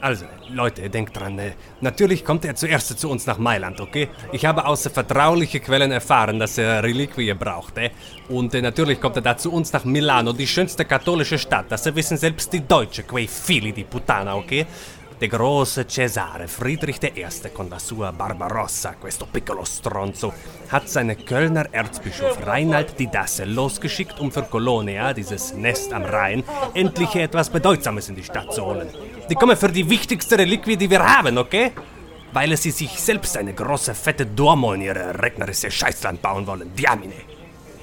Also, 0.00 0.26
Leute, 0.50 0.88
denkt 0.88 1.16
dran, 1.16 1.38
äh, 1.40 1.52
natürlich 1.80 2.24
kommt 2.24 2.44
er 2.44 2.54
zuerst 2.54 2.96
zu 2.98 3.10
uns 3.10 3.26
nach 3.26 3.38
Mailand, 3.38 3.80
okay? 3.80 4.08
Ich 4.30 4.44
habe 4.44 4.64
aus 4.64 4.86
vertraulichen 4.86 5.60
Quellen 5.60 5.90
erfahren, 5.90 6.38
dass 6.38 6.56
er 6.56 6.84
Reliquie 6.84 7.34
braucht, 7.34 7.78
äh? 7.78 7.90
Und 8.28 8.54
äh, 8.54 8.62
natürlich 8.62 9.00
kommt 9.00 9.16
er 9.16 9.22
da 9.22 9.36
zu 9.36 9.52
uns 9.52 9.72
nach 9.72 9.84
Milano, 9.84 10.32
die 10.32 10.46
schönste 10.46 10.84
katholische 10.84 11.36
Stadt. 11.36 11.66
Das 11.68 11.84
wissen 11.92 12.16
selbst 12.16 12.52
die 12.52 12.60
Deutschen, 12.60 13.08
quei 13.08 13.26
fili 13.26 13.72
di 13.72 13.82
puttana, 13.82 14.36
okay? 14.36 14.66
Der 15.20 15.28
große 15.28 15.84
Cesare 15.88 16.46
Friedrich 16.46 17.02
I. 17.02 17.26
con 17.52 17.68
la 17.68 17.80
sua 17.80 18.12
Barbarossa, 18.12 18.94
questo 19.00 19.26
piccolo 19.28 19.64
stronzo, 19.64 20.32
hat 20.68 20.88
seinen 20.88 21.24
Kölner 21.24 21.66
Erzbischof 21.72 22.38
Reinhard 22.46 22.96
die 22.96 23.10
Dasse 23.10 23.44
losgeschickt, 23.44 24.20
um 24.20 24.30
für 24.30 24.44
Colonia, 24.44 25.12
dieses 25.12 25.54
Nest 25.54 25.92
am 25.92 26.04
Rhein, 26.04 26.44
endlich 26.72 27.16
etwas 27.16 27.50
Bedeutsames 27.50 28.08
in 28.08 28.14
die 28.14 28.22
Stadt 28.22 28.54
zu 28.54 28.64
holen. 28.64 28.90
Die 29.28 29.34
kommen 29.34 29.56
für 29.56 29.72
die 29.72 29.90
wichtigste 29.90 30.38
Reliquie, 30.38 30.76
die 30.76 30.88
wir 30.88 31.04
haben, 31.04 31.36
okay? 31.36 31.72
Weil 32.32 32.56
sie 32.56 32.70
sich 32.70 33.00
selbst 33.00 33.36
eine 33.36 33.54
große, 33.54 33.96
fette 33.96 34.24
Duomo 34.24 34.74
in 34.74 34.82
ihre 34.82 35.20
regnerische 35.20 35.68
Scheißland 35.68 36.22
bauen 36.22 36.46
wollen. 36.46 36.72
Diamine. 36.76 37.14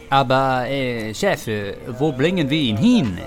Aber, 0.09 0.65
äh, 0.69 1.13
Chef, 1.13 1.47
wo 1.99 2.13
bringen 2.13 2.49
wir 2.49 2.59
ihn 2.59 2.77
hin? 2.77 3.19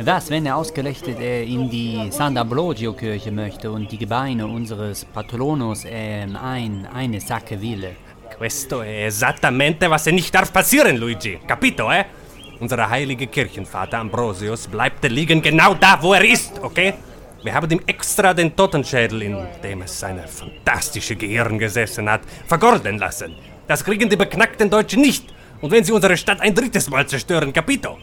Was, 0.00 0.30
wenn 0.30 0.46
er 0.46 0.56
ausgerechnet 0.56 1.18
äh, 1.18 1.42
in 1.42 1.68
die 1.68 2.08
Sant'Ambrogio-Kirche 2.12 3.32
möchte 3.32 3.68
und 3.72 3.90
die 3.90 3.98
Gebeine 3.98 4.46
unseres 4.46 5.04
Patronos 5.04 5.84
äh, 5.84 6.24
ein, 6.40 6.86
eine 6.94 7.20
Sacke 7.20 7.60
will? 7.60 7.96
Questo 8.36 8.82
è 8.82 9.06
esattamente, 9.06 9.90
was 9.90 10.06
nicht 10.06 10.32
darf 10.32 10.52
passieren, 10.52 10.98
Luigi. 10.98 11.40
Capito, 11.44 11.90
eh? 11.90 12.04
Unser 12.60 12.88
heiliger 12.88 13.26
Kirchenvater 13.26 13.98
Ambrosius 13.98 14.68
bleibt 14.68 15.02
liegen 15.10 15.42
genau 15.42 15.74
da, 15.74 15.98
wo 16.00 16.14
er 16.14 16.24
ist, 16.24 16.52
okay? 16.62 16.94
Wir 17.42 17.52
haben 17.52 17.68
ihm 17.68 17.80
extra 17.84 18.32
den 18.32 18.54
Totenschädel, 18.54 19.22
in 19.22 19.36
dem 19.64 19.82
es 19.82 19.98
seine 19.98 20.28
fantastische 20.28 21.16
Gehirn 21.16 21.58
gesessen 21.58 22.08
hat, 22.08 22.20
vergolden 22.46 22.98
lassen. 22.98 23.34
Das 23.66 23.84
kriegen 23.84 24.08
die 24.08 24.16
beknackten 24.16 24.70
Deutschen 24.70 25.02
nicht. 25.02 25.24
Und 25.60 25.72
wenn 25.72 25.82
sie 25.82 25.90
unsere 25.90 26.16
Stadt 26.16 26.40
ein 26.40 26.54
drittes 26.54 26.88
Mal 26.88 27.04
zerstören, 27.08 27.52
capito? 27.52 27.98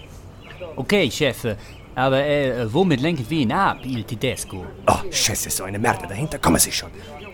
Okay, 0.76 1.10
Chef, 1.10 1.56
aber 1.96 2.26
äh, 2.26 2.72
womit 2.72 3.02
lenken 3.02 3.26
wir 3.30 3.40
ihn 3.40 3.52
ab, 3.52 3.78
Il 3.84 4.04
Tedesco? 4.04 4.66
Oh, 4.88 5.00
Scheiße, 5.10 5.50
so 5.50 5.64
eine 5.64 5.80
Merde 5.80 6.08
dahinter, 6.08 6.38
kommen 6.40 6.60
Sie 6.60 6.72
schon. 6.72 6.92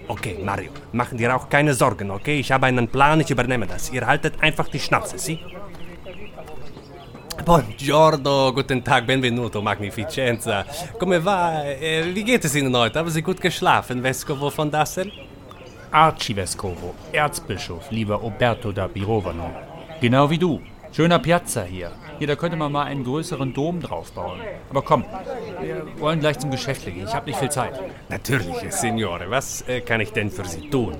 Okay, 0.07 0.37
Mario, 0.43 0.71
machen 0.91 1.17
dir 1.17 1.35
auch 1.35 1.49
keine 1.49 1.73
Sorgen, 1.73 2.11
okay? 2.11 2.39
Ich 2.39 2.51
habe 2.51 2.67
einen 2.67 2.87
Plan, 2.87 3.19
ich 3.19 3.29
übernehme 3.29 3.65
das. 3.65 3.91
Ihr 3.91 4.05
haltet 4.05 4.41
einfach 4.41 4.67
die 4.67 4.79
Schnauze, 4.79 5.17
Sie? 5.17 5.39
Buongiorno, 7.45 8.53
guten 8.53 8.83
Tag, 8.83 9.07
benvenuto, 9.07 9.61
magnificenza. 9.61 10.65
Come 10.99 11.19
va? 11.25 11.63
Eh, 11.63 12.13
wie 12.13 12.23
geht 12.23 12.45
es 12.45 12.55
Ihnen 12.55 12.75
heute? 12.75 12.99
Haben 12.99 13.09
Sie 13.09 13.23
gut 13.23 13.41
geschlafen, 13.41 14.03
Vescovo 14.03 14.49
von 14.51 14.69
Dassel? 14.69 15.11
Archivescovo, 15.91 16.93
Erzbischof, 17.11 17.89
lieber 17.89 18.15
Roberto 18.15 18.71
da 18.71 18.87
Birovano. 18.87 19.49
Genau 19.99 20.29
wie 20.29 20.37
du. 20.37 20.61
Schöner 20.91 21.19
Piazza 21.19 21.63
hier. 21.63 21.91
Hier, 22.21 22.27
da 22.27 22.35
könnte 22.35 22.55
man 22.55 22.71
mal 22.71 22.83
einen 22.83 23.03
größeren 23.03 23.51
Dom 23.51 23.81
draufbauen. 23.81 24.41
Aber 24.69 24.83
komm, 24.83 25.03
wir 25.59 25.87
wollen 25.99 26.19
gleich 26.19 26.37
zum 26.37 26.51
Geschäft 26.51 26.85
gehen. 26.85 27.03
Ich 27.03 27.15
habe 27.15 27.25
nicht 27.25 27.39
viel 27.39 27.49
Zeit. 27.49 27.81
Natürlich, 28.09 28.57
Signore. 28.69 29.31
Was 29.31 29.67
äh, 29.67 29.81
kann 29.81 30.01
ich 30.01 30.11
denn 30.11 30.29
für 30.29 30.45
Sie 30.45 30.69
tun? 30.69 30.97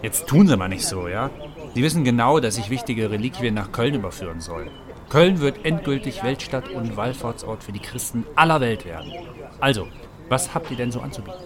Jetzt 0.00 0.26
tun 0.26 0.46
Sie 0.46 0.56
mal 0.56 0.70
nicht 0.70 0.86
so, 0.86 1.06
ja? 1.06 1.28
Sie 1.74 1.82
wissen 1.82 2.02
genau, 2.02 2.40
dass 2.40 2.56
ich 2.56 2.70
wichtige 2.70 3.10
Reliquien 3.10 3.52
nach 3.52 3.72
Köln 3.72 3.92
überführen 3.92 4.40
soll. 4.40 4.70
Köln 5.10 5.40
wird 5.40 5.66
endgültig 5.66 6.24
Weltstadt 6.24 6.70
und 6.70 6.96
Wallfahrtsort 6.96 7.62
für 7.62 7.72
die 7.72 7.80
Christen 7.80 8.24
aller 8.34 8.62
Welt 8.62 8.86
werden. 8.86 9.12
Also, 9.60 9.86
was 10.30 10.54
habt 10.54 10.70
ihr 10.70 10.78
denn 10.78 10.90
so 10.90 11.00
anzubieten? 11.00 11.40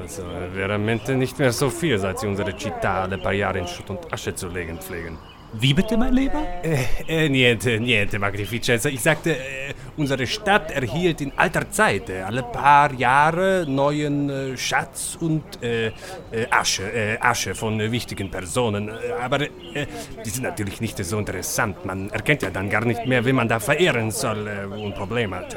Also, 0.00 0.22
veramente 0.54 1.14
nicht 1.14 1.38
mehr 1.38 1.52
so 1.52 1.68
viel, 1.68 1.98
seit 1.98 2.20
Sie 2.20 2.26
unsere 2.26 2.52
Città 2.52 3.02
alle 3.02 3.18
paar 3.18 3.34
Jahre 3.34 3.58
in 3.58 3.66
Schutt 3.66 3.90
und 3.90 4.10
Asche 4.10 4.34
zu 4.34 4.48
legen 4.48 4.78
pflegen. 4.78 5.18
Wie 5.58 5.72
bitte, 5.72 5.96
mein 5.96 6.12
Lieber? 6.12 6.42
Äh, 6.62 6.84
äh, 7.08 7.28
niente, 7.28 7.80
niente, 7.80 8.18
Magnificenza. 8.18 8.90
Ich 8.90 9.00
sagte, 9.00 9.32
äh, 9.32 9.72
unsere 9.96 10.26
Stadt 10.26 10.70
erhielt 10.70 11.22
in 11.22 11.32
alter 11.36 11.70
Zeit 11.70 12.10
äh, 12.10 12.20
alle 12.20 12.42
paar 12.42 12.92
Jahre 12.92 13.64
neuen 13.66 14.28
äh, 14.28 14.56
Schatz 14.56 15.16
und 15.18 15.62
äh, 15.62 15.92
Asche, 16.50 17.18
Asche 17.20 17.54
von 17.54 17.78
wichtigen 17.90 18.30
Personen. 18.30 18.90
Aber 19.22 19.38
die 19.38 20.30
sind 20.30 20.42
natürlich 20.42 20.80
nicht 20.80 21.02
so 21.02 21.18
interessant. 21.18 21.84
Man 21.84 22.10
erkennt 22.10 22.42
ja 22.42 22.50
dann 22.50 22.68
gar 22.68 22.84
nicht 22.84 23.06
mehr, 23.06 23.24
wen 23.24 23.36
man 23.36 23.48
da 23.48 23.58
verehren 23.58 24.10
soll 24.10 24.48
und 24.70 24.94
Probleme 24.94 25.36
hat. 25.36 25.56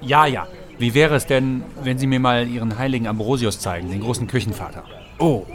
Ja, 0.00 0.26
ja. 0.26 0.46
Wie 0.78 0.92
wäre 0.92 1.14
es 1.14 1.26
denn, 1.26 1.62
wenn 1.82 1.98
Sie 1.98 2.06
mir 2.06 2.20
mal 2.20 2.48
Ihren 2.48 2.76
heiligen 2.78 3.06
Ambrosius 3.06 3.60
zeigen, 3.60 3.90
den 3.90 4.00
großen 4.00 4.26
Küchenvater? 4.26 4.84
Oh, 5.18 5.46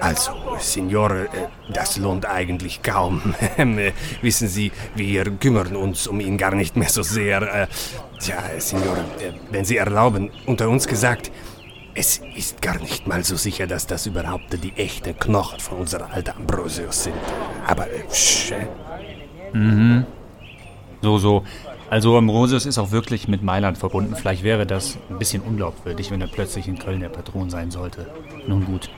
also, 0.00 0.32
Signore, 0.58 1.24
äh, 1.24 1.72
das 1.72 1.96
lohnt 1.96 2.26
eigentlich 2.26 2.82
kaum. 2.82 3.34
Äh, 3.56 3.92
wissen 4.22 4.48
Sie, 4.48 4.72
wir 4.94 5.24
kümmern 5.24 5.76
uns 5.76 6.06
um 6.06 6.20
ihn 6.20 6.38
gar 6.38 6.54
nicht 6.54 6.76
mehr 6.76 6.88
so 6.88 7.02
sehr. 7.02 7.42
Äh, 7.42 7.66
tja, 8.20 8.42
Signore, 8.58 9.04
wenn 9.50 9.64
Sie 9.64 9.76
erlauben, 9.76 10.30
unter 10.46 10.68
uns 10.68 10.86
gesagt, 10.86 11.30
es 11.94 12.20
ist 12.36 12.60
gar 12.60 12.78
nicht 12.78 13.06
mal 13.06 13.24
so 13.24 13.36
sicher, 13.36 13.66
dass 13.66 13.86
das 13.86 14.06
überhaupt 14.06 14.52
die 14.62 14.72
echten 14.76 15.18
Knochen 15.18 15.60
von 15.60 15.78
unserer 15.78 16.12
alten 16.12 16.36
Ambrosius 16.36 17.04
sind. 17.04 17.16
Aber, 17.66 17.86
psch. 18.10 18.52
Mhm. 19.52 20.04
So, 21.00 21.18
so. 21.18 21.44
Also 21.88 22.18
Ambrosius 22.18 22.66
ist 22.66 22.78
auch 22.78 22.90
wirklich 22.90 23.28
mit 23.28 23.42
Mailand 23.42 23.78
verbunden. 23.78 24.16
Vielleicht 24.16 24.42
wäre 24.42 24.66
das 24.66 24.98
ein 25.08 25.18
bisschen 25.18 25.40
unglaubwürdig, 25.42 26.10
wenn 26.10 26.20
er 26.20 26.26
plötzlich 26.26 26.66
in 26.66 26.78
Köln 26.78 27.00
der 27.00 27.08
Patron 27.08 27.48
sein 27.48 27.70
sollte. 27.70 28.06
Nun 28.46 28.64
gut. 28.64 28.90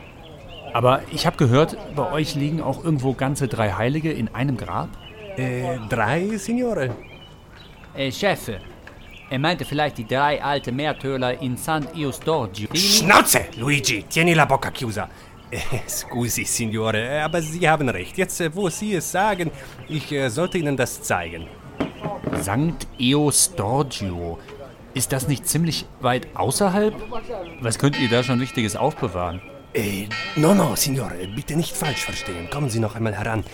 Aber 0.78 1.02
ich 1.10 1.26
habe 1.26 1.36
gehört, 1.36 1.76
bei 1.96 2.12
euch 2.12 2.36
liegen 2.36 2.62
auch 2.62 2.84
irgendwo 2.84 3.12
ganze 3.12 3.48
drei 3.48 3.72
Heilige 3.72 4.12
in 4.12 4.32
einem 4.32 4.56
Grab? 4.56 4.88
Äh, 5.36 5.76
drei, 5.88 6.36
Signore? 6.36 6.94
Äh, 7.96 8.12
Chef, 8.12 8.48
er 9.28 9.38
meinte 9.40 9.64
vielleicht 9.64 9.98
die 9.98 10.06
drei 10.06 10.40
alten 10.40 10.76
Märtyrer 10.76 11.42
in 11.42 11.56
San 11.56 11.84
Eustorgio. 11.96 12.68
Schnauze, 12.74 13.46
Luigi! 13.56 14.04
Tieni 14.04 14.34
la 14.34 14.44
bocca 14.44 14.70
chiusa. 14.70 15.08
Äh, 15.50 15.58
scusi, 15.88 16.44
Signore, 16.44 17.24
aber 17.24 17.42
Sie 17.42 17.68
haben 17.68 17.88
recht. 17.88 18.16
Jetzt, 18.16 18.40
äh, 18.40 18.54
wo 18.54 18.68
Sie 18.68 18.94
es 18.94 19.10
sagen, 19.10 19.50
ich 19.88 20.12
äh, 20.12 20.28
sollte 20.28 20.58
Ihnen 20.58 20.76
das 20.76 21.02
zeigen. 21.02 21.48
Sankt 22.40 22.86
Eustorgio. 23.00 24.38
Ist 24.94 25.10
das 25.10 25.26
nicht 25.26 25.44
ziemlich 25.48 25.86
weit 26.00 26.28
außerhalb? 26.34 26.94
Was 27.62 27.80
könnt 27.80 27.98
ihr 27.98 28.08
da 28.08 28.22
schon 28.22 28.38
Wichtiges 28.38 28.76
aufbewahren? 28.76 29.40
Äh, 29.74 30.08
no, 30.36 30.54
no, 30.54 30.74
Signore, 30.76 31.28
bitte 31.34 31.54
nicht 31.54 31.76
falsch 31.76 32.04
verstehen. 32.04 32.48
Kommen 32.50 32.70
Sie 32.70 32.80
noch 32.80 32.96
einmal 32.96 33.14
heran. 33.14 33.44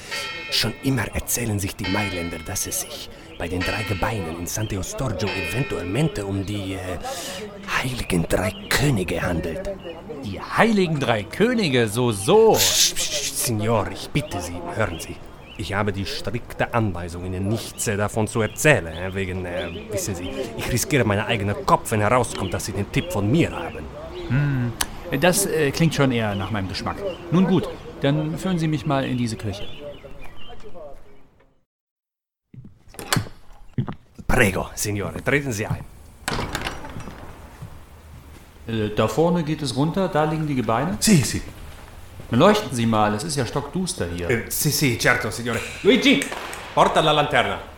Schon 0.51 0.73
immer 0.85 1.07
erzählen 1.13 1.59
sich 1.59 1.75
die 1.75 1.91
Mailänder, 1.91 2.39
dass 2.47 2.67
es 2.69 2.83
sich 2.83 3.11
bei 3.37 3.49
den 3.49 3.61
drei 3.61 3.83
Gebeinen 3.89 4.39
in 4.39 4.47
Santo 4.47 4.81
Storgio 4.83 5.29
eventualmente 5.51 6.25
um 6.25 6.47
die 6.47 6.75
äh, 6.75 6.99
heiligen 7.83 8.29
drei 8.29 8.53
Könige 8.69 9.23
handelt. 9.23 9.71
Die 10.23 10.41
heiligen 10.41 11.01
drei 11.01 11.25
Könige, 11.25 11.89
so, 11.89 12.13
so. 12.13 12.53
Psst, 12.53 12.95
psst, 12.95 13.47
Signor, 13.47 13.89
ich 13.93 14.09
bitte 14.11 14.41
Sie, 14.41 14.55
hören 14.77 15.01
Sie. 15.01 15.17
Ich 15.59 15.73
habe 15.75 15.93
die 15.93 16.07
strikte 16.07 16.73
Anweisung, 16.75 17.25
Ihnen 17.25 17.49
nichts 17.49 17.89
äh, 17.89 17.97
davon 17.97 18.29
zu 18.29 18.41
erzählen. 18.41 19.13
Wegen, 19.15 19.45
äh, 19.45 19.69
wissen 19.91 20.15
Sie, 20.15 20.31
ich 20.57 20.73
riskiere 20.73 21.05
meinen 21.05 21.27
eigenen 21.27 21.67
Kopf, 21.67 21.91
wenn 21.91 22.01
herauskommt, 22.01 22.55
dass 22.55 22.67
Sie 22.67 22.73
den 22.73 22.91
Tipp 22.93 23.13
von 23.13 23.29
mir 23.31 23.51
haben. 23.51 23.85
Hm. 24.29 24.73
Das 25.11 25.47
äh, 25.47 25.71
klingt 25.71 25.95
schon 25.95 26.13
eher 26.13 26.35
nach 26.35 26.51
meinem 26.51 26.69
Geschmack. 26.69 26.97
Nun 27.31 27.47
gut, 27.47 27.69
dann 28.01 28.37
führen 28.39 28.59
Sie 28.59 28.69
mich 28.69 28.87
mal 28.87 29.05
in 29.05 29.17
diese 29.17 29.37
Kirche. 29.37 29.67
Prego, 34.27 34.69
Signore, 34.75 35.23
treten 35.23 35.53
Sie 35.53 35.67
ein. 35.67 35.85
Äh, 38.67 38.91
da 38.97 39.07
vorne 39.07 39.45
geht 39.45 39.63
es 39.63 39.77
runter, 39.77 40.09
da 40.09 40.25
liegen 40.25 40.47
die 40.47 40.55
Gebeine? 40.55 40.97
Si, 41.01 41.17
si. 41.17 41.43
Leuchten 42.31 42.75
Sie 42.75 42.87
mal, 42.87 43.15
es 43.15 43.23
ist 43.23 43.37
ja 43.37 43.47
stockduster 43.47 44.07
hier. 44.07 44.29
Eh, 44.31 44.45
sì, 44.49 44.71
sì, 44.71 44.99
certo, 44.99 45.31
signore. 45.31 45.61
Luigi, 45.83 46.25
porta 46.75 47.01
la 47.01 47.13
lanterna. 47.13 47.74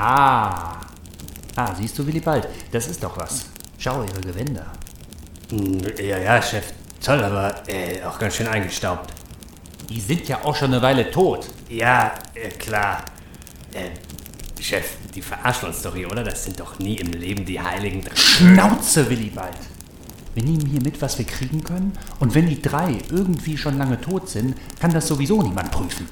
Ah. 0.00 0.76
Ah, 1.56 1.74
siehst 1.74 1.98
du, 1.98 2.06
Willibald, 2.06 2.46
das 2.70 2.86
ist 2.86 3.02
doch 3.02 3.16
was. 3.18 3.46
Schau 3.78 4.04
ihre 4.04 4.20
Gewänder. 4.20 4.66
Hm, 5.50 5.80
ja, 5.98 6.18
ja, 6.18 6.40
Chef. 6.40 6.72
Toll, 7.04 7.24
aber 7.24 7.52
äh, 7.66 8.00
auch 8.04 8.16
ganz 8.16 8.36
schön 8.36 8.46
eingestaubt. 8.46 9.12
Die 9.88 10.00
sind 10.00 10.28
ja 10.28 10.44
auch 10.44 10.54
schon 10.54 10.72
eine 10.72 10.80
Weile 10.82 11.10
tot. 11.10 11.48
Ja, 11.68 12.14
äh, 12.34 12.48
klar. 12.50 13.04
Äh, 13.72 13.90
Chef, 14.62 14.98
die 15.16 15.22
verarschen 15.22 15.68
uns 15.68 15.82
doch 15.82 15.96
hier, 15.96 16.08
oder? 16.08 16.22
Das 16.22 16.44
sind 16.44 16.60
doch 16.60 16.78
nie 16.78 16.98
im 16.98 17.10
Leben 17.10 17.44
die 17.44 17.60
Heiligen. 17.60 18.04
Schnauze, 18.14 19.10
Willibald! 19.10 19.58
Wir 20.34 20.44
nehmen 20.44 20.64
hier 20.66 20.80
mit, 20.80 21.02
was 21.02 21.18
wir 21.18 21.26
kriegen 21.26 21.64
können, 21.64 21.92
und 22.20 22.36
wenn 22.36 22.46
die 22.46 22.62
drei 22.62 22.98
irgendwie 23.10 23.58
schon 23.58 23.78
lange 23.78 24.00
tot 24.00 24.28
sind, 24.28 24.54
kann 24.78 24.92
das 24.92 25.08
sowieso 25.08 25.42
niemand 25.42 25.72
prüfen. 25.72 26.08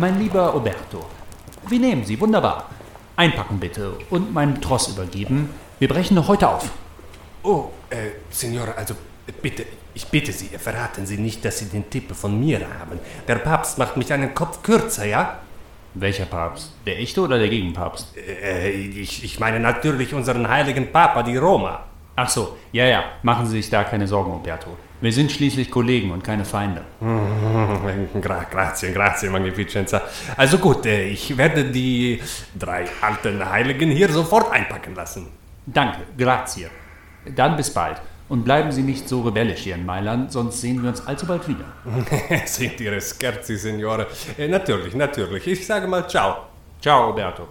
Mein 0.00 0.18
lieber 0.18 0.46
Roberto, 0.46 1.04
wir 1.68 1.78
nehmen 1.78 2.06
Sie, 2.06 2.18
wunderbar. 2.18 2.70
Einpacken 3.16 3.60
bitte 3.60 3.98
und 4.08 4.32
meinen 4.32 4.58
Tross 4.58 4.88
übergeben. 4.88 5.50
Wir 5.78 5.88
brechen 5.88 6.14
noch 6.14 6.26
heute 6.26 6.48
auf. 6.48 6.70
Oh, 7.42 7.66
äh, 7.90 8.12
Signore, 8.30 8.74
also 8.78 8.94
bitte, 9.42 9.66
ich 9.92 10.06
bitte 10.06 10.32
Sie, 10.32 10.46
verraten 10.56 11.04
Sie 11.04 11.18
nicht, 11.18 11.44
dass 11.44 11.58
Sie 11.58 11.66
den 11.66 11.90
Tipp 11.90 12.14
von 12.14 12.40
mir 12.40 12.60
haben. 12.60 12.98
Der 13.28 13.34
Papst 13.34 13.76
macht 13.76 13.98
mich 13.98 14.10
einen 14.10 14.34
Kopf 14.34 14.62
kürzer, 14.62 15.04
ja? 15.04 15.40
Welcher 15.92 16.24
Papst? 16.24 16.72
Der 16.86 16.98
echte 16.98 17.20
oder 17.20 17.38
der 17.38 17.50
Gegenpapst? 17.50 18.16
Äh, 18.16 18.70
ich, 18.70 19.22
ich 19.22 19.38
meine 19.38 19.60
natürlich 19.60 20.14
unseren 20.14 20.48
heiligen 20.48 20.90
Papa, 20.90 21.22
die 21.22 21.36
Roma. 21.36 21.84
Ach 22.16 22.30
so, 22.30 22.56
ja, 22.72 22.86
ja, 22.86 23.04
machen 23.22 23.44
Sie 23.44 23.60
sich 23.60 23.68
da 23.68 23.84
keine 23.84 24.06
Sorgen, 24.06 24.32
Roberto. 24.32 24.78
Wir 25.00 25.12
sind 25.12 25.32
schließlich 25.32 25.70
Kollegen 25.70 26.10
und 26.10 26.22
keine 26.22 26.44
Feinde. 26.44 26.82
Gra 28.20 28.44
grazie, 28.50 28.92
grazie, 28.92 29.30
Magnificenza. 29.30 30.02
Also 30.36 30.58
gut, 30.58 30.84
äh, 30.84 31.08
ich 31.08 31.36
werde 31.36 31.64
die 31.64 32.20
drei 32.58 32.84
alten 33.00 33.48
Heiligen 33.48 33.90
hier 33.90 34.10
sofort 34.10 34.52
einpacken 34.52 34.94
lassen. 34.94 35.28
Danke, 35.64 36.00
grazie. 36.18 36.68
Dann 37.34 37.56
bis 37.56 37.70
bald. 37.72 38.00
Und 38.28 38.44
bleiben 38.44 38.70
Sie 38.70 38.82
nicht 38.82 39.08
so 39.08 39.22
rebellisch 39.22 39.60
hier 39.62 39.74
in 39.74 39.84
Mailand, 39.84 40.30
sonst 40.30 40.60
sehen 40.60 40.82
wir 40.82 40.90
uns 40.90 41.04
alsbald 41.04 41.48
wieder. 41.48 41.64
Sind 42.46 42.80
Ihre 42.80 43.00
Scherzi, 43.00 43.56
Signore? 43.56 44.06
Äh, 44.38 44.46
natürlich, 44.48 44.94
natürlich. 44.94 45.46
Ich 45.46 45.66
sage 45.66 45.88
mal 45.88 46.08
ciao. 46.08 46.46
Ciao, 46.80 47.08
Roberto. 47.08 47.48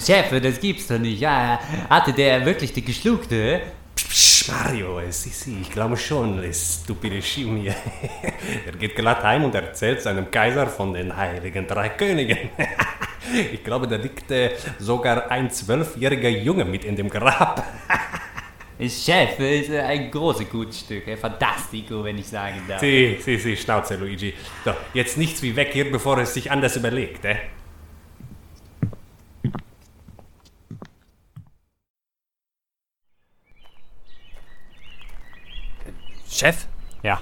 Chef, 0.00 0.40
das 0.40 0.60
gibt's 0.60 0.86
doch 0.86 0.98
nicht. 0.98 1.20
Ja, 1.20 1.60
hatte 1.88 2.12
der 2.12 2.44
wirklich 2.44 2.72
die 2.72 2.82
geschluckte? 2.82 3.60
Psch, 3.94 4.48
Mario, 4.48 5.00
sì, 5.10 5.30
sì, 5.30 5.58
ich 5.60 5.70
glaube 5.70 5.96
schon, 5.96 6.42
äh, 6.42 6.52
stupide 6.52 7.20
Schimmie. 7.22 7.68
er 8.66 8.72
geht 8.78 8.96
glatt 8.96 9.22
heim 9.22 9.44
und 9.44 9.54
erzählt 9.54 10.00
seinem 10.02 10.30
Kaiser 10.30 10.66
von 10.66 10.92
den 10.92 11.14
heiligen 11.14 11.66
drei 11.66 11.90
Königen. 11.90 12.50
ich 13.52 13.62
glaube, 13.62 13.86
da 13.86 13.96
liegt 13.96 14.30
äh, 14.30 14.52
sogar 14.78 15.30
ein 15.30 15.50
zwölfjähriger 15.50 16.30
Junge 16.30 16.64
mit 16.64 16.84
in 16.84 16.96
dem 16.96 17.08
Grab. 17.08 17.64
Chef 18.88 19.38
ist 19.38 19.70
ein 19.70 20.10
großes 20.10 20.48
Gutstück, 20.48 21.04
fantastico, 21.18 22.02
wenn 22.02 22.18
ich 22.18 22.26
sagen 22.26 22.62
darf. 22.66 22.80
Si, 22.80 23.18
si, 23.20 23.38
si, 23.38 23.56
Schnauze, 23.56 23.96
Luigi. 23.96 24.34
So, 24.64 24.72
jetzt 24.92 25.18
nichts 25.18 25.42
wie 25.42 25.54
weg 25.54 25.70
hier, 25.72 25.90
bevor 25.90 26.18
es 26.18 26.34
sich 26.34 26.50
anders 26.50 26.76
überlegt, 26.76 27.24
eh? 27.24 27.36
Chef? 36.42 36.66
Ja. 37.04 37.20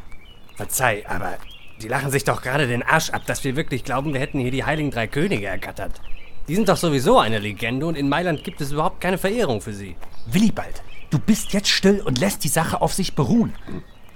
Verzeih, 0.56 1.05
aber 1.06 1.37
die 1.82 1.88
lachen 1.88 2.11
sich 2.11 2.25
doch 2.25 2.40
gerade 2.40 2.67
den 2.67 2.82
Arsch 2.82 3.11
ab, 3.11 3.26
dass 3.26 3.44
wir 3.44 3.55
wirklich 3.55 3.84
glauben, 3.84 4.14
wir 4.14 4.20
hätten 4.20 4.40
hier 4.40 4.50
die 4.50 4.64
Heiligen 4.64 4.90
Drei 4.90 5.06
Könige 5.08 5.46
ergattert. 5.46 6.00
Die 6.49 6.55
sind 6.55 6.70
doch 6.70 6.78
sowieso 6.78 7.19
eine 7.19 7.38
Legende 7.38 7.84
und 7.84 7.96
in 7.96 8.08
Mailand 8.08 8.44
gibt 8.44 8.62
es 8.62 8.72
überhaupt 8.72 9.02
keine 9.02 9.19
Verehrung 9.19 9.61
für 9.61 9.75
sie. 9.75 9.94
Willibald, 10.25 10.82
du 11.11 11.19
bist 11.19 11.52
jetzt 11.52 11.69
still 11.69 12.00
und 12.00 12.19
lässt 12.19 12.44
die 12.44 12.49
Sache 12.49 12.81
auf 12.81 12.94
sich 12.94 13.14
beruhen. 13.14 13.52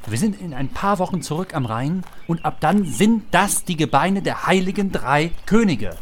Wir 0.06 0.16
sind 0.16 0.40
in 0.40 0.54
ein 0.54 0.70
paar 0.70 0.98
Wochen 0.98 1.20
zurück 1.20 1.54
am 1.54 1.66
Rhein 1.66 2.02
und 2.26 2.42
ab 2.46 2.56
dann 2.60 2.86
sind 2.86 3.24
das 3.30 3.62
die 3.64 3.76
Gebeine 3.76 4.22
der 4.22 4.46
heiligen 4.46 4.90
drei 4.90 5.32
Könige. 5.44 5.96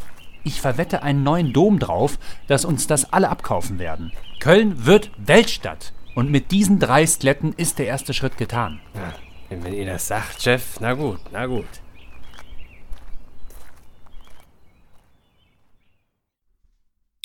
Ich 0.45 0.61
verwette 0.61 1.03
einen 1.03 1.23
neuen 1.23 1.51
Dom 1.51 1.77
drauf, 1.77 2.17
dass 2.47 2.63
uns 2.63 2.87
das 2.87 3.11
alle 3.11 3.27
abkaufen 3.27 3.79
werden. 3.79 4.13
Köln 4.39 4.85
wird 4.85 5.11
Weltstadt. 5.17 5.91
Und 6.15 6.29
mit 6.29 6.51
diesen 6.51 6.77
drei 6.77 7.07
Skeletten 7.07 7.53
ist 7.53 7.79
der 7.79 7.87
erste 7.87 8.13
Schritt 8.13 8.37
getan. 8.37 8.79
Ja, 8.93 9.15
wenn 9.49 9.73
ihr 9.73 9.85
das 9.85 10.07
sagt, 10.07 10.43
Chef, 10.43 10.79
na 10.79 10.93
gut, 10.93 11.19
na 11.31 11.47
gut. 11.47 11.65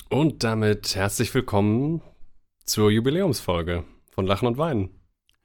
Und 0.09 0.43
damit 0.43 0.95
herzlich 0.95 1.31
willkommen 1.35 2.01
zur 2.65 2.89
Jubiläumsfolge 2.89 3.83
von 4.09 4.25
Lachen 4.25 4.47
und 4.47 4.57
Weinen. 4.57 4.89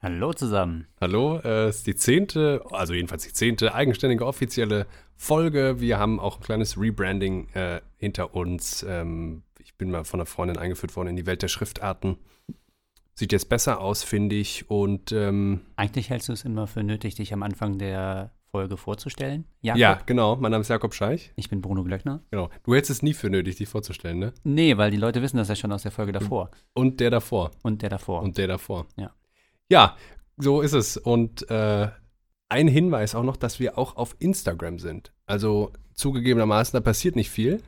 Hallo 0.01 0.33
zusammen. 0.33 0.87
Hallo, 0.99 1.37
äh, 1.37 1.67
es 1.67 1.77
ist 1.77 1.87
die 1.87 1.95
zehnte, 1.95 2.63
also 2.71 2.95
jedenfalls 2.95 3.27
die 3.27 3.33
zehnte 3.33 3.75
eigenständige 3.75 4.25
offizielle 4.25 4.87
Folge. 5.15 5.79
Wir 5.79 5.99
haben 5.99 6.19
auch 6.19 6.37
ein 6.37 6.43
kleines 6.43 6.79
Rebranding 6.79 7.49
äh, 7.49 7.81
hinter 7.97 8.33
uns. 8.33 8.83
Ähm, 8.87 9.43
ich 9.59 9.75
bin 9.75 9.91
mal 9.91 10.03
von 10.03 10.19
einer 10.19 10.25
Freundin 10.25 10.57
eingeführt 10.57 10.95
worden 10.95 11.09
in 11.09 11.15
die 11.15 11.27
Welt 11.27 11.43
der 11.43 11.47
Schriftarten. 11.47 12.17
Sieht 13.17 13.31
jetzt 13.31 13.47
besser 13.47 13.79
aus, 13.79 14.03
finde 14.03 14.35
ich. 14.35 14.69
Und 14.69 15.13
ähm, 15.13 15.61
Eigentlich 15.77 16.09
hältst 16.09 16.27
du 16.27 16.33
es 16.33 16.43
immer 16.43 16.67
für 16.67 16.83
nötig, 16.83 17.15
dich 17.15 17.31
am 17.31 17.43
Anfang 17.43 17.77
der 17.77 18.31
Folge 18.51 18.75
vorzustellen. 18.75 19.45
Jakob, 19.61 19.79
ja, 19.79 19.99
genau. 20.05 20.35
Mein 20.35 20.51
Name 20.51 20.61
ist 20.61 20.67
Jakob 20.67 20.93
Scheich. 20.93 21.31
Ich 21.37 21.49
bin 21.49 21.61
Bruno 21.61 21.83
Glöckner. 21.83 22.21
Genau. 22.31 22.49
Du 22.63 22.73
hältst 22.73 22.91
es 22.91 23.01
nie 23.01 23.13
für 23.13 23.29
nötig, 23.29 23.55
dich 23.55 23.69
vorzustellen, 23.69 24.19
ne? 24.19 24.33
Nee, 24.43 24.75
weil 24.75 24.91
die 24.91 24.97
Leute 24.97 25.21
wissen 25.21 25.37
das 25.37 25.47
ja 25.47 25.55
schon 25.55 25.71
aus 25.71 25.83
der 25.83 25.91
Folge 25.91 26.11
davor. 26.11 26.51
Und 26.73 26.99
der 26.99 27.09
davor. 27.09 27.51
Und 27.63 27.81
der 27.81 27.89
davor. 27.89 28.21
Und 28.21 28.37
der 28.37 28.47
davor. 28.47 28.85
Ja. 28.97 29.11
Ja, 29.69 29.95
so 30.35 30.59
ist 30.61 30.73
es. 30.73 30.97
Und 30.97 31.49
äh, 31.49 31.87
ein 32.49 32.67
Hinweis 32.67 33.15
auch 33.15 33.23
noch, 33.23 33.37
dass 33.37 33.61
wir 33.61 33.77
auch 33.77 33.95
auf 33.95 34.15
Instagram 34.19 34.79
sind. 34.79 35.13
Also 35.25 35.71
zugegebenermaßen, 35.93 36.75
da 36.77 36.81
passiert 36.81 37.15
nicht 37.15 37.29
viel. 37.29 37.61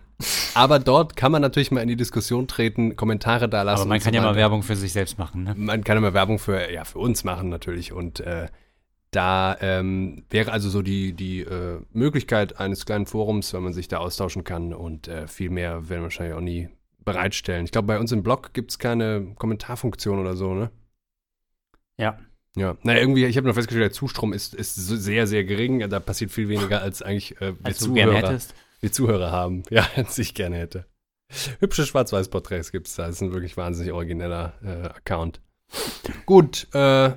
Aber 0.55 0.79
dort 0.79 1.15
kann 1.15 1.31
man 1.31 1.41
natürlich 1.41 1.69
mal 1.71 1.81
in 1.81 1.87
die 1.87 1.95
Diskussion 1.95 2.47
treten, 2.47 2.95
Kommentare 2.95 3.47
da 3.47 3.61
lassen. 3.61 3.81
Aber 3.81 3.89
man 3.89 3.99
kann 3.99 4.13
so 4.13 4.19
ja 4.19 4.23
mal. 4.23 4.35
Werbung 4.35 4.63
für 4.63 4.75
sich 4.75 4.91
selbst 4.91 5.19
machen, 5.19 5.43
ne? 5.43 5.53
Man 5.55 5.83
kann 5.83 5.97
immer 5.97 6.13
Werbung 6.13 6.39
für, 6.39 6.71
ja, 6.71 6.85
für 6.85 6.99
uns 6.99 7.23
machen 7.23 7.49
natürlich. 7.49 7.91
Und 7.93 8.19
äh, 8.21 8.47
da 9.11 9.57
ähm, 9.61 10.25
wäre 10.29 10.51
also 10.51 10.69
so 10.69 10.81
die, 10.81 11.13
die 11.13 11.41
äh, 11.41 11.79
Möglichkeit 11.93 12.59
eines 12.59 12.85
kleinen 12.85 13.05
Forums, 13.05 13.53
wenn 13.53 13.63
man 13.63 13.73
sich 13.73 13.87
da 13.87 13.97
austauschen 13.97 14.43
kann. 14.43 14.73
Und 14.73 15.07
äh, 15.07 15.27
viel 15.27 15.49
mehr 15.49 15.89
werden 15.89 16.01
wir 16.01 16.03
wahrscheinlich 16.03 16.35
auch 16.35 16.41
nie 16.41 16.69
bereitstellen. 17.05 17.65
Ich 17.65 17.71
glaube, 17.71 17.87
bei 17.87 17.99
uns 17.99 18.11
im 18.11 18.23
Blog 18.23 18.53
gibt 18.53 18.71
es 18.71 18.79
keine 18.79 19.35
Kommentarfunktion 19.35 20.19
oder 20.19 20.35
so, 20.35 20.53
ne? 20.53 20.71
Ja. 21.97 22.19
Ja, 22.55 22.75
naja, 22.81 22.99
irgendwie, 22.99 23.23
ich 23.25 23.37
habe 23.37 23.45
nur 23.45 23.53
festgestellt, 23.53 23.91
der 23.91 23.91
Zustrom 23.91 24.33
ist, 24.33 24.55
ist 24.55 24.73
sehr, 24.73 25.27
sehr 25.27 25.43
gering. 25.43 25.87
Da 25.91 25.99
passiert 25.99 26.31
viel 26.31 26.49
weniger, 26.49 26.81
als 26.81 27.03
eigentlich 27.03 27.39
äh, 27.39 27.53
Als 27.61 27.77
du 27.79 27.93
gerne 27.93 28.15
hättest. 28.15 28.55
Wir 28.79 28.91
Zuhörer 28.91 29.31
haben. 29.31 29.63
Ja, 29.69 29.85
als 29.95 30.17
ich 30.17 30.33
gerne 30.33 30.57
hätte. 30.57 30.85
Hübsche 31.59 31.85
Schwarz-Weiß-Porträts 31.85 32.71
gibt 32.71 32.87
es 32.87 32.95
da. 32.95 33.07
Das 33.07 33.15
ist 33.15 33.21
ein 33.21 33.33
wirklich 33.33 33.57
wahnsinnig 33.57 33.91
origineller 33.91 34.53
äh, 34.63 34.87
Account. 34.87 35.41
Gut, 36.25 36.67
äh, 36.73 37.11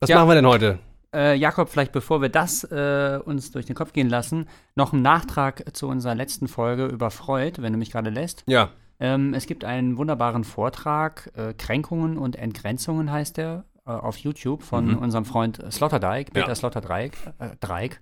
was 0.00 0.08
Ja. 0.08 0.16
machen 0.16 0.28
wir 0.28 0.34
denn 0.34 0.46
heute? 0.46 0.78
Äh, 1.14 1.34
Jakob, 1.36 1.68
vielleicht 1.68 1.92
bevor 1.92 2.22
wir 2.22 2.30
das 2.30 2.64
äh, 2.64 3.20
uns 3.22 3.50
durch 3.50 3.66
den 3.66 3.76
Kopf 3.76 3.92
gehen 3.92 4.08
lassen, 4.08 4.48
noch 4.74 4.94
ein 4.94 5.02
Nachtrag 5.02 5.76
zu 5.76 5.86
unserer 5.88 6.14
letzten 6.14 6.48
Folge 6.48 6.86
über 6.86 7.10
Freud, 7.10 7.60
wenn 7.60 7.72
du 7.74 7.78
mich 7.78 7.90
gerade 7.90 8.10
lässt. 8.10 8.44
Ja, 8.46 8.70
Ähm, 9.00 9.34
es 9.34 9.46
gibt 9.46 9.64
einen 9.64 9.98
wunderbaren 9.98 10.44
Vortrag, 10.44 11.30
äh, 11.36 11.52
Kränkungen 11.54 12.16
und 12.16 12.36
Entgrenzungen 12.36 13.10
heißt 13.10 13.36
der, 13.36 13.64
äh, 13.84 13.90
auf 13.90 14.16
YouTube 14.18 14.62
von 14.62 14.92
Mhm. 14.92 14.98
unserem 14.98 15.24
Freund 15.24 15.60
Sloterdijk, 15.72 16.32
Peter 16.32 16.48
Ja. 16.48 16.54
Sloterdijk. 16.54 17.12
Äh, 17.40 17.56
Dreieck. 17.60 18.00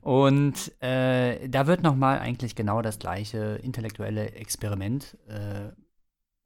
Und 0.00 0.72
äh, 0.82 1.48
da 1.48 1.66
wird 1.66 1.82
nochmal 1.82 2.18
eigentlich 2.18 2.54
genau 2.54 2.82
das 2.82 2.98
gleiche 2.98 3.58
intellektuelle 3.62 4.32
Experiment 4.32 5.16
äh, 5.28 5.70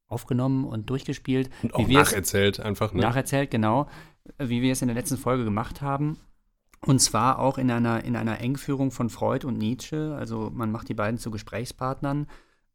aufgenommen 0.07 0.65
und 0.65 0.91
durchgespielt. 0.91 1.51
und 1.63 1.75
auch 1.75 1.87
nacherzählt 1.87 2.61
einfach, 2.61 2.93
ne? 2.93 3.01
nacherzählt, 3.01 3.51
genau, 3.51 3.89
wie 4.39 4.63
wir 4.63 4.73
es 4.73 4.83
in 4.83 4.89
der 4.89 4.95
letzten 4.97 5.17
Folge 5.17 5.45
gemacht 5.45 5.83
haben. 5.83 6.19
Und 6.87 7.01
zwar 7.01 7.39
auch 7.39 7.59
in 7.59 7.71
einer, 7.71 8.05
in 8.05 8.17
einer 8.17 8.41
Engführung 8.41 8.91
von 8.91 9.11
Freud 9.11 9.47
und 9.47 9.59
Nietzsche. 9.59 10.17
Also 10.19 10.51
man 10.53 10.73
macht 10.73 10.89
die 10.89 10.95
beiden 10.95 11.19
zu 11.19 11.31
Gesprächspartnern, 11.31 12.27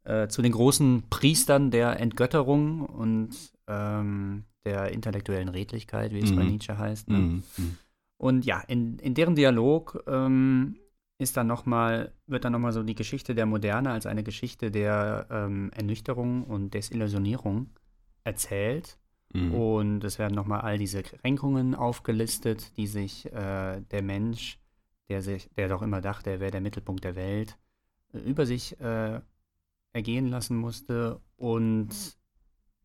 äh, 0.04 0.28
zu 0.28 0.44
den 0.44 0.52
großen 0.52 1.04
Priestern 1.10 1.72
der 1.72 2.00
Entgötterung 2.00 2.82
und 2.82 3.32
ähm, 3.68 4.44
der 4.64 4.92
intellektuellen 4.92 5.50
Redlichkeit, 5.50 6.12
wie 6.12 6.20
es 6.20 6.36
bei 6.36 6.44
Mhm. 6.44 6.52
Nietzsche 6.52 6.78
heißt. 6.78 7.10
Ne? 7.10 7.18
Mhm. 7.18 7.44
Und 8.18 8.46
ja, 8.46 8.62
in, 8.62 8.98
in 9.00 9.14
deren 9.14 9.36
Dialog 9.36 10.04
ähm, 10.08 10.78
ist 11.18 11.38
dann 11.38 11.48
noch 11.48 11.66
mal, 11.66 12.14
wird 12.28 12.46
dann 12.46 12.52
nochmal 12.52 12.74
so 12.74 12.84
die 12.84 12.96
Geschichte 12.96 13.36
der 13.36 13.46
Moderne 13.46 13.92
als 13.92 14.06
eine 14.06 14.24
Geschichte 14.24 14.72
der 14.72 15.28
ähm, 15.30 15.72
Ernüchterung 15.74 16.44
und 16.44 16.74
Desillusionierung 16.74 17.70
erzählt. 18.24 18.98
Mhm. 19.34 19.54
Und 19.54 20.04
es 20.04 20.20
werden 20.20 20.36
nochmal 20.36 20.62
all 20.62 20.78
diese 20.78 21.04
Kränkungen 21.04 21.76
aufgelistet, 21.76 22.76
die 22.78 22.88
sich 22.88 23.32
äh, 23.32 23.82
der 23.82 24.02
Mensch, 24.02 24.60
der 25.10 25.22
sich, 25.22 25.50
der 25.56 25.70
doch 25.70 25.82
immer 25.82 26.02
dachte, 26.02 26.32
er 26.32 26.40
wäre 26.40 26.52
der 26.52 26.62
Mittelpunkt 26.62 27.04
der 27.04 27.16
Welt, 27.16 27.58
äh, 28.14 28.20
über 28.20 28.46
sich 28.46 28.80
äh, 28.80 29.22
ergehen 29.94 30.28
lassen 30.28 30.58
musste. 30.58 31.22
Und 31.38 32.18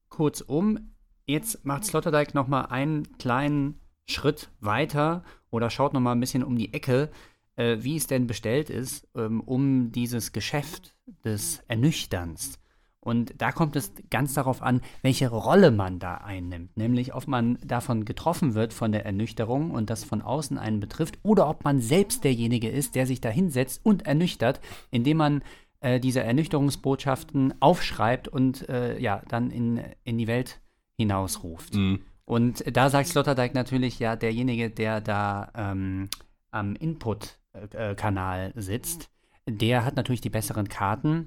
kurzum, 0.08 0.92
jetzt 1.26 1.64
macht 1.64 1.84
Sloterdijk 1.84 2.34
noch 2.34 2.46
mal 2.46 2.62
einen 2.66 3.16
kleinen 3.18 3.79
Schritt 4.06 4.50
weiter 4.60 5.24
oder 5.50 5.70
schaut 5.70 5.92
noch 5.92 6.00
mal 6.00 6.12
ein 6.12 6.20
bisschen 6.20 6.44
um 6.44 6.56
die 6.56 6.72
Ecke, 6.74 7.10
äh, 7.56 7.78
wie 7.80 7.96
es 7.96 8.06
denn 8.06 8.26
bestellt 8.26 8.70
ist, 8.70 9.08
ähm, 9.14 9.40
um 9.40 9.92
dieses 9.92 10.32
Geschäft 10.32 10.94
des 11.24 11.62
Ernüchterns. 11.68 12.58
Und 13.02 13.34
da 13.38 13.50
kommt 13.50 13.76
es 13.76 13.92
ganz 14.10 14.34
darauf 14.34 14.60
an, 14.60 14.82
welche 15.00 15.30
Rolle 15.30 15.70
man 15.70 15.98
da 15.98 16.16
einnimmt. 16.16 16.76
Nämlich, 16.76 17.14
ob 17.14 17.26
man 17.26 17.58
davon 17.64 18.04
getroffen 18.04 18.54
wird 18.54 18.74
von 18.74 18.92
der 18.92 19.06
Ernüchterung 19.06 19.70
und 19.70 19.88
das 19.88 20.04
von 20.04 20.20
außen 20.20 20.58
einen 20.58 20.80
betrifft, 20.80 21.18
oder 21.22 21.48
ob 21.48 21.64
man 21.64 21.80
selbst 21.80 22.24
derjenige 22.24 22.68
ist, 22.68 22.94
der 22.94 23.06
sich 23.06 23.20
da 23.22 23.30
hinsetzt 23.30 23.80
und 23.84 24.06
ernüchtert, 24.06 24.60
indem 24.90 25.16
man 25.16 25.42
äh, 25.80 25.98
diese 25.98 26.20
Ernüchterungsbotschaften 26.20 27.54
aufschreibt 27.60 28.28
und 28.28 28.68
äh, 28.68 28.98
ja, 28.98 29.22
dann 29.28 29.50
in, 29.50 29.80
in 30.04 30.18
die 30.18 30.26
Welt 30.26 30.60
hinausruft. 30.98 31.74
Mhm. 31.74 32.00
Und 32.30 32.62
da 32.76 32.90
sagt 32.90 33.08
Sloterdijk 33.08 33.54
natürlich 33.54 33.98
ja, 33.98 34.14
derjenige, 34.14 34.70
der 34.70 35.00
da 35.00 35.50
ähm, 35.56 36.08
am 36.52 36.76
Input-Kanal 36.76 38.52
sitzt, 38.54 39.10
der 39.48 39.84
hat 39.84 39.96
natürlich 39.96 40.20
die 40.20 40.30
besseren 40.30 40.68
Karten 40.68 41.26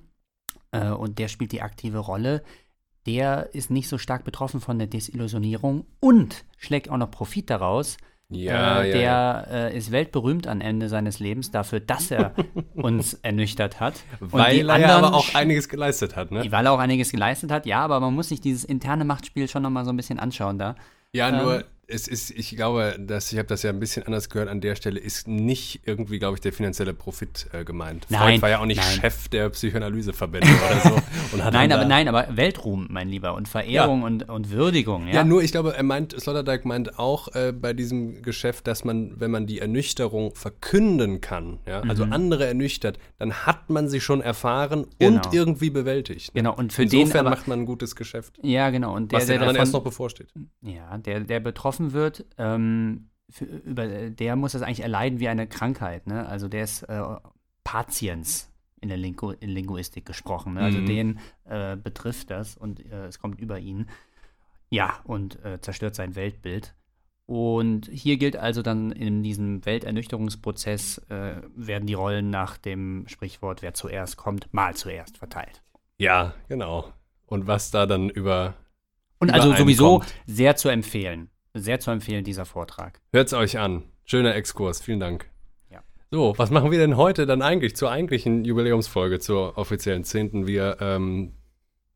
äh, 0.72 0.92
und 0.92 1.20
der 1.20 1.28
spielt 1.28 1.52
die 1.52 1.62
aktive 1.62 1.98
Rolle. 1.98 2.42
Der 3.06 3.54
ist 3.54 3.70
nicht 3.70 3.90
so 3.90 3.98
stark 3.98 4.24
betroffen 4.24 4.62
von 4.62 4.78
der 4.78 4.88
Desillusionierung 4.88 5.86
und 6.00 6.46
schlägt 6.58 6.90
auch 6.90 6.96
noch 6.96 7.12
Profit 7.12 7.50
daraus. 7.50 7.98
Ja, 8.30 8.82
äh, 8.82 8.88
ja, 8.88 8.94
der 8.94 9.02
ja. 9.02 9.40
Äh, 9.68 9.78
ist 9.78 9.92
weltberühmt 9.92 10.48
am 10.48 10.62
Ende 10.62 10.90
seines 10.90 11.20
Lebens 11.20 11.52
dafür, 11.52 11.80
dass 11.80 12.10
er 12.10 12.34
uns 12.74 13.14
ernüchtert 13.16 13.80
hat. 13.80 13.96
Weil 14.20 14.70
er 14.70 14.76
anderen 14.76 15.06
aber 15.06 15.16
auch 15.16 15.36
einiges 15.36 15.70
geleistet 15.70 16.16
hat, 16.16 16.32
ne? 16.32 16.46
weil 16.52 16.66
er 16.66 16.72
auch 16.72 16.80
einiges 16.80 17.12
geleistet 17.12 17.52
hat, 17.52 17.66
ja, 17.66 17.84
aber 17.84 18.00
man 18.00 18.14
muss 18.14 18.30
sich 18.30 18.42
dieses 18.42 18.64
interne 18.64 19.06
Machtspiel 19.06 19.48
schon 19.48 19.64
noch 19.64 19.70
mal 19.70 19.86
so 19.86 19.92
ein 19.92 19.98
bisschen 19.98 20.20
anschauen 20.20 20.58
da. 20.58 20.76
Ja, 21.12 21.32
nur 21.32 21.58
Ähm, 21.58 21.64
es 21.88 22.08
ist, 22.08 22.32
ich 22.32 22.56
glaube, 22.56 22.96
dass 23.00 23.32
ich 23.32 23.38
habe 23.38 23.48
das 23.48 23.64
ja 23.64 23.70
ein 23.70 23.80
bisschen 23.80 24.04
anders 24.06 24.30
gehört. 24.30 24.50
An 24.50 24.62
der 24.62 24.76
Stelle 24.76 25.00
ist 25.00 25.28
nicht 25.28 25.82
irgendwie, 25.86 26.18
glaube 26.20 26.36
ich, 26.36 26.42
der 26.42 26.54
finanzielle 26.54 26.94
Profit 26.94 27.48
äh, 27.52 27.64
gemeint. 27.66 28.06
Nein, 28.10 28.22
Freud 28.22 28.42
war 28.42 28.50
ja 28.50 28.60
auch 28.60 28.66
nicht 28.66 28.78
nein. 28.82 29.00
Chef 29.02 29.28
der 29.28 29.50
Psychoanalyseverbände 29.50 30.48
oder 30.48 30.80
so. 30.82 31.02
Und 31.34 31.44
hat 31.44 31.54
Nein, 31.54 31.72
aber 31.72 31.86
nein, 31.86 32.08
aber 32.08 32.28
Weltruhm, 32.36 32.88
mein 32.90 33.10
Lieber, 33.10 33.34
und 33.36 33.48
Verehrung 33.48 34.04
und, 34.04 34.30
und 34.30 34.52
Würdigung, 34.52 35.08
ja. 35.08 35.16
Ja, 35.16 35.24
nur 35.24 35.44
ich 35.44 35.52
glaube, 35.52 35.76
er 35.76 35.84
meint, 35.84 36.20
Sloterdijk 36.20 36.66
meint 36.66 36.98
auch 37.00 37.34
äh, 37.36 37.52
bei 37.52 37.74
diesem 37.74 38.22
Geschäft, 38.22 38.68
dass 38.68 38.84
man, 38.86 39.20
wenn 39.20 39.32
man 39.32 39.46
die 39.46 39.60
Ernüchterung 39.60 40.36
verkünden 40.36 41.20
kann, 41.22 41.60
ja, 41.68 41.82
also 41.82 42.04
andere 42.06 42.46
ernüchtert, 42.48 42.98
dann 43.20 43.34
hat 43.46 43.70
man 43.70 43.90
sie 43.90 44.00
schon 44.00 44.22
erfahren 44.22 44.88
Genau. 45.00 45.16
und 45.26 45.34
irgendwie 45.34 45.70
bewältigt. 45.70 46.34
ne? 46.34 46.42
Genau, 46.42 46.56
und 46.56 46.72
für 46.72 46.84
Insofern 46.84 47.10
den 47.10 47.18
aber, 47.20 47.30
macht 47.32 47.48
man 47.48 47.60
ein 47.62 47.66
gutes 47.66 47.96
Geschäft. 47.96 48.40
ja, 48.42 48.70
genau, 48.70 48.96
und 48.96 49.12
der, 49.12 49.20
was 49.20 49.26
der 49.28 49.36
den 49.38 49.42
anderen 49.42 49.58
erst 49.58 49.74
noch 49.74 49.80
davon, 49.80 49.92
bevorsteht. 49.92 50.28
ja, 50.62 50.98
der, 50.98 51.22
der 51.22 51.40
betroffen 51.40 51.73
wird, 51.80 52.26
ähm, 52.38 53.10
für, 53.30 53.46
über, 53.46 53.88
der 54.10 54.36
muss 54.36 54.52
das 54.52 54.62
eigentlich 54.62 54.82
erleiden 54.82 55.20
wie 55.20 55.28
eine 55.28 55.48
Krankheit, 55.48 56.08
ne? 56.08 56.26
Also 56.28 56.48
der 56.48 56.64
ist 56.64 56.84
äh, 56.84 57.02
Patiens 57.64 58.50
in 58.82 58.90
der 58.90 58.98
Lingu 58.98 59.32
in 59.32 59.50
Linguistik 59.50 60.06
gesprochen, 60.06 60.54
ne? 60.54 60.62
Also 60.62 60.80
Mhm. 60.80 60.86
den 60.86 61.20
äh, 61.46 61.76
betrifft 61.76 62.30
das 62.30 62.58
und 62.58 62.86
äh, 62.86 63.08
es 63.08 63.20
kommt 63.20 63.40
über 63.40 63.60
ihn. 63.60 63.88
Ja, 64.70 65.00
und 65.04 65.44
äh, 65.46 65.60
zerstört 65.62 65.96
sein 65.96 66.16
Weltbild. 66.16 66.76
Und 67.26 67.88
hier 67.92 68.18
gilt 68.18 68.36
also 68.36 68.62
dann 68.62 68.92
in 68.92 69.24
diesem 69.24 69.66
Welternüchterungsprozess 69.66 70.98
äh, 71.10 71.36
werden 71.56 71.86
die 71.86 71.94
Rollen 71.94 72.30
nach 72.30 72.58
dem 72.58 73.06
Sprichwort, 73.08 73.62
wer 73.62 73.74
zuerst 73.74 74.18
kommt, 74.18 74.54
mal 74.54 74.76
zuerst 74.76 75.18
verteilt. 75.18 75.64
Ja, 75.98 76.34
genau. 76.50 76.92
Und 77.26 77.48
was 77.48 77.72
da 77.72 77.86
dann 77.86 78.10
über. 78.10 78.56
Und 79.20 79.32
also 79.32 79.56
sowieso 79.56 79.96
übereinkommt. 79.98 80.14
sehr 80.28 80.56
zu 80.58 80.68
empfehlen. 80.70 81.30
Sehr 81.54 81.80
zu 81.80 81.92
empfehlen, 81.92 82.24
dieser 82.24 82.46
Vortrag. 82.46 83.00
Hört's 83.12 83.34
euch 83.34 83.60
an. 83.60 83.84
Schöner 84.06 84.36
Exkurs, 84.36 84.82
vielen 84.82 85.00
Dank. 85.00 85.30
Ja. 85.70 85.84
So, 86.10 86.34
was 86.38 86.50
machen 86.50 86.72
wir 86.72 86.80
denn 86.80 86.98
heute 86.98 87.26
dann 87.28 87.44
eigentlich 87.44 87.76
zur 87.76 87.92
eigentlichen 87.92 88.44
Jubiläumsfolge, 88.44 89.20
zur 89.20 89.58
offiziellen 89.58 90.04
10.? 90.04 90.48
Wir 90.48 90.78
ähm, 90.82 91.34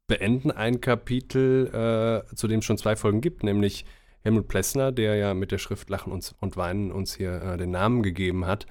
beenden 0.06 0.52
ein 0.52 0.80
Kapitel, 0.80 2.24
äh, 2.30 2.36
zu 2.36 2.48
dem 2.48 2.60
es 2.60 2.66
schon 2.66 2.78
zwei 2.78 2.96
Folgen 2.96 3.20
gibt, 3.20 3.44
nämlich 3.44 3.86
Helmut 4.22 4.48
Plessner, 4.48 4.92
der 4.92 5.16
ja 5.16 5.34
mit 5.34 5.52
der 5.52 5.58
Schrift 5.58 5.90
Lachen 5.90 6.14
und, 6.14 6.36
und 6.40 6.56
Weinen 6.56 6.92
uns 6.92 7.16
hier 7.16 7.42
äh, 7.42 7.58
den 7.58 7.72
Namen 7.72 8.04
gegeben 8.04 8.46
hat. 8.46 8.68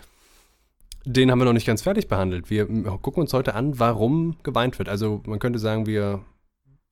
Den 1.04 1.30
haben 1.30 1.38
wir 1.38 1.44
noch 1.44 1.52
nicht 1.52 1.66
ganz 1.66 1.82
fertig 1.82 2.08
behandelt. 2.08 2.50
Wir 2.50 2.66
gucken 2.66 3.22
uns 3.22 3.32
heute 3.32 3.54
an, 3.54 3.78
warum 3.78 4.36
geweint 4.42 4.78
wird. 4.78 4.88
Also 4.88 5.22
man 5.26 5.38
könnte 5.38 5.58
sagen, 5.58 5.86
wir 5.86 6.24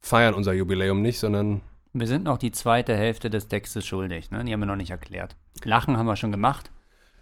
feiern 0.01 0.35
unser 0.35 0.53
Jubiläum 0.53 1.03
nicht, 1.03 1.19
sondern 1.19 1.63
Wir 1.95 2.07
sind 2.09 2.25
noch 2.25 2.39
die 2.39 2.51
zweite 2.51 2.97
Hälfte 2.97 3.31
des 3.31 3.47
Textes 3.49 3.87
schuldig, 3.87 4.31
ne? 4.33 4.45
Die 4.45 4.53
haben 4.53 4.61
wir 4.61 4.67
noch 4.67 4.77
nicht 4.77 4.91
erklärt. 4.91 5.37
Lachen 5.63 5.97
haben 5.97 6.07
wir 6.07 6.17
schon 6.17 6.33
gemacht. 6.33 6.71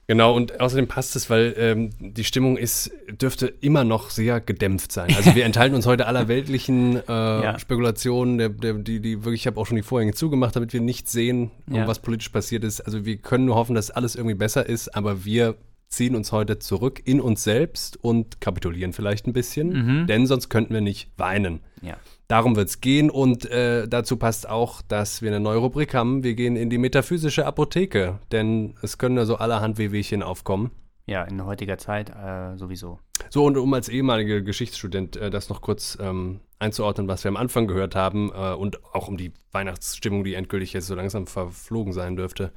Genau, 0.09 0.35
und 0.35 0.61
außerdem 0.61 0.89
passt 0.89 1.15
es, 1.15 1.31
weil 1.31 1.55
ähm, 1.57 1.91
die 2.01 2.25
Stimmung 2.25 2.57
ist, 2.57 2.91
dürfte 3.09 3.47
immer 3.47 3.85
noch 3.85 4.11
sehr 4.11 4.41
gedämpft 4.41 4.91
sein. 4.91 5.15
Also 5.17 5.35
wir 5.35 5.45
enthalten 5.45 5.77
uns 5.77 5.87
heute 5.87 6.07
aller 6.07 6.27
weltlichen 6.27 6.97
äh, 6.97 7.03
Ja. 7.09 7.59
Spekulationen, 7.59 8.37
der, 8.39 8.49
der, 8.49 8.75
die, 8.75 9.01
die 9.01 9.25
wirklich, 9.25 9.43
ich 9.43 9.47
habe 9.47 9.61
auch 9.61 9.67
schon 9.67 9.77
die 9.77 9.83
Vorhänge 9.83 10.13
zugemacht, 10.13 10.57
damit 10.57 10.73
wir 10.73 10.81
nicht 10.81 11.09
sehen, 11.09 11.51
um 11.69 11.77
Ja. 11.77 11.87
was 11.87 12.01
politisch 12.01 12.31
passiert 12.31 12.65
ist. 12.65 12.81
Also 12.81 13.05
wir 13.05 13.17
können 13.19 13.45
nur 13.45 13.55
hoffen, 13.55 13.75
dass 13.77 13.91
alles 13.91 14.17
irgendwie 14.17 14.35
besser 14.35 14.67
ist, 14.67 14.95
aber 14.97 15.25
wir 15.25 15.55
ziehen 15.89 16.17
uns 16.17 16.33
heute 16.33 16.59
zurück 16.59 17.01
in 17.05 17.21
uns 17.21 17.45
selbst 17.45 18.03
und 18.03 18.41
kapitulieren 18.41 18.95
vielleicht 18.95 19.27
ein 19.27 19.35
bisschen, 19.35 20.07
denn 20.07 20.27
sonst 20.27 20.49
könnten 20.49 20.73
wir 20.73 20.81
nicht 20.81 21.11
weinen. 21.19 21.61
Ja. 21.83 21.97
Darum 22.29 22.57
wird 22.57 22.69
es 22.69 22.81
gehen 22.81 23.11
und 23.11 23.45
äh, 23.51 23.87
dazu 23.87 24.17
passt 24.17 24.49
auch, 24.49 24.81
dass 24.83 25.23
wir 25.23 25.31
eine 25.31 25.41
neue 25.41 25.59
Rubrik 25.59 25.93
haben. 25.93 26.25
Wir 26.25 26.35
gehen 26.35 26.57
in 26.57 26.71
die 26.71 26.79
metaphysische 26.79 27.45
Apotheke, 27.45 28.21
denn 28.31 28.75
es 28.81 28.97
können 28.97 29.17
ja 29.17 29.27
so 29.27 29.37
allerhand 29.37 29.77
Wehwehchen 29.77 30.23
aufkommen. 30.23 30.71
Ja, 31.07 31.25
in 31.25 31.45
heutiger 31.45 31.79
Zeit 31.79 32.11
äh, 32.11 32.57
sowieso. 32.57 33.01
So, 33.29 33.45
und 33.45 33.57
um 33.57 33.75
als 33.75 33.89
ehemaliger 33.89 34.41
Geschichtsstudent 34.41 35.17
äh, 35.17 35.31
das 35.31 35.49
noch 35.49 35.61
kurz 35.61 35.99
ähm, 36.01 36.41
einzuordnen, 36.59 37.09
was 37.09 37.25
wir 37.25 37.29
am 37.29 37.37
Anfang 37.37 37.67
gehört 37.67 37.97
haben 37.97 38.31
äh, 38.33 38.53
und 38.55 38.85
auch 38.95 39.09
um 39.09 39.17
die 39.17 39.33
Weihnachtsstimmung, 39.51 40.23
die 40.23 40.35
endgültig 40.35 40.73
jetzt 40.73 40.87
so 40.87 40.95
langsam 40.95 41.27
verflogen 41.27 41.93
sein 41.93 42.17
dürfte, 42.17 42.53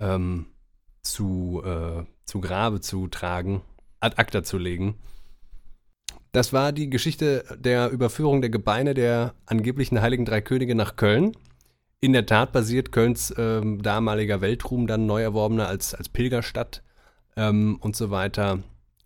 ähm, 0.00 0.46
zu, 1.02 1.62
äh, 1.64 2.04
zu 2.24 2.40
Grabe 2.40 2.80
zu 2.80 3.08
tragen, 3.08 3.60
ad 4.00 4.16
acta 4.16 4.42
zu 4.42 4.56
legen. 4.56 4.96
Das 6.32 6.54
war 6.54 6.72
die 6.72 6.88
Geschichte 6.88 7.44
der 7.58 7.90
Überführung 7.90 8.40
der 8.40 8.48
Gebeine 8.48 8.94
der 8.94 9.34
angeblichen 9.44 10.00
Heiligen 10.00 10.24
Drei 10.24 10.40
Könige 10.40 10.74
nach 10.74 10.96
Köln. 10.96 11.32
In 12.00 12.14
der 12.14 12.24
Tat 12.24 12.52
basiert 12.52 12.90
Kölns 12.90 13.34
ähm, 13.36 13.82
damaliger 13.82 14.40
Weltruhm 14.40 14.86
dann 14.86 15.04
neu 15.04 15.22
erworbener 15.22 15.68
als, 15.68 15.94
als 15.94 16.08
Pilgerstadt 16.08 16.82
ähm, 17.36 17.76
und 17.80 17.94
so 17.96 18.10
weiter 18.10 18.60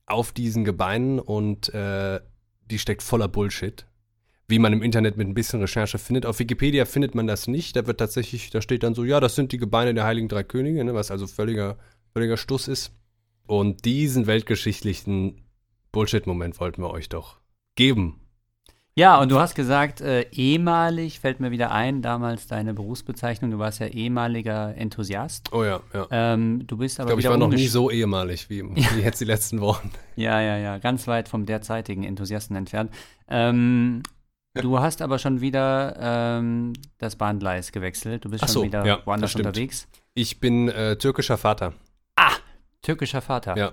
auf 0.06 0.30
diesen 0.30 0.64
Gebeinen 0.64 1.18
und 1.18 1.74
äh, 1.74 2.20
die 2.70 2.78
steckt 2.78 3.02
voller 3.02 3.26
Bullshit. 3.26 3.86
Wie 4.46 4.60
man 4.60 4.72
im 4.72 4.82
Internet 4.82 5.16
mit 5.16 5.26
ein 5.26 5.34
bisschen 5.34 5.60
Recherche 5.60 5.98
findet. 5.98 6.24
Auf 6.24 6.38
Wikipedia 6.38 6.84
findet 6.84 7.16
man 7.16 7.26
das 7.26 7.48
nicht. 7.48 7.74
Da 7.74 7.88
wird 7.88 7.98
tatsächlich, 7.98 8.50
da 8.50 8.62
steht 8.62 8.84
dann 8.84 8.94
so, 8.94 9.02
ja, 9.02 9.18
das 9.18 9.34
sind 9.34 9.50
die 9.50 9.58
Gebeine 9.58 9.92
der 9.92 10.04
Heiligen 10.04 10.28
Drei 10.28 10.44
Könige, 10.44 10.84
ne, 10.84 10.94
was 10.94 11.10
also 11.10 11.26
völliger, 11.26 11.76
völliger 12.12 12.36
Stuss 12.36 12.68
ist. 12.68 12.92
Und 13.48 13.84
diesen 13.84 14.28
weltgeschichtlichen 14.28 15.45
Bullshit-Moment 15.96 16.60
wollten 16.60 16.82
wir 16.82 16.90
euch 16.90 17.08
doch 17.08 17.38
geben. 17.74 18.20
Ja, 18.94 19.18
und 19.18 19.30
du 19.30 19.38
hast 19.38 19.54
gesagt, 19.54 20.02
äh, 20.02 20.26
ehemalig 20.30 21.20
fällt 21.20 21.40
mir 21.40 21.50
wieder 21.50 21.70
ein, 21.70 22.02
damals 22.02 22.46
deine 22.46 22.74
Berufsbezeichnung. 22.74 23.50
Du 23.50 23.58
warst 23.58 23.80
ja 23.80 23.86
ehemaliger 23.86 24.74
Enthusiast. 24.76 25.50
Oh 25.54 25.64
ja, 25.64 25.80
ja. 25.94 26.06
Ähm, 26.10 26.66
du 26.66 26.76
bist 26.76 26.96
Ich 26.96 27.00
aber 27.00 27.08
glaube, 27.08 27.22
ich 27.22 27.28
war 27.30 27.38
noch 27.38 27.48
nie 27.48 27.66
so 27.66 27.90
ehemalig 27.90 28.50
wie, 28.50 28.62
wie 28.74 29.00
jetzt 29.00 29.22
die 29.22 29.24
letzten 29.24 29.62
Wochen. 29.62 29.90
Ja, 30.16 30.38
ja, 30.42 30.58
ja, 30.58 30.76
ganz 30.76 31.06
weit 31.06 31.30
vom 31.30 31.46
derzeitigen 31.46 32.04
Enthusiasten 32.04 32.56
entfernt. 32.56 32.90
Ähm, 33.26 34.02
du 34.52 34.78
hast 34.78 35.00
aber 35.00 35.18
schon 35.18 35.40
wieder 35.40 35.96
ähm, 35.98 36.74
das 36.98 37.16
Bahngleis 37.16 37.72
gewechselt. 37.72 38.26
Du 38.26 38.28
bist 38.28 38.44
Ach 38.44 38.48
schon 38.48 38.54
so, 38.54 38.64
wieder 38.64 38.84
ja, 38.84 39.00
woanders 39.06 39.34
unterwegs. 39.34 39.88
Ich 40.12 40.40
bin 40.40 40.68
äh, 40.68 40.96
türkischer 40.96 41.38
Vater. 41.38 41.72
Türkischer 42.82 43.20
Vater. 43.20 43.56
Ja. 43.56 43.72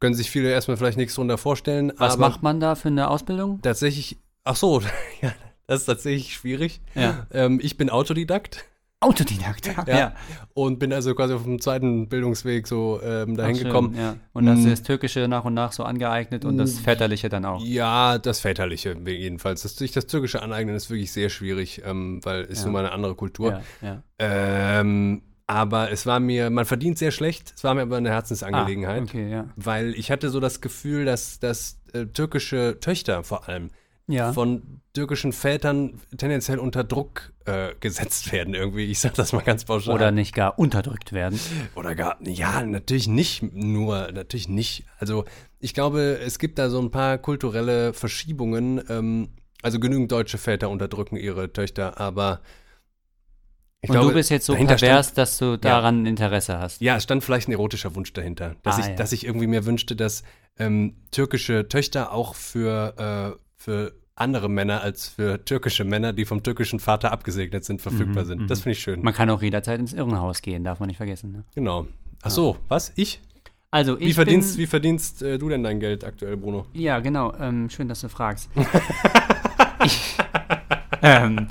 Können 0.00 0.14
sich 0.14 0.30
viele 0.30 0.50
erstmal 0.50 0.76
vielleicht 0.76 0.98
nichts 0.98 1.14
drunter 1.14 1.38
vorstellen. 1.38 1.92
Was 1.96 2.18
macht 2.18 2.42
man 2.42 2.60
da 2.60 2.74
für 2.74 2.88
eine 2.88 3.08
Ausbildung? 3.08 3.60
Tatsächlich, 3.62 4.18
ach 4.44 4.56
so, 4.56 4.80
ja, 5.22 5.32
das 5.66 5.80
ist 5.80 5.86
tatsächlich 5.86 6.34
schwierig. 6.34 6.80
Ja. 6.94 7.26
Ähm, 7.32 7.58
ich 7.62 7.76
bin 7.76 7.90
Autodidakt 7.90 8.64
Autodidakt. 9.00 9.66
Ja. 9.86 10.14
und 10.54 10.78
bin 10.78 10.90
also 10.90 11.14
quasi 11.14 11.34
auf 11.34 11.42
dem 11.42 11.60
zweiten 11.60 12.08
Bildungsweg 12.08 12.66
so 12.66 13.00
ähm, 13.02 13.36
dahin 13.36 13.54
schön, 13.56 13.64
gekommen. 13.66 13.94
Ja. 13.94 14.16
Und 14.32 14.44
Mm. 14.46 14.64
du 14.64 14.70
das 14.70 14.82
Türkische 14.82 15.28
nach 15.28 15.44
und 15.44 15.52
nach 15.52 15.72
so 15.72 15.84
angeeignet 15.84 16.46
und 16.46 16.56
das 16.56 16.78
Väterliche 16.78 17.28
dann 17.28 17.44
auch. 17.44 17.62
Ja, 17.62 18.16
das 18.16 18.40
Väterliche 18.40 18.96
jedenfalls. 19.04 19.60
Das, 19.60 19.76
sich 19.76 19.92
das 19.92 20.06
Türkische 20.06 20.40
aneignen 20.40 20.74
ist 20.74 20.88
wirklich 20.88 21.12
sehr 21.12 21.28
schwierig, 21.28 21.82
ähm, 21.84 22.20
weil 22.24 22.42
es 22.50 22.60
Ja. 22.60 22.64
nun 22.64 22.72
mal 22.72 22.78
eine 22.80 22.92
andere 22.92 23.14
Kultur. 23.14 23.60
Ja, 23.82 23.86
ja. 23.86 24.02
Ähm, 24.18 25.20
aber 25.46 25.90
es 25.90 26.06
war 26.06 26.20
mir, 26.20 26.50
man 26.50 26.64
verdient 26.64 26.98
sehr 26.98 27.10
schlecht, 27.10 27.52
es 27.56 27.64
war 27.64 27.74
mir 27.74 27.82
aber 27.82 27.96
eine 27.96 28.10
Herzensangelegenheit. 28.10 29.00
Ah, 29.00 29.04
okay, 29.04 29.30
ja. 29.30 29.48
weil 29.56 29.94
ich 29.94 30.10
hatte 30.10 30.30
so 30.30 30.40
das 30.40 30.60
Gefühl, 30.60 31.04
dass, 31.04 31.38
dass 31.38 31.80
äh, 31.92 32.06
türkische 32.06 32.78
Töchter 32.80 33.22
vor 33.24 33.48
allem, 33.48 33.70
Ja. 34.06 34.32
von 34.32 34.80
türkischen 34.94 35.32
Vätern 35.32 36.00
tendenziell 36.16 36.58
unter 36.58 36.84
Druck 36.84 37.32
äh, 37.46 37.74
gesetzt 37.80 38.32
werden 38.32 38.54
irgendwie. 38.54 38.84
Ich 38.84 39.00
sag 39.00 39.14
das 39.14 39.32
mal 39.32 39.42
ganz 39.42 39.64
pauschal. 39.64 39.94
Oder 39.94 40.12
nicht 40.12 40.34
gar 40.34 40.58
unterdrückt 40.58 41.12
werden. 41.12 41.38
Oder 41.74 41.94
gar, 41.94 42.16
ja, 42.22 42.62
natürlich 42.62 43.08
nicht 43.08 43.42
nur, 43.42 44.12
natürlich 44.12 44.48
nicht. 44.48 44.84
Also 44.98 45.24
ich 45.60 45.74
glaube, 45.74 46.18
es 46.24 46.38
gibt 46.38 46.58
da 46.58 46.70
so 46.70 46.80
ein 46.80 46.90
paar 46.90 47.18
kulturelle 47.18 47.92
Verschiebungen. 47.92 48.82
Ähm, 48.88 49.28
also 49.62 49.80
genügend 49.80 50.12
deutsche 50.12 50.38
Väter 50.38 50.68
unterdrücken 50.70 51.16
ihre 51.16 51.52
Töchter, 51.52 51.98
aber 51.98 52.40
ich 53.84 53.90
Und 53.90 53.94
glaube, 53.96 54.08
du 54.08 54.14
bist 54.14 54.30
jetzt 54.30 54.46
so 54.46 54.54
pervers, 54.54 54.78
stand, 55.06 55.18
dass 55.18 55.38
du 55.38 55.56
daran 55.58 56.06
Interesse 56.06 56.58
hast. 56.58 56.80
ja, 56.80 56.96
es 56.96 57.02
stand 57.04 57.22
vielleicht 57.22 57.48
ein 57.48 57.52
erotischer 57.52 57.94
Wunsch 57.94 58.12
dahinter, 58.12 58.56
dass, 58.62 58.76
Ah, 58.76 58.80
ich, 58.80 58.86
ja. 58.86 58.94
dass 58.94 59.12
ich 59.12 59.24
irgendwie 59.26 59.46
mir 59.46 59.64
wünschte, 59.66 59.94
dass 59.96 60.22
ähm, 60.58 60.94
türkische 61.10 61.68
Töchter 61.68 62.12
auch 62.12 62.34
für, 62.34 63.34
äh, 63.36 63.38
für 63.56 63.92
andere 64.16 64.48
Männer 64.48 64.80
als 64.82 65.08
für 65.08 65.44
türkische 65.44 65.84
Männer, 65.84 66.12
die 66.12 66.24
vom 66.24 66.42
türkischen 66.42 66.78
Vater 66.80 67.10
abgesegnet 67.12 67.64
sind, 67.64 67.82
verfügbar 67.82 68.24
Mhm, 68.24 68.28
sind. 68.28 68.50
Das 68.50 68.60
finde 68.60 68.72
ich 68.72 68.80
schön. 68.82 69.02
Man 69.02 69.12
kann 69.12 69.28
auch 69.30 69.42
jederzeit 69.42 69.80
ins 69.80 69.92
Irrenhaus 69.92 70.40
gehen, 70.40 70.62
darf 70.64 70.78
man 70.80 70.86
nicht 70.86 70.96
vergessen. 70.98 71.32
Ne? 71.32 71.44
Genau. 71.54 71.86
Ach 72.22 72.30
so, 72.30 72.56
was? 72.68 72.92
Ich? 72.96 73.20
Also 73.72 73.98
ich 73.98 74.06
Wie 74.06 74.12
verdienst, 74.12 74.52
bin, 74.54 74.62
wie 74.62 74.66
verdienst 74.68 75.22
äh, 75.22 75.36
du 75.36 75.48
denn 75.48 75.64
dein 75.64 75.80
Geld 75.80 76.04
aktuell, 76.04 76.36
Bruno? 76.36 76.64
Ja, 76.74 77.00
genau. 77.00 77.34
Ähm, 77.40 77.68
schön, 77.68 77.88
dass 77.88 78.00
du 78.02 78.08
fragst. 78.08 78.48
ich 79.84 80.16
ähm, 81.02 81.48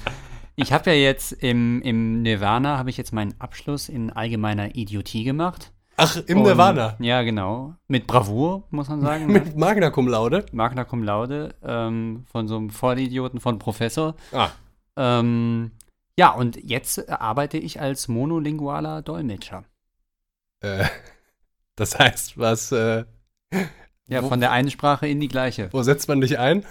ich 0.55 0.72
habe 0.74 0.91
ja 0.91 0.95
jetzt 0.95 1.31
im, 1.33 1.81
im 1.81 2.22
Nirvana, 2.22 2.77
habe 2.77 2.89
ich 2.89 2.98
jetzt 2.98 3.13
meinen 3.13 3.33
Abschluss 3.39 3.89
in 3.89 4.12
allgemeiner 4.12 4.75
Idiotie 4.75 5.24
gemacht. 5.24 5.72
Ach, 5.98 6.15
im 6.25 6.39
Und- 6.39 6.43
Nirvana. 6.45 6.95
Ja, 7.00 7.22
genau. 7.22 7.75
Mit 7.88 8.07
Bravour, 8.07 8.63
muss 8.72 8.89
man 8.89 9.01
sagen. 9.01 9.27
ne? 9.27 9.33
Mit 9.33 9.55
Magna 9.57 9.89
Cum 9.91 10.07
Laude. 10.07 10.45
Magna 10.51 10.83
Cum 10.86 11.03
Laude 11.03 11.53
ähm, 11.63 12.25
von 12.31 12.48
so 12.48 12.57
einem 12.57 12.69
Vollidioten 12.72 13.39
von 13.39 13.60
Professor. 13.60 14.15
Ah, 14.31 14.50
Ähm, 14.98 15.72
ja, 16.17 16.31
und 16.31 16.57
jetzt 16.63 17.10
arbeite 17.10 17.57
ich 17.57 17.79
als 17.81 18.07
monolingualer 18.07 19.01
Dolmetscher. 19.01 19.63
äh, 20.62 20.86
das 21.75 21.98
heißt, 21.98 22.38
was, 22.38 22.72
äh, 22.72 23.05
Ja, 24.07 24.24
Wo- 24.24 24.29
von 24.29 24.39
der 24.39 24.51
einen 24.51 24.69
Sprache 24.72 25.07
in 25.07 25.19
die 25.19 25.27
gleiche. 25.27 25.69
wo 25.74 25.81
setzt 25.83 26.07
man 26.07 26.22
dich 26.22 26.38
ein? 26.39 26.65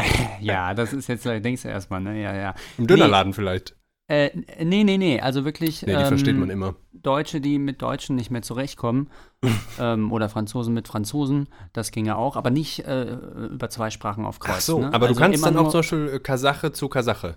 Ja, 0.40 0.74
das 0.74 0.92
ist 0.92 1.08
jetzt, 1.08 1.24
denkst 1.24 1.62
du 1.62 1.68
erstmal, 1.68 2.00
ne? 2.00 2.20
Ja, 2.20 2.34
ja. 2.34 2.54
Im 2.76 2.86
Dönerladen 2.86 3.32
vielleicht. 3.32 3.76
Äh, 4.06 4.30
nee, 4.62 4.84
nee, 4.84 4.98
nee, 4.98 5.20
also 5.20 5.46
wirklich. 5.46 5.82
Nee, 5.82 5.94
die 5.96 6.02
ähm, 6.02 6.08
versteht 6.08 6.36
man 6.36 6.50
immer. 6.50 6.74
Deutsche, 6.92 7.40
die 7.40 7.58
mit 7.58 7.80
Deutschen 7.80 8.16
nicht 8.16 8.30
mehr 8.30 8.42
zurechtkommen. 8.42 9.10
ähm, 9.78 10.12
oder 10.12 10.28
Franzosen 10.28 10.74
mit 10.74 10.88
Franzosen, 10.88 11.48
das 11.72 11.90
ginge 11.90 12.16
auch, 12.16 12.36
aber 12.36 12.50
nicht 12.50 12.80
äh, 12.80 13.14
über 13.14 13.70
zwei 13.70 13.90
Sprachen 13.90 14.26
auf 14.26 14.40
Kreuz. 14.40 14.56
Ach 14.56 14.60
so, 14.60 14.80
ne? 14.80 14.92
aber 14.92 15.06
also 15.06 15.14
du 15.14 15.20
kannst 15.20 15.44
dann 15.46 15.56
auch 15.56 15.70
zum 15.70 15.78
Beispiel 15.80 16.10
äh, 16.14 16.18
Kasache 16.18 16.72
zu 16.72 16.88
Kasache. 16.88 17.36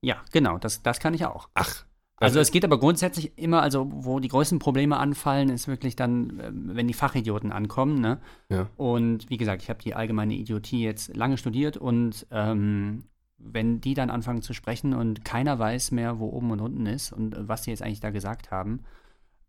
Ja, 0.00 0.16
genau, 0.32 0.56
das, 0.58 0.82
das 0.82 1.00
kann 1.00 1.12
ich 1.12 1.26
auch. 1.26 1.48
Ach. 1.54 1.84
Also 2.20 2.40
es 2.40 2.50
geht 2.50 2.64
aber 2.64 2.78
grundsätzlich 2.78 3.38
immer, 3.38 3.62
also 3.62 3.88
wo 3.90 4.18
die 4.18 4.28
größten 4.28 4.58
Probleme 4.58 4.96
anfallen, 4.96 5.50
ist 5.50 5.68
wirklich 5.68 5.96
dann, 5.96 6.40
ähm, 6.42 6.70
wenn 6.72 6.88
die 6.88 6.94
Fachidioten 6.94 7.52
ankommen, 7.52 8.00
ne? 8.00 8.18
Ja. 8.48 8.68
Und 8.76 9.30
wie 9.30 9.36
gesagt, 9.36 9.62
ich 9.62 9.70
habe 9.70 9.82
die 9.82 9.94
allgemeine 9.94 10.34
Idiotie 10.34 10.82
jetzt 10.82 11.16
lange 11.16 11.38
studiert 11.38 11.76
und 11.76 12.26
ähm, 12.30 13.04
wenn 13.38 13.80
die 13.80 13.94
dann 13.94 14.10
anfangen 14.10 14.42
zu 14.42 14.52
sprechen 14.52 14.94
und 14.94 15.24
keiner 15.24 15.58
weiß 15.58 15.92
mehr, 15.92 16.18
wo 16.18 16.28
oben 16.28 16.50
und 16.50 16.60
unten 16.60 16.86
ist 16.86 17.12
und 17.12 17.34
äh, 17.34 17.48
was 17.48 17.64
sie 17.64 17.70
jetzt 17.70 17.82
eigentlich 17.82 18.00
da 18.00 18.10
gesagt 18.10 18.50
haben, 18.50 18.80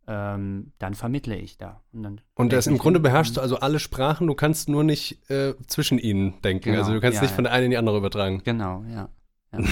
ähm, 0.07 0.71
dann 0.79 0.95
vermittle 0.95 1.35
ich 1.35 1.57
da. 1.57 1.81
Und, 1.91 2.03
dann 2.03 2.21
Und 2.35 2.53
das 2.53 2.67
im 2.67 2.77
Grunde 2.77 2.99
beherrschst 2.99 3.37
du 3.37 3.41
also 3.41 3.59
alle 3.59 3.79
Sprachen, 3.79 4.27
du 4.27 4.33
kannst 4.33 4.69
nur 4.69 4.83
nicht 4.83 5.29
äh, 5.29 5.53
zwischen 5.67 5.99
ihnen 5.99 6.41
denken. 6.41 6.65
Genau, 6.65 6.79
Also 6.79 6.93
du 6.93 7.01
kannst 7.01 7.17
ja, 7.17 7.21
nicht 7.21 7.31
ja. 7.31 7.35
von 7.35 7.43
der 7.43 7.53
einen 7.53 7.65
in 7.65 7.71
die 7.71 7.77
andere 7.77 7.97
übertragen. 7.97 8.41
Genau, 8.43 8.83
ja. 8.91 9.09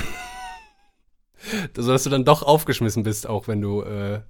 Sodass 1.76 2.04
du 2.04 2.10
dann 2.10 2.26
doch 2.26 2.44
aufgeschmissen 2.44 3.04
bist, 3.04 3.28
auch 3.28 3.48
wenn 3.48 3.62
du. 3.62 3.82
Äh, 3.82 4.22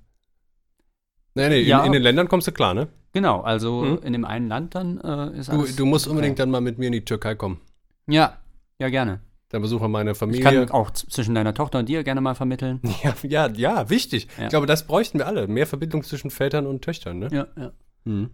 nee, 1.36 1.50
nee, 1.50 1.60
Ja. 1.62 1.80
in, 1.82 1.88
in 1.88 1.92
den 1.94 2.02
Ländern 2.04 2.28
kommst 2.28 2.48
du 2.48 2.52
klar, 2.52 2.74
ne? 2.74 2.88
Genau, 3.14 3.42
also 3.42 3.82
Mhm. 3.84 4.00
in 4.04 4.14
dem 4.14 4.26
einen 4.26 4.48
Land 4.48 4.76
dann 4.76 5.00
äh, 5.02 5.38
ist 5.40 5.48
Du, 5.52 5.54
alles 5.60 5.76
du 5.76 5.86
musst 5.86 6.06
okay. 6.08 6.12
unbedingt 6.12 6.40
dann 6.40 6.52
mal 6.52 6.62
mit 6.62 6.78
mir 6.78 6.88
in 6.88 6.92
die 6.94 7.06
Türkei 7.06 7.36
kommen. 7.36 7.62
Ja, 8.08 8.38
ja, 8.80 8.90
gerne. 8.90 9.22
Dann 9.50 9.62
besuchen 9.62 9.84
wir 9.84 9.88
meine 9.88 10.12
Ich 10.12 10.18
Familie. 10.18 10.44
kann 10.44 10.70
auch 10.72 10.92
zwischen 10.92 11.34
deiner 11.34 11.54
Tochter 11.54 11.80
und 11.80 11.88
dir 11.88 12.04
gerne 12.04 12.20
mal 12.22 12.36
vermitteln. 12.36 12.82
Ja, 13.04 13.16
ja, 13.24 13.48
ja, 13.54 13.90
wichtig. 13.90 14.28
Ja. 14.38 14.44
Ich 14.44 14.50
glaube, 14.50 14.66
das 14.68 14.86
bräuchten 14.86 15.20
wir 15.20 15.26
alle. 15.28 15.48
Mehr 15.48 15.66
Verbindung 15.66 16.04
zwischen 16.04 16.30
Vätern 16.32 16.68
und 16.68 16.84
Töchtern, 16.84 17.20
ne? 17.20 17.30
Ja, 17.32 17.48
ja. 17.56 17.72
Mhm. 18.04 18.30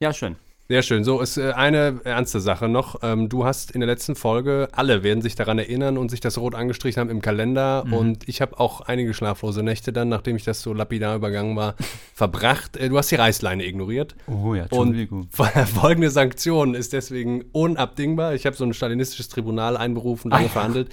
Ja, 0.00 0.12
schön. 0.12 0.36
Sehr 0.70 0.82
schön. 0.82 1.02
So 1.02 1.20
ist 1.20 1.36
äh, 1.36 1.50
eine 1.50 2.00
ernste 2.04 2.38
Sache 2.38 2.68
noch. 2.68 3.00
Ähm, 3.02 3.28
du 3.28 3.44
hast 3.44 3.72
in 3.72 3.80
der 3.80 3.88
letzten 3.88 4.14
Folge, 4.14 4.68
alle 4.70 5.02
werden 5.02 5.20
sich 5.20 5.34
daran 5.34 5.58
erinnern 5.58 5.98
und 5.98 6.12
sich 6.12 6.20
das 6.20 6.38
rot 6.38 6.54
angestrichen 6.54 7.00
haben 7.00 7.10
im 7.10 7.20
Kalender. 7.20 7.82
Mhm. 7.84 7.92
Und 7.92 8.28
ich 8.28 8.40
habe 8.40 8.60
auch 8.60 8.80
einige 8.82 9.12
schlaflose 9.12 9.64
Nächte 9.64 9.92
dann, 9.92 10.08
nachdem 10.08 10.36
ich 10.36 10.44
das 10.44 10.62
so 10.62 10.72
lapidar 10.72 11.16
übergangen 11.16 11.56
war, 11.56 11.74
verbracht. 12.14 12.76
Äh, 12.76 12.88
du 12.88 12.96
hast 12.98 13.10
die 13.10 13.16
Reißleine 13.16 13.66
ignoriert. 13.66 14.14
Oh 14.28 14.54
ja, 14.54 14.66
Und 14.70 15.08
folgende 15.74 16.08
Sanktion 16.10 16.74
ist 16.74 16.92
deswegen 16.92 17.46
unabdingbar. 17.50 18.34
Ich 18.34 18.46
habe 18.46 18.54
so 18.54 18.62
ein 18.62 18.72
stalinistisches 18.72 19.28
Tribunal 19.28 19.76
einberufen, 19.76 20.30
lange 20.30 20.44
Ah, 20.44 20.46
ja. 20.46 20.52
verhandelt. 20.52 20.88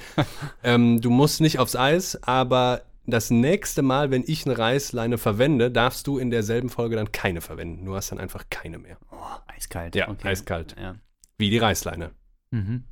Ähm, 0.63 1.01
du 1.01 1.11
musst 1.11 1.39
nicht 1.39 1.59
aufs 1.59 1.75
Eis, 1.75 2.17
aber 2.23 2.81
das 3.07 3.31
nächste 3.31 3.81
Mal, 3.81 4.11
wenn 4.11 4.23
ich 4.27 4.45
eine 4.45 4.57
Reißleine 4.57 5.17
verwende, 5.17 5.71
darfst 5.71 6.07
du 6.07 6.17
in 6.17 6.29
derselben 6.29 6.69
Folge 6.69 6.97
dann 6.97 7.11
keine 7.11 7.41
verwenden. 7.41 7.85
Du 7.85 7.95
hast 7.95 8.11
dann 8.11 8.19
einfach 8.19 8.45
keine 8.49 8.77
mehr. 8.77 8.97
Oh, 9.11 9.37
eiskalt. 9.47 9.95
Ja, 9.95 10.09
okay. 10.09 10.27
eiskalt. 10.27 10.75
Ja. 10.79 10.95
Wie 11.37 11.49
die 11.49 11.57
Reißleine. 11.57 12.11
Mhm. 12.51 12.83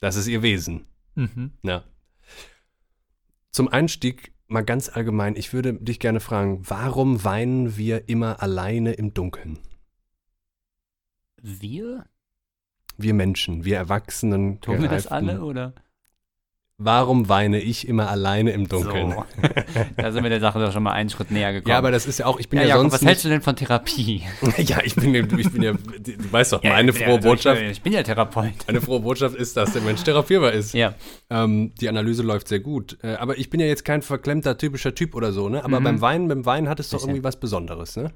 Das 0.00 0.16
ist 0.16 0.28
ihr 0.28 0.42
Wesen. 0.42 0.86
Mhm. 1.14 1.52
Ja. 1.62 1.84
Zum 3.50 3.68
Einstieg 3.68 4.32
mal 4.48 4.64
ganz 4.64 4.88
allgemein, 4.88 5.34
ich 5.34 5.52
würde 5.52 5.74
dich 5.74 5.98
gerne 5.98 6.20
fragen, 6.20 6.62
warum 6.68 7.24
weinen 7.24 7.76
wir 7.76 8.08
immer 8.08 8.42
alleine 8.42 8.92
im 8.92 9.14
Dunkeln? 9.14 9.58
Wir? 11.40 12.06
Wir 12.96 13.14
Menschen, 13.14 13.64
wir 13.64 13.76
Erwachsenen. 13.76 14.60
Tun 14.60 14.82
wir 14.82 14.88
das 14.88 15.06
alle 15.06 15.42
oder? 15.42 15.72
Warum 16.88 17.28
weine 17.28 17.58
ich 17.60 17.88
immer 17.88 18.08
alleine 18.08 18.52
im 18.52 18.68
Dunkeln? 18.68 19.10
So. 19.10 19.24
da 19.96 20.12
sind 20.12 20.22
wir 20.22 20.30
der 20.30 20.38
Sache 20.38 20.60
doch 20.60 20.72
schon 20.72 20.84
mal 20.84 20.92
einen 20.92 21.10
Schritt 21.10 21.32
näher 21.32 21.52
gekommen. 21.52 21.70
Ja, 21.72 21.78
aber 21.78 21.90
das 21.90 22.06
ist 22.06 22.20
ja 22.20 22.26
auch, 22.26 22.38
ich 22.38 22.48
bin 22.48 22.60
ja, 22.60 22.66
ja, 22.66 22.68
Jakob, 22.76 22.82
sonst 22.92 22.92
was 23.02 23.04
hältst 23.08 23.24
du 23.24 23.28
denn 23.30 23.42
von 23.42 23.56
Therapie? 23.56 24.22
Ja, 24.58 24.78
ich 24.84 24.94
bin, 24.94 25.12
ja- 25.12 25.24
ich 25.24 25.50
bin 25.50 25.62
ja, 25.62 25.72
du 25.72 26.32
weißt 26.32 26.52
doch, 26.52 26.62
Ja, 26.62 26.70
meine 26.74 26.92
frohe 26.92 27.14
ja, 27.14 27.16
Botschaft, 27.16 27.60
Ich, 27.62 27.82
bin 27.82 27.92
ja 27.92 28.04
Therapeut. 28.04 28.52
eine 28.68 28.80
frohe 28.80 29.00
Botschaft 29.00 29.34
ist, 29.34 29.56
dass 29.56 29.72
der 29.72 29.82
Mensch 29.82 30.04
therapierbar 30.04 30.52
ist. 30.52 30.72
Ja. 30.72 30.94
Ähm, 31.30 31.74
die 31.80 31.88
Analyse 31.88 32.22
läuft 32.22 32.46
sehr 32.46 32.60
gut. 32.60 32.96
Äh, 33.02 33.14
aber 33.14 33.38
ich 33.38 33.50
bin 33.50 33.58
ja 33.58 33.66
jetzt 33.66 33.84
kein 33.84 34.00
verklemmter, 34.00 34.56
typischer 34.56 34.94
Typ 34.94 35.16
oder 35.16 35.32
so, 35.32 35.48
ne? 35.48 35.64
Aber 35.64 35.80
Mhm. 35.80 35.84
beim 35.84 36.00
Weinen, 36.00 36.28
beim 36.28 36.46
Weinen 36.46 36.68
hat 36.68 36.78
es 36.78 36.90
doch 36.90 37.02
irgendwie 37.02 37.24
was 37.24 37.40
Besonderes, 37.40 37.96
ne? 37.96 38.12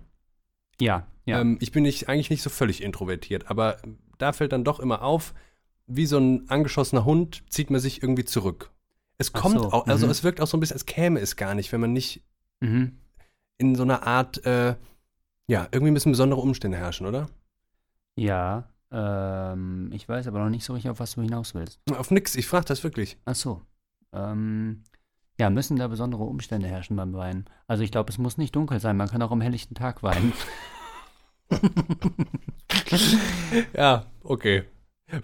Ja, 0.81 1.09
ja. 1.25 1.41
Ähm, 1.41 1.59
ich 1.61 1.73
bin 1.73 1.83
nicht, 1.83 2.09
eigentlich 2.09 2.31
nicht 2.31 2.43
so 2.43 2.51
völlig 2.51 2.81
introvertiert, 2.81 3.51
aber 3.51 3.79
da 4.19 4.33
fällt 4.33 4.53
dann 4.53 4.63
doch 4.63 4.79
immer 4.79 5.03
auf, 5.03 5.35
wie 5.97 6.07
so 6.07 6.19
ein 6.19 6.49
angeschossener 6.49 7.05
Hund 7.05 7.43
zieht 7.49 7.71
man 7.71 7.81
sich 7.81 8.03
irgendwie 8.03 8.25
zurück. 8.25 8.71
Es 9.19 9.33
kommt 9.33 9.59
so, 9.59 9.73
auch, 9.73 9.87
also 9.87 10.07
mhm. 10.07 10.13
es 10.13 10.25
wirkt 10.25 10.41
auch 10.41 10.47
so 10.47 10.57
ein 10.57 10.61
bisschen, 10.61 10.75
als 10.75 10.87
käme 10.87 11.21
es 11.21 11.37
gar 11.37 11.55
nicht, 11.55 11.73
wenn 11.73 11.81
man 11.81 11.93
nicht 11.93 12.25
mhm. 12.61 12.99
in 13.59 13.75
so 13.75 13.83
einer 13.83 14.07
Art, 14.07 14.45
äh, 14.45 14.77
ja, 15.47 15.69
irgendwie 15.71 15.93
müssen 15.93 16.13
besondere 16.13 16.41
Umstände 16.41 16.79
herrschen, 16.79 17.07
oder? 17.07 17.29
Ja. 18.17 18.69
Ähm, 18.91 19.91
ich 19.93 20.09
weiß 20.09 20.27
aber 20.27 20.41
noch 20.41 20.51
nicht 20.51 20.65
so 20.65 20.73
richtig, 20.75 20.91
auf 20.91 21.01
was 21.01 21.15
du 21.15 21.23
hinaus 21.23 21.55
willst. 21.55 21.81
Auf 21.97 22.11
nix, 22.11 22.35
ich 22.35 22.47
frage 22.47 22.67
das 22.67 22.85
wirklich. 22.85 23.17
Ach 23.25 23.35
so. 23.35 23.63
Ähm, 24.13 24.85
ja, 25.39 25.51
müssen 25.51 25.77
da 25.77 25.89
besondere 25.89 26.25
Umstände 26.25 26.69
herrschen 26.69 26.97
beim 26.97 27.15
Weinen? 27.15 27.47
Also 27.67 27.83
ich 27.83 27.91
glaube, 27.91 28.11
es 28.11 28.19
muss 28.19 28.39
nicht 28.39 28.55
dunkel 28.55 28.81
sein. 28.81 28.97
Man 28.97 29.09
kann 29.09 29.23
auch 29.23 29.31
am 29.31 29.41
helllichten 29.41 29.75
Tag 29.75 30.03
weinen. 30.03 30.33
Ja, 33.75 34.07
okay. 34.23 34.65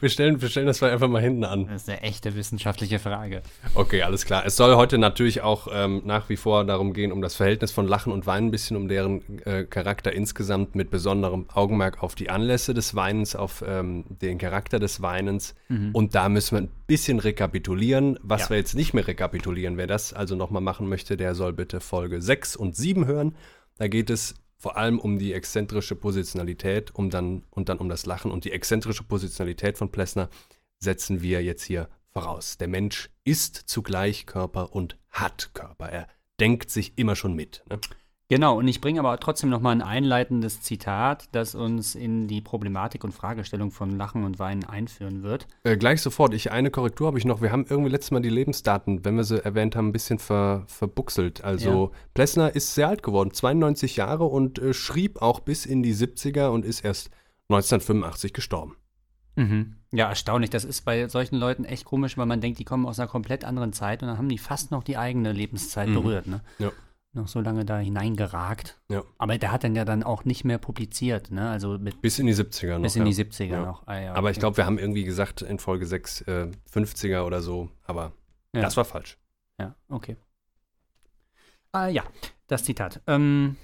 Wir 0.00 0.08
stellen, 0.10 0.40
wir 0.42 0.48
stellen 0.48 0.66
das 0.66 0.78
vielleicht 0.78 0.94
einfach 0.94 1.08
mal 1.08 1.22
hinten 1.22 1.44
an. 1.44 1.66
Das 1.66 1.82
ist 1.82 1.88
eine 1.88 2.02
echte 2.02 2.34
wissenschaftliche 2.36 2.98
Frage. 2.98 3.42
Okay, 3.74 4.02
alles 4.02 4.24
klar. 4.26 4.44
Es 4.44 4.56
soll 4.56 4.76
heute 4.76 4.98
natürlich 4.98 5.40
auch 5.40 5.68
ähm, 5.72 6.02
nach 6.04 6.28
wie 6.28 6.36
vor 6.36 6.64
darum 6.64 6.92
gehen, 6.92 7.10
um 7.12 7.22
das 7.22 7.34
Verhältnis 7.36 7.72
von 7.72 7.86
Lachen 7.88 8.12
und 8.12 8.26
Weinen, 8.26 8.48
ein 8.48 8.50
bisschen 8.50 8.76
um 8.76 8.88
deren 8.88 9.38
äh, 9.46 9.64
Charakter 9.64 10.12
insgesamt 10.12 10.74
mit 10.74 10.90
besonderem 10.90 11.46
Augenmerk 11.52 12.02
auf 12.02 12.14
die 12.14 12.30
Anlässe 12.30 12.74
des 12.74 12.94
Weinens, 12.94 13.34
auf 13.34 13.64
ähm, 13.66 14.04
den 14.08 14.38
Charakter 14.38 14.78
des 14.78 15.00
Weinens. 15.02 15.54
Mhm. 15.68 15.90
Und 15.92 16.14
da 16.14 16.28
müssen 16.28 16.56
wir 16.56 16.62
ein 16.62 16.70
bisschen 16.86 17.18
rekapitulieren. 17.18 18.18
Was 18.22 18.42
Ja. 18.42 18.50
wir 18.50 18.56
jetzt 18.58 18.74
nicht 18.74 18.94
mehr 18.94 19.06
rekapitulieren, 19.06 19.76
wer 19.76 19.86
das 19.86 20.12
also 20.12 20.36
nochmal 20.36 20.62
machen 20.62 20.88
möchte, 20.88 21.16
der 21.16 21.34
soll 21.34 21.52
bitte 21.52 21.80
Folge 21.80 22.20
6 22.20 22.56
und 22.56 22.76
7 22.76 23.06
hören. 23.06 23.34
Da 23.78 23.88
geht 23.88 24.10
es 24.10 24.34
vor 24.58 24.76
allem 24.76 24.98
um 24.98 25.18
die 25.18 25.32
exzentrische 25.32 25.94
Positionalität 25.94 26.94
um 26.94 27.10
dann, 27.10 27.44
und 27.50 27.68
dann 27.68 27.78
um 27.78 27.88
das 27.88 28.06
Lachen. 28.06 28.30
Und 28.30 28.44
die 28.44 28.52
exzentrische 28.52 29.04
Positionalität 29.04 29.78
von 29.78 29.90
Plessner 29.90 30.28
setzen 30.80 31.22
wir 31.22 31.42
jetzt 31.42 31.62
hier 31.62 31.88
voraus. 32.10 32.58
Der 32.58 32.68
Mensch 32.68 33.10
ist 33.24 33.54
zugleich 33.54 34.26
Körper 34.26 34.72
und 34.72 34.98
hat 35.10 35.50
Körper. 35.54 35.88
Er 35.88 36.08
denkt 36.40 36.70
sich 36.70 36.92
immer 36.96 37.16
schon 37.16 37.34
mit. 37.34 37.64
Ne? 37.68 37.80
Genau, 38.30 38.58
und 38.58 38.68
ich 38.68 38.82
bringe 38.82 39.00
aber 39.00 39.18
trotzdem 39.18 39.48
noch 39.48 39.60
mal 39.62 39.70
ein 39.70 39.80
einleitendes 39.80 40.60
Zitat, 40.60 41.28
das 41.32 41.54
uns 41.54 41.94
in 41.94 42.28
die 42.28 42.42
Problematik 42.42 43.02
und 43.02 43.12
Fragestellung 43.12 43.70
von 43.70 43.96
Lachen 43.96 44.24
und 44.24 44.38
Weinen 44.38 44.64
einführen 44.64 45.22
wird. 45.22 45.46
Äh, 45.64 45.78
gleich 45.78 46.02
sofort. 46.02 46.34
Ich, 46.34 46.52
eine 46.52 46.70
Korrektur 46.70 47.06
habe 47.06 47.16
ich 47.18 47.24
noch. 47.24 47.40
Wir 47.40 47.52
haben 47.52 47.64
irgendwie 47.66 47.90
letztes 47.90 48.10
Mal 48.10 48.20
die 48.20 48.28
Lebensdaten, 48.28 49.02
wenn 49.06 49.16
wir 49.16 49.24
sie 49.24 49.42
erwähnt 49.42 49.76
haben, 49.76 49.88
ein 49.88 49.92
bisschen 49.92 50.18
ver, 50.18 50.64
verbuchselt. 50.66 51.42
Also 51.42 51.90
Ja. 51.90 51.98
Plessner 52.12 52.54
ist 52.54 52.74
sehr 52.74 52.88
alt 52.88 53.02
geworden, 53.02 53.32
92 53.32 53.96
Jahre 53.96 54.24
und 54.24 54.58
äh, 54.58 54.74
schrieb 54.74 55.22
auch 55.22 55.40
bis 55.40 55.64
in 55.64 55.82
die 55.82 55.94
70er 55.94 56.48
und 56.48 56.66
ist 56.66 56.84
erst 56.84 57.08
1985 57.48 58.34
gestorben. 58.34 58.76
Mhm. 59.36 59.76
Ja, 59.90 60.06
erstaunlich. 60.10 60.50
Das 60.50 60.66
ist 60.66 60.84
bei 60.84 61.08
solchen 61.08 61.36
Leuten 61.36 61.64
echt 61.64 61.86
komisch, 61.86 62.18
weil 62.18 62.26
man 62.26 62.42
denkt, 62.42 62.58
die 62.58 62.64
kommen 62.64 62.84
aus 62.84 62.98
einer 62.98 63.08
komplett 63.08 63.44
anderen 63.44 63.72
Zeit 63.72 64.02
und 64.02 64.08
dann 64.08 64.18
haben 64.18 64.28
die 64.28 64.36
fast 64.36 64.70
noch 64.70 64.82
die 64.82 64.98
eigene 64.98 65.32
Lebenszeit 65.32 65.88
Mhm. 65.88 65.94
berührt. 65.94 66.26
Ne? 66.26 66.42
Ja. 66.58 66.72
Noch 67.14 67.26
so 67.26 67.40
lange 67.40 67.64
da 67.64 67.78
hineingeragt. 67.78 68.80
Ja. 68.90 69.02
Aber 69.16 69.38
der 69.38 69.50
hat 69.50 69.64
dann 69.64 69.74
ja 69.74 69.84
dann 69.84 70.02
auch 70.02 70.24
nicht 70.24 70.44
mehr 70.44 70.58
publiziert, 70.58 71.30
ne? 71.30 71.48
Also 71.50 71.78
Bis 71.78 72.18
in 72.18 72.26
die 72.26 72.34
70er 72.34 72.74
noch. 72.76 72.82
bis 72.82 72.96
in 72.96 73.06
ja. 73.06 73.08
die 73.08 73.14
70er 73.24 73.44
Ja. 73.46 73.64
noch. 73.64 73.86
Ah, 73.86 73.98
ja, 73.98 74.14
Aber 74.14 74.30
ich 74.30 74.36
okay. 74.36 74.40
glaube, 74.40 74.56
wir 74.58 74.66
haben 74.66 74.78
irgendwie 74.78 75.04
gesagt 75.04 75.40
in 75.42 75.58
Folge 75.58 75.86
6 75.86 76.20
äh, 76.22 76.50
50er 76.70 77.22
oder 77.22 77.40
so. 77.40 77.70
Aber 77.84 78.12
das 78.52 78.76
war 78.76 78.84
falsch. 78.84 79.16
Ja, 79.60 79.74
okay. 79.88 80.16
Ah, 81.72 81.88
ja, 81.88 82.02
das 82.46 82.64
Zitat. 82.64 83.00
Ähm, 83.06 83.56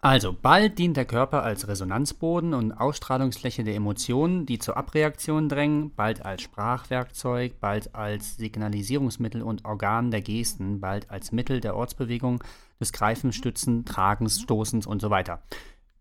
also, 0.00 0.32
bald 0.32 0.78
dient 0.78 0.96
der 0.96 1.04
Körper 1.04 1.42
als 1.42 1.66
Resonanzboden 1.68 2.54
und 2.54 2.72
Ausstrahlungsfläche 2.72 3.64
der 3.64 3.74
Emotionen, 3.74 4.46
die 4.46 4.58
zur 4.58 4.76
Abreaktion 4.76 5.48
drängen, 5.48 5.94
bald 5.94 6.24
als 6.24 6.42
Sprachwerkzeug, 6.42 7.58
bald 7.60 7.94
als 7.94 8.36
Signalisierungsmittel 8.36 9.42
und 9.42 9.64
Organ 9.64 10.10
der 10.10 10.20
Gesten, 10.22 10.80
bald 10.80 11.10
als 11.10 11.32
Mittel 11.32 11.60
der 11.60 11.76
Ortsbewegung, 11.76 12.42
des 12.80 12.92
Greifens, 12.92 13.36
Stützen, 13.36 13.84
Tragens, 13.84 14.40
Stoßens 14.40 14.86
und 14.86 15.00
so 15.00 15.10
weiter. 15.10 15.42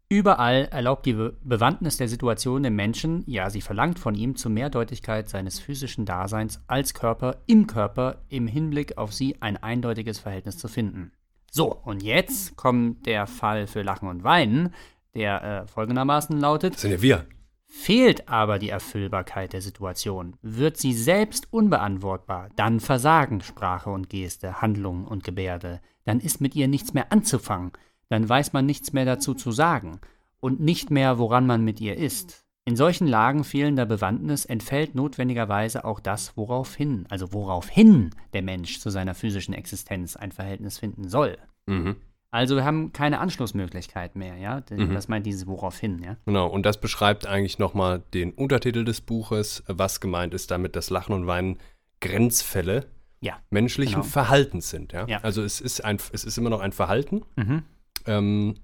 Überall 0.07 0.65
erlaubt 0.65 1.07
die 1.07 1.13
Be 1.13 1.35
Bewandtnis 1.43 1.97
der 1.97 2.07
Situation 2.07 2.61
dem 2.61 2.75
Menschen, 2.75 3.23
ja, 3.25 3.49
sie 3.49 3.61
verlangt 3.61 3.97
von 3.97 4.13
ihm 4.13 4.35
zu 4.35 4.51
Mehrdeutigkeit 4.51 5.27
seines 5.29 5.59
physischen 5.59 6.05
Daseins 6.05 6.61
als 6.67 6.93
Körper 6.93 7.37
im 7.47 7.65
Körper 7.65 8.21
im 8.29 8.45
Hinblick 8.45 8.99
auf 8.99 9.13
sie 9.13 9.41
ein 9.41 9.57
eindeutiges 9.57 10.19
Verhältnis 10.19 10.59
zu 10.59 10.67
finden. 10.67 11.11
So, 11.49 11.73
und 11.73 12.03
jetzt 12.03 12.55
kommt 12.55 13.07
der 13.07 13.25
Fall 13.25 13.65
für 13.65 13.81
Lachen 13.81 14.07
und 14.07 14.23
Weinen, 14.23 14.73
der 15.15 15.43
äh, 15.43 15.67
folgendermaßen 15.67 16.39
lautet: 16.39 16.75
Das 16.75 16.81
sind 16.81 16.91
ja 16.91 17.01
wir. 17.01 17.25
Fehlt 17.67 18.29
aber 18.29 18.59
die 18.59 18.69
Erfüllbarkeit 18.69 19.53
der 19.53 19.61
Situation, 19.61 20.37
wird 20.41 20.77
sie 20.77 20.93
selbst 20.93 21.51
unbeantwortbar, 21.51 22.49
dann 22.55 22.79
versagen 22.79 23.41
Sprache 23.41 23.89
und 23.89 24.09
Geste, 24.09 24.61
Handlung 24.61 25.05
und 25.05 25.23
Gebärde, 25.23 25.81
dann 26.05 26.19
ist 26.19 26.41
mit 26.41 26.55
ihr 26.55 26.67
nichts 26.67 26.93
mehr 26.93 27.11
anzufangen, 27.11 27.71
dann 28.09 28.27
weiß 28.27 28.53
man 28.53 28.65
nichts 28.65 28.93
mehr 28.93 29.05
dazu 29.05 29.33
zu 29.33 29.51
sagen 29.51 29.99
und 30.39 30.59
nicht 30.59 30.91
mehr, 30.91 31.17
woran 31.17 31.45
man 31.45 31.63
mit 31.63 31.81
ihr 31.81 31.97
ist. 31.97 32.45
In 32.67 32.75
solchen 32.75 33.05
Lagen 33.05 33.43
fehlender 33.43 33.85
Bewandtnis 33.85 34.45
entfällt 34.45 34.95
notwendigerweise 34.95 35.85
auch 35.85 35.99
das, 35.99 36.35
woraufhin, 36.35 37.05
also 37.09 37.31
woraufhin 37.31 38.09
der 38.33 38.41
Mensch 38.41 38.79
zu 38.79 38.89
seiner 38.89 39.13
physischen 39.13 39.53
Existenz 39.53 40.15
ein 40.15 40.31
Verhältnis 40.31 40.79
finden 40.79 41.07
soll. 41.07 41.37
Mhm. 41.67 41.97
Also 42.31 42.55
wir 42.55 42.65
haben 42.65 42.91
keine 42.91 43.19
Anschlussmöglichkeit 43.19 44.15
mehr, 44.15 44.35
ja? 44.37 44.63
Mhm. 44.71 44.93
Das 44.93 45.07
meint 45.07 45.25
dieses 45.25 45.45
woraufhin, 45.45 46.01
ja? 46.03 46.17
Genau, 46.25 46.47
und 46.47 46.65
das 46.65 46.81
beschreibt 46.81 47.27
eigentlich 47.27 47.59
nochmal 47.59 48.03
den 48.13 48.33
Untertitel 48.33 48.83
des 48.83 48.99
Buches, 48.99 49.63
was 49.67 50.01
gemeint 50.01 50.33
ist 50.33 50.49
damit, 50.51 50.75
dass 50.75 50.89
Lachen 50.89 51.13
und 51.13 51.27
Weinen 51.27 51.59
Grenzfälle 52.01 52.87
Ja. 53.21 53.39
menschlichen 53.49 54.01
Genau. 54.01 54.05
Verhaltens 54.05 54.69
sind. 54.69 54.93
Ja? 54.93 55.07
Ja. 55.07 55.19
Also 55.23 55.41
es 55.43 55.61
ist, 55.61 55.83
ein, 55.83 55.97
es 56.11 56.23
ist 56.23 56.37
immer 56.37 56.49
noch 56.49 56.59
ein 56.59 56.71
Verhalten, 56.71 57.23
Mhm. 57.35 57.63
ähm, 58.05 58.55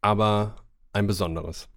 aber 0.00 0.56
ein 0.92 1.06
besonderes. 1.06 1.68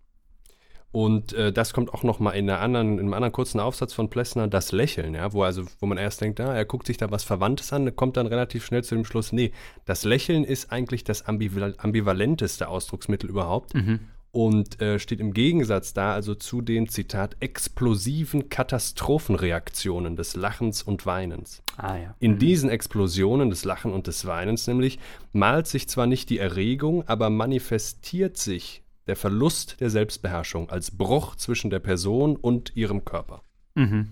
Und 0.91 1.33
äh, 1.33 1.53
das 1.53 1.71
kommt 1.73 1.93
auch 1.93 2.01
noch 2.01 2.19
mal 2.19 2.31
in, 2.31 2.49
einer 2.49 2.61
anderen, 2.61 2.93
in 2.93 2.99
einem 3.01 3.13
anderen 3.13 3.31
kurzen 3.31 3.59
Aufsatz 3.59 3.93
von 3.93 4.09
Plessner, 4.09 4.47
das 4.47 4.71
Lächeln, 4.71 5.13
ja, 5.13 5.31
wo, 5.33 5.43
also, 5.43 5.63
wo 5.79 5.85
man 5.85 5.99
erst 5.99 6.19
denkt, 6.21 6.39
ah, 6.39 6.51
er 6.55 6.65
guckt 6.65 6.87
sich 6.87 6.97
da 6.97 7.11
was 7.11 7.23
Verwandtes 7.23 7.71
an, 7.73 7.95
kommt 7.95 8.17
dann 8.17 8.25
relativ 8.25 8.65
schnell 8.65 8.83
zu 8.83 8.95
dem 8.95 9.05
Schluss, 9.05 9.31
nee, 9.31 9.51
das 9.85 10.03
Lächeln 10.03 10.43
ist 10.43 10.71
eigentlich 10.71 11.03
das 11.03 11.27
ambival 11.27 11.75
ambivalenteste 11.77 12.67
Ausdrucksmittel 12.67 13.29
überhaupt 13.29 13.75
Mhm. 13.75 13.99
Und 14.31 14.81
äh, 14.81 14.99
steht 14.99 15.19
im 15.19 15.33
Gegensatz 15.33 15.93
da 15.93 16.13
also 16.13 16.35
zu 16.35 16.61
den, 16.61 16.87
Zitat, 16.87 17.35
explosiven 17.39 18.49
Katastrophenreaktionen 18.49 20.15
des 20.15 20.35
Lachens 20.35 20.83
und 20.83 21.05
Weinens. 21.05 21.63
Ah 21.77 21.97
ja. 21.97 22.15
In 22.19 22.37
diesen 22.37 22.69
Explosionen 22.69 23.49
des 23.49 23.65
Lachen 23.65 23.91
und 23.91 24.07
des 24.07 24.25
Weinens 24.25 24.67
nämlich 24.67 24.99
malt 25.33 25.67
sich 25.67 25.89
zwar 25.89 26.05
nicht 26.05 26.29
die 26.29 26.37
Erregung, 26.37 27.07
aber 27.07 27.29
manifestiert 27.29 28.37
sich 28.37 28.83
der 29.07 29.15
Verlust 29.15 29.81
der 29.81 29.89
Selbstbeherrschung 29.89 30.69
als 30.69 30.91
Bruch 30.91 31.35
zwischen 31.35 31.71
der 31.71 31.79
Person 31.79 32.35
und 32.35 32.75
ihrem 32.75 33.05
Körper. 33.05 33.41
Mhm. 33.73 34.09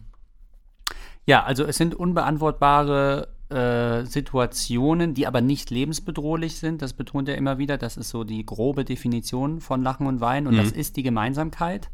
Ja, 1.27 1.43
also 1.43 1.65
es 1.65 1.77
sind 1.77 1.93
unbeantwortbare 1.93 3.27
äh, 3.49 4.05
Situationen, 4.05 5.13
die 5.13 5.27
aber 5.27 5.41
nicht 5.41 5.69
lebensbedrohlich 5.69 6.57
sind. 6.57 6.81
Das 6.81 6.93
betont 6.93 7.29
er 7.29 7.37
immer 7.37 7.57
wieder. 7.57 7.77
Das 7.77 7.97
ist 7.97 8.09
so 8.09 8.23
die 8.23 8.45
grobe 8.45 8.85
Definition 8.85 9.61
von 9.61 9.81
Lachen 9.81 10.07
und 10.07 10.19
Weinen. 10.19 10.47
Und 10.47 10.55
Mhm. 10.55 10.59
das 10.59 10.71
ist 10.71 10.97
die 10.97 11.03
Gemeinsamkeit. 11.03 11.89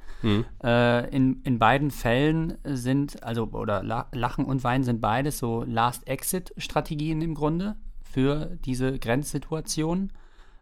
Äh, 0.64 1.16
in, 1.16 1.42
in 1.44 1.60
beiden 1.60 1.92
Fällen 1.92 2.58
sind, 2.64 3.24
also, 3.24 3.50
oder 3.52 3.84
La 3.84 4.08
Lachen 4.14 4.46
und 4.46 4.64
Weinen 4.64 4.84
sind 4.84 5.02
beides 5.02 5.38
so 5.38 5.64
Last-Exit-Strategien 5.68 7.22
im 7.22 7.36
Grunde 7.36 7.76
für 8.04 8.58
diese 8.66 8.98
Grenzsituation, 9.00 10.12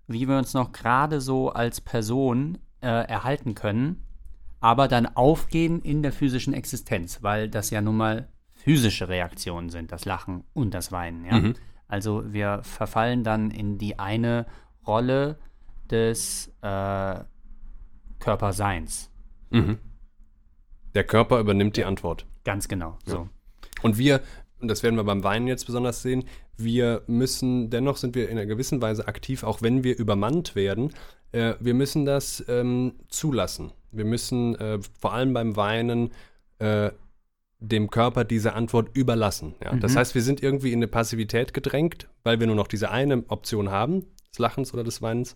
wie 0.07 0.27
wir 0.27 0.37
uns 0.37 0.53
noch 0.53 0.71
gerade 0.71 1.21
so 1.21 1.49
als 1.49 1.81
Person 1.81 2.57
äh, 2.81 2.87
erhalten 2.87 3.55
können 3.55 4.03
aber 4.61 4.87
dann 4.87 5.07
aufgehen 5.07 5.81
in 5.81 6.03
der 6.03 6.13
physischen 6.13 6.53
Existenz, 6.53 7.23
weil 7.23 7.49
das 7.49 7.71
ja 7.71 7.81
nun 7.81 7.97
mal 7.97 8.29
physische 8.63 9.09
Reaktionen 9.09 9.69
sind, 9.69 9.91
das 9.91 10.05
Lachen 10.05 10.43
und 10.53 10.73
das 10.73 10.91
Weinen. 10.91 11.25
Ja? 11.25 11.39
Mhm. 11.39 11.55
Also 11.87 12.23
wir 12.31 12.61
verfallen 12.63 13.23
dann 13.23 13.51
in 13.51 13.77
die 13.77 13.99
eine 13.99 14.45
Rolle 14.87 15.37
des 15.89 16.47
äh, 16.61 17.19
Körperseins. 18.19 19.11
Mhm. 19.49 19.77
Der 20.95 21.03
Körper 21.03 21.39
übernimmt 21.39 21.77
die 21.77 21.85
Antwort. 21.85 22.25
Ganz 22.43 22.67
genau. 22.67 22.97
So. 23.05 23.29
Und 23.81 23.97
wir, 23.97 24.21
und 24.59 24.67
das 24.67 24.83
werden 24.83 24.95
wir 24.95 25.03
beim 25.03 25.23
Weinen 25.23 25.47
jetzt 25.47 25.65
besonders 25.65 26.01
sehen, 26.01 26.25
wir 26.57 27.03
müssen, 27.07 27.69
dennoch 27.69 27.97
sind 27.97 28.15
wir 28.15 28.29
in 28.29 28.37
einer 28.37 28.45
gewissen 28.45 28.81
Weise 28.81 29.07
aktiv, 29.07 29.43
auch 29.43 29.61
wenn 29.61 29.83
wir 29.83 29.97
übermannt 29.97 30.55
werden. 30.55 30.93
Äh, 31.31 31.55
wir 31.59 31.73
müssen 31.73 32.05
das 32.05 32.43
ähm, 32.47 32.93
zulassen. 33.07 33.73
Wir 33.91 34.05
müssen 34.05 34.55
äh, 34.55 34.79
vor 34.99 35.13
allem 35.13 35.33
beim 35.33 35.55
Weinen 35.55 36.11
äh, 36.59 36.91
dem 37.61 37.89
Körper 37.89 38.23
diese 38.25 38.53
Antwort 38.53 38.89
überlassen. 38.95 39.53
Ja? 39.63 39.75
Das 39.75 39.93
Mhm. 39.93 39.97
heißt, 39.99 40.15
wir 40.15 40.21
sind 40.23 40.41
irgendwie 40.43 40.71
in 40.73 40.79
eine 40.79 40.87
Passivität 40.87 41.53
gedrängt, 41.53 42.09
weil 42.23 42.39
wir 42.39 42.47
nur 42.47 42.55
noch 42.55 42.67
diese 42.67 42.89
eine 42.91 43.23
Option 43.29 43.69
haben, 43.69 44.05
des 44.31 44.39
Lachens 44.39 44.73
oder 44.73 44.83
des 44.83 45.01
Weinens. 45.01 45.35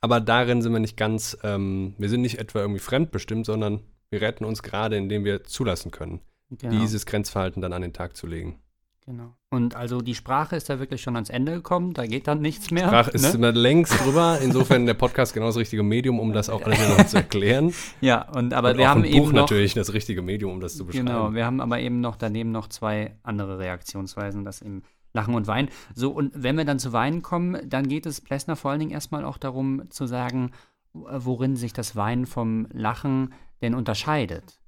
Aber 0.00 0.20
darin 0.20 0.62
sind 0.62 0.72
wir 0.72 0.80
nicht 0.80 0.96
ganz, 0.96 1.36
ähm, 1.44 1.94
wir 1.98 2.08
sind 2.08 2.22
nicht 2.22 2.38
etwa 2.38 2.60
irgendwie 2.60 2.80
fremdbestimmt, 2.80 3.46
sondern 3.46 3.80
wir 4.10 4.20
retten 4.22 4.44
uns 4.44 4.62
gerade, 4.62 4.96
indem 4.96 5.24
wir 5.24 5.44
zulassen 5.44 5.90
können 5.90 6.20
Genau. 6.50 6.80
dieses 6.80 7.06
Grenzverhalten 7.06 7.62
dann 7.62 7.72
an 7.72 7.82
den 7.82 7.92
Tag 7.92 8.16
zu 8.16 8.26
legen. 8.26 8.58
Genau. 9.04 9.34
Und 9.50 9.76
also 9.76 10.00
die 10.00 10.14
Sprache 10.14 10.56
ist 10.56 10.70
da 10.70 10.78
wirklich 10.78 11.02
schon 11.02 11.14
ans 11.16 11.30
Ende 11.30 11.52
gekommen, 11.52 11.92
da 11.92 12.06
geht 12.06 12.26
dann 12.26 12.40
nichts 12.40 12.70
mehr. 12.70 12.86
Sprach 12.86 13.08
ist 13.08 13.22
ne? 13.22 13.30
immer 13.30 13.52
längst 13.52 14.04
drüber. 14.04 14.38
Insofern 14.42 14.86
der 14.86 14.94
Podcast 14.94 15.34
genau 15.34 15.46
das 15.46 15.56
richtige 15.56 15.82
Medium, 15.82 16.18
um 16.18 16.32
das 16.32 16.48
auch 16.48 16.62
alles 16.62 16.78
noch 16.88 17.06
zu 17.06 17.16
erklären. 17.16 17.72
Ja, 18.00 18.28
und 18.30 18.54
aber 18.54 18.70
Und 18.70 18.78
wir 18.78 18.86
auch 18.86 18.90
haben 18.90 19.02
ein 19.02 19.10
eben 19.10 19.24
Buch 19.24 19.32
noch, 19.32 19.42
natürlich 19.42 19.74
das 19.74 19.92
richtige 19.92 20.22
Medium, 20.22 20.52
um 20.52 20.60
das 20.60 20.76
zu 20.76 20.86
beschreiben. 20.86 21.06
Genau, 21.06 21.34
wir 21.34 21.44
haben 21.44 21.60
aber 21.60 21.78
eben 21.80 22.00
noch 22.00 22.16
daneben 22.16 22.50
noch 22.50 22.68
zwei 22.68 23.16
andere 23.22 23.58
Reaktionsweisen, 23.58 24.44
das 24.44 24.60
im 24.60 24.82
Lachen 25.12 25.34
und 25.34 25.46
Weinen. 25.46 25.68
So, 25.94 26.10
und 26.10 26.32
wenn 26.34 26.56
wir 26.56 26.64
dann 26.64 26.78
zu 26.78 26.92
Weinen 26.92 27.22
kommen, 27.22 27.68
dann 27.68 27.88
geht 27.88 28.06
es 28.06 28.20
Plessner 28.20 28.56
vor 28.56 28.70
allen 28.70 28.80
Dingen 28.80 28.92
erstmal 28.92 29.24
auch 29.24 29.38
darum 29.38 29.90
zu 29.90 30.06
sagen, 30.06 30.52
worin 30.92 31.56
sich 31.56 31.72
das 31.72 31.96
Weinen 31.96 32.26
vom 32.26 32.66
Lachen 32.72 33.32
denn 33.60 33.74
unterscheidet. 33.74 34.58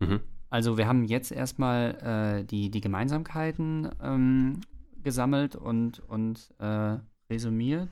Mhm. 0.00 0.20
Also 0.52 0.76
wir 0.76 0.86
haben 0.86 1.04
jetzt 1.04 1.32
erstmal 1.32 2.42
äh, 2.42 2.44
die, 2.44 2.70
die 2.70 2.82
Gemeinsamkeiten 2.82 3.88
ähm, 4.02 4.60
gesammelt 5.02 5.56
und, 5.56 6.00
und 6.00 6.52
äh, 6.58 6.98
resümiert. 7.30 7.88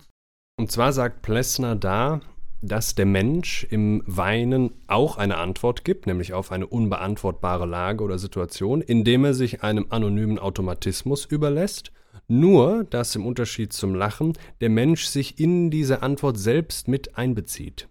Und 0.58 0.70
zwar 0.70 0.92
sagt 0.92 1.22
Plessner 1.22 1.74
da, 1.74 2.20
dass 2.60 2.94
der 2.94 3.06
Mensch 3.06 3.66
im 3.70 4.02
Weinen 4.04 4.72
auch 4.88 5.16
eine 5.16 5.38
Antwort 5.38 5.86
gibt, 5.86 6.06
nämlich 6.06 6.34
auf 6.34 6.52
eine 6.52 6.66
unbeantwortbare 6.66 7.64
Lage 7.64 8.04
oder 8.04 8.18
Situation, 8.18 8.82
indem 8.82 9.24
er 9.24 9.32
sich 9.32 9.62
einem 9.62 9.86
anonymen 9.88 10.38
Automatismus 10.38 11.24
überlässt. 11.24 11.92
Nur, 12.28 12.84
dass 12.84 13.16
im 13.16 13.24
Unterschied 13.24 13.72
zum 13.72 13.94
Lachen 13.94 14.34
der 14.60 14.68
Mensch 14.68 15.06
sich 15.06 15.40
in 15.40 15.70
diese 15.70 16.02
Antwort 16.02 16.36
selbst 16.36 16.88
mit 16.88 17.16
einbezieht. 17.16 17.88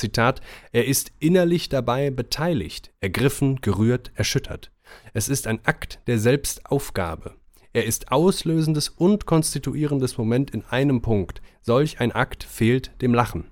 Zitat, 0.00 0.40
er 0.72 0.86
ist 0.86 1.12
innerlich 1.20 1.68
dabei 1.68 2.10
beteiligt, 2.10 2.92
ergriffen, 3.00 3.60
gerührt, 3.60 4.10
erschüttert. 4.14 4.72
Es 5.12 5.28
ist 5.28 5.46
ein 5.46 5.64
Akt 5.64 6.00
der 6.06 6.18
Selbstaufgabe. 6.18 7.34
Er 7.72 7.84
ist 7.84 8.10
auslösendes 8.10 8.88
und 8.88 9.26
konstituierendes 9.26 10.18
Moment 10.18 10.50
in 10.50 10.64
einem 10.64 11.02
Punkt. 11.02 11.40
Solch 11.62 12.00
ein 12.00 12.10
Akt 12.10 12.42
fehlt 12.42 12.90
dem 13.00 13.14
Lachen. 13.14 13.44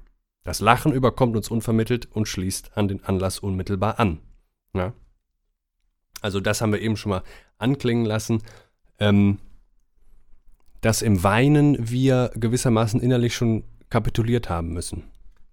Das 0.43 0.61
Lachen 0.61 0.93
überkommt 0.93 1.37
uns 1.37 1.51
unvermittelt 1.51 2.09
und 2.11 2.27
schließt 2.27 2.77
an 2.77 2.89
den 2.89 3.05
Anlass 3.05 3.39
unmittelbar 3.39 4.01
an. 4.01 4.21
Ja? 4.75 4.93
Also 6.21 6.41
das 6.41 6.61
haben 6.61 6.73
wir 6.73 6.81
eben 6.81 6.97
schon 6.97 7.11
mal 7.11 7.23
anklingen 7.59 8.05
lassen, 8.05 8.43
ähm, 8.99 9.39
dass 10.81 11.03
im 11.03 11.23
Weinen 11.23 11.91
wir 11.91 12.31
gewissermaßen 12.35 13.01
innerlich 13.01 13.35
schon 13.35 13.65
kapituliert 13.91 14.49
haben 14.49 14.73
müssen. 14.73 15.05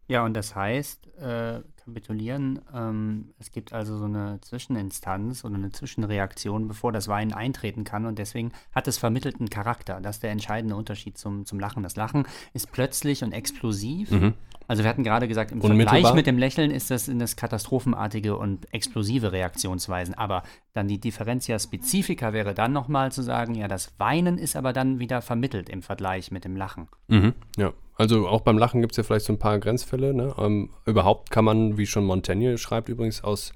Ja, 0.08 0.24
und 0.24 0.36
das 0.36 0.56
heißt, 0.56 1.08
äh, 1.18 1.62
kapitulieren, 1.86 2.62
ähm, 2.74 3.34
es 3.40 3.52
gibt 3.52 3.72
also 3.72 3.98
so 3.98 4.06
eine 4.06 4.40
Zwischeninstanz 4.42 5.46
oder 5.46 5.56
eine 5.56 5.72
Zwischenreaktion, 5.72 6.68
bevor 6.68 6.92
das 6.92 7.08
Weinen 7.08 7.34
eintreten 7.34 7.84
kann 7.84 8.06
und 8.06 8.18
deswegen 8.18 8.52
hat 8.74 8.88
es 8.88 8.98
vermittelten 8.98 9.50
Charakter. 9.50 10.00
Das 10.02 10.18
ist 10.18 10.24
der 10.24 10.32
entscheidende 10.32 10.76
Unterschied 10.76 11.18
zum, 11.18 11.46
zum 11.46 11.60
Lachen. 11.60 11.84
Das 11.84 11.96
Lachen 11.96 12.28
ist 12.54 12.72
plötzlich 12.72 13.24
und 13.24 13.32
explosiv. 13.32 14.12
Mhm. 14.12 14.34
Also 14.68 14.84
wir 14.84 14.90
hatten 14.90 15.04
gerade 15.04 15.28
gesagt, 15.28 15.52
im. 15.52 15.62
Vergleich 15.62 16.14
mit 16.16 16.26
dem 16.26 16.40
Lächeln 16.40 16.72
ist 16.72 16.90
das 16.90 17.08
in 17.08 17.20
das 17.20 17.36
katastrophenartige 17.36 18.36
und 18.36 18.74
explosive 18.74 19.32
Reaktionsweisen. 19.32 20.16
Aber 20.16 20.42
dann 20.74 20.88
die 20.88 21.00
Differentia 21.00 21.60
Specifica 21.60 22.34
wäre 22.34 22.56
dann 22.56 22.74
nochmal 22.74 23.12
zu 23.12 23.22
sagen, 23.22 23.54
ja, 23.54 23.68
das 23.68 23.94
Weinen 24.00 24.40
ist 24.40 24.56
aber 24.56 24.74
dann 24.74 25.00
wieder 25.00 25.22
vermittelt 25.22 25.70
im 25.70 25.84
Vergleich 25.84 26.32
mit 26.32 26.46
dem 26.46 26.56
Lachen. 26.56 26.88
Mhm. 27.08 27.34
Ja, 27.58 27.74
also 27.96 28.28
auch 28.28 28.42
beim 28.42 28.58
Lachen 28.58 28.82
gibt 28.82 28.94
es 28.94 28.98
ja 28.98 29.04
vielleicht 29.04 29.26
so 29.26 29.34
ein 29.34 29.40
paar 29.40 29.60
Grenzfälle. 29.60 30.14
Ne? 30.14 30.34
Ähm, 30.38 30.70
überhaupt 30.86 31.32
kann 31.32 31.46
man, 31.46 31.78
wie 31.78 31.86
schon 31.88 32.06
Montaigne 32.06 32.58
schreibt 32.58 32.90
übrigens, 32.90 33.24
aus 33.24 33.54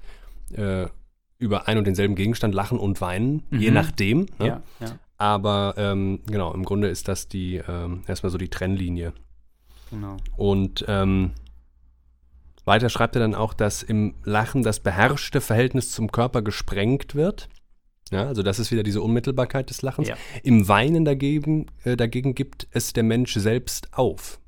äh, 0.54 0.86
über 1.38 1.68
ein 1.68 1.78
und 1.78 1.86
denselben 1.86 2.14
Gegenstand 2.14 2.54
lachen 2.54 2.78
und 2.78 3.00
weinen, 3.00 3.42
je 3.50 3.68
Mhm. 3.68 3.74
nachdem. 3.74 4.20
Ne? 4.38 4.46
Ja, 4.46 4.62
ja, 4.80 4.98
Aber 5.16 5.74
ähm, 5.76 6.20
genau, 6.26 6.52
im 6.54 6.64
Grunde 6.64 6.88
ist 6.88 7.08
das 7.08 7.28
die 7.28 7.56
ähm, 7.66 8.02
erstmal 8.06 8.30
so 8.30 8.38
die 8.38 8.48
Trennlinie. 8.48 9.12
genau. 9.90 10.16
Und 10.36 10.84
ähm, 10.88 11.32
weiter 12.64 12.88
schreibt 12.90 13.16
er 13.16 13.20
dann 13.20 13.34
auch, 13.34 13.54
dass 13.54 13.82
im 13.82 14.14
Lachen 14.24 14.62
das 14.62 14.80
beherrschte 14.80 15.40
Verhältnis 15.40 15.92
zum 15.92 16.12
Körper 16.12 16.42
gesprengt 16.42 17.14
wird. 17.14 17.48
Ja, 18.10 18.26
also 18.26 18.42
das 18.42 18.58
ist 18.58 18.70
wieder 18.70 18.82
diese 18.82 19.02
Unmittelbarkeit 19.02 19.70
des 19.70 19.82
Lachens. 19.82 20.08
Ja. 20.08 20.16
Im 20.42 20.66
Weinen 20.66 21.04
dagegen, 21.04 21.66
äh, 21.84 21.96
dagegen 21.96 22.34
gibt 22.34 22.66
es 22.72 22.92
der 22.92 23.04
Mensch 23.04 23.34
selbst 23.34 23.94
auf. 23.94 24.40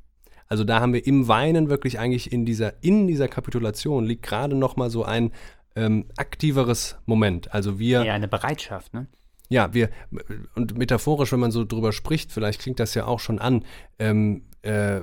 Also 0.49 0.65
da 0.65 0.81
haben 0.81 0.93
wir 0.93 1.07
im 1.07 1.29
Weinen 1.29 1.71
wirklich 1.71 1.99
eigentlich 1.99 2.33
in 2.33 2.45
dieser, 2.45 2.83
in 2.83 3.07
dieser 3.07 3.29
Kapitulation 3.29 4.05
liegt 4.05 4.23
gerade 4.23 4.55
noch 4.57 4.77
mal 4.77 4.91
so 4.91 5.05
ein 5.05 5.33
ähm, 5.77 6.07
aktiveres 6.17 6.97
Moment. 7.07 7.55
Also 7.55 7.79
wir, 7.79 8.05
Eher 8.05 8.15
eine 8.15 8.29
Bereitschaft, 8.29 8.93
ne? 8.93 9.07
ja, 9.49 9.73
wir, 9.73 9.91
und 10.55 10.77
metaphorisch, 10.77 11.33
wenn 11.33 11.41
man 11.41 11.51
so 11.51 11.65
drüber 11.65 11.93
spricht, 11.93 12.33
vielleicht 12.33 12.61
klingt 12.61 12.81
das 12.81 12.95
ja 12.95 13.07
auch 13.07 13.21
schon 13.21 13.39
an, 13.39 13.65
ähm, 13.99 14.43
äh, 14.63 15.03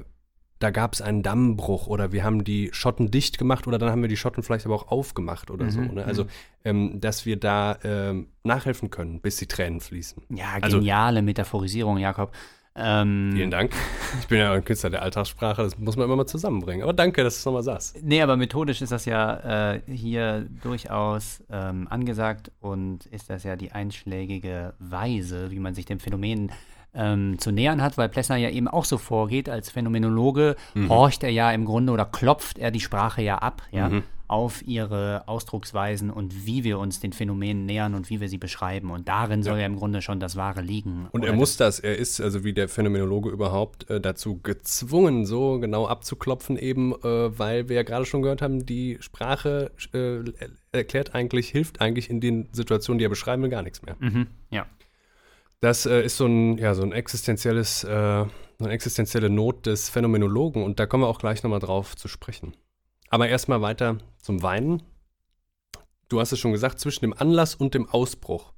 da 0.60 0.72
gab 0.72 0.94
es 0.94 1.02
einen 1.02 1.24
Dammbruch 1.24 1.88
oder 1.88 2.12
wir 2.12 2.24
haben 2.24 2.44
die 2.44 2.70
Schotten 2.74 3.12
dicht 3.12 3.38
gemacht 3.38 3.66
oder 3.66 3.78
dann 3.78 3.90
haben 3.92 4.02
wir 4.02 4.10
die 4.10 4.18
Schotten 4.18 4.44
vielleicht 4.44 4.66
aber 4.66 4.76
auch 4.76 4.90
aufgemacht 4.90 5.50
oder 5.52 5.70
so. 5.72 5.80
Mhm, 5.80 5.94
Ne? 5.96 6.04
Also, 6.06 6.26
ähm, 6.66 7.00
dass 7.00 7.26
wir 7.26 7.38
da 7.38 7.78
ähm, 7.84 8.28
nachhelfen 8.44 8.90
können, 8.90 9.22
bis 9.22 9.38
die 9.38 9.48
Tränen 9.48 9.80
fließen. 9.80 10.24
Ja, 10.30 10.58
Also- 10.62 10.78
geniale 10.80 11.22
Metaphorisierung, 11.22 11.98
Jakob. 11.98 12.34
Ähm, 12.76 13.32
Vielen 13.34 13.52
Dank. 13.52 13.74
Ich 14.22 14.28
bin 14.28 14.38
ja 14.38 14.54
ein 14.54 14.64
Künstler 14.64 14.90
der 14.92 15.02
Alltagssprache, 15.02 15.64
das 15.64 15.78
muss 15.78 15.98
man 15.98 16.06
immer 16.06 16.16
mal 16.16 16.28
zusammenbringen. 16.28 16.84
Aber 16.84 16.94
danke, 16.94 17.24
dass 17.24 17.34
du 17.36 17.40
es 17.40 17.46
nochmal 17.46 17.64
sagst. 17.64 18.02
Nee, 18.04 18.22
aber 18.22 18.38
methodisch 18.38 18.82
ist 18.82 18.92
das 18.92 19.06
ja 19.06 19.74
äh, 19.74 19.82
hier 19.88 20.48
durchaus 20.62 21.44
ähm, 21.50 21.88
angesagt 21.90 22.52
und 22.62 23.06
ist 23.08 23.30
das 23.30 23.44
ja 23.44 23.56
die 23.58 23.72
einschlägige 23.72 24.74
Weise, 24.80 25.52
wie 25.52 25.60
man 25.60 25.74
sich 25.74 25.86
dem 25.88 26.00
Phänomen 26.00 26.52
ähm, 26.94 27.38
zu 27.40 27.52
nähern 27.52 27.82
hat, 27.82 27.98
weil 27.98 28.10
Plessner 28.10 28.38
ja 28.38 28.50
eben 28.50 28.68
auch 28.68 28.86
so 28.86 28.98
vorgeht. 28.98 29.50
Als 29.50 29.70
Phänomenologe 29.70 30.56
horcht 30.88 31.24
er 31.24 31.30
ja 31.30 31.52
im 31.52 31.66
Grunde 31.66 31.94
oder 31.94 32.06
klopft 32.06 32.58
er 32.58 32.72
die 32.72 32.80
Sprache 32.80 33.22
ja 33.22 33.38
ab, 33.38 33.62
ja, 33.72 33.90
Mhm. 33.90 34.04
auf 34.28 34.62
ihre 34.68 35.28
Ausdrucksweisen 35.28 36.12
und 36.12 36.46
wie 36.46 36.64
wir 36.64 36.78
uns 36.78 37.00
den 37.00 37.14
Phänomenen 37.14 37.66
nähern 37.66 37.96
und 37.96 38.12
wie 38.12 38.22
wir 38.22 38.30
sie 38.30 38.38
beschreiben. 38.38 38.92
Und 38.92 39.08
darin 39.08 39.42
soll 39.42 39.58
ja 39.60 39.66
im 39.66 39.76
Grunde 39.76 40.04
schon 40.04 40.20
das 40.20 40.36
Wahre 40.36 40.62
liegen. 40.62 41.08
Und 41.12 41.26
er 41.26 41.34
muss 41.34 41.58
das, 41.58 41.80
er 41.80 41.98
ist, 41.98 42.22
also 42.22 42.44
wie 42.44 42.54
der 42.54 42.70
Phänomenologe 42.70 43.30
überhaupt, 43.30 43.90
äh, 43.90 44.00
dazu 44.00 44.40
gezwungen, 44.42 45.26
so 45.26 45.60
genau 45.60 45.88
abzuklopfen, 45.88 46.58
eben, 46.58 46.94
äh, 46.94 47.40
weil 47.40 47.70
wir 47.70 47.78
ja 47.78 47.84
gerade 47.84 48.06
schon 48.06 48.22
gehört 48.22 48.44
haben, 48.44 48.66
die 48.68 48.98
Sprache 49.00 49.72
äh, 49.94 50.20
erklärt 50.72 51.16
eigentlich, 51.16 51.50
hilft 51.50 51.82
eigentlich 51.82 52.10
in 52.10 52.20
den 52.22 52.50
Situationen, 52.52 53.00
die 53.00 53.06
er 53.06 53.10
beschreiben 53.10 53.42
will, 53.42 53.50
gar 53.50 53.64
nichts 53.64 53.82
mehr. 53.82 53.96
Mhm, 54.00 54.28
ja. 54.52 54.68
Das 55.62 55.86
äh, 55.86 56.02
ist 56.04 56.18
so 56.18 56.26
ein, 56.26 56.58
ja, 56.58 56.74
so 56.74 56.84
ein 56.84 56.92
existenzielles, 56.92 57.84
äh, 57.84 57.90
eine 57.90 58.70
existenzielle 58.70 59.30
Not 59.30 59.66
des 59.66 59.90
Phänomenologen 59.90 60.64
und 60.64 60.80
da 60.80 60.86
kommen 60.86 61.04
wir 61.04 61.08
auch 61.08 61.20
gleich 61.20 61.44
nochmal 61.44 61.60
drauf 61.60 61.96
zu 61.96 62.08
sprechen. 62.08 62.56
Aber 63.10 63.28
erstmal 63.28 63.62
weiter 63.62 63.98
zum 64.22 64.42
Weinen. 64.44 64.84
Du 66.08 66.20
hast 66.20 66.32
es 66.32 66.40
schon 66.40 66.52
gesagt, 66.52 66.80
zwischen 66.80 67.02
dem 67.06 67.14
Anlass 67.14 67.56
und 67.56 67.74
dem 67.74 67.90
Ausbruch. 67.90 68.54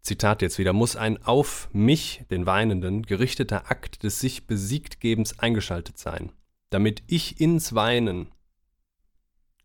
Zitat 0.00 0.42
jetzt 0.42 0.58
wieder, 0.58 0.72
muss 0.72 0.96
ein 0.96 1.22
auf 1.22 1.68
mich, 1.72 2.24
den 2.30 2.46
Weinenden, 2.46 3.02
gerichteter 3.02 3.70
Akt 3.70 4.02
des 4.02 4.20
sich 4.20 4.46
besiegtgebens 4.46 5.38
eingeschaltet 5.38 5.98
sein, 5.98 6.32
damit 6.70 7.02
ich 7.06 7.40
ins 7.40 7.74
Weinen 7.74 8.28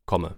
komme. 0.06 0.38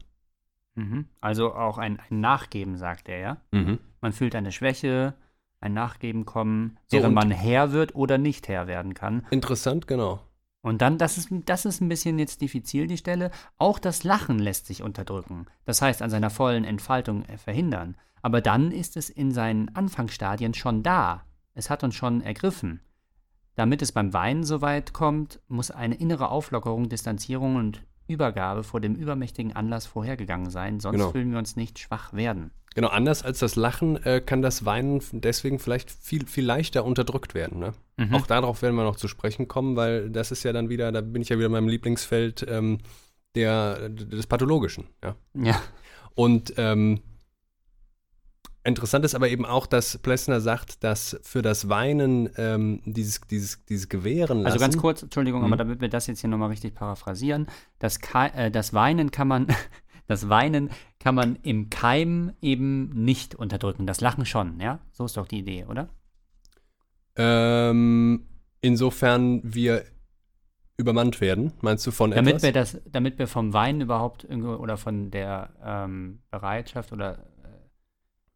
Mhm. 0.75 1.07
Also 1.19 1.53
auch 1.53 1.77
ein, 1.77 1.99
ein 1.99 2.19
Nachgeben, 2.19 2.77
sagt 2.77 3.09
er, 3.09 3.19
ja? 3.19 3.41
Mhm. 3.51 3.79
Man 4.01 4.11
fühlt 4.11 4.35
eine 4.35 4.51
Schwäche, 4.51 5.13
ein 5.61 5.73
Nachgeben 5.73 6.25
kommen, 6.25 6.77
So, 6.87 6.97
während 6.97 7.15
man 7.15 7.31
Herr 7.31 7.71
wird 7.71 7.95
oder 7.95 8.17
nicht 8.17 8.47
Herr 8.47 8.67
werden 8.67 8.93
kann. 8.93 9.25
Interessant, 9.29 9.87
genau. 9.87 10.19
Und 10.61 10.81
dann, 10.81 10.97
das 10.97 11.17
ist, 11.17 11.29
das 11.45 11.65
ist 11.65 11.81
ein 11.81 11.89
bisschen 11.89 12.19
jetzt 12.19 12.41
diffizil, 12.41 12.87
die 12.87 12.97
Stelle, 12.97 13.31
auch 13.57 13.79
das 13.79 14.03
Lachen 14.03 14.37
lässt 14.37 14.67
sich 14.67 14.83
unterdrücken. 14.83 15.47
Das 15.65 15.81
heißt, 15.81 16.01
an 16.01 16.09
seiner 16.09 16.29
vollen 16.29 16.65
Entfaltung 16.65 17.23
äh, 17.25 17.37
verhindern. 17.37 17.95
Aber 18.21 18.41
dann 18.41 18.71
ist 18.71 18.97
es 18.97 19.09
in 19.09 19.31
seinen 19.31 19.75
Anfangsstadien 19.75 20.53
schon 20.53 20.83
da. 20.83 21.25
Es 21.55 21.69
hat 21.69 21.83
uns 21.83 21.95
schon 21.95 22.21
ergriffen. 22.21 22.81
Damit 23.55 23.81
es 23.81 23.91
beim 23.91 24.13
Weinen 24.13 24.43
so 24.43 24.61
weit 24.61 24.93
kommt, 24.93 25.41
muss 25.47 25.71
eine 25.71 25.95
innere 25.95 26.29
Auflockerung, 26.29 26.89
Distanzierung 26.89 27.55
und 27.55 27.83
Übergabe 28.07 28.63
vor 28.63 28.79
dem 28.81 28.95
übermächtigen 28.95 29.55
Anlass 29.55 29.85
vorhergegangen 29.85 30.49
sein, 30.49 30.79
sonst 30.79 30.97
Genau. 30.97 31.11
fühlen 31.11 31.31
wir 31.31 31.37
uns 31.39 31.55
nicht 31.55 31.79
schwach 31.79 32.13
werden. 32.13 32.51
Genau, 32.73 32.87
anders 32.87 33.23
als 33.23 33.39
das 33.39 33.55
Lachen 33.57 34.01
äh, 34.05 34.21
kann 34.21 34.41
das 34.41 34.63
Weinen 34.63 35.01
deswegen 35.11 35.59
vielleicht 35.59 35.91
viel, 35.91 36.25
viel 36.25 36.45
leichter 36.45 36.85
unterdrückt 36.85 37.33
werden. 37.33 37.59
Ne? 37.59 37.73
Mhm. 37.97 38.15
Auch 38.15 38.27
darauf 38.27 38.61
werden 38.61 38.75
wir 38.75 38.83
noch 38.83 38.95
zu 38.95 39.09
sprechen 39.09 39.47
kommen, 39.49 39.75
weil 39.75 40.09
das 40.09 40.31
ist 40.31 40.43
ja 40.43 40.53
dann 40.53 40.69
wieder, 40.69 40.91
da 40.93 41.01
bin 41.01 41.21
ich 41.21 41.29
ja 41.29 41.37
wieder 41.37 41.47
in 41.47 41.51
meinem 41.51 41.67
Lieblingsfeld 41.67 42.45
ähm, 42.47 42.77
der, 43.35 43.89
des 43.89 44.25
Pathologischen. 44.25 44.85
Ja? 45.03 45.15
Ja. 45.33 45.61
Und 46.15 46.53
ähm, 46.57 47.01
interessant 48.63 49.05
ist 49.05 49.15
aber 49.15 49.29
eben 49.29 49.45
auch, 49.45 49.65
dass 49.65 49.97
Plessner 49.97 50.41
sagt, 50.41 50.83
dass 50.83 51.19
für 51.23 51.41
das 51.41 51.69
Weinen 51.69 52.29
ähm, 52.37 52.81
dieses, 52.85 53.21
dieses, 53.21 53.65
dieses 53.65 53.89
Gewähren 53.89 54.39
lassen. 54.39 54.45
Also 54.53 54.59
ganz 54.59 54.77
kurz, 54.77 55.03
Entschuldigung, 55.03 55.41
Mhm. 55.41 55.47
aber 55.47 55.57
damit 55.57 55.81
wir 55.81 55.89
das 55.89 56.07
jetzt 56.07 56.21
hier 56.21 56.29
nochmal 56.29 56.49
richtig 56.49 56.75
paraphrasieren, 56.75 57.47
das, 57.79 57.99
äh, 58.13 58.51
das 58.51 58.73
Weinen 58.73 59.11
kann 59.11 59.27
man, 59.27 59.47
das 60.07 60.29
Weinen 60.29 60.69
kann 60.99 61.15
man 61.15 61.37
im 61.43 61.69
Keim 61.69 62.33
eben 62.41 62.89
nicht 62.89 63.33
unterdrücken. 63.35 63.87
Das 63.87 64.01
Lachen 64.01 64.25
schon, 64.25 64.59
ja? 64.59 64.79
So 64.91 65.05
ist 65.05 65.17
doch 65.17 65.27
die 65.27 65.39
Idee, 65.39 65.65
oder? 65.65 65.89
Ähm, 67.15 68.25
insofern 68.61 69.41
wir 69.43 69.83
übermannt 70.77 71.21
werden, 71.21 71.53
meinst 71.61 71.85
du 71.85 71.91
von 71.91 72.11
Damit 72.11 72.29
etwas? 72.35 72.43
wir 72.43 72.51
das, 72.53 72.81
damit 72.85 73.19
wir 73.19 73.27
vom 73.27 73.53
Weinen 73.53 73.81
überhaupt 73.81 74.25
oder 74.25 74.77
von 74.77 75.11
der 75.11 75.49
ähm, 75.63 76.19
Bereitschaft 76.31 76.91
oder 76.91 77.25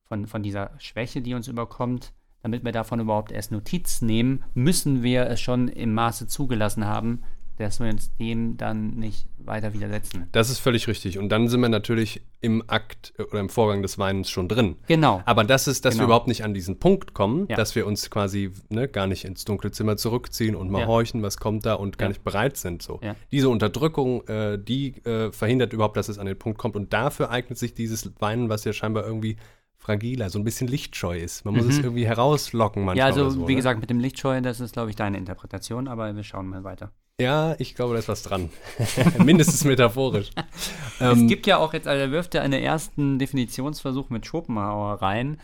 von, 0.07 0.27
von 0.27 0.43
dieser 0.43 0.71
Schwäche, 0.79 1.21
die 1.21 1.33
uns 1.33 1.47
überkommt, 1.47 2.13
damit 2.41 2.63
wir 2.63 2.71
davon 2.71 2.99
überhaupt 2.99 3.31
erst 3.31 3.51
Notiz 3.51 4.01
nehmen, 4.01 4.43
müssen 4.53 5.01
wir 5.03 5.27
es 5.27 5.41
schon 5.41 5.67
im 5.67 5.93
Maße 5.93 6.27
zugelassen 6.27 6.85
haben, 6.85 7.23
dass 7.57 7.79
wir 7.79 7.89
uns 7.89 8.13
dem 8.17 8.57
dann 8.57 8.95
nicht 8.95 9.27
weiter 9.37 9.73
widersetzen. 9.73 10.27
Das 10.33 10.49
ist 10.49 10.59
völlig 10.59 10.87
richtig. 10.89 11.17
Und 11.17 11.29
dann 11.29 11.47
sind 11.47 11.61
wir 11.61 11.69
natürlich 11.69 12.21
im 12.41 12.63
Akt 12.67 13.13
äh, 13.17 13.23
oder 13.23 13.39
im 13.39 13.47
Vorgang 13.49 13.81
des 13.81 13.97
Weinens 13.97 14.29
schon 14.29 14.49
drin. 14.49 14.75
Genau. 14.87 15.21
Aber 15.25 15.45
das 15.45 15.67
ist, 15.67 15.85
dass 15.85 15.93
wir 15.93 15.99
Genau. 15.99 16.07
überhaupt 16.07 16.27
nicht 16.27 16.43
an 16.43 16.53
diesen 16.53 16.79
Punkt 16.79 17.13
kommen, 17.13 17.47
Ja. 17.49 17.55
dass 17.55 17.73
wir 17.73 17.87
uns 17.87 18.09
quasi 18.09 18.51
ne, 18.69 18.89
gar 18.89 19.07
nicht 19.07 19.23
ins 19.23 19.45
dunkle 19.45 19.71
Zimmer 19.71 19.95
zurückziehen 19.95 20.53
und 20.55 20.69
mal 20.69 20.81
Ja. 20.81 20.87
horchen, 20.87 21.23
was 21.23 21.37
kommt 21.37 21.65
da 21.65 21.75
und 21.75 21.97
gar 21.97 22.07
Ja. 22.07 22.09
nicht 22.09 22.23
bereit 22.25 22.57
sind. 22.57 22.81
So. 22.81 22.99
Diese 23.31 23.47
Unterdrückung, 23.47 24.27
äh, 24.27 24.59
die 24.59 24.97
äh, 25.05 25.31
verhindert 25.31 25.71
überhaupt, 25.71 25.95
dass 25.95 26.09
es 26.09 26.19
an 26.19 26.25
den 26.25 26.37
Punkt 26.37 26.57
kommt. 26.59 26.75
Und 26.75 26.91
dafür 26.91 27.29
eignet 27.29 27.57
sich 27.57 27.73
dieses 27.73 28.11
Weinen, 28.19 28.49
was 28.49 28.65
ja 28.65 28.73
scheinbar 28.73 29.05
irgendwie 29.05 29.37
fragiler, 29.85 30.29
so 30.29 30.39
ein 30.39 30.43
bisschen 30.43 30.67
lichtscheu 30.67 31.17
ist. 31.19 31.45
Man 31.45 31.55
muss 31.55 31.65
es 31.65 31.77
irgendwie 31.79 32.07
herauslocken 32.07 32.83
manchmal. 32.83 32.97
Ja, 32.97 33.05
also 33.05 33.29
so, 33.29 33.47
wie 33.47 33.51
ne? 33.51 33.55
gesagt, 33.57 33.79
mit 33.79 33.89
dem 33.89 33.99
Lichtscheu, 33.99 34.41
das 34.41 34.59
ist, 34.59 34.73
glaube 34.73 34.89
ich, 34.89 34.95
deine 34.95 35.17
Interpretation, 35.17 35.87
aber 35.87 36.15
wir 36.15 36.23
schauen 36.23 36.47
mal 36.47 36.63
weiter. 36.63 36.91
Ja, 37.21 37.55
ich 37.59 37.75
glaube, 37.75 37.93
da 37.93 37.99
ist 37.99 38.09
was 38.09 38.23
dran. 38.23 38.49
Mindestens 39.23 39.63
metaphorisch. 39.63 40.31
es 40.99 41.01
Ähm, 41.01 41.27
gibt 41.27 41.47
ja 41.47 41.57
auch 41.57 41.73
jetzt, 41.73 41.87
also 41.87 42.01
er 42.01 42.11
wirft 42.11 42.33
ja 42.33 42.41
einen 42.41 42.61
ersten 42.61 43.19
Definitionsversuch 43.19 44.09
mit 44.09 44.25
Schopenhauer 44.25 45.01
rein, 45.01 45.37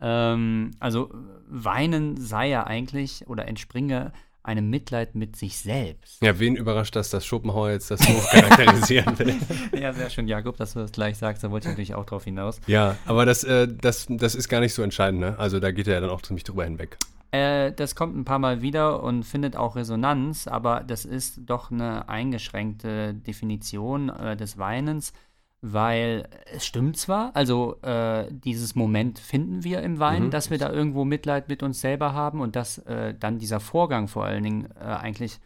Ähm, 0.00 0.70
also 0.78 1.10
weinen 1.48 2.16
sei 2.16 2.48
ja 2.50 2.64
eigentlich 2.64 3.26
oder 3.26 3.48
entspringe 3.48 4.12
einem 4.42 4.70
Mitleid 4.70 5.14
mit 5.14 5.36
sich 5.36 5.58
selbst. 5.58 6.22
Ja, 6.22 6.38
wen 6.38 6.56
überrascht 6.56 6.96
das, 6.96 7.10
dass 7.10 7.26
Schopenhauer 7.26 7.70
jetzt 7.70 7.90
das 7.90 8.00
so 8.00 8.12
charakterisieren 8.30 9.18
will? 9.18 9.36
ja, 9.78 9.92
sehr 9.92 10.10
schön, 10.10 10.28
Jakob, 10.28 10.56
dass 10.56 10.72
du 10.72 10.80
das 10.80 10.92
gleich 10.92 11.18
sagst, 11.18 11.44
da 11.44 11.50
wollte 11.50 11.68
ich 11.68 11.72
natürlich 11.72 11.94
auch 11.94 12.06
drauf 12.06 12.24
hinaus. 12.24 12.60
Ja, 12.66 12.96
aber 13.04 13.26
das, 13.26 13.44
äh, 13.44 13.68
das, 13.68 14.06
das 14.08 14.34
ist 14.34 14.48
gar 14.48 14.60
nicht 14.60 14.74
so 14.74 14.82
entscheidend, 14.82 15.20
ne? 15.20 15.38
Also 15.38 15.60
da 15.60 15.70
geht 15.70 15.86
er 15.86 15.94
ja 15.94 16.00
dann 16.00 16.10
auch 16.10 16.22
ziemlich 16.22 16.44
drüber 16.44 16.64
hinweg. 16.64 16.96
Äh, 17.30 17.72
das 17.72 17.94
kommt 17.94 18.16
ein 18.16 18.24
paar 18.24 18.38
Mal 18.38 18.62
wieder 18.62 19.02
und 19.02 19.24
findet 19.24 19.54
auch 19.54 19.76
Resonanz, 19.76 20.46
aber 20.48 20.82
das 20.86 21.04
ist 21.04 21.40
doch 21.44 21.70
eine 21.70 22.08
eingeschränkte 22.08 23.12
Definition 23.14 24.08
äh, 24.08 24.36
des 24.36 24.56
Weinens 24.56 25.12
weil 25.60 26.28
es 26.52 26.64
stimmt 26.64 26.96
zwar, 26.96 27.34
also 27.34 27.80
äh, 27.82 28.28
dieses 28.30 28.74
Moment 28.74 29.18
finden 29.18 29.64
wir 29.64 29.82
im 29.82 29.98
Wein, 29.98 30.24
mhm. 30.24 30.30
dass 30.30 30.50
wir 30.50 30.58
da 30.58 30.70
irgendwo 30.70 31.04
Mitleid 31.04 31.48
mit 31.48 31.62
uns 31.62 31.80
selber 31.80 32.12
haben 32.12 32.40
und 32.40 32.56
dass 32.56 32.78
äh, 32.78 33.14
dann 33.14 33.38
dieser 33.38 33.60
Vorgang 33.60 34.08
vor 34.08 34.24
allen 34.24 34.44
Dingen 34.44 34.68
äh, 34.76 34.84
eigentlich 34.84 35.40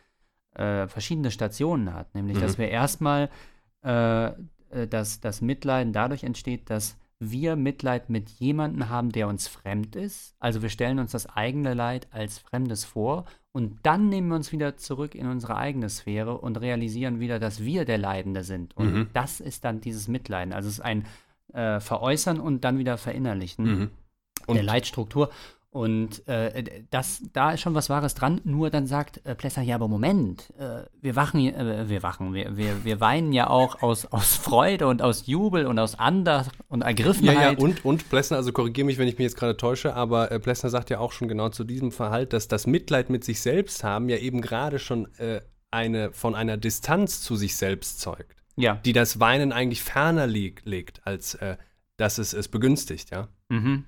äh, 0.55 0.87
verschiedene 0.87 1.31
Stationen 1.31 1.95
hat, 1.95 2.15
nämlich 2.15 2.37
mhm. 2.37 2.43
dass 2.43 2.59
wir 2.59 2.69
erstmal 2.69 3.31
äh, 3.83 4.33
äh, 4.73 4.89
dass 4.89 5.21
das 5.21 5.41
Mitleiden 5.41 5.93
dadurch 5.93 6.25
entsteht, 6.25 6.71
dass 6.71 6.99
wir 7.19 7.55
Mitleid 7.55 8.11
mit 8.11 8.31
jemandem 8.31 8.89
haben, 8.89 9.13
der 9.13 9.29
uns 9.29 9.47
fremd 9.47 9.95
ist. 9.95 10.35
Also 10.41 10.63
wir 10.63 10.71
stellen 10.71 10.99
uns 10.99 11.13
das 11.13 11.27
eigene 11.29 11.75
Leid 11.75 12.09
als 12.11 12.39
Fremdes 12.39 12.85
vor 12.85 13.27
und 13.53 13.81
dann 13.83 14.09
nehmen 14.09 14.29
wir 14.29 14.37
uns 14.37 14.51
wieder 14.51 14.77
zurück 14.79 15.15
in 15.15 15.27
unsere 15.27 15.57
eigene 15.57 15.91
Sphäre 15.91 16.39
und 16.39 16.61
realisieren 16.61 17.21
wieder, 17.21 17.39
dass 17.39 17.63
wir 17.63 17.85
der 17.85 17.99
Leidende 17.99 18.45
sind. 18.45 18.75
Und 18.77 18.95
mhm. 18.95 19.09
das 19.13 19.41
ist 19.41 19.65
dann 19.65 19.81
dieses 19.81 20.09
Mitleiden. 20.09 20.55
Also 20.55 20.69
es 20.69 20.75
ist 20.77 20.81
ein 20.81 21.05
äh, 21.53 21.79
Veräußern 21.79 22.41
und 22.41 22.65
dann 22.65 22.79
wieder 22.79 22.97
Verinnerlichen 22.97 23.65
mhm. 23.67 23.91
der 24.55 24.63
Leitstruktur. 24.63 25.31
Und 25.73 26.29
äh, 26.29 26.85
das, 26.91 27.23
da 27.33 27.53
ist 27.53 27.63
schon 27.63 27.75
was 27.75 27.89
Wahres 27.89 28.13
dran. 28.15 28.43
Nur 28.45 28.69
dann 28.69 28.87
sagt 28.87 29.25
äh, 29.25 29.35
Plesser, 29.35 29.63
ja, 29.63 29.77
aber 29.77 29.89
Moment, 29.89 30.53
äh, 30.59 30.83
wir 31.01 31.17
wachen, 31.17 31.41
äh, 31.41 31.89
wir 31.89 32.03
wachen, 32.03 32.35
wir, 32.35 32.59
wir, 32.59 32.85
wir 32.85 33.01
weinen 33.01 33.33
ja 33.33 33.49
auch 33.49 33.83
aus, 33.83 34.05
aus 34.05 34.37
Freude 34.37 34.87
und 34.87 35.01
aus 35.01 35.27
Jubel 35.27 35.67
und 35.67 35.79
aus 35.79 35.99
Andacht 35.99 36.51
und 36.69 36.83
Ergriffenheit. 36.83 37.37
Ja, 37.37 37.53
ja, 37.53 37.59
und, 37.59 37.87
und 37.87 38.11
Plessner, 38.11 38.37
also 38.37 38.53
korrigiere 38.53 38.85
mich, 38.85 38.99
wenn 38.99 39.09
ich 39.09 39.17
mich 39.17 39.25
jetzt 39.25 39.37
gerade 39.39 39.57
täusche, 39.57 39.95
aber 39.95 40.31
äh, 40.31 40.39
Plessner 40.39 40.69
sagt 40.69 40.91
ja 40.91 40.99
auch 40.99 41.13
schon 41.13 41.27
genau 41.27 41.49
zu 41.49 41.65
diesem 41.65 41.91
Verhalt, 41.91 42.35
dass 42.35 42.49
das 42.49 42.67
Mitleid 42.67 43.09
mit 43.09 43.25
sich 43.25 43.41
selbst 43.41 43.83
haben 43.83 44.11
ja 44.11 44.19
eben 44.19 44.43
gerade 44.43 44.79
schon 44.79 45.09
äh, 45.17 45.41
eine 45.71 46.13
von 46.13 46.35
einer 46.35 46.59
Distanz 46.59 47.23
zu 47.23 47.37
sich 47.37 47.57
selbst 47.57 47.99
zeugt. 47.99 48.45
Ja. 48.57 48.75
Die 48.85 48.93
das 48.93 49.21
Weinen 49.21 49.53
eigentlich 49.53 49.83
ferner 49.83 50.27
legt, 50.27 51.01
als 51.07 51.35
äh, 51.37 51.57
dass 51.97 52.19
es 52.19 52.35
es 52.35 52.49
begünstigt, 52.49 53.11
ja. 53.11 53.29
Mhm. 53.49 53.87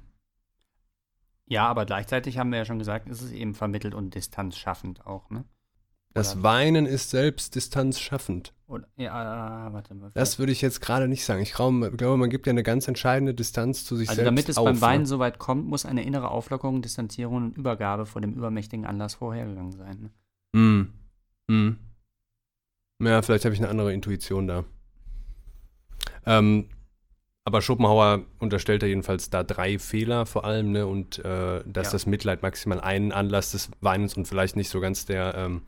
Ja, 1.46 1.66
aber 1.66 1.84
gleichzeitig 1.84 2.38
haben 2.38 2.50
wir 2.50 2.58
ja 2.58 2.64
schon 2.64 2.78
gesagt, 2.78 3.08
ist 3.08 3.20
es 3.20 3.32
eben 3.32 3.54
vermittelt 3.54 3.94
und 3.94 4.14
distanzschaffend 4.14 5.06
auch, 5.06 5.30
ne? 5.30 5.44
Das 6.14 6.44
Weinen 6.44 6.86
ist 6.86 7.10
selbst 7.10 7.56
distanzschaffend. 7.56 8.54
Oder, 8.68 8.86
ja, 8.96 9.68
warte 9.72 9.94
mal. 9.94 10.12
Das 10.14 10.38
würde 10.38 10.52
ich 10.52 10.62
jetzt 10.62 10.80
gerade 10.80 11.08
nicht 11.08 11.24
sagen. 11.24 11.42
Ich 11.42 11.52
glaube, 11.52 12.16
man 12.16 12.30
gibt 12.30 12.46
ja 12.46 12.52
eine 12.52 12.62
ganz 12.62 12.86
entscheidende 12.86 13.34
Distanz 13.34 13.84
zu 13.84 13.96
sich 13.96 14.08
also 14.08 14.22
selbst. 14.22 14.28
Also 14.28 14.36
damit 14.36 14.48
es 14.48 14.56
auf, 14.56 14.64
beim 14.64 14.80
Weinen 14.80 15.00
ne? 15.02 15.06
so 15.08 15.18
weit 15.18 15.40
kommt, 15.40 15.66
muss 15.66 15.84
eine 15.84 16.04
innere 16.04 16.30
Auflockerung, 16.30 16.82
Distanzierung 16.82 17.36
und 17.36 17.56
Übergabe 17.58 18.06
vor 18.06 18.22
dem 18.22 18.32
übermächtigen 18.32 18.86
Anlass 18.86 19.14
vorhergegangen 19.14 19.72
sein. 19.72 20.12
Ne? 20.52 20.60
Mm. 21.48 21.52
Mm. 21.52 21.78
Ja, 23.02 23.20
vielleicht 23.20 23.44
habe 23.44 23.54
ich 23.54 23.60
eine 23.60 23.68
andere 23.68 23.92
Intuition 23.92 24.46
da. 24.46 24.64
Ähm, 26.26 26.68
aber 27.44 27.60
Schopenhauer 27.60 28.22
unterstellt 28.38 28.82
ja 28.82 28.88
jedenfalls 28.88 29.28
da 29.28 29.42
drei 29.42 29.78
Fehler 29.78 30.24
vor 30.24 30.44
allem, 30.44 30.72
ne? 30.72 30.86
Und 30.86 31.18
äh, 31.18 31.62
dass 31.66 31.88
ja. 31.88 31.92
das 31.92 32.06
Mitleid 32.06 32.42
maximal 32.42 32.80
ein 32.80 33.12
Anlass 33.12 33.52
des 33.52 33.70
Weinens 33.80 34.16
und 34.16 34.26
vielleicht 34.26 34.56
nicht 34.56 34.70
so 34.70 34.80
ganz 34.80 35.04
der, 35.04 35.34
ähm, 35.36 35.62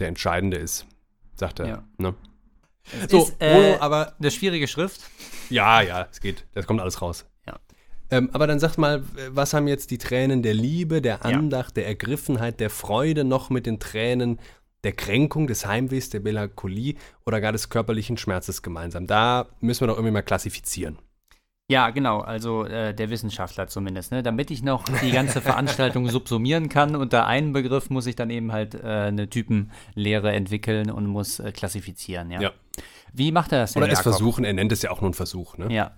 der 0.00 0.08
entscheidende 0.08 0.56
ist, 0.56 0.86
sagt 1.34 1.60
er. 1.60 1.66
Ja. 1.66 1.84
Ne? 1.98 2.14
so, 3.08 3.22
ist, 3.22 3.40
äh, 3.40 3.76
aber 3.78 4.14
eine 4.18 4.30
schwierige 4.32 4.66
Schrift. 4.66 5.00
Ja, 5.48 5.80
ja, 5.80 6.08
es 6.10 6.20
geht. 6.20 6.44
Das 6.54 6.66
kommt 6.66 6.80
alles 6.80 7.00
raus. 7.00 7.24
Ja. 7.46 7.60
Ähm, 8.10 8.30
aber 8.32 8.48
dann 8.48 8.58
sag 8.58 8.76
mal, 8.76 9.04
was 9.30 9.54
haben 9.54 9.68
jetzt 9.68 9.92
die 9.92 9.98
Tränen 9.98 10.42
der 10.42 10.54
Liebe, 10.54 11.00
der 11.02 11.24
Andacht, 11.24 11.76
ja. 11.76 11.82
der 11.82 11.86
Ergriffenheit, 11.86 12.58
der 12.58 12.70
Freude 12.70 13.22
noch 13.22 13.48
mit 13.48 13.66
den 13.66 13.78
Tränen 13.78 14.40
der 14.84 14.92
Kränkung, 14.92 15.46
des 15.46 15.66
Heimwehs, 15.66 16.10
der 16.10 16.20
Melancholie 16.20 16.94
oder 17.24 17.40
gar 17.40 17.52
des 17.52 17.68
körperlichen 17.68 18.16
Schmerzes 18.16 18.62
gemeinsam. 18.62 19.06
Da 19.06 19.48
müssen 19.60 19.82
wir 19.82 19.88
doch 19.88 19.96
irgendwie 19.96 20.12
mal 20.12 20.22
klassifizieren. 20.22 20.98
Ja, 21.68 21.90
genau, 21.90 22.20
also 22.20 22.64
äh, 22.64 22.94
der 22.94 23.10
Wissenschaftler 23.10 23.66
zumindest. 23.66 24.12
Ne? 24.12 24.22
Damit 24.22 24.52
ich 24.52 24.62
noch 24.62 24.84
die 25.02 25.10
ganze 25.10 25.40
Veranstaltung 25.40 26.08
subsumieren 26.10 26.68
kann, 26.68 26.94
unter 26.94 27.26
einen 27.26 27.52
Begriff 27.52 27.90
muss 27.90 28.06
ich 28.06 28.14
dann 28.14 28.30
eben 28.30 28.52
halt 28.52 28.74
äh, 28.76 28.86
eine 28.86 29.28
Typenlehre 29.28 30.32
entwickeln 30.32 30.92
und 30.92 31.06
muss 31.06 31.40
äh, 31.40 31.50
klassifizieren. 31.50 32.30
Ja? 32.30 32.40
ja? 32.40 32.50
Wie 33.12 33.32
macht 33.32 33.50
er 33.50 33.58
das 33.58 33.72
denn? 33.72 33.82
Oder 33.82 33.92
es 33.92 34.00
versuchen, 34.00 34.44
er 34.44 34.52
nennt 34.52 34.70
es 34.70 34.82
ja 34.82 34.90
auch 34.92 35.00
nur 35.00 35.08
einen 35.08 35.14
Versuch. 35.14 35.58
Ne? 35.58 35.72
Ja. 35.72 35.96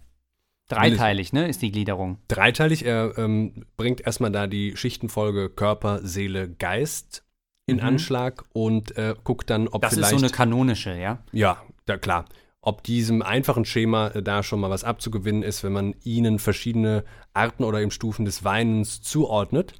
Dreiteilig, 0.68 1.32
ne, 1.32 1.48
ist 1.48 1.62
die 1.62 1.72
Gliederung. 1.72 2.18
Dreiteilig, 2.28 2.84
er 2.84 3.16
ähm, 3.16 3.64
bringt 3.78 4.02
erstmal 4.02 4.30
da 4.30 4.46
die 4.46 4.76
Schichtenfolge 4.76 5.48
Körper, 5.48 6.00
Seele, 6.02 6.50
Geist 6.50 7.24
in 7.68 7.76
mhm. 7.76 7.82
Anschlag 7.82 8.44
und 8.52 8.96
äh, 8.96 9.14
guckt 9.22 9.50
dann, 9.50 9.68
ob 9.68 9.82
das 9.82 9.94
vielleicht. 9.94 10.12
Das 10.12 10.12
ist 10.14 10.20
so 10.20 10.26
eine 10.26 10.32
kanonische, 10.32 10.96
ja? 10.98 11.18
Ja, 11.32 11.62
da, 11.86 11.98
klar. 11.98 12.24
Ob 12.60 12.82
diesem 12.82 13.22
einfachen 13.22 13.64
Schema 13.64 14.08
äh, 14.08 14.22
da 14.22 14.42
schon 14.42 14.60
mal 14.60 14.70
was 14.70 14.84
abzugewinnen 14.84 15.42
ist, 15.42 15.62
wenn 15.62 15.72
man 15.72 15.94
ihnen 16.02 16.38
verschiedene 16.38 17.04
Arten 17.34 17.64
oder 17.64 17.80
eben 17.80 17.90
Stufen 17.90 18.24
des 18.24 18.42
Weinens 18.42 19.02
zuordnet. 19.02 19.74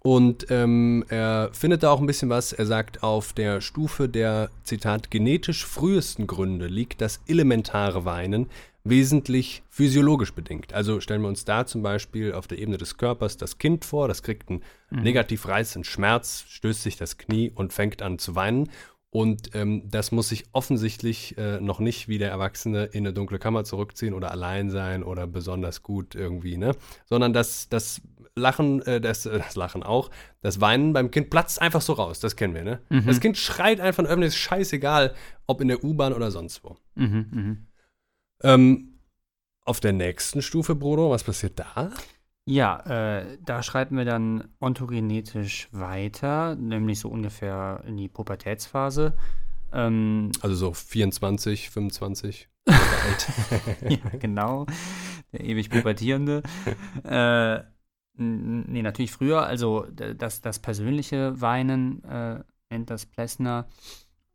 Und 0.00 0.46
ähm, 0.50 1.04
er 1.08 1.50
findet 1.52 1.82
da 1.82 1.90
auch 1.90 2.00
ein 2.00 2.06
bisschen 2.06 2.28
was. 2.28 2.52
Er 2.52 2.66
sagt, 2.66 3.02
auf 3.02 3.32
der 3.32 3.60
Stufe 3.60 4.08
der, 4.08 4.50
Zitat, 4.62 5.10
genetisch 5.10 5.66
frühesten 5.66 6.26
Gründe 6.26 6.66
liegt 6.66 7.00
das 7.00 7.20
elementare 7.26 8.04
Weinen, 8.04 8.46
wesentlich 8.88 9.62
physiologisch 9.68 10.32
bedingt. 10.32 10.72
Also 10.72 11.00
stellen 11.00 11.22
wir 11.22 11.28
uns 11.28 11.44
da 11.44 11.66
zum 11.66 11.82
Beispiel 11.82 12.32
auf 12.32 12.46
der 12.46 12.58
Ebene 12.58 12.78
des 12.78 12.96
Körpers 12.96 13.36
das 13.36 13.58
Kind 13.58 13.84
vor, 13.84 14.08
das 14.08 14.22
kriegt 14.22 14.48
einen 14.48 14.62
mhm. 14.90 15.02
negativ 15.02 15.46
reißenden 15.46 15.84
Schmerz, 15.84 16.44
stößt 16.48 16.82
sich 16.82 16.96
das 16.96 17.18
Knie 17.18 17.50
und 17.54 17.72
fängt 17.72 18.02
an 18.02 18.18
zu 18.18 18.34
weinen. 18.34 18.70
Und 19.10 19.54
ähm, 19.54 19.84
das 19.88 20.12
muss 20.12 20.28
sich 20.28 20.44
offensichtlich 20.52 21.38
äh, 21.38 21.60
noch 21.60 21.80
nicht 21.80 22.08
wie 22.08 22.18
der 22.18 22.30
Erwachsene 22.30 22.84
in 22.84 23.06
eine 23.06 23.14
dunkle 23.14 23.38
Kammer 23.38 23.64
zurückziehen 23.64 24.12
oder 24.12 24.30
allein 24.30 24.68
sein 24.68 25.02
oder 25.02 25.26
besonders 25.26 25.82
gut 25.82 26.14
irgendwie, 26.14 26.58
ne? 26.58 26.72
Sondern 27.06 27.32
das, 27.32 27.70
das 27.70 28.02
Lachen, 28.34 28.82
äh, 28.82 29.00
das, 29.00 29.24
äh, 29.24 29.38
das 29.38 29.56
Lachen 29.56 29.82
auch, 29.82 30.10
das 30.42 30.60
Weinen 30.60 30.92
beim 30.92 31.10
Kind 31.10 31.30
platzt 31.30 31.60
einfach 31.60 31.80
so 31.80 31.94
raus, 31.94 32.20
das 32.20 32.36
kennen 32.36 32.54
wir, 32.54 32.64
ne? 32.64 32.80
Mhm. 32.90 33.06
Das 33.06 33.20
Kind 33.20 33.38
schreit 33.38 33.80
einfach 33.80 34.06
und 34.08 34.22
ist 34.22 34.36
scheißegal, 34.36 35.14
ob 35.46 35.62
in 35.62 35.68
der 35.68 35.82
U-Bahn 35.82 36.12
oder 36.12 36.30
sonst 36.30 36.62
wo. 36.62 36.76
Mhm, 36.94 37.26
mh. 37.30 37.56
Ähm, 38.42 39.00
auf 39.64 39.80
der 39.80 39.92
nächsten 39.92 40.42
Stufe, 40.42 40.74
Bruno, 40.74 41.10
was 41.10 41.24
passiert 41.24 41.58
da? 41.58 41.90
Ja, 42.46 42.80
äh, 43.18 43.38
da 43.44 43.62
schreiten 43.62 43.96
wir 43.96 44.06
dann 44.06 44.48
ontogenetisch 44.60 45.68
weiter, 45.72 46.54
nämlich 46.56 47.00
so 47.00 47.10
ungefähr 47.10 47.82
in 47.86 47.96
die 47.98 48.08
Pubertätsphase. 48.08 49.14
Ähm, 49.72 50.32
also 50.40 50.54
so 50.54 50.72
24, 50.72 51.68
25 51.68 52.48
ja, 53.88 54.18
genau. 54.18 54.66
Der 55.32 55.40
ewig 55.40 55.70
Pubertierende. 55.70 56.42
äh, 57.04 57.60
nee, 58.16 58.82
natürlich 58.82 59.12
früher. 59.12 59.46
Also 59.46 59.86
das, 59.86 60.40
das 60.40 60.58
persönliche 60.58 61.40
Weinen 61.40 62.04
äh, 62.04 62.42
nennt 62.70 62.90
das 62.90 63.06
Plessner. 63.06 63.66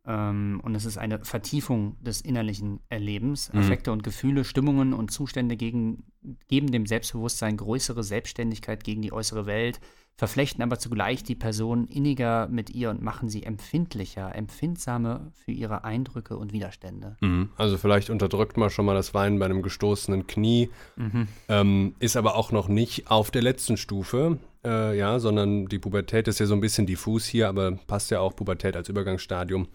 Ähm, 0.06 0.60
und 0.62 0.74
es 0.74 0.84
ist 0.84 0.98
eine 0.98 1.24
Vertiefung 1.24 1.96
des 2.02 2.20
innerlichen 2.20 2.80
Erlebens. 2.88 3.52
Mhm. 3.52 3.60
Affekte 3.60 3.92
und 3.92 4.02
Gefühle, 4.02 4.44
Stimmungen 4.44 4.92
und 4.92 5.10
Zustände 5.10 5.56
gegen, 5.56 6.04
geben 6.48 6.70
dem 6.70 6.86
Selbstbewusstsein 6.86 7.56
größere 7.56 8.02
Selbstständigkeit 8.02 8.84
gegen 8.84 9.02
die 9.02 9.12
äußere 9.12 9.46
Welt, 9.46 9.80
verflechten 10.16 10.62
aber 10.62 10.78
zugleich 10.78 11.24
die 11.24 11.34
Person 11.34 11.88
inniger 11.88 12.46
mit 12.48 12.70
ihr 12.70 12.90
und 12.90 13.02
machen 13.02 13.28
sie 13.28 13.42
empfindlicher, 13.42 14.34
empfindsamer 14.34 15.32
für 15.32 15.50
ihre 15.50 15.84
Eindrücke 15.84 16.36
und 16.36 16.52
Widerstände. 16.52 17.16
Mhm. 17.20 17.50
Also 17.56 17.78
vielleicht 17.78 18.10
unterdrückt 18.10 18.56
man 18.56 18.70
schon 18.70 18.84
mal 18.84 18.94
das 18.94 19.14
Weinen 19.14 19.38
bei 19.38 19.46
einem 19.46 19.62
gestoßenen 19.62 20.26
Knie, 20.26 20.70
mhm. 20.96 21.28
ähm, 21.48 21.94
ist 21.98 22.16
aber 22.16 22.36
auch 22.36 22.52
noch 22.52 22.68
nicht 22.68 23.10
auf 23.10 23.30
der 23.30 23.42
letzten 23.42 23.76
Stufe. 23.76 24.38
Äh, 24.64 24.96
ja, 24.96 25.18
sondern 25.18 25.66
die 25.66 25.78
Pubertät 25.78 26.26
ist 26.26 26.40
ja 26.40 26.46
so 26.46 26.54
ein 26.54 26.60
bisschen 26.60 26.86
diffus 26.86 27.26
hier, 27.26 27.50
aber 27.50 27.72
passt 27.86 28.10
ja 28.10 28.20
auch 28.20 28.34
Pubertät 28.34 28.76
als 28.76 28.88
Übergangsstadium. 28.88 29.68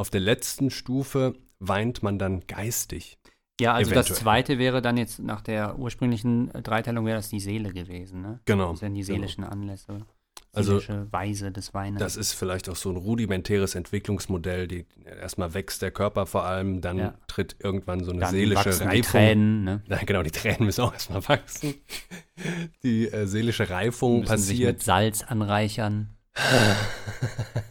Auf 0.00 0.08
der 0.08 0.20
letzten 0.20 0.70
Stufe 0.70 1.34
weint 1.58 2.02
man 2.02 2.18
dann 2.18 2.46
geistig. 2.46 3.18
Ja, 3.60 3.74
also 3.74 3.90
Eventuell. 3.90 4.08
das 4.08 4.18
zweite 4.18 4.58
wäre 4.58 4.80
dann 4.80 4.96
jetzt 4.96 5.18
nach 5.18 5.42
der 5.42 5.78
ursprünglichen 5.78 6.48
Dreiteilung 6.54 7.04
wäre 7.04 7.18
das 7.18 7.28
die 7.28 7.38
Seele 7.38 7.70
gewesen, 7.70 8.22
ne? 8.22 8.40
Genau. 8.46 8.70
Das 8.70 8.80
wären 8.80 8.94
die 8.94 9.02
genau. 9.02 9.18
seelischen 9.18 9.44
genau. 9.44 9.52
Anlässe. 9.52 10.06
Also 10.54 10.80
Weise 11.10 11.52
des 11.52 11.74
Weines. 11.74 11.98
Das 12.00 12.16
ist 12.16 12.32
vielleicht 12.32 12.70
auch 12.70 12.76
so 12.76 12.88
ein 12.88 12.96
rudimentäres 12.96 13.74
Entwicklungsmodell. 13.74 14.68
Die, 14.68 14.86
erstmal 15.04 15.52
wächst 15.52 15.82
der 15.82 15.90
Körper 15.90 16.24
vor 16.24 16.46
allem, 16.46 16.80
dann 16.80 16.96
ja. 16.96 17.14
tritt 17.26 17.56
irgendwann 17.58 18.02
so 18.02 18.12
eine 18.12 18.20
dann 18.20 18.30
seelische 18.30 18.70
Reifung. 18.70 18.90
Die 18.90 19.02
Tränen, 19.02 19.64
ne? 19.64 19.82
Nein, 19.86 20.06
genau, 20.06 20.22
die 20.22 20.30
Tränen 20.30 20.64
müssen 20.64 20.80
auch 20.80 20.94
erstmal 20.94 21.28
wachsen. 21.28 21.74
Die 22.82 23.06
äh, 23.06 23.26
seelische 23.26 23.68
Reifung 23.68 24.22
passiert. 24.22 24.46
Sich 24.46 24.60
mit 24.60 24.82
Salz 24.82 25.22
anreichern. 25.22 26.08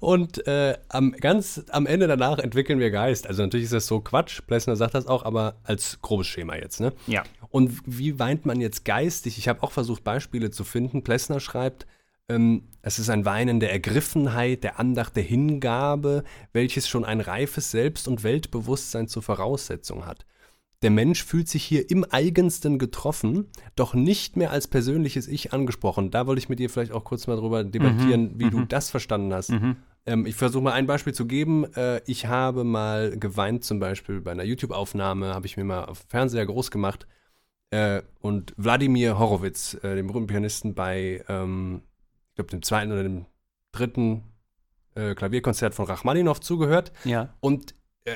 Und 0.00 0.46
äh, 0.46 0.76
am, 0.88 1.12
ganz 1.12 1.62
am 1.70 1.86
Ende 1.86 2.08
danach 2.08 2.38
entwickeln 2.38 2.80
wir 2.80 2.90
Geist. 2.90 3.26
Also 3.26 3.42
natürlich 3.42 3.64
ist 3.64 3.72
das 3.72 3.86
so 3.86 4.00
Quatsch, 4.00 4.40
Plessner 4.46 4.76
sagt 4.76 4.94
das 4.94 5.06
auch, 5.06 5.24
aber 5.24 5.56
als 5.62 6.00
grobes 6.02 6.26
Schema 6.26 6.56
jetzt, 6.56 6.80
ne? 6.80 6.92
Ja. 7.06 7.22
Und 7.50 7.80
wie 7.86 8.18
weint 8.18 8.44
man 8.44 8.60
jetzt 8.60 8.84
geistig? 8.84 9.38
Ich 9.38 9.48
habe 9.48 9.62
auch 9.62 9.72
versucht, 9.72 10.02
Beispiele 10.04 10.50
zu 10.50 10.64
finden. 10.64 11.04
Plessner 11.04 11.38
schreibt, 11.38 11.86
ähm, 12.28 12.64
es 12.82 12.98
ist 12.98 13.10
ein 13.10 13.24
Weinen 13.24 13.60
der 13.60 13.72
Ergriffenheit, 13.72 14.64
der 14.64 14.80
Andacht, 14.80 15.14
der 15.16 15.22
Hingabe, 15.22 16.24
welches 16.52 16.88
schon 16.88 17.04
ein 17.04 17.20
reifes 17.20 17.70
Selbst- 17.70 18.08
und 18.08 18.24
Weltbewusstsein 18.24 19.06
zur 19.06 19.22
Voraussetzung 19.22 20.06
hat. 20.06 20.24
Der 20.82 20.90
Mensch 20.90 21.24
fühlt 21.24 21.48
sich 21.48 21.64
hier 21.64 21.90
im 21.90 22.04
eigensten 22.04 22.78
getroffen, 22.78 23.48
doch 23.76 23.94
nicht 23.94 24.36
mehr 24.36 24.50
als 24.50 24.66
persönliches 24.66 25.28
Ich 25.28 25.52
angesprochen. 25.52 26.10
Da 26.10 26.26
wollte 26.26 26.40
ich 26.40 26.48
mit 26.48 26.58
dir 26.58 26.68
vielleicht 26.68 26.92
auch 26.92 27.04
kurz 27.04 27.26
mal 27.26 27.36
drüber 27.36 27.62
debattieren, 27.62 28.32
mhm, 28.32 28.38
wie 28.38 28.50
du 28.50 28.58
mhm. 28.58 28.68
das 28.68 28.90
verstanden 28.90 29.32
hast. 29.32 29.50
Mhm. 29.50 29.76
Ähm, 30.04 30.26
ich 30.26 30.34
versuche 30.34 30.64
mal 30.64 30.72
ein 30.72 30.86
Beispiel 30.86 31.14
zu 31.14 31.26
geben. 31.26 31.72
Äh, 31.74 32.00
ich 32.06 32.26
habe 32.26 32.64
mal 32.64 33.16
geweint, 33.16 33.64
zum 33.64 33.78
Beispiel 33.78 34.20
bei 34.20 34.32
einer 34.32 34.44
YouTube-Aufnahme, 34.44 35.34
habe 35.34 35.46
ich 35.46 35.56
mir 35.56 35.64
mal 35.64 35.84
auf 35.84 36.04
Fernseher 36.08 36.46
groß 36.46 36.70
gemacht. 36.70 37.06
Äh, 37.70 38.02
und 38.20 38.52
Wladimir 38.56 39.18
Horowitz, 39.18 39.74
äh, 39.82 39.94
dem 39.94 40.08
berühmten 40.08 40.26
Pianisten, 40.26 40.74
bei, 40.74 41.24
ähm, 41.28 41.82
ich 42.30 42.34
glaube, 42.34 42.50
dem 42.50 42.62
zweiten 42.62 42.90
oder 42.92 43.04
dem 43.04 43.26
dritten 43.70 44.24
äh, 44.94 45.14
Klavierkonzert 45.14 45.74
von 45.74 45.86
Rachmaninow 45.86 46.40
zugehört. 46.40 46.92
Ja. 47.04 47.34
Und 47.40 47.74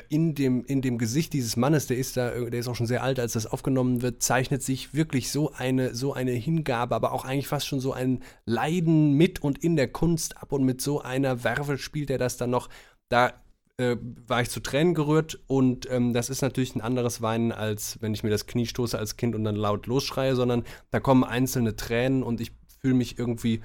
in 0.09 0.35
dem, 0.35 0.65
in 0.65 0.81
dem 0.81 0.97
Gesicht 0.97 1.31
dieses 1.31 1.55
Mannes, 1.55 1.87
der 1.87 1.97
ist 1.97 2.17
da, 2.17 2.31
der 2.31 2.59
ist 2.59 2.67
auch 2.67 2.75
schon 2.75 2.87
sehr 2.87 3.03
alt, 3.03 3.19
als 3.19 3.33
das 3.33 3.45
aufgenommen 3.45 4.01
wird, 4.01 4.21
zeichnet 4.21 4.61
sich 4.61 4.93
wirklich 4.93 5.31
so 5.31 5.53
eine, 5.53 5.95
so 5.95 6.13
eine 6.13 6.31
Hingabe, 6.31 6.93
aber 6.93 7.13
auch 7.13 7.23
eigentlich 7.23 7.47
fast 7.47 7.67
schon 7.67 7.79
so 7.79 7.93
ein 7.93 8.21
Leiden 8.45 9.13
mit 9.13 9.41
und 9.41 9.63
in 9.63 9.77
der 9.77 9.87
Kunst 9.87 10.37
ab 10.37 10.51
und 10.51 10.65
mit 10.65 10.81
so 10.81 11.01
einer 11.01 11.43
Werfe 11.45 11.77
spielt 11.77 12.09
er 12.09 12.17
das 12.17 12.35
dann 12.35 12.49
noch. 12.49 12.67
Da 13.07 13.33
äh, 13.77 13.95
war 14.27 14.41
ich 14.41 14.49
zu 14.49 14.59
Tränen 14.59 14.93
gerührt 14.93 15.39
und 15.47 15.89
ähm, 15.89 16.11
das 16.11 16.29
ist 16.29 16.41
natürlich 16.41 16.75
ein 16.75 16.81
anderes 16.81 17.21
Weinen, 17.21 17.53
als 17.53 18.01
wenn 18.01 18.13
ich 18.13 18.23
mir 18.23 18.29
das 18.29 18.45
Knie 18.45 18.65
stoße 18.65 18.99
als 18.99 19.15
Kind 19.15 19.35
und 19.35 19.45
dann 19.45 19.55
laut 19.55 19.87
losschreie, 19.87 20.35
sondern 20.35 20.65
da 20.91 20.99
kommen 20.99 21.23
einzelne 21.23 21.77
Tränen 21.77 22.23
und 22.23 22.41
ich 22.41 22.51
fühle 22.81 22.95
mich 22.95 23.17
irgendwie 23.17 23.61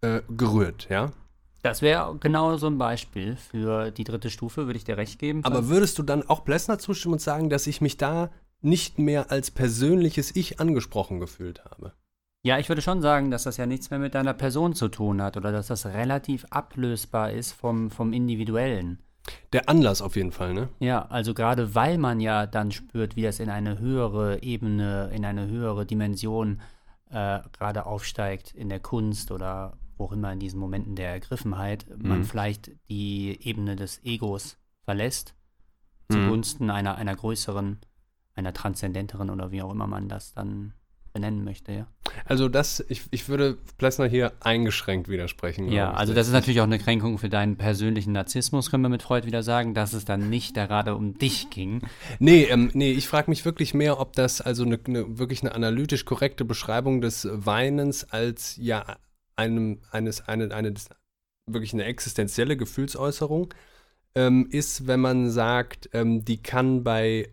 äh, 0.00 0.20
gerührt, 0.28 0.86
ja. 0.90 1.12
Das 1.64 1.80
wäre 1.80 2.14
genau 2.20 2.58
so 2.58 2.66
ein 2.66 2.76
Beispiel 2.76 3.36
für 3.36 3.90
die 3.90 4.04
dritte 4.04 4.28
Stufe, 4.28 4.66
würde 4.66 4.76
ich 4.76 4.84
dir 4.84 4.98
recht 4.98 5.18
geben. 5.18 5.42
Aber 5.46 5.68
würdest 5.68 5.98
du 5.98 6.02
dann 6.02 6.22
auch 6.28 6.44
Plessner 6.44 6.78
zustimmen 6.78 7.14
und 7.14 7.22
sagen, 7.22 7.48
dass 7.48 7.66
ich 7.66 7.80
mich 7.80 7.96
da 7.96 8.28
nicht 8.60 8.98
mehr 8.98 9.30
als 9.30 9.50
persönliches 9.50 10.36
Ich 10.36 10.60
angesprochen 10.60 11.20
gefühlt 11.20 11.64
habe? 11.64 11.94
Ja, 12.42 12.58
ich 12.58 12.68
würde 12.68 12.82
schon 12.82 13.00
sagen, 13.00 13.30
dass 13.30 13.44
das 13.44 13.56
ja 13.56 13.64
nichts 13.64 13.88
mehr 13.88 13.98
mit 13.98 14.14
deiner 14.14 14.34
Person 14.34 14.74
zu 14.74 14.88
tun 14.88 15.22
hat 15.22 15.38
oder 15.38 15.52
dass 15.52 15.68
das 15.68 15.86
relativ 15.86 16.44
ablösbar 16.50 17.30
ist 17.30 17.52
vom, 17.52 17.90
vom 17.90 18.12
Individuellen. 18.12 18.98
Der 19.54 19.66
Anlass 19.70 20.02
auf 20.02 20.16
jeden 20.16 20.32
Fall, 20.32 20.52
ne? 20.52 20.68
Ja, 20.80 21.06
also 21.06 21.32
gerade 21.32 21.74
weil 21.74 21.96
man 21.96 22.20
ja 22.20 22.44
dann 22.44 22.72
spürt, 22.72 23.16
wie 23.16 23.22
das 23.22 23.40
in 23.40 23.48
eine 23.48 23.78
höhere 23.78 24.42
Ebene, 24.42 25.10
in 25.14 25.24
eine 25.24 25.46
höhere 25.46 25.86
Dimension 25.86 26.60
äh, 27.10 27.40
gerade 27.56 27.86
aufsteigt 27.86 28.52
in 28.54 28.68
der 28.68 28.80
Kunst 28.80 29.30
oder 29.30 29.78
auch 29.98 30.12
immer 30.12 30.32
in 30.32 30.40
diesen 30.40 30.58
Momenten 30.60 30.96
der 30.96 31.10
Ergriffenheit, 31.10 31.86
mhm. 31.88 32.08
man 32.08 32.24
vielleicht 32.24 32.70
die 32.88 33.38
Ebene 33.42 33.76
des 33.76 34.04
Egos 34.04 34.58
verlässt, 34.82 35.34
mhm. 36.08 36.14
zugunsten 36.14 36.70
einer, 36.70 36.96
einer 36.96 37.14
größeren, 37.14 37.78
einer 38.34 38.52
transzendenteren 38.52 39.30
oder 39.30 39.50
wie 39.50 39.62
auch 39.62 39.72
immer 39.72 39.86
man 39.86 40.08
das 40.08 40.32
dann 40.32 40.74
benennen 41.14 41.44
möchte, 41.44 41.72
ja. 41.72 41.86
Also 42.26 42.48
das, 42.48 42.84
ich, 42.88 43.02
ich 43.10 43.28
würde 43.28 43.56
Plessner 43.78 44.06
hier 44.06 44.32
eingeschränkt 44.40 45.08
widersprechen. 45.08 45.70
Ja, 45.70 45.92
also 45.92 46.12
das 46.12 46.26
ist 46.26 46.32
natürlich 46.32 46.60
auch 46.60 46.64
eine 46.64 46.78
Kränkung 46.78 47.18
für 47.18 47.28
deinen 47.28 47.56
persönlichen 47.56 48.12
Narzissmus, 48.12 48.70
können 48.70 48.82
wir 48.82 48.88
mit 48.88 49.02
Freud 49.02 49.26
wieder 49.26 49.42
sagen, 49.42 49.74
dass 49.74 49.92
es 49.92 50.04
dann 50.04 50.28
nicht 50.28 50.54
gerade 50.54 50.94
um 50.96 51.16
dich 51.16 51.50
ging. 51.50 51.82
Nee, 52.18 52.44
ähm, 52.44 52.70
nee, 52.74 52.92
ich 52.92 53.08
frage 53.08 53.30
mich 53.30 53.44
wirklich 53.44 53.74
mehr, 53.74 54.00
ob 54.00 54.12
das 54.14 54.40
also 54.40 54.64
eine, 54.64 54.78
eine, 54.86 55.18
wirklich 55.18 55.42
eine 55.42 55.54
analytisch 55.54 56.04
korrekte 56.04 56.44
Beschreibung 56.44 57.00
des 57.00 57.28
Weinens 57.30 58.04
als 58.10 58.56
ja 58.60 58.84
einem, 59.36 59.80
eines, 59.90 60.26
eine, 60.28 60.54
eine, 60.54 60.74
wirklich 61.46 61.72
eine 61.72 61.84
existenzielle 61.84 62.56
Gefühlsäußerung 62.56 63.52
ähm, 64.14 64.48
ist, 64.50 64.86
wenn 64.86 65.00
man 65.00 65.30
sagt, 65.30 65.90
ähm, 65.92 66.24
die 66.24 66.42
kann 66.42 66.84
bei 66.84 67.28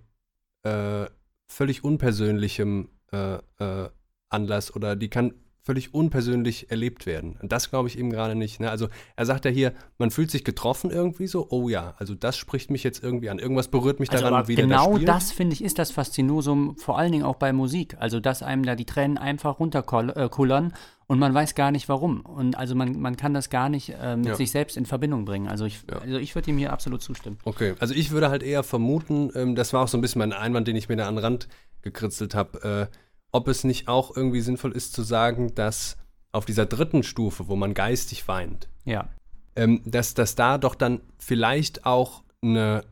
äh, 0.64 1.06
völlig 1.48 1.84
unpersönlichem 1.84 2.90
äh, 3.12 3.36
äh, 3.60 3.90
Anlass 4.30 4.76
oder 4.76 4.96
die 4.96 5.10
kann 5.10 5.34
völlig 5.64 5.94
unpersönlich 5.94 6.72
erlebt 6.72 7.06
werden. 7.06 7.38
Und 7.40 7.52
das 7.52 7.70
glaube 7.70 7.88
ich 7.88 7.98
eben 7.98 8.10
gerade 8.10 8.34
nicht. 8.34 8.60
Ne? 8.60 8.72
Also 8.72 8.88
er 9.16 9.26
sagt 9.28 9.46
ja 9.46 9.52
hier, 9.52 9.74
man 10.00 10.10
fühlt 10.10 10.32
sich 10.32 10.44
getroffen 10.44 10.90
irgendwie 10.90 11.28
so, 11.28 11.48
oh 11.52 11.70
ja, 11.70 11.94
also 12.00 12.16
das 12.16 12.36
spricht 12.36 12.72
mich 12.72 12.84
jetzt 12.84 13.04
irgendwie 13.04 13.30
an. 13.30 13.38
Irgendwas 13.38 13.68
berührt 13.68 14.00
mich 14.00 14.10
also 14.12 14.24
daran, 14.24 14.48
wie 14.48 14.56
Genau 14.56 14.98
das, 14.98 15.06
das 15.06 15.32
finde 15.32 15.54
ich, 15.54 15.64
ist 15.64 15.78
das 15.78 15.92
Faszinosum, 15.92 16.78
vor 16.78 16.98
allen 16.98 17.12
Dingen 17.12 17.24
auch 17.24 17.36
bei 17.36 17.54
Musik. 17.54 17.96
Also 18.00 18.20
dass 18.20 18.42
einem 18.42 18.64
da 18.64 18.76
die 18.76 18.86
Tränen 18.86 19.20
einfach 19.20 19.60
runterkullern 19.60 20.74
und 21.12 21.20
man 21.20 21.34
weiß 21.34 21.56
gar 21.56 21.72
nicht 21.72 21.90
warum. 21.90 22.22
Und 22.22 22.58
also 22.58 22.74
man, 22.74 22.98
man 23.02 23.18
kann 23.18 23.34
das 23.34 23.50
gar 23.50 23.68
nicht 23.68 23.90
äh, 23.90 24.16
mit 24.16 24.28
ja. 24.28 24.36
sich 24.36 24.50
selbst 24.50 24.78
in 24.78 24.86
Verbindung 24.86 25.26
bringen. 25.26 25.50
Also 25.50 25.66
ich, 25.66 25.82
ja. 25.92 25.98
also 25.98 26.18
ich 26.18 26.36
würde 26.36 26.50
ihm 26.50 26.58
hier 26.58 26.72
absolut 26.72 27.02
zustimmen. 27.02 27.38
Okay, 27.44 27.74
also 27.80 27.94
ich 27.94 28.12
würde 28.12 28.30
halt 28.30 28.44
eher 28.44 28.64
vermuten, 28.64 29.30
ähm, 29.36 29.56
das 29.56 29.74
war 29.74 29.84
auch 29.84 29.90
so 29.90 29.98
ein 29.98 30.02
bisschen 30.02 30.20
mein 30.20 30.32
Einwand, 30.32 30.70
den 30.70 30.78
ich 30.78 30.88
mir 30.88 30.96
da 30.96 31.10
an 31.10 31.16
den 31.16 31.26
Rand 31.26 31.50
gekritzelt 31.82 32.34
habe, 32.34 32.90
äh, 32.90 32.98
ob 33.34 33.50
es 33.50 33.66
nicht 33.66 33.90
auch 33.90 34.16
irgendwie 34.16 34.40
sinnvoll 34.40 34.72
ist 34.72 34.94
zu 34.94 35.02
sagen, 35.02 35.54
dass 35.54 35.98
auf 36.32 36.46
dieser 36.46 36.66
dritten 36.66 37.04
Stufe, 37.04 37.50
wo 37.50 37.58
man 37.58 37.74
geistig 37.74 38.30
weint, 38.30 38.70
ja. 38.86 39.10
ähm, 39.58 39.82
dass, 39.84 40.14
dass 40.14 40.36
da 40.36 40.58
doch 40.58 40.76
dann 40.76 41.02
vielleicht 41.18 41.86
auch 41.86 42.24
eine 42.42 42.86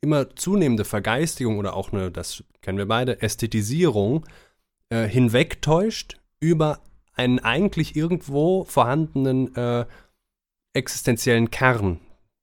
immer 0.00 0.34
zunehmende 0.34 0.84
Vergeistigung 0.84 1.58
oder 1.58 1.76
auch 1.76 1.92
eine, 1.92 2.10
das 2.10 2.42
kennen 2.60 2.78
wir 2.78 2.86
beide, 2.86 3.22
Ästhetisierung 3.22 4.26
äh, 4.88 5.06
hinwegtäuscht 5.06 6.16
über 6.40 6.80
einen 7.14 7.38
eigentlich 7.38 7.96
irgendwo 7.96 8.64
vorhandenen 8.64 9.54
äh, 9.56 9.86
existenziellen 10.74 11.50
Kern 11.50 12.00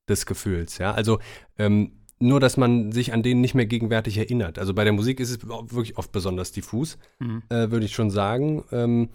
des 0.07 0.25
Gefühls. 0.25 0.77
Ja? 0.77 0.93
Also 0.93 1.19
ähm, 1.57 1.99
nur, 2.19 2.39
dass 2.39 2.57
man 2.57 2.91
sich 2.91 3.13
an 3.13 3.23
denen 3.23 3.41
nicht 3.41 3.55
mehr 3.55 3.65
gegenwärtig 3.65 4.17
erinnert. 4.17 4.59
Also 4.59 4.73
bei 4.73 4.83
der 4.83 4.93
Musik 4.93 5.19
ist 5.19 5.29
es 5.29 5.47
wirklich 5.47 5.97
oft 5.97 6.11
besonders 6.11 6.51
diffus, 6.51 6.97
mhm. 7.19 7.43
äh, 7.49 7.71
würde 7.71 7.85
ich 7.85 7.95
schon 7.95 8.11
sagen. 8.11 8.63
Ähm, 8.71 9.09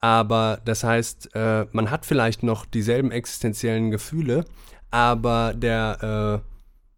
aber 0.00 0.60
das 0.64 0.82
heißt, 0.82 1.34
äh, 1.34 1.66
man 1.70 1.90
hat 1.90 2.04
vielleicht 2.04 2.42
noch 2.42 2.66
dieselben 2.66 3.12
existenziellen 3.12 3.92
Gefühle, 3.92 4.44
aber 4.90 5.54
der, 5.54 6.42
äh, 6.44 6.51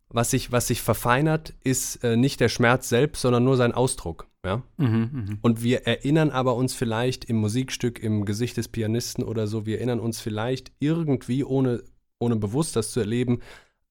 was, 0.08 0.30
sich, 0.30 0.52
was 0.52 0.66
sich 0.68 0.80
verfeinert, 0.80 1.54
ist 1.64 2.04
äh, 2.04 2.16
nicht 2.16 2.40
der 2.40 2.48
Schmerz 2.48 2.88
selbst, 2.88 3.22
sondern 3.22 3.44
nur 3.44 3.56
sein 3.56 3.72
Ausdruck. 3.72 4.28
Ja? 4.44 4.62
Mhm, 4.76 5.10
mh. 5.12 5.38
Und 5.42 5.62
wir 5.62 5.86
erinnern 5.86 6.30
aber 6.30 6.54
uns 6.54 6.74
vielleicht 6.74 7.24
im 7.24 7.36
Musikstück, 7.36 7.98
im 7.98 8.24
Gesicht 8.24 8.56
des 8.56 8.68
Pianisten 8.68 9.24
oder 9.24 9.46
so, 9.46 9.66
wir 9.66 9.78
erinnern 9.78 10.00
uns 10.00 10.20
vielleicht 10.20 10.72
irgendwie, 10.78 11.44
ohne, 11.44 11.82
ohne 12.18 12.36
bewusst 12.36 12.76
das 12.76 12.92
zu 12.92 13.00
erleben, 13.00 13.40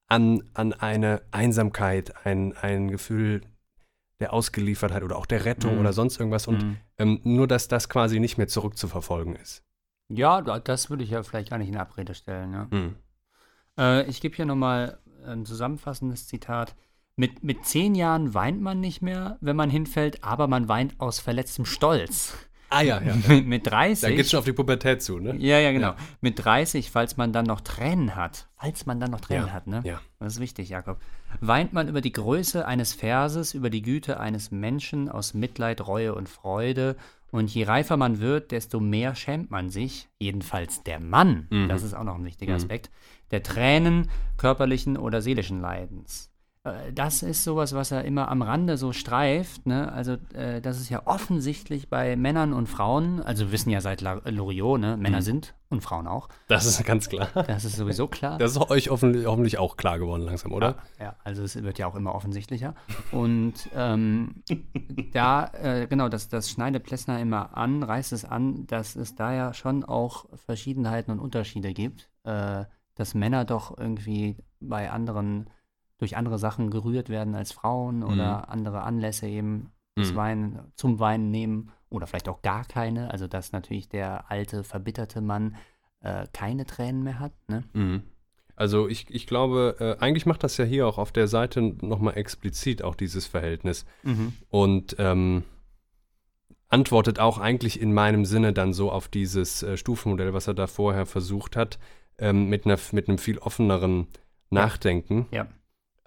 an, 0.08 0.44
an 0.54 0.74
eine 0.74 1.24
Einsamkeit, 1.32 2.26
ein, 2.26 2.54
ein 2.58 2.90
Gefühl 2.90 3.42
der 4.20 4.32
Ausgeliefertheit 4.32 5.04
oder 5.04 5.18
auch 5.18 5.26
der 5.26 5.44
Rettung 5.44 5.74
mhm. 5.74 5.80
oder 5.80 5.92
sonst 5.92 6.20
irgendwas. 6.20 6.48
Und 6.48 6.64
mhm. 6.64 6.78
ähm, 6.98 7.20
nur, 7.24 7.48
dass 7.48 7.68
das 7.68 7.90
quasi 7.90 8.20
nicht 8.20 8.38
mehr 8.38 8.48
zurückzuverfolgen 8.48 9.36
ist. 9.36 9.64
Ja, 10.10 10.42
das 10.42 10.90
würde 10.90 11.04
ich 11.04 11.10
ja 11.10 11.24
vielleicht 11.24 11.50
gar 11.50 11.58
nicht 11.58 11.70
in 11.70 11.78
Abrede 11.78 12.14
stellen. 12.14 12.52
Ne? 12.52 12.68
Mhm. 12.72 12.96
Äh, 13.78 14.08
ich 14.08 14.22
gebe 14.22 14.36
hier 14.36 14.46
nochmal 14.46 15.00
ein 15.26 15.46
zusammenfassendes 15.46 16.28
Zitat. 16.28 16.76
Mit, 17.16 17.44
mit 17.44 17.66
zehn 17.66 17.94
Jahren 17.94 18.34
weint 18.34 18.62
man 18.62 18.80
nicht 18.80 19.02
mehr, 19.02 19.38
wenn 19.40 19.56
man 19.56 19.70
hinfällt, 19.70 20.24
aber 20.24 20.48
man 20.48 20.68
weint 20.68 21.00
aus 21.00 21.20
verletztem 21.20 21.66
Stolz. 21.66 22.36
Ah 22.74 22.82
ja, 22.82 23.00
ja. 23.02 23.16
mit, 23.28 23.46
mit 23.46 23.68
30. 23.68 24.02
Da 24.02 24.16
geht 24.16 24.30
schon 24.30 24.40
auf 24.40 24.46
die 24.46 24.54
Pubertät 24.54 25.04
zu, 25.04 25.20
ne? 25.20 25.36
Ja, 25.38 25.60
ja, 25.60 25.72
genau. 25.72 25.90
Ja. 25.90 25.98
Mit 26.22 26.44
30, 26.44 26.90
falls 26.90 27.18
man 27.18 27.32
dann 27.32 27.46
noch 27.46 27.62
Tränen 27.62 28.16
hat, 28.16 28.48
falls 28.58 28.88
man 28.88 29.00
dann 29.00 29.12
noch 29.12 29.22
Tränen 29.22 29.48
ja, 29.48 29.54
hat, 29.54 29.68
ne? 29.68 29.82
Ja. 29.86 30.02
Das 30.20 30.34
ist 30.34 30.40
wichtig, 30.40 30.70
Jakob. 30.70 31.00
Weint 31.40 31.72
man 31.74 31.88
über 31.88 32.02
die 32.02 32.12
Größe 32.12 32.66
eines 32.66 32.94
Verses, 32.94 33.54
über 33.54 33.70
die 33.70 33.84
Güte 33.84 34.20
eines 34.20 34.50
Menschen 34.50 35.08
aus 35.08 35.36
Mitleid, 35.36 35.86
Reue 35.86 36.16
und 36.16 36.28
Freude. 36.28 36.96
Und 37.30 37.54
je 37.54 37.64
reifer 37.64 37.98
man 37.98 38.20
wird, 38.20 38.52
desto 38.52 38.80
mehr 38.80 39.16
schämt 39.16 39.52
man 39.52 39.70
sich, 39.70 40.08
jedenfalls 40.20 40.84
der 40.84 41.00
Mann, 41.00 41.48
mhm. 41.50 41.68
das 41.68 41.84
ist 41.84 41.94
auch 41.94 42.04
noch 42.04 42.16
ein 42.16 42.26
wichtiger 42.26 42.54
mhm. 42.54 42.58
Aspekt, 42.58 42.92
der 43.34 43.44
Tränen, 43.44 44.10
körperlichen 44.38 44.96
oder 44.98 45.22
seelischen 45.22 45.60
Leidens. 45.60 46.30
äh, 46.64 46.94
das 46.94 47.24
ist 47.24 47.44
sowas, 47.44 47.74
was 47.76 47.92
er 47.92 48.06
immer 48.06 48.30
am 48.30 48.42
Rande 48.42 48.78
so 48.78 48.94
streift. 48.94 49.66
Ne? 49.66 49.92
Also, 49.92 50.14
äh, 50.34 50.62
das 50.62 50.80
ist 50.80 50.90
ja 50.90 51.02
offensichtlich 51.06 51.90
bei 51.90 52.16
Männern 52.16 52.54
und 52.54 52.68
Frauen, 52.70 53.22
also 53.22 53.46
wir 53.48 53.52
wissen 53.52 53.70
ja 53.70 53.82
seit 53.82 54.00
Loriot, 54.02 54.80
ne? 54.80 54.96
Männer 54.96 55.18
Mhm. 55.18 55.22
sind 55.24 55.56
und 55.70 55.82
Frauen 55.82 56.08
auch. 56.08 56.30
Das 56.48 56.66
ist 56.66 56.82
ganz 56.86 57.10
klar. 57.10 57.28
Das 57.48 57.66
ist 57.66 57.76
sowieso 57.76 58.08
klar. 58.08 58.38
Das 58.38 58.52
ist 58.52 58.70
euch 58.70 58.90
hoffentlich, 58.90 59.26
hoffentlich 59.26 59.58
auch 59.58 59.76
klar 59.76 60.00
geworden 60.00 60.22
langsam, 60.24 60.52
oder? 60.54 60.78
Ja, 61.00 61.06
ja, 61.06 61.16
also 61.26 61.44
es 61.44 61.62
wird 61.62 61.80
ja 61.80 61.88
auch 61.88 61.96
immer 61.96 62.14
offensichtlicher. 62.16 62.76
Und 63.12 63.56
ähm, 63.76 64.44
da, 65.14 65.52
äh, 65.54 65.88
genau, 65.88 66.08
das, 66.10 66.30
das 66.30 66.50
schneidet 66.50 66.84
Plessner 66.84 67.20
immer 67.20 67.58
an, 67.58 67.84
reißt 67.84 68.14
es 68.14 68.24
an, 68.24 68.68
dass 68.68 68.96
es 68.96 69.16
da 69.16 69.34
ja 69.34 69.54
schon 69.54 69.84
auch 69.84 70.26
Verschiedenheiten 70.46 71.12
und 71.12 71.20
Unterschiede 71.20 71.74
gibt. 71.74 72.10
Äh, 72.24 72.66
dass 72.96 73.14
Männer 73.14 73.46
doch 73.46 73.78
irgendwie 73.78 74.38
bei 74.60 74.92
anderen, 74.92 75.50
durch 75.98 76.18
andere 76.18 76.38
Sachen 76.38 76.70
gerührt 76.70 77.10
werden 77.10 77.36
als 77.36 77.52
Frauen 77.52 78.04
oder 78.04 78.50
andere 78.50 78.82
Anlässe 78.84 79.28
eben 79.28 79.72
das 79.96 80.12
Mhm. 80.12 80.16
Weinen, 80.16 80.60
zum 80.76 81.00
Weinen 81.00 81.30
nehmen 81.30 81.72
oder 81.90 82.08
vielleicht 82.08 82.30
auch 82.30 82.42
gar 82.42 82.66
keine. 82.66 83.12
Also 83.12 83.28
dass 83.28 83.52
natürlich 83.52 83.90
der 83.90 84.30
alte, 84.32 84.64
verbitterte 84.64 85.22
Mann 85.22 85.56
äh, 86.02 86.28
keine 86.34 86.66
Tränen 86.66 87.04
mehr 87.04 87.20
hat. 87.20 87.34
Ne? 87.48 87.64
Mhm. 87.74 88.04
Also 88.56 88.88
ich, 88.88 89.10
ich 89.10 89.26
glaube, 89.28 89.76
äh, 89.80 90.04
eigentlich 90.04 90.26
macht 90.26 90.44
das 90.44 90.58
ja 90.58 90.66
hier 90.66 90.88
auch 90.88 90.98
auf 90.98 91.12
der 91.12 91.28
Seite 91.28 91.62
nochmal 91.62 92.18
explizit 92.18 92.84
auch 92.84 92.96
dieses 92.96 93.26
Verhältnis 93.26 93.86
und 94.50 94.96
ähm, 95.00 95.44
antwortet 96.70 97.20
auch 97.20 97.40
eigentlich 97.40 97.82
in 97.82 97.94
meinem 97.94 98.26
Sinne 98.26 98.54
dann 98.54 98.74
so 98.74 98.92
auf 98.92 99.08
dieses 99.08 99.64
äh, 99.64 99.78
Stufenmodell, 99.78 100.34
was 100.34 100.48
er 100.48 100.54
da 100.54 100.68
vorher 100.68 101.06
versucht 101.06 101.56
hat, 101.56 101.80
ähm, 102.18 102.50
mit, 102.50 102.66
einer, 102.66 102.78
mit 102.92 103.08
einem 103.10 103.18
viel 103.18 103.38
offeneren 103.40 104.08
Nachdenken. 104.50 105.28
Ja. 105.32 105.48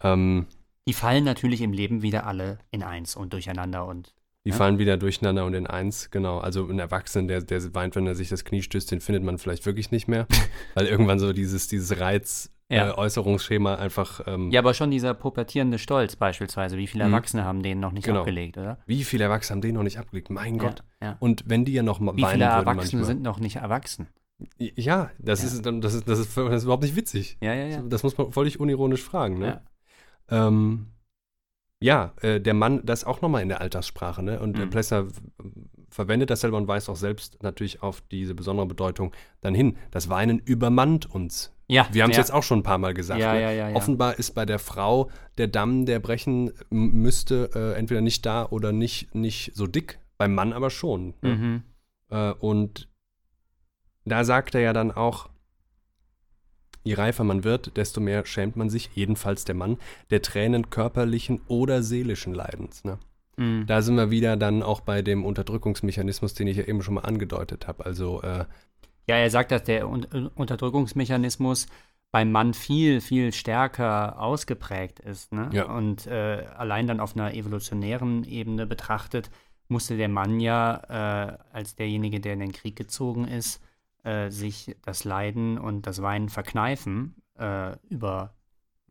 Ähm, 0.03 0.47
Die 0.89 0.93
fallen 0.93 1.25
natürlich 1.25 1.61
im 1.63 1.73
Leben 1.73 2.03
wieder 2.03 2.27
alle 2.27 2.59
in 2.71 2.83
eins 2.83 3.17
und 3.17 3.33
durcheinander 3.33 3.87
und 3.87 4.15
die 4.45 4.51
Ja. 4.51 4.57
fallen 4.57 4.79
wieder 4.79 4.97
durcheinander 4.97 5.45
und 5.45 5.55
in 5.55 5.67
eins, 5.67 6.11
genau. 6.13 6.39
Also 6.39 6.69
ein 6.69 6.79
Erwachsener, 6.79 7.27
der, 7.27 7.41
der 7.41 7.75
weint, 7.75 7.97
wenn 7.97 8.07
er 8.07 8.15
sich 8.15 8.29
das 8.29 8.45
Knie 8.45 8.63
stößt, 8.63 8.91
den 8.93 9.01
findet 9.01 9.25
man 9.25 9.39
vielleicht 9.39 9.67
wirklich 9.67 9.91
nicht 9.91 10.07
mehr, 10.07 10.27
weil 10.75 10.87
irgendwann 10.87 11.19
so 11.19 11.33
dieses, 11.33 11.67
dieses 11.67 11.99
Reiz, 11.99 12.53
Ja. 12.71 12.91
äh, 12.91 12.93
Äußerungsschema 12.93 13.75
einfach 13.75 14.21
ähm, 14.29 14.51
Ja, 14.53 14.61
aber 14.61 14.73
schon 14.75 14.93
dieser 14.93 15.15
pubertierende 15.15 15.79
Stolz 15.81 16.15
beispielsweise. 16.15 16.77
Wie 16.77 16.87
viele 16.87 17.05
Mhm. 17.07 17.13
Erwachsene 17.15 17.45
haben 17.45 17.65
den 17.65 17.81
noch 17.81 17.91
nicht 17.91 18.05
Genau. 18.05 18.21
abgelegt, 18.21 18.57
oder? 18.57 18.79
Wie 18.87 19.03
viele 19.03 19.25
Erwachsene 19.25 19.57
haben 19.57 19.63
den 19.63 19.75
noch 19.75 19.83
nicht 19.83 19.99
abgelegt? 19.99 20.31
Mein 20.31 20.59
Gott. 20.59 20.85
Ja. 21.03 21.17
Und 21.19 21.43
wenn 21.47 21.65
die 21.65 21.73
ja 21.73 21.83
noch 21.83 21.99
mal 21.99 22.17
Wie 22.17 22.23
weinen 22.23 22.33
viele 22.35 22.45
Erwachsene 22.45 23.05
sind 23.05 23.23
noch 23.23 23.41
nicht 23.41 23.57
erwachsen? 23.57 24.07
Ja, 24.59 25.11
das, 25.19 25.41
Ja. 25.41 25.47
Ist, 25.49 25.67
das, 25.67 25.95
ist, 25.95 26.09
das, 26.09 26.19
ist, 26.19 26.37
das 26.37 26.53
ist 26.55 26.65
überhaupt 26.65 26.83
nicht 26.83 26.97
witzig. 26.97 27.39
Ja, 27.41 27.55
ja, 27.55 27.67
ja. 27.67 27.83
Das 27.83 28.03
muss 28.03 28.17
man 28.19 28.33
völlig 28.33 28.61
unironisch 28.61 29.03
fragen. 29.03 29.39
Ne? 29.39 29.63
Ja, 30.31 30.47
ähm, 30.49 30.87
ja 31.81 32.13
äh, 32.21 32.41
der 32.41 32.55
Mann, 32.55 32.85
das 32.85 33.05
auch 33.05 33.23
nochmal 33.23 33.43
in 33.43 33.49
der 33.49 33.61
Alltagssprache. 33.61 34.23
Ne? 34.23 34.39
Und 34.41 34.59
äh, 34.59 34.67
Mhm. 34.67 34.71
Plessner 34.71 35.07
w- 35.09 35.13
verwendet 35.89 36.29
das 36.31 36.43
selber 36.43 36.59
und 36.59 36.69
weist 36.69 36.91
auch 36.91 36.97
selbst 36.97 37.43
natürlich 37.43 37.83
auf 37.83 38.03
diese 38.11 38.35
besondere 38.35 38.67
Bedeutung 38.67 39.13
dann 39.41 39.55
hin. 39.55 39.77
Das 39.91 40.09
Weinen 40.11 40.39
übermannt 40.39 41.07
uns. 41.11 41.53
Ja, 41.69 41.89
Wir 41.91 42.03
haben 42.05 42.11
es 42.11 42.17
ja. 42.17 42.23
jetzt 42.23 42.33
auch 42.33 42.43
schon 42.45 42.61
ein 42.61 42.63
paar 42.63 42.79
Mal 42.79 42.95
gesagt. 42.95 43.21
Ja, 43.21 43.33
ne? 43.33 43.41
ja, 43.43 43.51
ja, 43.51 43.69
ja. 43.71 43.77
Offenbar 43.77 44.19
ist 44.19 44.33
bei 44.35 44.45
der 44.47 44.59
Frau 44.59 45.11
der 45.39 45.49
Damm, 45.49 45.85
der 45.87 45.99
brechen 45.99 46.53
müsste, 46.71 47.51
äh, 47.55 47.73
entweder 47.79 48.03
nicht 48.03 48.25
da 48.27 48.47
oder 48.47 48.71
nicht, 48.73 49.15
nicht 49.15 49.53
so 49.55 49.67
dick. 49.67 49.99
Beim 50.19 50.35
Mann 50.35 50.53
aber 50.53 50.71
schon. 50.71 51.15
Ne? 51.23 51.35
Mhm. 51.35 51.63
Äh, 52.11 52.33
und 52.33 52.89
da 54.07 54.25
sagt 54.25 54.55
er 54.55 54.61
ja 54.63 54.73
dann 54.73 54.93
auch, 54.93 55.29
je 56.85 56.95
reifer 56.95 57.25
man 57.25 57.45
wird, 57.45 57.77
desto 57.77 58.01
mehr 58.01 58.25
schämt 58.25 58.57
man 58.57 58.71
sich, 58.71 58.91
jedenfalls 58.95 59.45
der 59.45 59.57
Mann, 59.57 59.77
der 60.11 60.23
Tränen 60.23 60.71
körperlichen 60.71 61.41
oder 61.49 61.83
seelischen 61.83 62.33
Leidens. 62.33 62.85
Ne? 62.85 62.99
Mhm. 63.37 63.67
Da 63.67 63.83
sind 63.83 63.97
wir 63.97 64.11
wieder 64.11 64.37
dann 64.37 64.63
auch 64.63 64.81
bei 64.81 65.03
dem 65.03 65.25
Unterdrückungsmechanismus, 65.25 66.35
den 66.35 66.47
ich 66.47 66.57
ja 66.57 66.65
eben 66.65 66.83
schon 66.83 66.95
mal 66.95 67.03
angedeutet 67.03 67.67
habe. 67.67 67.85
Also 67.85 68.23
äh, 68.23 68.45
Ja, 69.09 69.17
er 69.17 69.31
sagt, 69.31 69.51
dass 69.51 69.65
der 69.65 69.89
Un 69.89 70.05
Unterdrückungsmechanismus 70.35 71.67
beim 72.13 72.31
Mann 72.31 72.55
viel, 72.55 73.01
viel 73.01 73.33
stärker 73.33 74.21
ausgeprägt 74.21 75.01
ist. 75.01 75.33
Ne? 75.33 75.51
Ja. 75.53 75.65
Und 75.65 76.07
äh, 76.07 76.47
allein 76.57 76.87
dann 76.87 77.01
auf 77.01 77.17
einer 77.17 77.35
evolutionären 77.35 78.25
Ebene 78.25 78.67
betrachtet, 78.67 79.31
musste 79.69 79.97
der 79.97 80.09
Mann 80.09 80.39
ja 80.39 80.77
äh, 80.89 81.39
als 81.53 81.75
derjenige, 81.75 82.21
der 82.21 82.35
in 82.35 82.41
den 82.41 82.53
Krieg 82.53 82.77
gezogen 82.77 83.27
ist, 83.27 83.61
äh, 84.07 84.31
sich 84.31 84.77
das 84.83 85.05
Leiden 85.05 85.59
und 85.59 85.87
das 85.87 86.01
Weinen 86.01 86.29
verkneifen 86.29 87.17
äh, 87.39 87.77
über 87.89 88.35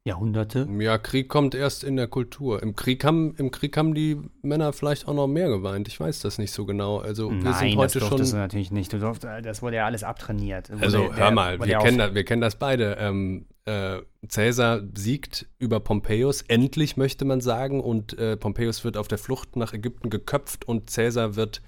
Jahrhunderte. 0.03 0.67
ja, 0.79 0.99
Krieg 0.99 1.29
kommt 1.29 1.55
erst 1.55 1.83
in 1.83 1.95
der 1.95 2.07
Kultur. 2.07 2.61
Im 2.61 2.75
Krieg 2.75 3.03
haben, 3.03 3.33
im 3.37 3.49
Krieg 3.49 3.75
haben 3.75 3.95
die 3.95 4.21
Männer 4.43 4.71
vielleicht 4.71 5.07
auch 5.07 5.15
noch 5.15 5.25
mehr 5.25 5.47
geweint. 5.49 5.87
Ich 5.87 5.99
weiß 5.99 6.19
das 6.19 6.37
nicht 6.37 6.51
so 6.51 6.65
genau. 6.65 6.99
Also 6.99 7.31
wir 7.31 7.37
Nein, 7.37 7.53
sind 7.53 7.69
das 7.69 7.77
heute 7.77 7.99
durftest 7.99 8.31
du 8.33 8.35
schon. 8.35 8.39
natürlich 8.39 8.69
nicht. 8.69 8.93
Du 8.93 8.99
durft, 8.99 9.23
das 9.23 9.63
wurde 9.63 9.77
ja 9.77 9.85
alles 9.85 10.03
abtrainiert. 10.03 10.69
Wurde, 10.69 10.83
Also 10.83 11.13
hör 11.15 11.31
mal, 11.31 11.59
wir 11.59 11.79
kennen, 11.79 11.97
das, 11.97 12.13
wir 12.13 12.23
kennen 12.23 12.41
das 12.41 12.57
beide. 12.57 12.97
Ähm, 12.99 13.47
äh, 13.65 13.97
Caesar 14.27 14.81
siegt 14.93 15.47
über 15.57 15.79
Pompeius, 15.79 16.43
endlich 16.43 16.97
möchte 16.97 17.25
man 17.25 17.41
sagen, 17.41 17.79
und 17.81 18.15
äh, 18.19 18.37
Pompeius 18.37 18.83
wird 18.83 18.97
auf 18.97 19.07
der 19.07 19.17
Flucht 19.17 19.55
nach 19.55 19.73
Ägypten 19.73 20.11
geköpft 20.11 20.65
und 20.67 20.93
Caesar 20.93 21.35
wird 21.35 21.63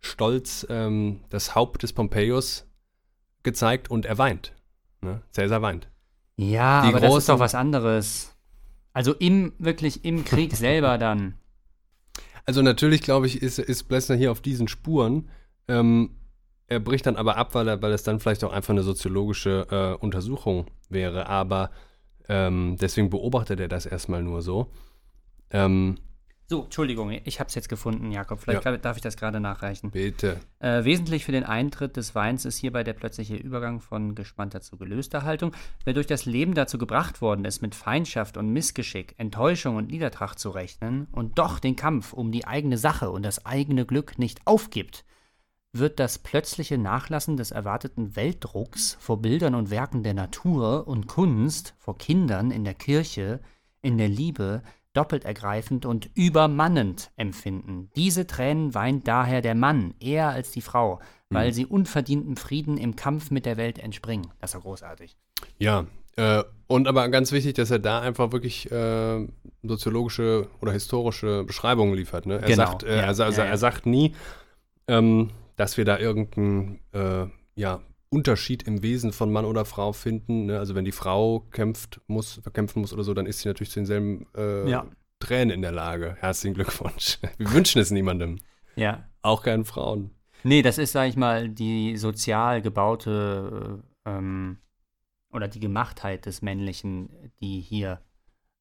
stolz 0.00 0.66
ähm, 0.70 1.20
das 1.28 1.54
Haupt 1.54 1.82
des 1.82 1.92
Pompeius 1.92 2.66
gezeigt 3.42 3.90
und 3.90 4.06
er 4.06 4.18
weint. 4.18 4.52
Ne? 5.00 5.22
Caesar 5.34 5.62
weint. 5.62 5.88
Ja, 6.36 6.82
Die 6.82 6.88
aber 6.88 7.00
das 7.00 7.16
ist 7.16 7.28
doch 7.28 7.38
was 7.38 7.54
anderes. 7.54 8.34
Also 8.92 9.14
im, 9.14 9.52
wirklich 9.58 10.04
im 10.04 10.24
Krieg 10.24 10.56
selber 10.56 10.98
dann. 10.98 11.34
Also 12.44 12.60
natürlich, 12.60 13.02
glaube 13.02 13.28
ich, 13.28 13.40
ist, 13.40 13.60
ist 13.60 13.84
Blessner 13.84 14.16
hier 14.16 14.32
auf 14.32 14.40
diesen 14.40 14.66
Spuren. 14.66 15.28
Ähm, 15.68 16.10
er 16.66 16.80
bricht 16.80 17.06
dann 17.06 17.14
aber 17.14 17.36
ab, 17.36 17.54
weil, 17.54 17.68
er, 17.68 17.80
weil 17.82 17.92
es 17.92 18.02
dann 18.02 18.18
vielleicht 18.18 18.42
auch 18.42 18.52
einfach 18.52 18.70
eine 18.70 18.82
soziologische 18.82 19.68
äh, 19.70 20.04
Untersuchung 20.04 20.66
wäre. 20.88 21.28
Aber 21.28 21.70
ähm, 22.28 22.76
deswegen 22.80 23.10
beobachtet 23.10 23.60
er 23.60 23.68
das 23.68 23.86
erstmal 23.86 24.24
nur 24.24 24.42
so. 24.42 24.72
Ähm, 25.50 25.98
So, 26.52 26.64
Entschuldigung, 26.64 27.18
ich 27.24 27.40
habe 27.40 27.48
es 27.48 27.54
jetzt 27.54 27.70
gefunden, 27.70 28.12
Jakob. 28.12 28.38
Vielleicht 28.38 28.66
darf 28.84 28.96
ich 28.98 29.02
das 29.02 29.16
gerade 29.16 29.40
nachreichen. 29.40 29.90
bitte. 29.90 30.38
Äh, 30.58 30.84
wesentlich 30.84 31.24
für 31.24 31.32
den 31.32 31.44
Eintritt 31.44 31.96
des 31.96 32.14
Weins 32.14 32.44
ist 32.44 32.58
hierbei 32.58 32.84
der 32.84 32.92
plötzliche 32.92 33.36
Übergang 33.36 33.80
von 33.80 34.14
gespannter 34.14 34.60
zu 34.60 34.76
gelöster 34.76 35.22
Haltung. 35.22 35.52
Wer 35.86 35.94
durch 35.94 36.06
das 36.06 36.26
Leben 36.26 36.52
dazu 36.52 36.76
gebracht 36.76 37.22
worden 37.22 37.46
ist, 37.46 37.62
mit 37.62 37.74
Feindschaft 37.74 38.36
und 38.36 38.52
Missgeschick, 38.52 39.14
Enttäuschung 39.16 39.76
und 39.76 39.90
Niedertracht 39.90 40.38
zu 40.38 40.50
rechnen 40.50 41.08
und 41.10 41.38
doch 41.38 41.58
den 41.58 41.74
Kampf 41.74 42.12
um 42.12 42.32
die 42.32 42.46
eigene 42.46 42.76
Sache 42.76 43.10
und 43.10 43.22
das 43.22 43.46
eigene 43.46 43.86
Glück 43.86 44.18
nicht 44.18 44.46
aufgibt, 44.46 45.06
wird 45.72 45.98
das 45.98 46.18
plötzliche 46.18 46.76
Nachlassen 46.76 47.38
des 47.38 47.50
erwarteten 47.50 48.14
Weltdrucks 48.14 48.98
vor 49.00 49.22
Bildern 49.22 49.54
und 49.54 49.70
Werken 49.70 50.02
der 50.02 50.12
Natur 50.12 50.86
und 50.86 51.06
Kunst, 51.06 51.72
vor 51.78 51.96
Kindern 51.96 52.50
in 52.50 52.64
der 52.64 52.74
Kirche, 52.74 53.40
in 53.80 53.96
der 53.96 54.10
Liebe, 54.10 54.62
doppelt 54.94 55.24
ergreifend 55.24 55.86
und 55.86 56.10
übermannend 56.14 57.10
empfinden. 57.16 57.90
Diese 57.96 58.26
Tränen 58.26 58.74
weint 58.74 59.08
daher 59.08 59.40
der 59.40 59.54
Mann 59.54 59.94
eher 60.00 60.28
als 60.28 60.50
die 60.50 60.60
Frau, 60.60 61.00
weil 61.30 61.52
sie 61.54 61.64
unverdientem 61.64 62.36
Frieden 62.36 62.76
im 62.76 62.94
Kampf 62.94 63.30
mit 63.30 63.46
der 63.46 63.56
Welt 63.56 63.78
entspringen. 63.78 64.26
Das 64.40 64.50
ist 64.50 64.54
ja 64.54 64.60
großartig. 64.60 65.16
Ja, 65.58 65.86
äh, 66.16 66.42
und 66.66 66.86
aber 66.88 67.08
ganz 67.08 67.32
wichtig, 67.32 67.54
dass 67.54 67.70
er 67.70 67.78
da 67.78 68.00
einfach 68.02 68.32
wirklich 68.32 68.70
äh, 68.70 69.26
soziologische 69.62 70.48
oder 70.60 70.72
historische 70.72 71.44
Beschreibungen 71.44 71.94
liefert. 71.94 72.26
Ne? 72.26 72.34
Er, 72.34 72.46
Genau, 72.46 72.66
sagt, 72.66 72.82
äh, 72.82 72.96
ja, 72.96 73.02
er, 73.04 73.14
sa- 73.14 73.30
ja, 73.30 73.36
ja. 73.38 73.44
er 73.44 73.56
sagt 73.58 73.86
nie, 73.86 74.14
ähm, 74.88 75.30
dass 75.56 75.76
wir 75.78 75.86
da 75.86 75.98
irgendeinen 75.98 76.80
äh, 76.92 77.26
ja, 77.54 77.80
Unterschied 78.12 78.64
im 78.64 78.82
Wesen 78.82 79.12
von 79.12 79.32
Mann 79.32 79.44
oder 79.44 79.64
Frau 79.64 79.92
finden. 79.92 80.46
Ne? 80.46 80.58
Also 80.58 80.74
wenn 80.74 80.84
die 80.84 80.92
Frau 80.92 81.40
kämpft, 81.50 82.00
muss, 82.06 82.40
kämpfen 82.52 82.80
muss 82.80 82.92
oder 82.92 83.04
so, 83.04 83.14
dann 83.14 83.26
ist 83.26 83.40
sie 83.40 83.48
natürlich 83.48 83.70
zu 83.70 83.80
denselben 83.80 84.26
äh, 84.36 84.68
Ja. 84.68 84.86
Tränen 85.18 85.50
in 85.50 85.62
der 85.62 85.72
Lage. 85.72 86.16
Herzlichen 86.20 86.54
Glückwunsch. 86.54 87.18
Wir 87.38 87.52
wünschen 87.52 87.80
es 87.80 87.90
niemandem. 87.90 88.38
Ja. 88.76 89.04
Auch 89.22 89.42
keinen 89.42 89.64
Frauen. 89.64 90.10
Nee, 90.44 90.62
das 90.62 90.78
ist, 90.78 90.92
sag 90.92 91.08
ich 91.08 91.16
mal, 91.16 91.48
die 91.48 91.96
sozial 91.96 92.60
gebaute 92.62 93.80
äh, 94.04 94.10
ähm, 94.10 94.58
oder 95.32 95.48
die 95.48 95.60
Gemachtheit 95.60 96.26
des 96.26 96.42
Männlichen, 96.42 97.08
die 97.40 97.60
hier 97.60 98.00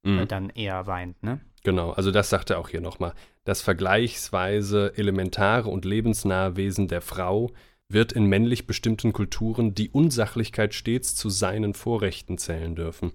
Mhm. 0.04 0.18
äh, 0.20 0.26
dann 0.26 0.50
eher 0.50 0.88
weint, 0.88 1.22
ne? 1.22 1.40
Genau, 1.64 1.92
also 1.92 2.10
das 2.10 2.32
sagt 2.32 2.50
er 2.50 2.58
auch 2.58 2.70
hier 2.70 2.82
nochmal. 2.82 3.14
Das 3.44 3.62
vergleichsweise 3.62 4.94
elementare 4.98 5.70
und 5.70 5.86
lebensnahe 5.86 6.56
Wesen 6.56 6.88
der 6.88 7.02
Frau 7.02 7.52
wird 7.94 8.12
in 8.12 8.26
männlich 8.26 8.68
bestimmten 8.68 9.14
Kulturen 9.14 9.74
die 9.74 9.90
Unsachlichkeit 9.90 10.74
stets 10.74 11.16
zu 11.16 11.30
seinen 11.30 11.74
Vorrechten 11.74 12.38
zählen 12.38 12.76
dürfen. 12.76 13.12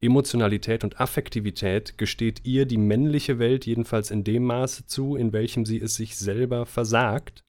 Emotionalität 0.00 0.82
und 0.82 0.98
Affektivität 1.00 1.98
gesteht 1.98 2.46
ihr 2.46 2.64
die 2.64 2.78
männliche 2.78 3.38
Welt 3.38 3.66
jedenfalls 3.66 4.10
in 4.10 4.24
dem 4.24 4.44
Maße 4.44 4.86
zu, 4.86 5.14
in 5.16 5.32
welchem 5.32 5.66
sie 5.66 5.78
es 5.78 5.94
sich 5.94 6.16
selber 6.16 6.64
versagt. 6.64 7.44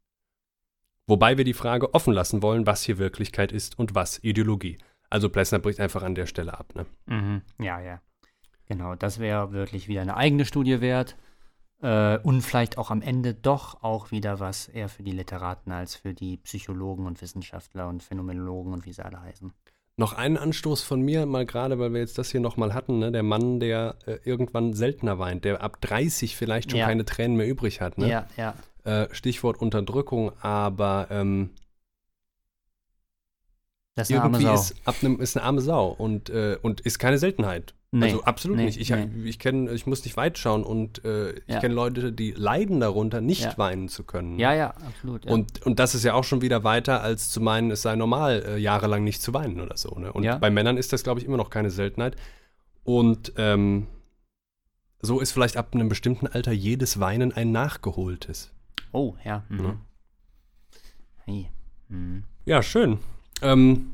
Wobei 1.08 1.38
wir 1.38 1.46
die 1.46 1.54
Frage 1.54 1.94
offen 1.94 2.14
lassen 2.14 2.42
wollen, 2.42 2.66
was 2.66 2.84
hier 2.84 2.98
Wirklichkeit 2.98 3.52
ist 3.52 3.80
und 3.80 3.96
was 3.96 4.22
Ideologie. 4.24 4.78
Also 5.10 5.30
Plessner 5.30 5.60
bricht 5.60 5.80
einfach 5.80 6.04
an 6.04 6.16
der 6.16 6.26
Stelle 6.26 6.58
ab. 6.58 6.74
Ne? 6.76 6.86
Mhm. 7.06 7.42
Ja, 7.60 7.80
ja. 7.80 8.02
Genau, 8.68 8.96
das 8.96 9.20
wäre 9.20 9.52
wirklich 9.52 9.88
wieder 9.88 10.02
eine 10.02 10.16
eigene 10.16 10.46
Studie 10.46 10.80
wert. 10.80 11.18
Äh, 11.82 12.20
und 12.20 12.42
vielleicht 12.42 12.78
auch 12.78 12.92
am 12.92 13.02
Ende 13.02 13.34
doch 13.34 13.82
auch 13.84 14.12
wieder 14.12 14.40
was 14.40 14.68
eher 14.68 14.88
für 14.90 15.04
die 15.04 15.12
Literaten 15.12 15.72
als 15.72 15.96
für 15.96 16.14
die 16.14 16.38
Psychologen 16.38 17.06
und 17.08 17.22
Wissenschaftler 17.22 17.88
und 17.88 18.04
Phänomenologen 18.04 18.74
und 18.74 18.86
wie 18.86 18.94
sie 18.94 19.04
alle 19.04 19.22
heißen. 19.22 19.52
Noch 19.98 20.14
einen 20.14 20.38
Anstoß 20.38 20.84
von 20.84 21.02
mir, 21.02 21.26
mal 21.26 21.46
gerade, 21.46 21.78
weil 21.80 21.92
wir 21.94 22.00
jetzt 22.00 22.18
das 22.18 22.32
hier 22.32 22.40
nochmal 22.40 22.74
hatten, 22.74 23.00
ne? 23.00 23.12
der 23.12 23.24
Mann, 23.24 23.60
der 23.60 23.96
äh, 24.06 24.18
irgendwann 24.24 24.74
seltener 24.74 25.20
weint, 25.20 25.44
der 25.44 25.62
ab 25.62 25.82
30 25.82 26.36
vielleicht 26.36 26.72
schon 26.72 26.80
Ja. 26.80 26.86
keine 26.88 27.04
Tränen 27.06 27.36
mehr 27.36 27.48
übrig 27.48 27.82
hat. 27.82 27.98
Ne? 27.98 28.10
Ja, 28.10 28.28
ja. 28.38 28.54
Äh, 28.84 29.14
Stichwort 29.14 29.60
Unterdrückung, 29.62 30.32
aber 30.42 31.08
ähm, 31.12 31.52
Das 33.96 34.10
ist 34.10 34.16
eine 34.16 34.24
arme 34.24 34.38
irgendwie 34.38 34.56
Sau. 34.56 34.62
ist, 34.62 34.76
ab 34.88 34.96
einem, 35.02 35.20
ist 35.20 35.38
eine 35.38 35.46
arme 35.46 35.62
Sau 35.62 35.88
und, 35.90 36.30
äh, 36.30 36.58
und 36.62 36.82
ist 36.82 36.98
keine 37.00 37.18
Seltenheit. 37.18 37.74
Nee, 37.94 38.06
also 38.06 38.24
absolut 38.24 38.56
nee, 38.58 38.66
nicht. 38.66 38.80
Ich, 38.80 38.90
nee. 38.90 39.10
ich 39.26 39.38
kenne, 39.38 39.70
ich 39.72 39.86
muss 39.86 40.06
nicht 40.06 40.16
weit 40.16 40.38
schauen 40.38 40.64
und 40.64 41.04
äh, 41.04 41.32
ich 41.32 41.44
Ja. 41.48 41.60
kenne 41.60 41.74
Leute, 41.76 42.14
die 42.14 42.32
leiden 42.32 42.80
darunter, 42.80 43.20
nicht 43.20 43.42
Ja. 43.44 43.58
weinen 43.58 43.90
zu 43.90 44.06
können. 44.06 44.40
Ja, 44.40 44.54
ja, 44.54 44.70
absolut. 44.70 45.26
Ja. 45.26 45.32
Und, 45.32 45.66
und 45.66 45.78
das 45.78 45.94
ist 45.94 46.06
ja 46.06 46.14
auch 46.14 46.24
schon 46.24 46.42
wieder 46.42 46.64
weiter, 46.64 47.02
als 47.02 47.30
zu 47.30 47.42
meinen, 47.42 47.70
es 47.70 47.82
sei 47.82 47.98
normal, 47.98 48.44
äh, 48.48 48.58
jahrelang 48.58 49.04
nicht 49.04 49.22
zu 49.22 49.34
weinen 49.34 49.60
oder 49.60 49.76
so. 49.76 49.90
Ne? 50.00 50.14
Und 50.14 50.24
bei 50.40 50.50
Männern 50.50 50.78
ist 50.78 50.94
das, 50.94 51.04
glaube 51.04 51.20
ich, 51.20 51.26
immer 51.26 51.36
noch 51.36 51.50
keine 51.50 51.70
Seltenheit. 51.70 52.16
Und 52.86 53.34
ähm, 53.36 53.88
so 55.02 55.20
ist 55.20 55.34
vielleicht 55.34 55.58
ab 55.58 55.74
einem 55.76 55.90
bestimmten 55.90 56.28
Alter 56.28 56.54
jedes 56.54 57.00
Weinen 57.02 57.34
ein 57.34 57.52
nachgeholtes. 57.52 58.52
oh, 58.94 59.16
ja. 59.26 59.44
Mhm. 59.50 59.64
Ja. 59.66 59.76
Hey. 61.26 61.50
Mhm. 61.90 62.24
Ja, 62.46 62.64
schön. 62.64 63.00
Ähm, 63.42 63.92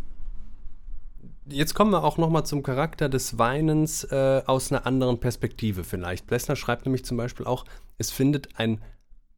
jetzt 1.50 1.74
kommen 1.74 1.92
wir 1.92 2.04
auch 2.04 2.18
noch 2.18 2.30
mal 2.30 2.44
zum 2.44 2.64
Charakter 2.64 3.10
des 3.10 3.38
Weinens 3.38 4.04
äh, 4.06 4.42
aus 4.46 4.72
einer 4.72 4.86
anderen 4.86 5.20
Perspektive 5.20 5.84
vielleicht. 5.84 6.28
Blessner 6.28 6.56
schreibt 6.56 6.86
nämlich 6.86 7.06
zum 7.06 7.18
Beispiel 7.18 7.46
auch, 7.46 7.66
es 7.98 8.12
findet 8.12 8.58
ein, 8.60 8.82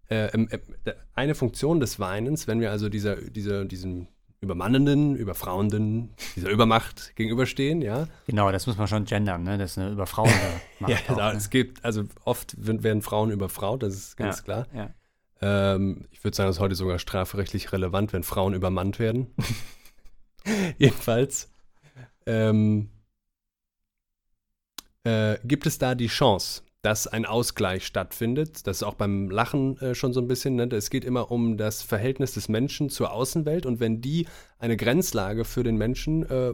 äh, 0.10 0.26
äh, 0.26 0.60
eine 1.14 1.36
Funktion 1.36 1.80
des 1.80 2.00
Weinens, 2.00 2.48
wenn 2.48 2.62
wir 2.62 2.72
also 2.72 2.90
dieser, 2.90 3.16
dieser, 3.16 3.66
diesem 3.66 4.08
übermannenden, 4.42 5.16
überfrauenden, 5.16 6.12
dieser 6.36 6.50
Übermacht 6.50 7.12
gegenüberstehen, 7.16 7.82
ja. 7.82 8.08
Genau, 8.26 8.52
das 8.52 8.68
muss 8.68 8.78
man 8.78 8.88
schon 8.88 9.06
gendern, 9.06 9.44
ne? 9.44 9.58
Das 9.58 9.72
ist 9.72 9.78
eine 9.78 9.92
über 9.92 10.08
Frauen 10.08 10.32
Macht 10.80 10.92
ja 10.92 10.98
auch, 10.98 11.10
also, 11.18 11.22
ne? 11.22 11.38
es 11.38 11.50
gibt, 11.50 11.84
also 11.84 12.04
oft 12.24 12.56
werden 12.58 12.84
werden 12.84 13.02
Frauen 13.02 13.32
überfraut, 13.32 13.84
das 13.84 13.94
ist 13.96 14.18
ganz 14.18 14.38
Ja. 14.38 14.44
klar. 14.44 14.68
Ja. 14.74 14.90
Ähm, 15.42 16.06
ich 16.12 16.24
würde 16.24 16.36
sagen, 16.36 16.48
das 16.48 16.58
ist 16.58 16.62
heute 16.62 16.76
sogar 16.76 17.00
strafrechtlich 17.00 17.72
relevant, 17.72 18.14
wenn 18.14 18.24
Frauen 18.24 18.54
übermannt 18.54 19.00
werden. 19.00 19.28
Jedenfalls 20.78 21.50
ähm, 22.30 22.90
äh, 25.04 25.38
gibt 25.44 25.66
es 25.66 25.80
da 25.80 25.96
die 25.96 26.08
Chance, 26.08 26.62
dass 26.82 27.08
ein 27.08 27.26
Ausgleich 27.26 27.86
stattfindet. 27.86 28.68
Das 28.68 28.78
ist 28.78 28.84
auch 28.84 28.94
beim 28.94 29.30
Lachen 29.30 29.78
äh, 29.80 29.96
schon 29.96 30.14
so 30.14 30.22
ein 30.22 30.28
bisschen. 30.28 30.56
Ne? 30.56 30.70
Es 30.72 30.90
geht 30.90 31.04
immer 31.04 31.32
um 31.32 31.58
das 31.58 31.82
Verhältnis 31.82 32.34
des 32.34 32.48
Menschen 32.48 32.90
zur 32.90 33.12
Außenwelt 33.12 33.66
und 33.66 33.80
wenn 33.80 34.02
die 34.02 34.28
eine 34.60 34.78
Grenzlage 34.78 35.44
für 35.44 35.64
den 35.64 35.78
Menschen 35.78 36.30
äh, 36.30 36.54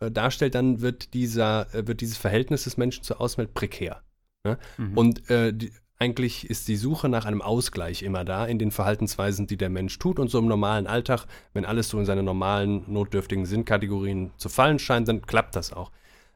äh, 0.00 0.10
darstellt, 0.10 0.54
dann 0.54 0.80
wird, 0.80 1.14
dieser, 1.14 1.72
äh, 1.74 1.86
wird 1.86 2.00
dieses 2.00 2.18
Verhältnis 2.18 2.64
des 2.64 2.76
Menschen 2.76 3.04
zur 3.04 3.20
Außenwelt 3.20 3.54
prekär. 3.54 4.02
Ne? 4.44 4.58
Mhm. 4.76 4.98
Und 4.98 5.30
äh, 5.30 5.54
die, 5.54 5.72
eigentlich 5.98 6.48
ist 6.50 6.68
die 6.68 6.76
Suche 6.76 7.08
nach 7.08 7.24
einem 7.24 7.40
Ausgleich 7.40 8.02
immer 8.02 8.24
da 8.24 8.44
in 8.44 8.58
den 8.58 8.70
Verhaltensweisen, 8.70 9.46
die 9.46 9.56
der 9.56 9.70
Mensch 9.70 9.98
tut. 9.98 10.18
Und 10.18 10.28
so 10.28 10.38
im 10.38 10.46
normalen 10.46 10.86
Alltag, 10.86 11.26
wenn 11.54 11.64
alles 11.64 11.88
so 11.88 11.98
in 11.98 12.04
seine 12.04 12.22
normalen, 12.22 12.84
notdürftigen 12.86 13.46
Sinnkategorien 13.46 14.30
zu 14.36 14.48
fallen 14.48 14.78
scheint, 14.78 15.08
dann 15.08 15.22
klappt 15.22 15.56
das 15.56 15.72
auch. 15.72 15.90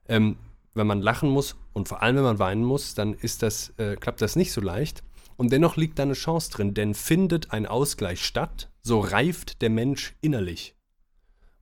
Ähm, 0.08 0.38
wenn 0.74 0.86
man 0.86 1.02
lachen 1.02 1.28
muss 1.28 1.56
und 1.72 1.88
vor 1.88 2.02
allem 2.02 2.16
wenn 2.16 2.22
man 2.22 2.38
weinen 2.38 2.64
muss, 2.64 2.94
dann 2.94 3.14
ist 3.14 3.42
das, 3.42 3.74
äh, 3.76 3.96
klappt 3.96 4.22
das 4.22 4.36
nicht 4.36 4.52
so 4.52 4.60
leicht. 4.60 5.02
Und 5.36 5.52
dennoch 5.52 5.76
liegt 5.76 5.98
da 5.98 6.04
eine 6.04 6.14
Chance 6.14 6.50
drin, 6.50 6.74
denn 6.74 6.94
findet 6.94 7.50
ein 7.50 7.66
Ausgleich 7.66 8.24
statt, 8.24 8.70
so 8.82 9.00
reift 9.00 9.62
der 9.62 9.70
Mensch 9.70 10.14
innerlich. 10.20 10.74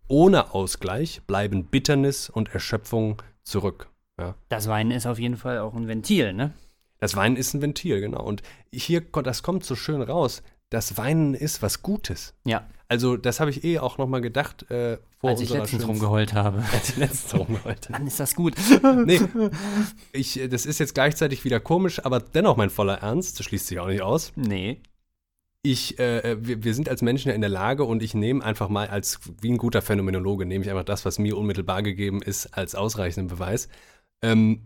Ohne 0.08 0.54
Ausgleich 0.54 1.22
bleiben 1.26 1.64
Bitternis 1.64 2.30
und 2.30 2.54
Erschöpfung 2.54 3.22
zurück. 3.42 3.90
Ja. 4.18 4.34
Das 4.48 4.68
Weinen 4.68 4.90
ist 4.90 5.06
auf 5.06 5.18
jeden 5.18 5.36
Fall 5.36 5.58
auch 5.58 5.74
ein 5.74 5.86
Ventil, 5.86 6.32
ne? 6.32 6.54
Das 6.98 7.16
Weinen 7.16 7.36
ist 7.36 7.54
ein 7.54 7.62
Ventil, 7.62 8.00
genau. 8.00 8.22
Und 8.22 8.42
hier, 8.72 9.00
das 9.00 9.42
kommt 9.42 9.64
so 9.64 9.74
schön 9.76 10.02
raus. 10.02 10.42
Das 10.70 10.98
Weinen 10.98 11.34
ist 11.34 11.62
was 11.62 11.82
Gutes. 11.82 12.34
Ja, 12.44 12.66
Also, 12.88 13.16
das 13.16 13.40
habe 13.40 13.50
ich 13.50 13.64
eh 13.64 13.78
auch 13.78 13.96
nochmal 13.96 14.20
gedacht 14.20 14.70
äh, 14.70 14.98
vor 15.18 15.30
als 15.30 15.40
ich 15.40 15.50
letztens 15.50 15.86
rumgeheult 15.86 16.34
habe. 16.34 16.62
Als 16.72 16.90
ich 16.90 16.96
letztens 16.96 17.34
rumgeheult 17.40 17.88
habe. 17.88 17.92
Mann, 17.92 18.06
ist 18.06 18.20
das 18.20 18.34
gut. 18.34 18.54
Nee, 19.04 19.20
ich, 20.12 20.38
äh, 20.38 20.48
das 20.48 20.66
ist 20.66 20.78
jetzt 20.78 20.94
gleichzeitig 20.94 21.44
wieder 21.44 21.58
komisch, 21.58 22.04
aber 22.04 22.20
dennoch 22.20 22.56
mein 22.56 22.70
voller 22.70 22.98
Ernst. 22.98 23.38
Das 23.38 23.46
schließt 23.46 23.66
sich 23.66 23.80
auch 23.80 23.88
nicht 23.88 24.02
aus. 24.02 24.32
Nee. 24.36 24.80
Ich, 25.62 25.98
äh, 25.98 26.36
wir, 26.40 26.62
wir 26.62 26.74
sind 26.74 26.88
als 26.88 27.02
Menschen 27.02 27.28
ja 27.28 27.34
in 27.34 27.40
der 27.40 27.50
Lage 27.50 27.84
und 27.84 28.02
ich 28.02 28.14
nehme 28.14 28.44
einfach 28.44 28.68
mal 28.68 28.88
als, 28.88 29.20
wie 29.40 29.50
ein 29.50 29.58
guter 29.58 29.82
Phänomenologe, 29.82 30.46
nehme 30.46 30.64
ich 30.64 30.70
einfach 30.70 30.84
das, 30.84 31.04
was 31.04 31.18
mir 31.18 31.36
unmittelbar 31.36 31.82
gegeben 31.82 32.22
ist, 32.22 32.56
als 32.56 32.74
ausreichenden 32.74 33.26
Beweis. 33.26 33.68
Ähm, 34.22 34.62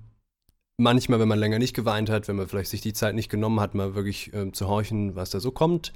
manchmal, 0.83 1.21
wenn 1.21 1.29
man 1.29 1.39
länger 1.39 1.59
nicht 1.59 1.75
geweint 1.75 2.11
hat, 2.11 2.29
wenn 2.29 2.37
man 2.37 2.49
vielleicht 2.49 2.71
sich 2.71 2.81
die 2.81 2.93
Zeit 2.93 3.15
nicht 3.15 3.31
genommen 3.31 3.61
hat, 3.61 3.75
mal 3.75 3.95
wirklich 3.95 4.33
ähm, 4.35 4.53
zu 4.53 4.69
horchen, 4.69 5.15
was 5.15 5.31
da 5.31 5.41
so 5.41 5.51
kommt, 5.51 5.93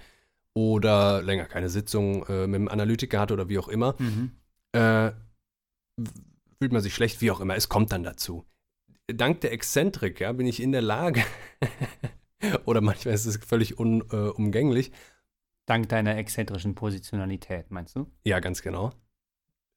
oder 0.54 1.22
länger 1.22 1.44
keine 1.44 1.68
Sitzung 1.68 2.24
äh, 2.26 2.46
mit 2.46 2.60
dem 2.60 2.68
Analytiker 2.68 3.20
hat 3.20 3.32
oder 3.32 3.48
wie 3.48 3.58
auch 3.58 3.68
immer, 3.68 3.94
Mhm. 3.98 4.32
äh, 4.72 5.12
fühlt 6.58 6.72
man 6.72 6.80
sich 6.80 6.94
schlecht, 6.94 7.20
wie 7.20 7.30
auch 7.30 7.40
immer. 7.40 7.56
Es 7.56 7.68
kommt 7.68 7.92
dann 7.92 8.02
dazu. 8.02 8.46
Dank 9.08 9.40
der 9.42 9.52
Exzentrik 9.52 10.20
ja, 10.20 10.32
bin 10.32 10.46
ich 10.46 10.62
in 10.62 10.72
der 10.72 10.82
Lage, 10.82 11.22
oder 12.64 12.80
manchmal 12.80 13.14
ist 13.14 13.26
es 13.26 13.36
völlig 13.36 13.78
unumgänglich, 13.78 14.88
äh, 14.90 14.94
Dank 15.66 15.88
deiner 15.88 16.16
exzentrischen 16.16 16.76
Positionalität, 16.76 17.72
meinst 17.72 17.96
du? 17.96 18.06
Ja, 18.24 18.38
ganz 18.38 18.62
genau. 18.62 18.92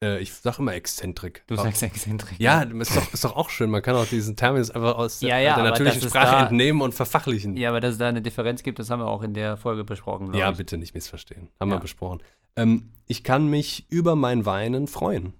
Äh, 0.01 0.19
ich 0.19 0.33
sag 0.33 0.59
immer 0.59 0.73
Exzentrik. 0.73 1.43
Du 1.47 1.55
sagst 1.55 1.83
Exzentrik. 1.83 2.39
Ja, 2.39 2.61
ist 2.61 2.95
doch, 2.95 3.13
ist 3.13 3.23
doch 3.25 3.35
auch 3.35 3.49
schön. 3.49 3.69
Man 3.69 3.81
kann 3.81 3.95
auch 3.95 4.05
diesen 4.05 4.35
Terminus 4.37 4.71
einfach 4.71 4.95
aus 4.95 5.19
der, 5.19 5.29
Ja, 5.29 5.39
ja, 5.39 5.55
der 5.55 5.65
natürlichen 5.65 6.01
Sprache 6.01 6.31
da- 6.31 6.43
entnehmen 6.43 6.81
und 6.81 6.93
verfachlichen. 6.93 7.57
Ja, 7.57 7.69
aber 7.69 7.81
dass 7.81 7.93
es 7.93 7.97
da 7.97 8.07
eine 8.07 8.21
Differenz 8.21 8.63
gibt, 8.63 8.79
das 8.79 8.89
haben 8.89 9.01
wir 9.01 9.07
auch 9.07 9.23
in 9.23 9.33
der 9.33 9.57
Folge 9.57 9.83
besprochen. 9.83 10.33
Ja, 10.33 10.51
ich. 10.51 10.57
bitte 10.57 10.77
nicht 10.77 10.93
missverstehen. 10.95 11.49
Haben 11.59 11.71
wir 11.71 11.79
besprochen. 11.79 12.21
Ähm, 12.55 12.91
ich 13.07 13.23
kann 13.23 13.47
mich 13.47 13.85
über 13.89 14.15
mein 14.15 14.45
Weinen 14.45 14.87
freuen. 14.87 15.33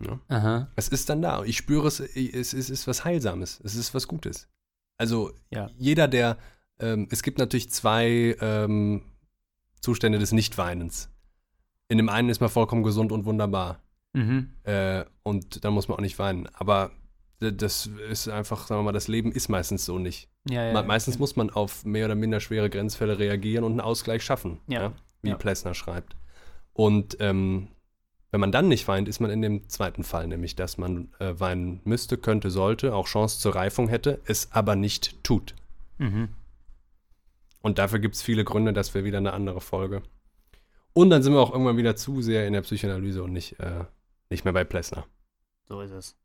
Ja. 0.00 0.18
Aha. 0.28 0.68
Es 0.74 0.88
ist 0.88 1.08
dann 1.08 1.22
da. 1.22 1.44
Ich 1.44 1.56
spüre 1.56 1.86
es, 1.86 2.00
es 2.00 2.16
ist, 2.16 2.52
es 2.54 2.70
ist 2.70 2.88
was 2.88 3.04
Heilsames. 3.04 3.60
Es 3.62 3.76
ist 3.76 3.94
was 3.94 4.08
Gutes. 4.08 4.48
Also 4.98 5.32
jeder, 5.76 6.08
der, 6.08 6.38
ähm, 6.80 7.06
es 7.10 7.22
gibt 7.22 7.38
natürlich 7.38 7.70
zwei 7.70 8.36
ähm, 8.40 9.02
Zustände 9.80 10.18
des 10.18 10.32
Nichtweinens. 10.32 11.10
In 11.88 11.98
dem 11.98 12.08
einen 12.08 12.28
ist 12.28 12.40
man 12.40 12.48
vollkommen 12.50 12.82
gesund 12.82 13.12
und 13.12 13.24
wunderbar. 13.24 13.80
Mhm. 14.14 14.50
Äh, 14.64 15.04
und 15.22 15.64
dann 15.64 15.74
muss 15.74 15.88
man 15.88 15.96
auch 15.98 16.02
nicht 16.02 16.18
weinen. 16.18 16.48
Aber 16.54 16.90
das 17.40 17.86
ist 18.10 18.28
einfach, 18.28 18.66
sagen 18.66 18.80
wir 18.80 18.84
mal, 18.84 18.92
das 18.92 19.08
Leben 19.08 19.32
ist 19.32 19.48
meistens 19.48 19.84
so 19.84 19.98
nicht. 19.98 20.28
Ja, 20.48 20.64
ja. 20.66 20.72
Me- 20.72 20.82
meistens 20.86 21.18
muss 21.18 21.36
man 21.36 21.50
auf 21.50 21.84
mehr 21.84 22.06
oder 22.06 22.14
minder 22.14 22.40
schwere 22.40 22.70
Grenzfälle 22.70 23.18
reagieren 23.18 23.64
und 23.64 23.72
einen 23.72 23.80
Ausgleich 23.80 24.22
schaffen. 24.22 24.58
Ja. 24.66 24.92
Wie 25.22 25.30
Ja. 25.30 25.36
Plessner 25.36 25.74
schreibt. 25.74 26.16
Und 26.72 27.16
ähm, 27.20 27.68
wenn 28.30 28.40
man 28.40 28.52
dann 28.52 28.68
nicht 28.68 28.88
weint, 28.88 29.08
ist 29.08 29.20
man 29.20 29.30
in 29.30 29.42
dem 29.42 29.68
zweiten 29.68 30.04
Fall, 30.04 30.26
nämlich 30.26 30.56
dass 30.56 30.76
man 30.78 31.08
äh, 31.18 31.38
weinen 31.38 31.80
müsste, 31.84 32.16
könnte, 32.18 32.50
sollte, 32.50 32.94
auch 32.94 33.06
Chance 33.06 33.38
zur 33.40 33.54
Reifung 33.54 33.88
hätte, 33.88 34.20
es 34.26 34.50
aber 34.52 34.74
nicht 34.74 35.22
tut. 35.22 35.54
Mhm. 35.98 36.28
Und 37.62 37.78
dafür 37.78 37.98
gibt 38.00 38.14
es 38.16 38.22
viele 38.22 38.44
Gründe, 38.44 38.72
das 38.72 38.92
wäre 38.94 39.04
wieder 39.04 39.18
eine 39.18 39.32
andere 39.32 39.60
Folge. 39.60 40.02
Und 40.94 41.10
dann 41.10 41.22
sind 41.22 41.32
wir 41.32 41.40
auch 41.40 41.52
irgendwann 41.52 41.76
wieder 41.76 41.96
zu 41.96 42.22
sehr 42.22 42.46
in 42.46 42.52
der 42.52 42.62
Psychoanalyse 42.62 43.22
und 43.22 43.32
nicht, 43.32 43.58
äh, 43.60 43.84
nicht 44.30 44.44
mehr 44.44 44.54
bei 44.54 44.64
Plessner. 44.64 45.04
So 45.64 45.80
ist 45.80 45.90
es. 45.90 46.16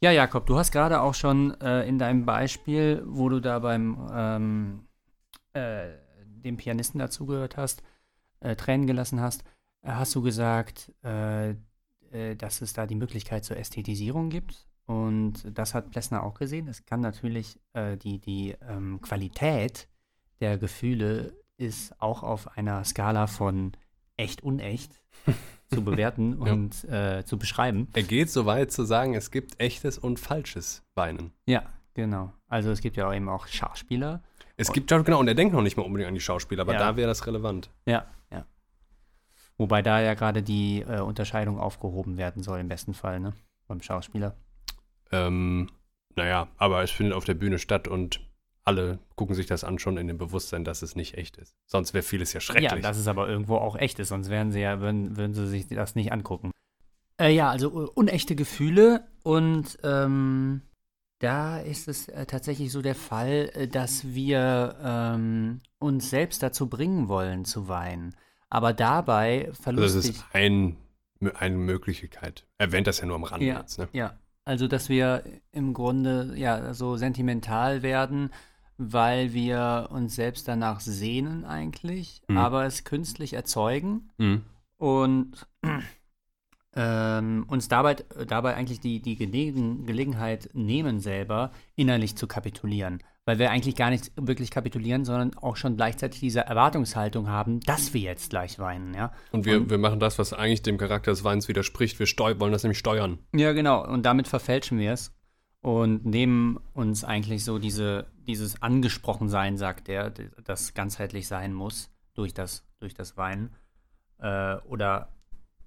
Ja, 0.00 0.10
Jakob, 0.10 0.46
du 0.46 0.56
hast 0.56 0.72
gerade 0.72 1.00
auch 1.00 1.14
schon 1.14 1.60
äh, 1.60 1.86
in 1.86 1.98
deinem 1.98 2.24
Beispiel, 2.24 3.02
wo 3.06 3.28
du 3.28 3.40
da 3.40 3.58
beim 3.58 4.08
ähm, 4.12 4.88
äh, 5.52 5.90
dem 6.24 6.56
Pianisten 6.56 6.98
dazugehört 6.98 7.56
hast, 7.56 7.82
äh, 8.40 8.56
Tränen 8.56 8.86
gelassen 8.86 9.20
hast, 9.20 9.42
äh, 9.82 9.90
hast 9.90 10.14
du 10.14 10.22
gesagt, 10.22 10.92
äh, 11.04 11.50
äh, 11.50 12.36
dass 12.36 12.60
es 12.62 12.72
da 12.72 12.86
die 12.86 12.94
Möglichkeit 12.94 13.44
zur 13.44 13.56
Ästhetisierung 13.56 14.30
gibt. 14.30 14.66
Und 14.86 15.44
das 15.56 15.74
hat 15.74 15.90
Plessner 15.90 16.22
auch 16.22 16.34
gesehen. 16.34 16.68
Es 16.68 16.84
kann 16.84 17.00
natürlich 17.00 17.60
äh, 17.72 17.96
die, 17.96 18.18
die 18.18 18.56
ähm, 18.68 19.00
Qualität 19.00 19.88
der 20.40 20.58
Gefühle 20.58 21.32
ist 21.62 22.00
auch 22.00 22.22
auf 22.22 22.56
einer 22.58 22.84
Skala 22.84 23.26
von 23.26 23.72
echt 24.16 24.42
unecht 24.42 25.00
zu 25.72 25.82
bewerten 25.82 26.44
Ja. 26.44 26.52
und 26.52 26.84
äh, 26.84 27.24
zu 27.24 27.38
beschreiben. 27.38 27.88
Er 27.94 28.02
geht 28.02 28.30
so 28.30 28.44
weit 28.46 28.72
zu 28.72 28.84
sagen, 28.84 29.14
es 29.14 29.30
gibt 29.30 29.58
echtes 29.60 29.98
und 29.98 30.18
falsches 30.20 30.82
Weinen. 30.94 31.32
Ja, 31.46 31.62
genau. 31.94 32.32
Also 32.48 32.70
es 32.70 32.80
gibt 32.80 32.96
ja 32.96 33.08
auch 33.08 33.14
eben 33.14 33.28
auch 33.28 33.46
Schauspieler. 33.46 34.22
Es 34.56 34.70
gibt, 34.72 34.88
genau, 34.90 35.18
und 35.18 35.28
er 35.28 35.34
denkt 35.34 35.54
noch 35.54 35.62
nicht 35.62 35.76
mal 35.76 35.82
unbedingt 35.84 36.08
an 36.08 36.14
die 36.14 36.20
Schauspieler, 36.20 36.62
aber 36.62 36.74
Ja. 36.74 36.78
da 36.78 36.96
wäre 36.96 37.08
das 37.08 37.26
relevant. 37.26 37.70
Ja, 37.86 38.04
ja. 38.30 38.44
Wobei 39.56 39.80
da 39.82 40.00
ja 40.00 40.14
gerade 40.14 40.42
die 40.42 40.82
äh, 40.82 41.00
Unterscheidung 41.00 41.58
aufgehoben 41.58 42.16
werden 42.18 42.42
soll, 42.42 42.60
im 42.60 42.68
besten 42.68 42.94
Fall, 42.94 43.20
ne? 43.20 43.32
Beim 43.68 43.80
Schauspieler. 43.80 44.34
Ähm, 45.10 45.68
naja, 46.16 46.48
aber 46.58 46.82
es 46.82 46.90
findet 46.90 47.14
auf 47.14 47.24
der 47.24 47.34
Bühne 47.34 47.58
statt 47.58 47.88
und 47.88 48.20
alle 48.64 48.98
gucken 49.16 49.34
sich 49.34 49.46
das 49.46 49.64
an, 49.64 49.78
schon 49.78 49.96
in 49.96 50.06
dem 50.06 50.18
Bewusstsein, 50.18 50.64
dass 50.64 50.82
es 50.82 50.94
nicht 50.94 51.16
echt 51.16 51.36
ist. 51.36 51.56
Sonst 51.66 51.94
wäre 51.94 52.02
vieles 52.02 52.32
ja 52.32 52.40
schrecklich. 52.40 52.70
Ja, 52.70 52.78
dass 52.78 52.96
es 52.96 53.08
aber 53.08 53.28
irgendwo 53.28 53.56
auch 53.56 53.76
echt 53.76 53.98
ist, 53.98 54.08
sonst 54.08 54.30
wären 54.30 54.52
sie 54.52 54.60
ja, 54.60 54.80
würden, 54.80 55.16
würden 55.16 55.34
sie 55.34 55.48
sich 55.48 55.66
das 55.68 55.94
nicht 55.94 56.12
angucken. 56.12 56.52
Äh, 57.18 57.34
ja, 57.34 57.50
also 57.50 57.72
uh, 57.72 57.88
unechte 57.94 58.36
Gefühle 58.36 59.06
und 59.22 59.78
ähm, 59.82 60.62
da 61.18 61.58
ist 61.58 61.86
es 61.88 62.08
äh, 62.08 62.26
tatsächlich 62.26 62.72
so 62.72 62.82
der 62.82 62.94
Fall, 62.94 63.50
äh, 63.54 63.68
dass 63.68 64.12
wir 64.14 64.76
ähm, 64.82 65.60
uns 65.78 66.10
selbst 66.10 66.42
dazu 66.42 66.68
bringen 66.68 67.08
wollen 67.08 67.44
zu 67.44 67.68
weinen. 67.68 68.14
Aber 68.48 68.72
dabei 68.72 69.50
verlustig. 69.52 69.96
Also 69.96 70.08
das 70.08 70.08
ist 70.08 70.24
ein, 70.32 70.76
eine 71.34 71.56
Möglichkeit. 71.56 72.46
Erwähnt 72.58 72.86
das 72.86 72.98
ja 72.98 73.06
nur 73.06 73.16
am 73.16 73.24
Rand 73.24 73.42
ja, 73.42 73.60
jetzt, 73.60 73.78
ne? 73.78 73.88
Ja, 73.92 74.18
also 74.44 74.66
dass 74.66 74.88
wir 74.88 75.22
im 75.52 75.74
Grunde 75.74 76.32
ja 76.36 76.74
so 76.74 76.96
sentimental 76.96 77.82
werden, 77.82 78.30
weil 78.90 79.32
wir 79.34 79.88
uns 79.90 80.14
selbst 80.16 80.48
danach 80.48 80.80
sehnen 80.80 81.44
eigentlich, 81.44 82.22
Mhm. 82.28 82.38
aber 82.38 82.64
es 82.64 82.84
künstlich 82.84 83.34
erzeugen 83.34 84.10
Mhm. 84.18 84.42
und 84.78 85.46
ähm, 86.74 87.44
uns 87.48 87.68
dabei, 87.68 87.96
dabei 88.26 88.54
eigentlich 88.54 88.80
die, 88.80 89.00
die 89.00 89.16
Gelegen, 89.16 89.84
Gelegenheit 89.84 90.48
nehmen, 90.54 91.00
selber 91.00 91.50
innerlich 91.76 92.16
zu 92.16 92.26
kapitulieren. 92.26 93.02
Weil 93.24 93.38
wir 93.38 93.50
eigentlich 93.52 93.76
gar 93.76 93.90
nicht 93.90 94.10
wirklich 94.16 94.50
kapitulieren, 94.50 95.04
sondern 95.04 95.36
auch 95.36 95.54
schon 95.56 95.76
gleichzeitig 95.76 96.18
diese 96.18 96.40
Erwartungshaltung 96.40 97.28
haben, 97.28 97.60
dass 97.60 97.94
wir 97.94 98.00
jetzt 98.00 98.30
gleich 98.30 98.58
weinen, 98.58 98.94
ja. 98.94 99.12
Und 99.30 99.44
wir, 99.44 99.70
wir 99.70 99.78
machen 99.78 100.00
das, 100.00 100.18
was 100.18 100.32
eigentlich 100.32 100.62
dem 100.62 100.76
Charakter 100.76 101.12
des 101.12 101.22
Weins 101.22 101.46
widerspricht. 101.46 102.00
Wir 102.00 102.06
wollen 102.40 102.50
das 102.52 102.64
nämlich 102.64 102.78
steuern. 102.78 103.18
Ja, 103.32 103.52
genau. 103.52 103.86
Und 103.86 104.04
damit 104.04 104.26
verfälschen 104.26 104.78
wir 104.78 104.92
es 104.92 105.12
und 105.62 106.04
nehmen 106.04 106.58
uns 106.74 107.04
eigentlich 107.04 107.44
so 107.44 107.58
diese, 107.58 108.06
dieses 108.26 108.60
Angesprochensein, 108.62 109.56
sagt 109.56 109.88
er, 109.88 110.10
das 110.10 110.74
ganzheitlich 110.74 111.28
sein 111.28 111.54
muss 111.54 111.90
durch 112.14 112.34
das, 112.34 112.64
durch 112.80 112.94
das 112.94 113.16
Weinen. 113.16 113.50
Äh, 114.18 114.56
oder 114.66 115.08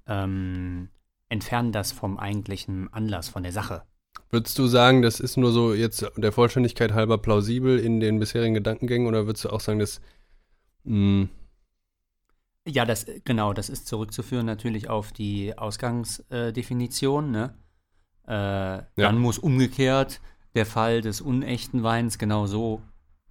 ähm, 0.06 0.90
entfernen 1.30 1.72
das 1.72 1.92
vom 1.92 2.18
eigentlichen 2.18 2.92
Anlass, 2.94 3.30
von 3.30 3.44
der 3.44 3.52
Sache. 3.54 3.84
Würdest 4.30 4.58
du 4.60 4.68
sagen, 4.68 5.02
das 5.02 5.20
ist 5.20 5.38
nur 5.38 5.52
so 5.52 5.74
jetzt 5.74 6.06
der 6.18 6.32
Vollständigkeit 6.32 6.94
halber 6.94 7.18
plausibel 7.18 7.80
in 7.80 8.00
den 8.00 8.20
bisherigen 8.20 8.54
Gedankengängen 8.54 9.08
oder 9.08 9.26
würdest 9.28 9.46
du 9.46 9.50
auch 9.50 9.62
sagen, 9.62 9.80
dass 9.80 10.02
mh, 10.84 11.28
Ja, 12.68 12.84
das, 12.86 13.06
genau, 13.26 13.54
das 13.54 13.70
ist 13.70 13.88
zurückzuführen 13.88 14.46
natürlich 14.46 14.90
auf 14.90 15.12
die 15.12 15.58
Ausgangsdefinition, 15.58 17.32
ne? 17.32 17.54
Äh, 18.28 18.84
Dann 18.96 19.18
muss 19.20 19.38
umgekehrt 19.40 20.20
der 20.56 20.66
Fall 20.66 21.02
des 21.02 21.22
unechten 21.22 21.84
Weins 21.84 22.18
genau 22.18 22.48
so 22.48 22.82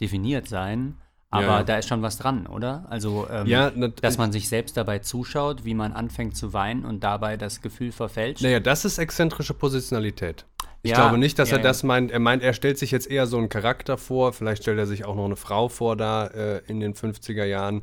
definiert 0.01 0.49
sein. 0.49 0.97
Aber 1.31 1.47
Ja, 1.47 1.59
ja. 1.59 1.63
da 1.65 1.79
ist 1.79 1.89
schon 1.89 2.03
was 2.03 2.17
dran, 2.19 2.47
oder? 2.47 2.85
Also, 2.91 3.27
ähm, 3.29 3.47
ja, 3.47 3.71
dass 3.71 4.19
man 4.19 4.31
sich 4.31 4.49
selbst 4.49 4.77
dabei 4.77 5.01
zuschaut, 5.01 5.65
wie 5.65 5.75
man 5.75 5.93
anfängt 5.93 6.37
zu 6.37 6.53
weinen 6.53 6.85
und 6.85 7.03
dabei 7.03 7.37
das 7.37 7.61
Gefühl 7.61 7.91
verfälscht. 7.91 8.43
Naja, 8.43 8.61
das 8.61 8.85
ist 8.85 8.99
exzentrische 8.99 9.55
Positionalität. 9.55 10.47
Ich 10.83 10.91
Ja, 10.93 10.97
glaube 10.99 11.19
nicht, 11.19 11.39
dass 11.39 11.51
ja, 11.51 11.57
er 11.57 11.63
ja. 11.63 11.69
das 11.69 11.83
meint. 11.83 12.13
Er 12.13 12.21
meint, 12.21 12.43
er 12.43 12.53
stellt 12.53 12.79
sich 12.79 12.91
jetzt 12.93 13.11
eher 13.11 13.27
so 13.27 13.39
einen 13.39 13.49
Charakter 13.49 13.97
vor. 13.99 14.33
Vielleicht 14.33 14.63
stellt 14.63 14.79
er 14.79 14.87
sich 14.87 15.05
auch 15.07 15.17
noch 15.17 15.25
eine 15.25 15.35
Frau 15.37 15.69
vor 15.69 15.97
da 15.97 16.27
äh, 16.27 16.59
in 16.69 16.79
den 16.79 16.95
50er 16.95 17.45
Jahren, 17.45 17.83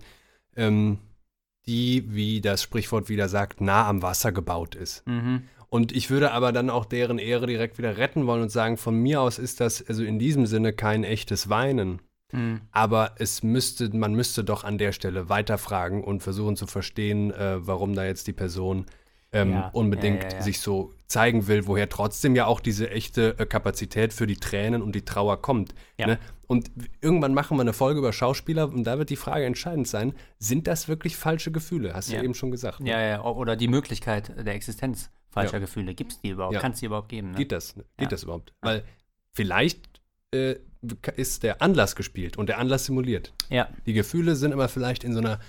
ähm, 0.56 1.00
die, 1.66 2.06
wie 2.14 2.42
das 2.42 2.62
Sprichwort 2.64 3.10
wieder 3.10 3.28
sagt, 3.28 3.60
nah 3.60 3.88
am 3.88 4.02
Wasser 4.02 4.32
gebaut 4.32 4.76
ist. 4.76 5.06
Mhm. 5.08 5.44
Und 5.74 5.94
ich 5.94 6.10
würde 6.10 6.32
aber 6.32 6.52
dann 6.52 6.70
auch 6.70 6.86
deren 6.86 7.18
Ehre 7.18 7.48
direkt 7.48 7.78
wieder 7.78 7.96
retten 7.96 8.28
wollen 8.28 8.42
und 8.42 8.52
sagen, 8.52 8.76
von 8.76 8.96
mir 8.96 9.22
aus 9.22 9.40
ist 9.40 9.62
das 9.62 9.88
also 9.88 10.04
in 10.04 10.20
diesem 10.20 10.46
Sinne 10.46 10.74
kein 10.74 11.06
echtes 11.06 11.50
Weinen. 11.50 12.02
Mhm. 12.34 12.62
Aber 12.72 13.16
es 13.20 13.42
müsste, 13.42 13.90
man 13.96 14.14
müsste 14.14 14.44
doch 14.44 14.66
an 14.66 14.78
der 14.78 14.92
Stelle 14.92 15.30
weiterfragen 15.30 16.04
und 16.04 16.24
versuchen 16.24 16.58
zu 16.58 16.68
verstehen, 16.68 17.32
äh, 17.32 17.66
warum 17.66 17.96
da 17.96 18.04
jetzt 18.04 18.28
die 18.28 18.34
Person 18.34 18.86
ähm, 19.34 19.54
Ja, 19.54 19.68
unbedingt 19.70 20.24
ja, 20.24 20.30
ja, 20.34 20.42
sich 20.42 20.60
so 20.60 20.94
zeigen 21.08 21.48
will, 21.48 21.68
woher 21.68 21.90
trotzdem 21.90 22.36
ja 22.36 22.46
auch 22.46 22.60
diese 22.60 22.90
echte 22.90 23.36
äh, 23.38 23.46
Kapazität 23.46 24.14
für 24.14 24.28
die 24.28 24.38
Tränen 24.38 24.82
und 24.82 24.94
die 24.96 25.04
Trauer 25.06 25.42
kommt. 25.42 25.74
Ne? 25.98 26.18
Und 26.48 26.72
irgendwann 27.02 27.34
machen 27.34 27.58
wir 27.58 27.62
eine 27.62 27.74
Folge 27.74 28.00
über 28.00 28.12
Schauspieler 28.14 28.68
und 28.70 28.84
da 28.84 28.98
wird 28.98 29.10
die 29.10 29.16
Frage 29.16 29.46
entscheidend 29.46 29.88
sein, 29.88 30.14
sind 30.40 30.68
das 30.68 30.88
wirklich 30.88 31.16
falsche 31.16 31.52
Gefühle? 31.52 31.94
Hast 31.94 32.10
du 32.12 32.16
Ja. 32.16 32.24
eben 32.24 32.34
schon 32.34 32.52
gesagt. 32.52 32.80
ne? 32.82 32.90
Ja, 32.90 33.00
ja, 33.02 33.24
oder 33.24 33.56
die 33.56 33.68
Möglichkeit 33.70 34.34
der 34.46 34.54
Existenz 34.56 35.12
falscher. 35.30 35.60
Gefühle. 35.62 35.94
Gibt 35.96 36.12
es 36.14 36.22
die 36.22 36.30
überhaupt? 36.30 36.60
Kann 36.60 36.74
es 36.74 36.80
die 36.80 36.86
überhaupt 36.88 37.08
geben? 37.10 37.32
Ne? 37.32 37.38
Geht 37.38 37.52
das? 37.54 37.76
Geht 37.76 37.86
Ja. 38.02 38.08
das 38.08 38.24
überhaupt? 38.24 38.54
Weil 38.62 38.84
vielleicht 39.32 40.02
äh, 40.34 40.56
ist 41.16 41.44
der 41.44 41.62
Anlass 41.62 41.96
gespielt 41.96 42.38
und 42.38 42.48
der 42.50 42.58
Anlass 42.58 42.86
simuliert. 42.86 43.34
Ja, 43.50 43.70
Die 43.86 43.94
Gefühle 43.94 44.36
sind 44.36 44.52
immer 44.52 44.68
vielleicht 44.68 45.04
in 45.04 45.14
so 45.14 45.20
einer 45.20 45.40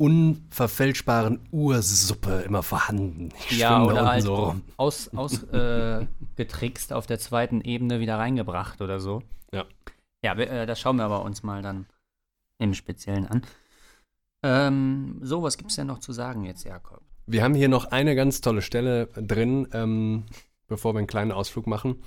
unverfälschbaren 0.00 1.40
Ursuppe 1.52 2.40
immer 2.46 2.62
vorhanden. 2.62 3.28
Die 3.50 3.58
ja 3.58 3.84
oder 3.84 4.06
halt 4.06 4.22
so 4.22 4.34
rum. 4.34 4.62
aus, 4.78 5.10
aus 5.14 5.42
äh, 5.52 6.06
getrickst 6.36 6.94
auf 6.94 7.06
der 7.06 7.18
zweiten 7.18 7.60
Ebene 7.60 8.00
wieder 8.00 8.16
reingebracht 8.16 8.80
oder 8.80 8.98
so. 8.98 9.22
Ja. 9.52 9.66
Ja, 10.24 10.34
äh, 10.38 10.64
das 10.64 10.80
schauen 10.80 10.96
wir 10.96 11.04
aber 11.04 11.22
uns 11.22 11.42
mal 11.42 11.60
dann 11.60 11.84
im 12.58 12.72
Speziellen 12.72 13.26
an. 13.26 13.42
Ähm, 14.42 15.18
so, 15.20 15.42
was 15.42 15.58
gibt 15.58 15.68
es 15.68 15.76
denn 15.76 15.88
noch 15.88 15.98
zu 15.98 16.12
sagen 16.12 16.44
jetzt, 16.44 16.64
Jakob? 16.64 17.02
Wir 17.26 17.42
haben 17.42 17.54
hier 17.54 17.68
noch 17.68 17.84
eine 17.84 18.14
ganz 18.14 18.40
tolle 18.40 18.62
Stelle 18.62 19.08
drin, 19.08 19.68
ähm, 19.74 20.24
bevor 20.66 20.94
wir 20.94 20.98
einen 20.98 21.08
kleinen 21.08 21.32
Ausflug 21.32 21.66
machen. 21.66 22.02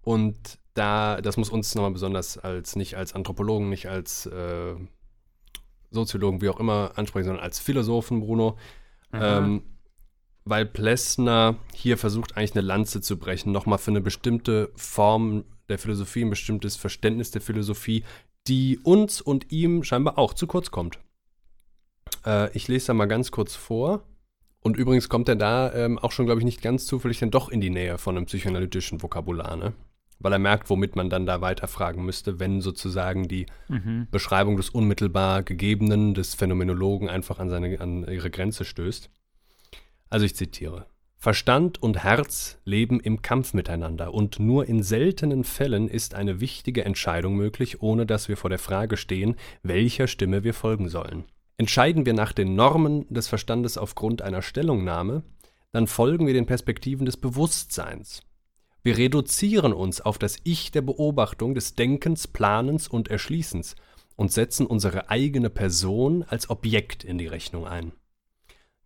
Und 0.00 0.58
da, 0.72 1.20
das 1.20 1.36
muss 1.36 1.50
uns 1.50 1.74
nochmal 1.74 1.92
besonders 1.92 2.38
als, 2.38 2.74
nicht 2.74 2.96
als 2.96 3.14
Anthropologen, 3.14 3.68
nicht 3.68 3.90
als 3.90 4.24
äh, 4.24 4.76
Soziologen, 5.94 6.40
wie 6.40 6.48
auch 6.48 6.60
immer 6.60 6.92
ansprechen, 6.96 7.26
sondern 7.26 7.44
als 7.44 7.58
Philosophen, 7.58 8.20
Bruno. 8.20 8.58
Ähm, 9.12 9.62
weil 10.44 10.66
Plessner 10.66 11.56
hier 11.72 11.96
versucht, 11.96 12.36
eigentlich 12.36 12.54
eine 12.54 12.66
Lanze 12.66 13.00
zu 13.00 13.16
brechen, 13.16 13.52
nochmal 13.52 13.78
für 13.78 13.90
eine 13.90 14.00
bestimmte 14.00 14.70
Form 14.74 15.44
der 15.68 15.78
Philosophie, 15.78 16.24
ein 16.24 16.30
bestimmtes 16.30 16.76
Verständnis 16.76 17.30
der 17.30 17.40
Philosophie, 17.40 18.04
die 18.46 18.78
uns 18.82 19.20
und 19.20 19.50
ihm 19.50 19.84
scheinbar 19.84 20.18
auch 20.18 20.34
zu 20.34 20.46
kurz 20.46 20.70
kommt. 20.70 20.98
Äh, 22.26 22.54
ich 22.56 22.68
lese 22.68 22.88
da 22.88 22.94
mal 22.94 23.06
ganz 23.06 23.30
kurz 23.30 23.54
vor. 23.54 24.02
Und 24.60 24.78
übrigens 24.78 25.10
kommt 25.10 25.28
er 25.28 25.36
da 25.36 25.72
ähm, 25.74 25.98
auch 25.98 26.12
schon, 26.12 26.24
glaube 26.24 26.40
ich, 26.40 26.44
nicht 26.44 26.62
ganz 26.62 26.86
zufällig 26.86 27.18
dann 27.18 27.30
doch 27.30 27.50
in 27.50 27.60
die 27.60 27.70
Nähe 27.70 27.98
von 27.98 28.16
einem 28.16 28.26
psychoanalytischen 28.26 29.02
Vokabular, 29.02 29.56
ne? 29.56 29.74
Weil 30.24 30.32
er 30.32 30.38
merkt, 30.38 30.70
womit 30.70 30.96
man 30.96 31.10
dann 31.10 31.26
da 31.26 31.42
weiterfragen 31.42 32.02
müsste, 32.02 32.40
wenn 32.40 32.62
sozusagen 32.62 33.28
die 33.28 33.44
Mhm. 33.68 34.08
Beschreibung 34.10 34.56
des 34.56 34.70
unmittelbar 34.70 35.42
Gegebenen, 35.42 36.14
des 36.14 36.34
Phänomenologen 36.34 37.10
einfach 37.10 37.38
an, 37.38 37.50
seine, 37.50 37.78
an 37.78 38.08
ihre 38.08 38.30
Grenze 38.30 38.64
stößt. 38.64 39.10
Also 40.08 40.24
ich 40.24 40.34
zitiere. 40.34 40.86
Verstand 41.18 41.82
und 41.82 42.02
Herz 42.02 42.58
leben 42.64 43.00
im 43.00 43.20
Kampf 43.20 43.52
miteinander 43.52 44.14
und 44.14 44.40
nur 44.40 44.66
in 44.66 44.82
seltenen 44.82 45.44
Fällen 45.44 45.88
ist 45.88 46.14
eine 46.14 46.40
wichtige 46.40 46.84
Entscheidung 46.86 47.36
möglich, 47.36 47.82
ohne 47.82 48.06
dass 48.06 48.28
wir 48.28 48.38
vor 48.38 48.50
der 48.50 48.58
Frage 48.58 48.96
stehen, 48.96 49.36
welcher 49.62 50.06
Stimme 50.06 50.42
wir 50.42 50.54
folgen 50.54 50.88
sollen. 50.88 51.24
Entscheiden 51.58 52.06
wir 52.06 52.14
nach 52.14 52.32
den 52.32 52.54
Normen 52.54 53.06
des 53.12 53.28
Verstandes 53.28 53.76
aufgrund 53.76 54.22
einer 54.22 54.40
Stellungnahme, 54.40 55.22
dann 55.72 55.86
folgen 55.86 56.26
wir 56.26 56.34
den 56.34 56.46
Perspektiven 56.46 57.04
des 57.04 57.18
Bewusstseins. 57.18 58.22
Wir 58.84 58.98
reduzieren 58.98 59.72
uns 59.72 60.02
auf 60.02 60.18
das 60.18 60.36
Ich 60.44 60.70
der 60.70 60.82
Beobachtung, 60.82 61.54
des 61.54 61.74
Denkens, 61.74 62.28
Planens 62.28 62.86
und 62.86 63.08
Erschließens 63.08 63.76
und 64.14 64.30
setzen 64.30 64.66
unsere 64.66 65.08
eigene 65.08 65.48
Person 65.48 66.22
als 66.22 66.50
Objekt 66.50 67.02
in 67.02 67.16
die 67.16 67.26
Rechnung 67.26 67.66
ein. 67.66 67.92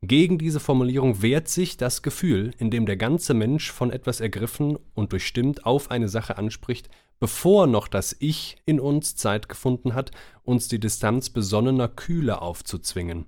Gegen 0.01 0.39
diese 0.39 0.61
Formulierung 0.61 1.21
wehrt 1.21 1.49
sich 1.49 1.77
das 1.77 2.03
Gefühl, 2.03 2.55
in 2.59 2.71
dem 2.71 2.87
der 2.87 2.97
ganze 2.97 3.35
Mensch 3.35 3.73
von 3.73 3.91
etwas 3.91 4.21
ergriffen 4.21 4.79
und 4.95 5.11
durchstimmt 5.11 5.67
auf 5.67 5.91
eine 5.91 6.09
Sache 6.09 6.39
anspricht, 6.39 6.89
bevor 7.19 7.67
noch 7.67 7.89
das 7.89 8.15
Ich 8.21 8.57
in 8.65 8.79
uns 8.79 9.17
Zeit 9.17 9.49
gefunden 9.49 9.95
hat, 9.95 10.13
uns 10.45 10.69
die 10.69 10.79
Distanz 10.79 11.29
besonnener 11.29 11.89
Kühle 11.89 12.41
aufzuzwingen. 12.41 13.27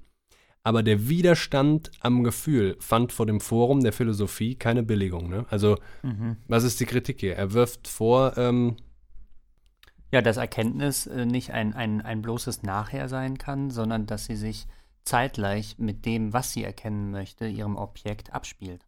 Aber 0.62 0.82
der 0.82 1.08
Widerstand 1.08 1.90
am 2.00 2.22
Gefühl 2.22 2.76
fand 2.80 3.12
vor 3.12 3.24
dem 3.26 3.40
Forum 3.40 3.82
der 3.82 3.92
Philosophie 3.94 4.56
keine 4.56 4.82
Billigung. 4.82 5.28
Ne? 5.30 5.46
Also, 5.48 5.76
Mhm. 6.02 6.36
was 6.48 6.64
ist 6.64 6.80
die 6.80 6.86
Kritik 6.86 7.20
hier? 7.20 7.34
Er 7.36 7.52
wirft 7.52 7.88
vor, 7.88 8.36
ähm, 8.36 8.76
Ja, 10.12 10.20
dass 10.22 10.36
Erkenntnis 10.36 11.06
äh, 11.06 11.24
nicht 11.24 11.52
ein, 11.52 11.72
ein, 11.72 12.00
ein 12.02 12.20
bloßes 12.20 12.62
Nachher 12.62 13.08
sein 13.08 13.38
kann, 13.38 13.70
sondern 13.70 14.06
dass 14.06 14.26
sie 14.26 14.36
sich 14.36 14.66
zeitgleich 15.04 15.78
mit 15.78 16.04
dem, 16.04 16.32
was 16.32 16.52
sie 16.52 16.64
erkennen 16.64 17.10
möchte, 17.10 17.46
ihrem 17.46 17.76
Objekt 17.76 18.32
abspielt. 18.34 18.84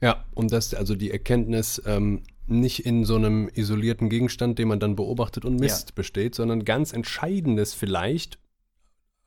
Ja, 0.00 0.24
und 0.34 0.52
dass 0.52 0.74
also 0.74 0.94
die 0.94 1.10
Erkenntnis 1.10 1.82
ähm, 1.86 2.22
nicht 2.46 2.84
in 2.84 3.04
so 3.04 3.16
einem 3.16 3.48
isolierten 3.52 4.10
Gegenstand, 4.10 4.58
den 4.58 4.68
man 4.68 4.80
dann 4.80 4.96
beobachtet 4.96 5.44
und 5.46 5.58
misst, 5.58 5.94
besteht, 5.94 6.34
sondern 6.34 6.64
ganz 6.64 6.92
Entscheidendes 6.92 7.72
vielleicht. 7.74 8.38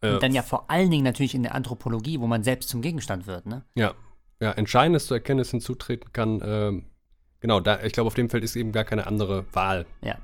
Äh, 0.02 0.14
Und 0.14 0.24
dann 0.24 0.34
ja 0.34 0.42
vor 0.44 0.70
allen 0.70 0.92
Dingen 0.92 1.04
natürlich 1.04 1.34
in 1.36 1.44
der 1.44 1.56
Anthropologie, 1.56 2.20
wo 2.20 2.28
man 2.28 2.44
selbst 2.44 2.70
zum 2.70 2.82
Gegenstand 2.82 3.28
wird, 3.28 3.46
ne? 3.46 3.64
ja, 3.76 3.94
ja, 4.40 4.52
Entscheidendes 4.52 5.08
zur 5.08 5.18
Erkenntnis 5.18 5.50
hinzutreten 5.52 6.14
kann, 6.14 6.42
ähm, 6.46 6.86
genau, 7.40 7.60
da, 7.60 7.82
ich 7.84 7.94
glaube, 7.94 8.08
auf 8.08 8.14
dem 8.14 8.30
Feld 8.30 8.44
ist 8.44 8.56
eben 8.56 8.72
gar 8.72 8.84
keine 8.84 9.08
andere 9.08 9.46
Wahl, 9.54 9.86
Ja. 10.02 10.16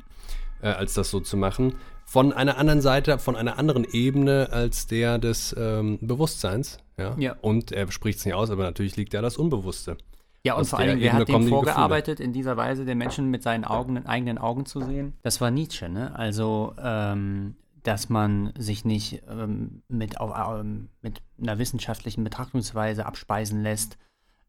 äh, 0.61 0.67
als 0.67 0.93
das 0.93 1.09
so 1.09 1.19
zu 1.19 1.35
machen. 1.37 1.75
Von 2.05 2.31
einer 2.33 2.57
anderen 2.57 2.81
Seite, 2.81 3.17
von 3.17 3.35
einer 3.35 3.57
anderen 3.57 3.85
Ebene 3.85 4.49
als 4.51 4.85
der 4.87 5.17
des 5.17 5.55
ähm, 5.57 5.97
Bewusstseins. 6.01 6.77
Ja? 6.97 7.15
Ja. 7.17 7.35
Und 7.41 7.71
er 7.71 7.91
spricht 7.91 8.19
es 8.19 8.25
nicht 8.25 8.35
aus, 8.35 8.51
aber 8.51 8.63
natürlich 8.63 8.95
liegt 8.97 9.13
da 9.15 9.21
das 9.21 9.37
Unbewusste. 9.37 9.97
Ja, 10.45 10.55
und 10.55 10.61
Aus 10.61 10.69
vor 10.71 10.79
Dingen, 10.79 10.99
wer 10.99 11.13
hat 11.13 11.29
dem 11.29 11.47
vorgearbeitet, 11.47 12.19
in 12.19 12.33
dieser 12.33 12.57
Weise 12.57 12.83
den 12.83 12.97
Menschen 12.97 13.31
mit 13.31 13.41
seinen 13.41 13.63
Augen, 13.63 14.05
eigenen 14.05 14.37
Augen 14.37 14.65
zu 14.65 14.81
sehen? 14.81 15.13
Das 15.23 15.39
war 15.39 15.49
Nietzsche, 15.49 15.87
ne? 15.87 16.13
Also, 16.15 16.75
ähm, 16.83 17.55
dass 17.83 18.09
man 18.09 18.53
sich 18.57 18.85
nicht 18.85 19.23
ähm, 19.29 19.83
mit, 19.87 20.19
auf, 20.19 20.59
ähm, 20.59 20.89
mit 21.01 21.21
einer 21.41 21.59
wissenschaftlichen 21.59 22.23
Betrachtungsweise 22.23 23.05
abspeisen 23.05 23.61
lässt, 23.61 23.97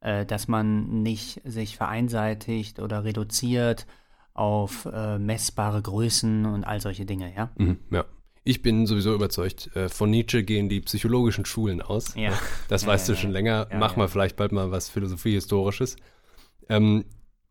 äh, 0.01 0.25
dass 0.25 0.49
man 0.49 1.03
nicht 1.03 1.41
sich 1.45 1.77
vereinseitigt 1.77 2.79
oder 2.79 3.05
reduziert 3.05 3.87
auf 4.33 4.87
äh, 4.93 5.19
messbare 5.19 5.81
Größen 5.83 6.47
und 6.47 6.65
all 6.65 6.81
solche 6.81 7.07
Dinge, 7.07 7.33
ja? 7.35 7.51
Mhm, 7.57 7.79
ja. 7.91 8.05
Ich 8.47 8.61
bin 8.61 8.87
sowieso 8.87 9.15
überzeugt, 9.15 9.75
äh, 9.75 9.89
von 9.89 10.11
Nietzsche 10.11 10.45
gehen 10.45 10.69
die 10.69 10.81
psychologischen 10.83 11.47
Schulen 11.47 11.81
aus. 11.81 12.15
Ja. 12.15 12.33
Das 12.69 12.83
Ja, 12.83 12.89
weißt 12.89 13.09
ja, 13.09 13.15
du 13.15 13.21
schon 13.21 13.31
länger. 13.31 13.69
Mach 13.73 13.97
mal 13.97 14.07
vielleicht 14.09 14.37
bald 14.37 14.53
mal 14.53 14.71
was 14.71 14.91
Philosophie-Historisches. 14.91 15.97
Ähm, 16.69 17.05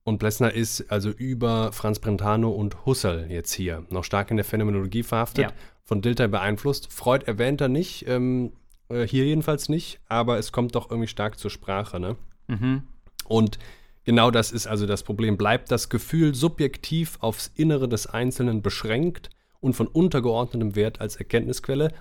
und 0.03 0.17
Plessner 0.17 0.53
ist 0.53 0.91
also 0.91 1.09
über 1.09 1.71
Franz 1.71 1.99
Brentano 1.99 2.49
und 2.51 2.85
Husserl 2.85 3.31
jetzt 3.31 3.53
hier 3.53 3.85
noch 3.89 4.03
stark 4.03 4.29
in 4.31 4.37
der 4.37 4.43
Phänomenologie 4.43 5.03
verhaftet, 5.03 5.45
Ja. 5.45 5.51
Von 5.93 6.01
Dilthey 6.01 6.27
beeinflusst. 6.27 6.91
Freud 6.91 7.27
erwähnt 7.27 7.61
er 7.61 7.69
nicht, 7.69 8.07
ähm, 8.07 8.53
äh, 8.89 9.05
hier 9.05 9.25
jedenfalls 9.25 9.69
nicht, 9.69 9.99
aber 10.07 10.39
es 10.39 10.51
kommt 10.51 10.73
doch 10.73 10.89
irgendwie 10.89 11.07
stark 11.07 11.37
zur 11.37 11.51
Sprache. 11.51 11.99
Ne? 11.99 12.15
Mhm. 12.47 12.81
Und 13.25 13.59
genau 14.03 14.31
das 14.31 14.51
ist 14.51 14.65
also 14.65 14.87
das 14.87 15.03
Problem. 15.03 15.37
Bleibt 15.37 15.69
das 15.69 15.89
Gefühl 15.89 16.33
subjektiv 16.33 17.17
aufs 17.19 17.51
Innere 17.53 17.87
des 17.87 18.07
Einzelnen 18.07 18.63
beschränkt 18.63 19.29
und 19.59 19.75
von 19.75 19.85
untergeordnetem 19.85 20.75
Wert 20.75 20.99
als 20.99 21.15
Erkenntnisquelle, 21.17 21.93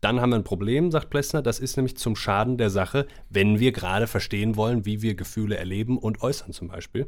dann 0.00 0.20
haben 0.20 0.30
wir 0.30 0.36
ein 0.36 0.44
Problem, 0.44 0.90
sagt 0.90 1.08
Plessner. 1.08 1.40
Das 1.40 1.60
ist 1.60 1.76
nämlich 1.76 1.96
zum 1.96 2.16
Schaden 2.16 2.58
der 2.58 2.70
Sache, 2.70 3.06
wenn 3.30 3.60
wir 3.60 3.70
gerade 3.70 4.08
verstehen 4.08 4.56
wollen, 4.56 4.84
wie 4.84 5.02
wir 5.02 5.14
Gefühle 5.14 5.56
erleben 5.56 5.98
und 5.98 6.20
äußern 6.20 6.52
zum 6.52 6.66
Beispiel. 6.66 7.06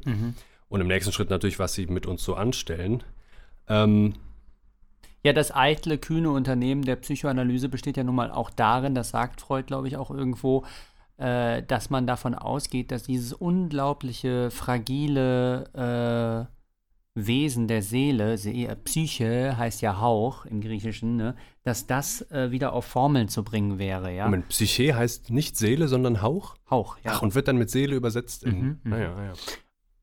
Und 0.68 0.80
im 0.80 0.86
nächsten 0.86 1.12
Schritt 1.12 1.30
natürlich, 1.30 1.58
was 1.58 1.74
sie 1.74 1.86
mit 1.86 2.06
uns 2.06 2.22
so 2.22 2.34
anstellen. 2.34 3.02
Ähm, 3.68 4.14
Ja, 5.28 5.34
das 5.34 5.54
eitle, 5.54 5.98
kühne 5.98 6.30
Unternehmen 6.30 6.86
der 6.86 6.96
Psychoanalyse 6.96 7.68
besteht 7.68 7.98
ja 7.98 8.02
nun 8.02 8.14
mal 8.14 8.30
auch 8.30 8.48
darin, 8.48 8.94
das 8.94 9.10
sagt 9.10 9.42
Freud, 9.42 9.66
glaube 9.66 9.86
ich, 9.86 9.98
auch 9.98 10.10
irgendwo, 10.10 10.64
äh, 11.18 11.62
dass 11.64 11.90
man 11.90 12.06
davon 12.06 12.34
ausgeht, 12.34 12.90
dass 12.90 13.02
dieses 13.02 13.34
unglaubliche, 13.34 14.50
fragile 14.50 16.48
äh, 16.48 16.54
Wesen 17.14 17.68
der 17.68 17.82
Seele, 17.82 18.38
Se 18.38 18.52
äh, 18.52 18.74
Psyche 18.74 19.58
heißt 19.58 19.82
ja 19.82 20.00
Hauch 20.00 20.46
im 20.46 20.62
Griechischen, 20.62 21.16
ne, 21.16 21.34
dass 21.62 21.86
das 21.86 22.22
äh, 22.30 22.50
wieder 22.50 22.72
auf 22.72 22.86
Formeln 22.86 23.28
zu 23.28 23.44
bringen 23.44 23.78
wäre, 23.78 24.10
ja. 24.10 24.24
Moment, 24.24 24.48
Psyche 24.48 24.96
heißt 24.96 25.28
nicht 25.28 25.58
Seele, 25.58 25.88
sondern 25.88 26.22
Hauch? 26.22 26.56
Hauch, 26.70 26.96
ja. 27.04 27.10
Ach, 27.12 27.20
und 27.20 27.34
wird 27.34 27.48
dann 27.48 27.58
mit 27.58 27.68
Seele 27.68 27.96
übersetzt. 27.96 28.44
In, 28.44 28.58
Mhm, 28.58 28.80
mhm. 28.82 28.90
Naja, 28.90 29.24
ja. 29.24 29.32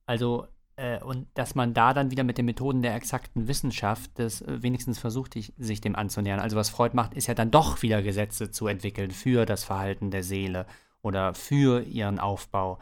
Also, 0.05 0.45
äh, 0.78 1.01
und 1.01 1.28
dass 1.36 1.55
man 1.55 1.73
da 1.73 1.93
dann 1.93 2.11
wieder 2.11 2.23
mit 2.23 2.38
den 2.38 2.45
Methoden 2.45 2.82
der 2.82 2.95
exakten 2.95 3.47
Wissenschaft 3.47 4.11
das 4.15 4.41
äh, 4.41 4.61
wenigstens 4.61 4.99
versucht, 4.99 5.36
ich, 5.36 5.53
sich 5.57 5.82
dem 5.82 5.95
anzunähern. 5.95 6.39
Also, 6.39 6.57
was 6.57 6.69
Freud 6.69 6.95
macht, 6.95 7.13
ist 7.13 7.28
ja 7.28 7.34
dann 7.34 7.51
doch 7.51 7.82
wieder 7.82 8.01
Gesetze 8.01 8.51
zu 8.51 8.67
entwickeln 8.67 9.11
für 9.11 9.45
das 9.45 9.63
Verhalten 9.63 10.11
der 10.11 10.23
Seele 10.23 10.65
oder 11.01 11.34
für 11.34 11.82
ihren 11.82 12.19
Aufbau. 12.19 12.80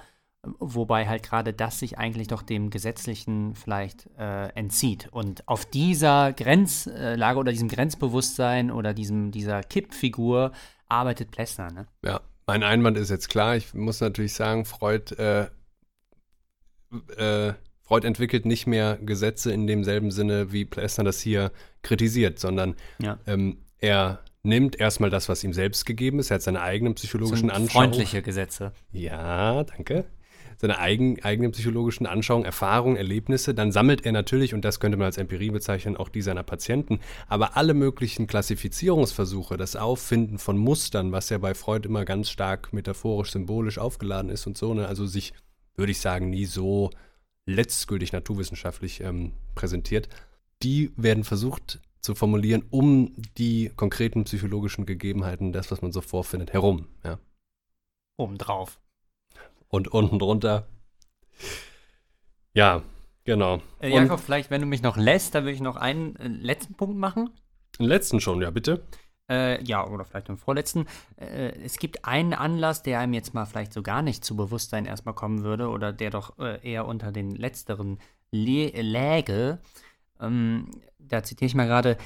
Wobei 0.59 1.07
halt 1.07 1.23
gerade 1.23 1.53
das 1.53 1.79
sich 1.79 1.97
eigentlich 1.97 2.27
doch 2.27 2.41
dem 2.41 2.69
Gesetzlichen 2.69 3.55
vielleicht 3.55 4.09
äh, 4.17 4.47
entzieht. 4.49 5.07
Und 5.11 5.47
auf 5.47 5.65
dieser 5.65 6.33
Grenzlage 6.33 7.39
oder 7.39 7.51
diesem 7.51 7.69
Grenzbewusstsein 7.69 8.69
oder 8.69 8.93
diesem, 8.93 9.31
dieser 9.31 9.63
Kippfigur 9.63 10.51
arbeitet 10.89 11.31
Plessner. 11.31 11.71
Ne? 11.71 11.87
Ja, 12.03 12.19
mein 12.45 12.63
Einwand 12.63 12.97
ist 12.97 13.09
jetzt 13.09 13.29
klar. 13.29 13.55
Ich 13.55 13.73
muss 13.73 14.01
natürlich 14.01 14.33
sagen, 14.33 14.65
Freud, 14.65 15.15
äh, 15.15 15.47
äh, 17.17 17.53
Freud 17.83 18.05
entwickelt 18.07 18.45
nicht 18.45 18.65
mehr 18.65 18.97
Gesetze 19.01 19.51
in 19.51 19.67
demselben 19.67 20.09
Sinne, 20.11 20.51
wie 20.51 20.65
Plessner 20.65 21.03
das 21.03 21.19
hier 21.19 21.51
kritisiert, 21.81 22.39
sondern 22.39 22.75
Ja. 22.99 23.19
ähm, 23.27 23.57
er 23.79 24.19
nimmt 24.43 24.79
erstmal 24.79 25.09
das, 25.09 25.29
was 25.29 25.43
ihm 25.43 25.53
selbst 25.53 25.85
gegeben 25.85 26.19
ist. 26.19 26.31
Er 26.31 26.35
hat 26.35 26.41
seine 26.41 26.61
eigenen 26.61 26.95
psychologischen 26.95 27.49
Anschauungen. 27.49 27.91
freundliche 27.93 28.21
Gesetze. 28.21 28.71
Ja, 28.91 29.63
danke. 29.63 30.05
Seine 30.57 30.79
eigen, 30.79 31.21
eigenen 31.23 31.51
psychologischen 31.51 32.05
Anschauungen, 32.05 32.45
Erfahrungen, 32.45 32.95
Erlebnisse. 32.95 33.53
Dann 33.53 33.71
sammelt 33.71 34.05
er 34.05 34.11
natürlich, 34.13 34.53
und 34.53 34.63
das 34.63 34.79
könnte 34.79 34.97
man 34.97 35.05
als 35.05 35.17
Empirie 35.17 35.49
bezeichnen, 35.49 35.97
auch 35.97 36.09
die 36.09 36.21
seiner 36.21 36.43
Patienten. 36.43 36.99
Aber 37.27 37.57
alle 37.57 37.73
möglichen 37.73 38.27
Klassifizierungsversuche, 38.27 39.57
das 39.57 39.75
Auffinden 39.75 40.37
von 40.37 40.57
Mustern, 40.57 41.11
was 41.11 41.29
ja 41.29 41.37
bei 41.37 41.53
Freud 41.53 41.87
immer 41.87 42.05
ganz 42.05 42.29
stark 42.29 42.71
metaphorisch, 42.71 43.31
symbolisch 43.31 43.77
aufgeladen 43.77 44.29
ist 44.31 44.47
und 44.47 44.57
so, 44.57 44.73
ne? 44.73 44.87
also 44.87 45.05
sich, 45.05 45.33
würde 45.75 45.91
ich 45.91 45.99
sagen, 45.99 46.29
nie 46.29 46.45
so 46.45 46.91
letztgültig 47.45 48.13
naturwissenschaftlich 48.13 49.01
ähm, 49.01 49.33
präsentiert, 49.55 50.09
die 50.61 50.91
werden 50.95 51.23
versucht 51.23 51.79
zu 51.99 52.15
formulieren, 52.15 52.63
um 52.69 53.13
die 53.37 53.71
konkreten 53.75 54.25
psychologischen 54.25 54.85
Gegebenheiten, 54.85 55.53
das, 55.53 55.71
was 55.71 55.81
man 55.81 55.91
so 55.91 56.01
vorfindet, 56.01 56.53
herum. 56.53 56.87
Ja 57.03 57.19
Obendrauf. 58.17 58.79
und 59.69 59.87
unten 59.87 60.19
drunter. 60.19 60.67
Ja, 62.53 62.83
genau. 63.23 63.59
Äh, 63.79 63.87
und 63.87 64.03
Jakob, 64.03 64.19
vielleicht, 64.19 64.51
wenn 64.51 64.61
du 64.61 64.67
mich 64.67 64.83
noch 64.83 64.97
lässt, 64.97 65.33
dann 65.33 65.45
würde 65.45 65.55
ich 65.55 65.61
noch 65.61 65.77
einen 65.77 66.15
äh, 66.17 66.27
letzten 66.27 66.75
Punkt 66.75 66.95
machen. 66.95 67.31
den 67.79 67.87
letzten 67.87 68.21
schon, 68.21 68.41
ja, 68.41 68.51
bitte. 68.51 68.83
Äh, 69.29 69.63
ja, 69.63 69.87
oder 69.87 70.03
vielleicht 70.05 70.27
den 70.27 70.37
vorletzten. 70.37 70.85
Äh, 71.15 71.53
es 71.63 71.77
gibt 71.77 72.05
einen 72.05 72.33
Anlass, 72.33 72.83
der 72.83 72.99
einem 72.99 73.13
jetzt 73.13 73.33
mal 73.33 73.45
vielleicht 73.45 73.73
so 73.73 73.81
gar 73.81 74.01
nicht 74.01 74.25
zu 74.25 74.35
Bewusstsein 74.35 74.85
erstmal 74.85 75.15
kommen 75.15 75.43
würde 75.43 75.69
oder 75.69 75.93
der 75.93 76.09
doch 76.09 76.37
äh, 76.39 76.59
eher 76.61 76.85
unter 76.85 77.11
den 77.11 77.31
letzteren 77.31 77.99
lä 78.31 78.69
läge. 78.81 79.59
Ähm, 80.19 80.71
da 80.99 81.23
zitiere 81.23 81.47
ich 81.47 81.55
mal 81.55 81.67
gerade, 81.67 81.97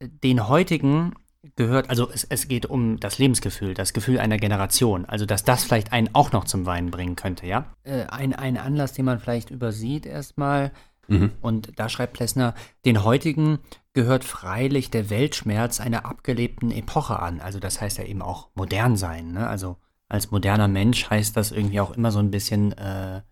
den 0.00 0.48
heutigen 0.48 1.14
gehört, 1.56 1.88
also 1.88 2.10
es, 2.10 2.24
es 2.24 2.48
geht 2.48 2.66
um 2.66 3.00
das 3.00 3.18
Lebensgefühl, 3.18 3.72
das 3.74 3.92
Gefühl 3.92 4.18
einer 4.18 4.36
Generation, 4.36 5.06
also 5.06 5.24
dass 5.24 5.44
das 5.44 5.64
vielleicht 5.64 5.92
einen 5.92 6.14
auch 6.14 6.32
noch 6.32 6.44
zum 6.44 6.66
Weinen 6.66 6.90
bringen 6.90 7.16
könnte, 7.16 7.46
ja? 7.46 7.74
Äh, 7.82 8.04
ein, 8.06 8.34
ein 8.34 8.58
Anlass, 8.58 8.92
den 8.92 9.06
man 9.06 9.20
vielleicht 9.20 9.50
übersieht 9.50 10.04
erstmal, 10.04 10.72
und 11.40 11.78
da 11.78 11.88
schreibt 11.88 12.14
Plessner, 12.14 12.54
den 12.84 13.04
heutigen 13.04 13.58
gehört 13.92 14.24
freilich 14.24 14.90
der 14.90 15.10
Weltschmerz 15.10 15.80
einer 15.80 16.04
abgelebten 16.06 16.70
Epoche 16.70 17.18
an. 17.18 17.40
Also 17.40 17.58
das 17.58 17.80
heißt 17.80 17.98
ja 17.98 18.04
eben 18.04 18.22
auch 18.22 18.50
modern 18.54 18.96
sein. 18.96 19.32
Ne? 19.32 19.46
Also 19.46 19.76
als 20.08 20.30
moderner 20.30 20.68
Mensch 20.68 21.10
heißt 21.10 21.36
das 21.36 21.50
irgendwie 21.52 21.80
auch 21.80 21.92
immer 21.92 22.12
so 22.12 22.20
ein 22.20 22.30
bisschen, 22.30 22.72
äh, 22.72 23.22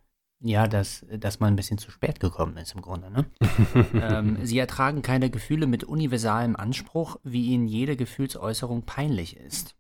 ja, 0.41 0.66
dass, 0.66 1.07
dass 1.16 1.41
man 1.41 1.53
ein 1.53 1.57
bisschen 1.57 1.79
zu 1.79 1.91
spät 1.91 2.20
gekommen 2.20 2.57
ist 2.57 2.74
im 2.74 2.83
Grunde. 2.83 3.11
Ne? 3.11 3.26
ähm, 3.95 4.39
sie 4.43 4.59
ertragen 4.59 5.03
keine 5.03 5.31
Gefühle 5.31 5.66
mit 5.66 5.85
universalem 5.85 6.57
Anspruch, 6.57 7.16
wie 7.22 7.47
ihnen 7.47 7.68
jede 7.68 7.97
Gefühlsäußerung 7.97 8.83
peinlich 8.83 9.37
ist. 9.37 9.76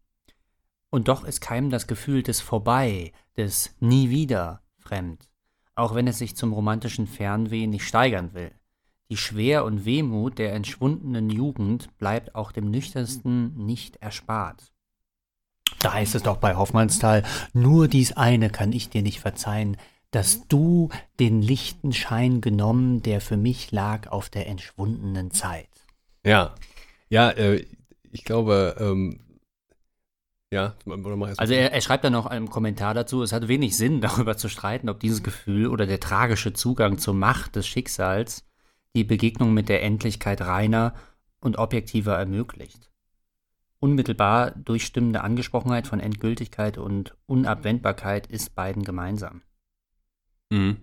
Und 0.90 1.08
doch 1.08 1.24
ist 1.24 1.40
keinem 1.40 1.70
das 1.70 1.86
Gefühl 1.86 2.22
des 2.22 2.40
Vorbei, 2.40 3.12
des 3.36 3.76
Nie 3.80 4.10
wieder 4.10 4.62
fremd 4.78 5.27
auch 5.78 5.94
wenn 5.94 6.06
es 6.08 6.18
sich 6.18 6.36
zum 6.36 6.52
romantischen 6.52 7.06
Fernweh 7.06 7.66
nicht 7.66 7.84
steigern 7.84 8.34
will. 8.34 8.50
Die 9.10 9.16
Schwer 9.16 9.64
und 9.64 9.84
Wehmut 9.84 10.38
der 10.38 10.52
entschwundenen 10.52 11.30
Jugend 11.30 11.96
bleibt 11.98 12.34
auch 12.34 12.52
dem 12.52 12.70
Nüchternsten 12.70 13.56
nicht 13.64 13.96
erspart. 13.96 14.72
Da 15.80 15.94
heißt 15.94 16.14
es 16.14 16.22
doch 16.22 16.38
bei 16.38 16.56
Hoffmannsthal, 16.56 17.22
nur 17.52 17.88
dies 17.88 18.12
eine 18.12 18.50
kann 18.50 18.72
ich 18.72 18.90
dir 18.90 19.02
nicht 19.02 19.20
verzeihen, 19.20 19.76
dass 20.10 20.48
du 20.48 20.88
den 21.20 21.42
lichten 21.42 21.92
Schein 21.92 22.40
genommen, 22.40 23.02
der 23.02 23.20
für 23.20 23.36
mich 23.36 23.70
lag 23.70 24.08
auf 24.08 24.28
der 24.30 24.46
entschwundenen 24.46 25.30
Zeit. 25.30 25.68
Ja. 26.24 26.54
Ja, 27.08 27.30
äh, 27.30 27.64
ich 28.10 28.24
glaube, 28.24 28.76
ähm, 28.80 29.20
ja, 30.50 30.74
Also 31.38 31.52
er, 31.52 31.72
er 31.72 31.80
schreibt 31.80 32.04
dann 32.04 32.14
noch 32.14 32.26
einen 32.26 32.48
Kommentar 32.48 32.94
dazu, 32.94 33.22
es 33.22 33.32
hat 33.32 33.48
wenig 33.48 33.76
Sinn, 33.76 34.00
darüber 34.02 34.36
zu 34.36 34.48
streiten, 34.48 34.88
ob 34.88 35.00
dieses 35.00 35.22
Gefühl 35.22 35.68
oder 35.68 35.86
der 35.86 36.00
tragische 36.00 36.52
Zugang 36.52 36.98
zur 36.98 37.14
Macht 37.14 37.56
des 37.56 37.66
Schicksals 37.66 38.44
die 38.96 39.04
Begegnung 39.04 39.52
mit 39.52 39.68
der 39.68 39.82
Endlichkeit 39.82 40.40
reiner 40.40 40.94
und 41.40 41.58
objektiver 41.58 42.16
ermöglicht. 42.16 42.90
Unmittelbar 43.80 44.50
durchstimmende 44.52 45.20
Angesprochenheit 45.20 45.86
von 45.86 46.00
Endgültigkeit 46.00 46.78
und 46.78 47.16
Unabwendbarkeit 47.26 48.26
ist 48.26 48.54
beiden 48.54 48.82
gemeinsam. 48.82 49.42
Mhm. 50.50 50.78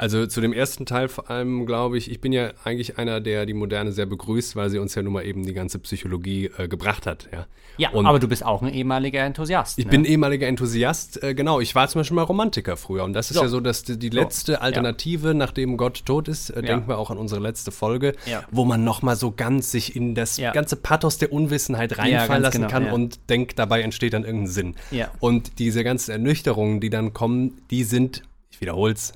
Also 0.00 0.26
zu 0.26 0.40
dem 0.40 0.54
ersten 0.54 0.86
Teil 0.86 1.08
vor 1.08 1.28
allem 1.30 1.66
glaube 1.66 1.98
ich, 1.98 2.10
ich 2.10 2.22
bin 2.22 2.32
ja 2.32 2.52
eigentlich 2.64 2.96
einer, 2.96 3.20
der 3.20 3.44
die 3.44 3.52
Moderne 3.52 3.92
sehr 3.92 4.06
begrüßt, 4.06 4.56
weil 4.56 4.70
sie 4.70 4.78
uns 4.78 4.94
ja 4.94 5.02
nun 5.02 5.12
mal 5.12 5.26
eben 5.26 5.44
die 5.44 5.52
ganze 5.52 5.78
Psychologie 5.78 6.50
äh, 6.56 6.68
gebracht 6.68 7.04
hat. 7.06 7.28
Ja, 7.30 7.46
Ja, 7.76 7.90
Und 7.90 8.06
aber 8.06 8.18
du 8.18 8.26
bist 8.26 8.42
auch 8.42 8.62
ein 8.62 8.72
ehemaliger 8.72 9.20
Enthusiast. 9.20 9.78
ich 9.78 9.84
ne? 9.84 9.90
bin 9.90 10.06
ehemaliger 10.06 10.46
Enthusiast, 10.46 11.22
äh, 11.22 11.34
genau. 11.34 11.60
Ich 11.60 11.74
war 11.74 11.86
zum 11.88 12.00
Beispiel 12.00 12.14
mal 12.14 12.22
Romantiker 12.22 12.78
früher. 12.78 13.04
Und 13.04 13.12
das 13.12 13.30
ist 13.30 13.36
So. 13.36 13.42
ja 13.42 13.48
so, 13.48 13.60
dass 13.60 13.82
die, 13.82 13.98
die 13.98 14.08
letzte 14.08 14.62
Alternative, 14.62 15.34
nachdem 15.34 15.76
Gott 15.76 16.06
tot 16.06 16.28
ist, 16.28 16.48
äh, 16.48 16.62
denken 16.62 16.88
wir 16.88 16.96
auch 16.96 17.10
an 17.10 17.18
unsere 17.18 17.42
letzte 17.42 17.70
Folge, 17.70 18.14
Ja. 18.24 18.42
wo 18.50 18.64
man 18.64 18.82
nochmal 18.82 19.16
so 19.16 19.32
ganz 19.32 19.70
sich 19.70 19.96
in 19.96 20.14
das 20.14 20.38
Ja. 20.38 20.52
ganze 20.52 20.76
Pathos 20.76 21.18
der 21.18 21.30
Unwissenheit 21.30 21.90
Ja, 21.92 21.98
reinfallen 21.98 22.42
lassen 22.42 22.56
genau, 22.62 22.70
kann 22.70 22.86
ja. 22.86 22.92
und 22.92 23.20
denkt, 23.28 23.58
dabei 23.58 23.82
entsteht 23.82 24.14
dann 24.14 24.24
irgendein 24.24 24.46
Sinn. 24.50 24.74
Ja. 24.90 25.10
Und 25.20 25.58
diese 25.58 25.84
ganzen 25.84 26.12
Ernüchterungen, 26.12 26.80
die 26.80 26.88
dann 26.88 27.12
kommen, 27.12 27.60
die 27.70 27.84
sind, 27.84 28.22
ich 28.50 28.62
wiederhol's, 28.62 29.12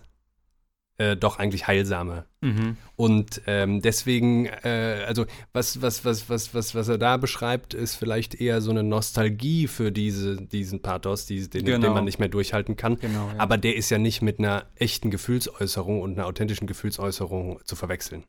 äh, 1.05 1.17
doch 1.17 1.39
eigentlich 1.39 1.67
heilsame. 1.67 2.25
Mhm. 2.41 2.77
Und 2.97 3.43
ähm, 3.47 3.81
deswegen, 3.83 4.47
äh, 4.47 5.05
also 5.07 5.27
was, 5.53 5.83
was, 5.83 6.05
was, 6.05 6.29
was, 6.31 6.55
was, 6.55 6.75
was 6.75 6.89
er 6.89 6.99
da 6.99 7.17
beschreibt, 7.17 7.75
ist 7.75 7.95
vielleicht 7.97 8.35
eher 8.41 8.61
so 8.61 8.71
eine 8.71 8.83
Nostalgie 8.83 9.67
für 9.67 9.93
diese, 9.93 10.37
diesen 10.37 10.81
Pathos, 10.83 11.27
die, 11.27 11.49
den, 11.49 11.65
Genau. 11.65 11.87
den 11.87 11.93
man 11.95 12.05
nicht 12.05 12.19
mehr 12.19 12.29
durchhalten 12.29 12.77
kann. 12.77 12.97
Genau, 12.97 13.29
ja. 13.29 13.35
Aber 13.39 13.59
der 13.59 13.77
ist 13.77 13.91
ja 13.91 13.99
nicht 13.99 14.23
mit 14.23 14.39
einer 14.39 14.65
echten 14.77 15.11
Gefühlsäußerung 15.11 16.01
und 16.01 16.19
einer 16.19 16.27
authentischen 16.27 16.67
Gefühlsäußerung 16.67 17.61
zu 17.65 17.77
verwechseln. 17.77 18.25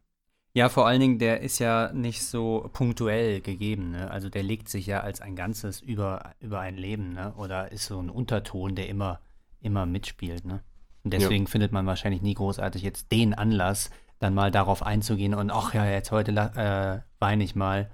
Ja, 0.53 0.69
vor 0.69 0.87
allen 0.87 1.01
Dingen, 1.01 1.19
der 1.19 1.41
ist 1.41 1.59
ja 1.59 1.91
nicht 1.91 2.23
so 2.23 2.69
punktuell 2.71 3.41
gegeben. 3.41 3.91
Ne? 3.91 4.09
Also 4.09 4.29
der 4.29 4.41
legt 4.41 4.69
sich 4.69 4.85
ja 4.85 5.01
als 5.01 5.19
ein 5.19 5.35
Ganzes 5.35 5.81
über, 5.81 6.31
über 6.39 6.61
ein 6.61 6.77
Leben. 6.77 7.13
Ne? 7.13 7.33
Oder 7.35 7.73
ist 7.73 7.87
so 7.87 7.99
ein 7.99 8.09
Unterton, 8.09 8.73
der 8.73 8.87
immer, 8.87 9.19
immer 9.59 9.85
mitspielt. 9.85 10.45
Ne? 10.45 10.63
Und 11.05 11.11
deswegen 11.13 11.47
findet 11.47 11.71
man 11.71 11.85
wahrscheinlich 11.85 12.21
nie 12.21 12.33
großartig 12.33 12.81
jetzt 12.81 13.11
den 13.11 13.33
Anlass, 13.33 13.91
dann 14.19 14.33
mal 14.33 14.51
darauf 14.51 14.81
einzugehen 14.83 15.33
und 15.33 15.51
ach 15.51 15.73
ja, 15.73 15.85
jetzt 15.85 16.11
heute 16.11 16.31
äh, 16.31 16.99
weine 17.19 17.43
ich 17.43 17.55
mal, 17.55 17.89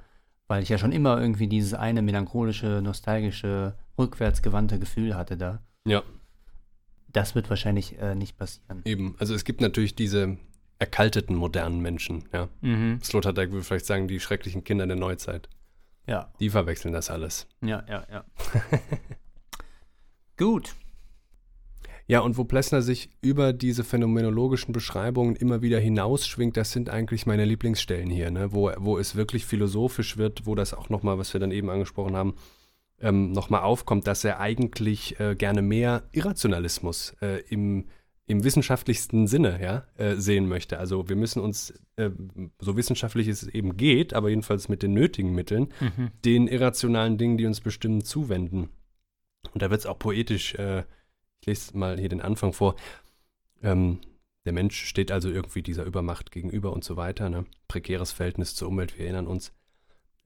weil 0.48 0.64
ich 0.64 0.70
ja 0.70 0.78
schon 0.78 0.92
immer 0.92 1.20
irgendwie 1.20 1.48
dieses 1.48 1.74
eine 1.74 2.02
melancholische, 2.02 2.82
nostalgische, 2.82 3.76
rückwärtsgewandte 4.00 4.80
Gefühl 4.80 5.16
hatte 5.16 5.36
da. 5.38 5.62
Ja, 5.86 6.04
Das 7.12 7.36
wird 7.36 7.50
wahrscheinlich 7.50 8.00
äh, 8.00 8.16
nicht 8.16 8.38
passieren. 8.38 8.82
eben. 8.86 9.16
Also 9.20 9.36
es 9.36 9.44
gibt 9.44 9.60
natürlich 9.62 9.94
diese 9.96 10.38
erkalteten 10.80 11.36
modernen 11.36 11.82
Menschen, 11.82 12.24
ja. 12.34 12.48
Mhm. 12.62 13.00
Sloterdijk 13.04 13.52
würde 13.52 13.64
vielleicht 13.64 13.86
sagen, 13.86 14.08
die 14.08 14.20
schrecklichen 14.20 14.64
Kinder 14.64 14.88
der 14.88 14.96
Neuzeit. 14.96 15.50
Ja, 16.08 16.32
Die 16.40 16.50
verwechseln 16.50 16.94
das 16.94 17.10
alles. 17.12 17.48
ja, 17.62 17.84
ja, 17.88 18.06
ja. 18.12 18.24
Gut. 20.38 20.76
Ja, 22.12 22.20
und 22.20 22.38
wo 22.38 22.44
Plessner 22.44 22.82
sich 22.82 23.10
über 23.22 23.54
diese 23.54 23.86
phänomenologischen 23.86 24.74
Beschreibungen 24.74 25.38
immer 25.38 25.62
wieder 25.62 25.80
hinausschwingt, 25.80 26.58
das 26.58 26.74
sind 26.74 26.90
eigentlich 26.90 27.26
meine 27.26 27.46
Lieblingsstellen 27.46 28.10
hier, 28.10 28.32
ne? 28.32 28.52
wo, 28.52 28.70
wo 28.80 28.98
es 28.98 29.16
wirklich 29.16 29.46
philosophisch 29.46 30.18
wird, 30.18 30.46
wo 30.46 30.54
das 30.54 30.74
auch 30.74 30.90
nochmal, 30.90 31.18
was 31.18 31.32
wir 31.32 31.40
dann 31.40 31.52
eben 31.52 31.70
angesprochen 31.70 32.18
haben, 32.18 32.36
ähm, 33.00 33.32
nochmal 33.32 33.62
aufkommt, 33.62 34.08
dass 34.08 34.26
er 34.26 34.42
eigentlich 34.42 35.22
äh, 35.22 35.36
gerne 35.36 35.62
mehr 35.62 36.04
Irrationalismus 36.12 37.16
äh, 37.22 37.44
im, 37.48 37.86
im 38.28 38.44
wissenschaftlichsten 38.44 39.28
Sinne 39.28 39.62
ja, 39.62 39.86
äh, 39.96 40.18
sehen 40.18 40.50
möchte. 40.50 40.80
Also 40.80 41.08
wir 41.08 41.16
müssen 41.16 41.42
uns, 41.42 41.74
äh, 41.96 42.10
so 42.60 42.76
wissenschaftlich 42.76 43.30
es 43.30 43.48
eben 43.48 43.78
geht, 43.78 44.14
aber 44.14 44.28
jedenfalls 44.28 44.68
mit 44.68 44.84
den 44.84 44.94
nötigen 44.94 45.34
Mitteln, 45.34 45.70
Mhm. 45.80 46.12
den 46.26 46.48
irrationalen 46.50 47.18
Dingen, 47.18 47.38
die 47.38 47.46
uns 47.46 47.62
bestimmen, 47.62 48.04
zuwenden. 48.04 48.68
Und 49.54 49.62
da 49.62 49.70
wird 49.70 49.80
es 49.80 49.86
auch 49.86 49.98
poetisch, 49.98 50.56
äh, 50.56 50.84
ich 51.42 51.48
lese 51.48 51.78
mal 51.78 52.00
hier 52.00 52.10
den 52.10 52.22
Anfang 52.22 52.54
vor. 52.54 52.76
Ähm, 53.64 54.00
der 54.46 54.54
Mensch 54.54 54.86
steht 54.86 55.12
also 55.12 55.30
irgendwie 55.30 55.62
dieser 55.62 55.86
Übermacht 55.86 56.32
gegenüber 56.32 56.72
und 56.72 56.84
so 56.84 56.98
weiter. 56.98 57.30
Ne? 57.30 57.46
Prekäres 57.68 58.12
Verhältnis 58.12 58.56
zur 58.56 58.70
Umwelt, 58.70 58.98
wir 58.98 59.06
erinnern 59.06 59.28
uns. 59.28 59.52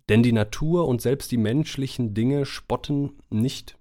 Denn 0.09 0.23
die 0.23 0.31
Natur 0.31 0.87
und 0.87 1.01
selbst 1.01 1.31
die 1.31 1.37
menschlichen 1.37 2.13
Dinge 2.13 2.45
spotten 2.45 3.13
nicht. 3.29 3.77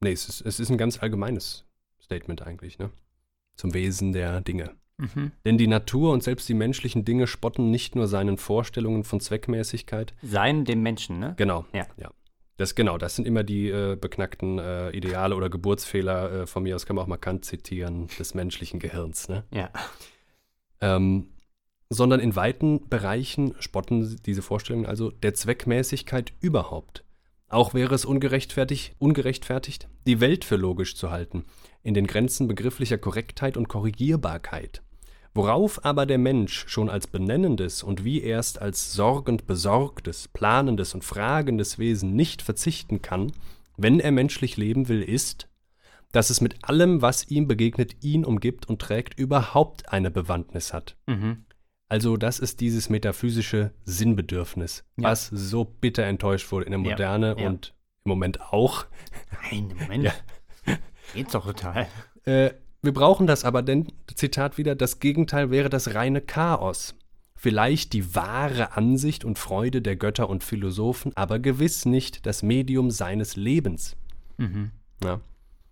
Nee, 0.00 0.12
es 0.12 0.28
ist, 0.28 0.40
es 0.40 0.58
ist 0.58 0.70
ein 0.70 0.78
ganz 0.78 1.02
allgemeines 1.02 1.64
Statement 2.00 2.42
eigentlich, 2.42 2.78
ne? 2.78 2.90
Zum 3.56 3.74
Wesen 3.74 4.12
der 4.12 4.40
Dinge. 4.40 4.74
Mhm. 4.96 5.32
Denn 5.44 5.58
die 5.58 5.66
Natur 5.66 6.12
und 6.12 6.22
selbst 6.22 6.48
die 6.48 6.54
menschlichen 6.54 7.04
Dinge 7.04 7.26
spotten 7.26 7.70
nicht 7.70 7.94
nur 7.94 8.08
seinen 8.08 8.38
Vorstellungen 8.38 9.04
von 9.04 9.20
Zweckmäßigkeit, 9.20 10.14
Sein 10.22 10.64
dem 10.64 10.82
Menschen, 10.82 11.18
ne? 11.18 11.34
Genau. 11.36 11.66
Ja. 11.74 11.86
ja. 11.98 12.10
Das, 12.60 12.74
genau, 12.74 12.98
das 12.98 13.16
sind 13.16 13.26
immer 13.26 13.42
die 13.42 13.70
äh, 13.70 13.96
beknackten 13.96 14.58
äh, 14.58 14.90
Ideale 14.90 15.34
oder 15.34 15.48
Geburtsfehler. 15.48 16.42
Äh, 16.42 16.46
von 16.46 16.62
mir 16.62 16.76
aus 16.76 16.84
kann 16.84 16.94
man 16.94 17.02
auch 17.02 17.08
mal 17.08 17.16
Kant 17.16 17.46
zitieren, 17.46 18.08
des 18.18 18.34
menschlichen 18.34 18.78
Gehirns. 18.80 19.30
Ne? 19.30 19.44
Ja. 19.50 19.70
Ähm, 20.82 21.30
sondern 21.88 22.20
in 22.20 22.36
weiten 22.36 22.86
Bereichen 22.90 23.54
spotten 23.60 24.20
diese 24.26 24.42
Vorstellungen 24.42 24.84
also 24.84 25.10
der 25.10 25.32
Zweckmäßigkeit 25.32 26.34
überhaupt. 26.42 27.02
Auch 27.48 27.72
wäre 27.72 27.94
es 27.94 28.04
ungerechtfertigt, 28.04 28.94
ungerechtfertigt, 28.98 29.88
die 30.06 30.20
Welt 30.20 30.44
für 30.44 30.56
logisch 30.56 30.96
zu 30.96 31.10
halten, 31.10 31.46
in 31.82 31.94
den 31.94 32.06
Grenzen 32.06 32.46
begrifflicher 32.46 32.98
Korrektheit 32.98 33.56
und 33.56 33.68
Korrigierbarkeit. 33.68 34.82
Worauf 35.32 35.84
aber 35.84 36.06
der 36.06 36.18
Mensch 36.18 36.64
schon 36.68 36.90
als 36.90 37.06
benennendes 37.06 37.82
und 37.84 38.04
wie 38.04 38.20
erst 38.22 38.60
als 38.60 38.92
sorgend 38.92 39.46
besorgtes, 39.46 40.26
planendes 40.28 40.92
und 40.94 41.04
fragendes 41.04 41.78
Wesen 41.78 42.16
nicht 42.16 42.42
verzichten 42.42 43.00
kann, 43.00 43.32
wenn 43.76 44.00
er 44.00 44.10
menschlich 44.10 44.56
leben 44.56 44.88
will, 44.88 45.02
ist, 45.02 45.48
dass 46.12 46.30
es 46.30 46.40
mit 46.40 46.64
allem, 46.64 47.00
was 47.02 47.30
ihm 47.30 47.46
begegnet, 47.46 48.02
ihn 48.02 48.24
umgibt 48.24 48.68
und 48.68 48.82
trägt, 48.82 49.16
überhaupt 49.18 49.92
eine 49.92 50.10
Bewandtnis 50.10 50.72
hat. 50.72 50.96
Mhm. 51.06 51.44
Also 51.88 52.16
das 52.16 52.40
ist 52.40 52.60
dieses 52.60 52.88
metaphysische 52.88 53.72
Sinnbedürfnis, 53.84 54.84
Ja. 54.96 55.10
was 55.10 55.28
so 55.28 55.64
bitter 55.64 56.04
enttäuscht 56.04 56.50
wurde 56.50 56.66
in 56.66 56.72
der 56.72 56.80
Ja, 56.80 56.90
Moderne 56.90 57.36
ja. 57.38 57.46
und 57.48 57.74
im 58.04 58.08
Moment 58.10 58.40
auch. 58.52 58.86
Nein, 59.50 59.72
Moment. 59.78 60.04
Ja. 60.66 60.76
Geht's 61.14 61.32
doch 61.32 61.44
total. 61.46 61.86
Äh, 62.24 62.50
wir 62.82 62.92
brauchen 62.92 63.26
das 63.26 63.44
aber, 63.44 63.62
denn, 63.62 63.88
Zitat 64.14 64.58
wieder, 64.58 64.74
das 64.74 65.00
Gegenteil 65.00 65.50
wäre 65.50 65.68
das 65.68 65.94
reine 65.94 66.20
Chaos. 66.20 66.94
Vielleicht 67.34 67.92
die 67.94 68.14
wahre 68.14 68.76
Ansicht 68.76 69.24
und 69.24 69.38
Freude 69.38 69.80
der 69.80 69.96
Götter 69.96 70.28
und 70.28 70.44
Philosophen, 70.44 71.12
aber 71.16 71.38
gewiss 71.38 71.86
nicht 71.86 72.26
das 72.26 72.42
Medium 72.42 72.90
seines 72.90 73.36
Lebens. 73.36 73.96
Mhm. 74.36 74.72
Ja. 75.02 75.20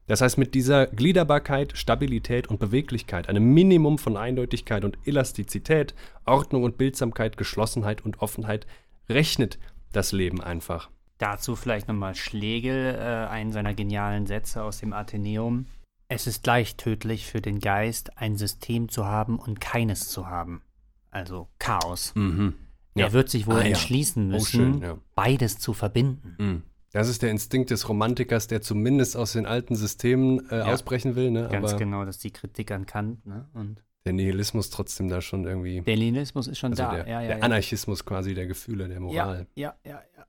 Das 0.07 0.23
heißt, 0.23 0.39
mit 0.39 0.55
dieser 0.55 0.87
Gliederbarkeit, 0.87 1.77
Stabilität 1.77 2.47
und 2.47 2.59
Beweglichkeit, 2.59 3.29
einem 3.29 3.53
Minimum 3.53 3.99
von 3.99 4.17
Eindeutigkeit 4.17 4.83
und 4.85 4.97
Elastizität, 5.05 5.95
Ordnung 6.25 6.63
und 6.63 6.79
Bildsamkeit, 6.79 7.37
Geschlossenheit 7.37 8.03
und 8.03 8.23
Offenheit, 8.23 8.67
rechnet 9.11 9.59
das 9.93 10.13
Leben 10.13 10.41
einfach. 10.41 10.89
Dazu 11.19 11.57
vielleicht 11.57 11.89
nochmal 11.89 12.15
Schlegel, 12.15 12.95
äh, 12.95 13.29
einen 13.29 13.53
seiner 13.53 13.75
genialen 13.75 14.27
Sätze 14.27 14.63
aus 14.63 14.79
dem 14.79 14.95
Athenäum. 14.95 15.67
Es 16.09 16.27
ist 16.27 16.47
leicht 16.47 16.79
tödlich 16.79 17.27
für 17.27 17.41
den 17.41 17.59
Geist, 17.61 18.17
ein 18.19 18.37
System 18.37 18.89
zu 18.89 19.05
haben 19.07 19.39
und 19.39 19.61
keines 19.61 20.09
zu 20.09 20.27
haben. 20.27 20.63
Also 21.11 21.49
Chaos. 21.59 22.13
Mhm. 22.15 22.55
Er 22.95 23.13
wird 23.13 23.29
sich 23.29 23.47
wohl 23.47 23.57
Ah, 23.57 23.61
ja. 23.61 23.67
entschließen 23.67 24.25
Oh, 24.29 24.33
müssen, 24.33 24.47
schön, 24.47 24.83
ja. 24.83 24.99
beides 25.15 25.59
zu 25.59 25.73
verbinden. 25.75 26.35
Mhm. 26.39 26.63
Das 26.93 27.09
ist 27.09 27.23
der 27.23 27.31
Instinkt 27.31 27.71
des 27.71 27.89
Romantikers, 27.89 28.47
der 28.49 28.63
zumindest 28.63 29.17
aus 29.17 29.33
den 29.35 29.45
alten 29.47 29.77
Systemen 29.77 30.49
äh, 30.51 30.59
Ja. 30.59 30.65
ausbrechen 30.73 31.15
will, 31.15 31.31
ne? 31.31 31.49
Ganz 31.53 31.71
aber 31.71 31.79
genau, 31.79 32.05
das 32.05 32.17
ist 32.17 32.25
die 32.25 32.33
Kritik 32.33 32.71
an 32.73 32.87
Kant. 32.87 33.25
Ne? 33.27 33.47
Und 33.53 33.85
der 34.07 34.15
Nihilismus 34.15 34.71
trotzdem 34.71 35.09
da 35.09 35.21
schon 35.21 35.45
irgendwie, 35.45 35.83
der 35.83 35.97
Leninismus 35.97 36.49
ist 36.49 36.59
schon 36.59 36.73
also 36.73 36.83
da. 36.85 36.95
der, 36.95 37.07
ja, 37.07 37.21
ja, 37.21 37.29
der 37.29 37.39
ja. 37.39 37.43
Anarchismus 37.45 38.05
quasi 38.07 38.33
der 38.35 38.47
Gefühle, 38.47 38.89
der 38.89 39.01
Moral. 39.01 39.47
Ja, 39.55 39.75
ja, 39.85 39.93
ja, 39.93 40.03
ja. 40.17 40.25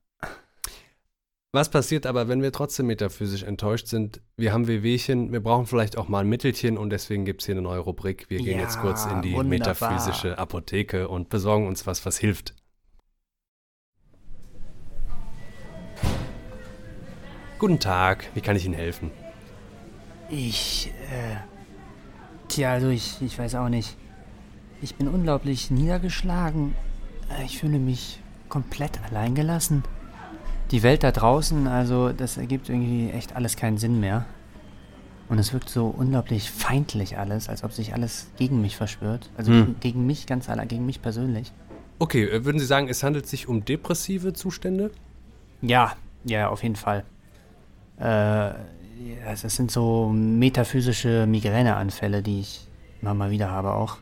Was 1.51 1.69
passiert 1.71 2.05
aber, 2.05 2.27
wenn 2.27 2.43
wir 2.43 2.51
trotzdem 2.51 2.85
metaphysisch 2.85 3.41
enttäuscht 3.41 3.87
sind? 3.87 4.21
Wir 4.37 4.53
haben 4.53 4.67
Wehwehchen, 4.67 5.31
wir 5.31 5.41
brauchen 5.41 5.65
vielleicht 5.65 5.97
auch 5.97 6.07
mal 6.07 6.19
ein 6.19 6.29
Mittelchen 6.29 6.77
und 6.77 6.91
deswegen 6.91 7.25
gibt 7.25 7.41
es 7.41 7.47
hier 7.47 7.55
eine 7.55 7.63
neue 7.63 7.79
Rubrik. 7.79 8.29
Wir 8.29 8.37
gehen 8.37 8.57
Ja, 8.59 8.63
jetzt 8.65 8.79
kurz 8.81 9.05
in 9.07 9.23
die 9.23 9.33
wunderbar. 9.33 9.45
metaphysische 9.89 10.37
Apotheke 10.37 11.07
und 11.07 11.29
besorgen 11.29 11.65
uns 11.67 11.87
was, 11.87 12.05
was 12.05 12.19
hilft. 12.19 12.53
Guten 17.57 17.79
Tag, 17.79 18.27
wie 18.35 18.41
kann 18.41 18.55
ich 18.55 18.65
Ihnen 18.65 18.75
helfen? 18.75 19.09
Ich, 20.29 20.91
äh. 21.11 21.35
Tja, 22.47 22.73
also 22.73 22.89
ich, 22.89 23.19
ich 23.23 23.37
weiß 23.39 23.55
auch 23.55 23.69
nicht. 23.69 23.97
Ich 24.81 24.95
bin 24.95 25.07
unglaublich 25.07 25.71
niedergeschlagen. 25.71 26.75
Äh, 27.29 27.45
Ich 27.45 27.57
fühle 27.57 27.79
mich 27.79 28.19
komplett 28.49 29.03
alleingelassen. 29.03 29.83
Die 30.71 30.83
Welt 30.83 31.03
da 31.03 31.11
draußen, 31.11 31.67
also 31.67 32.09
das 32.11 32.37
ergibt 32.37 32.69
irgendwie 32.69 33.09
echt 33.09 33.35
alles 33.35 33.55
keinen 33.55 33.77
Sinn 33.77 33.99
mehr. 33.99 34.25
Und 35.27 35.39
es 35.39 35.53
wirkt 35.53 35.69
so 35.69 35.87
unglaublich 35.87 36.49
feindlich 36.49 37.17
alles, 37.17 37.49
als 37.49 37.63
ob 37.63 37.71
sich 37.71 37.93
alles 37.93 38.29
gegen 38.37 38.61
mich 38.61 38.75
verschwört. 38.75 39.29
Also 39.37 39.51
Hm. 39.51 39.75
gegen, 39.79 40.05
mich 40.05 40.25
ganz 40.25 40.49
allein, 40.49 40.67
gegen 40.67 40.85
mich 40.85 41.01
persönlich. 41.01 41.51
Okay, 41.99 42.23
äh, 42.25 42.45
würden 42.45 42.59
Sie 42.59 42.65
sagen, 42.65 42.87
es 42.87 43.03
handelt 43.03 43.27
sich 43.27 43.47
um 43.47 43.63
depressive 43.65 44.33
Zustände? 44.33 44.91
Ja, 45.61 45.95
ja, 46.23 46.49
auf 46.49 46.63
jeden 46.63 46.75
Fall. 46.75 47.03
Äh, 47.97 48.51
das 49.25 49.41
sind 49.55 49.71
so 49.71 50.09
metaphysische 50.09 51.25
Migräneanfälle, 51.27 52.21
die 52.21 52.41
ich 52.41 52.67
immer 53.01 53.13
mal 53.13 53.31
wieder 53.31 53.49
habe 53.51 53.73
auch. 53.73 53.97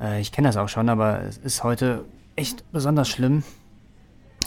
Äh, 0.00 0.20
ich 0.20 0.32
kenne 0.32 0.48
das 0.48 0.56
auch 0.56 0.68
schon, 0.68 0.88
aber 0.88 1.22
es 1.22 1.38
ist 1.38 1.64
heute 1.64 2.04
echt 2.36 2.70
besonders 2.72 3.08
schlimm. 3.08 3.42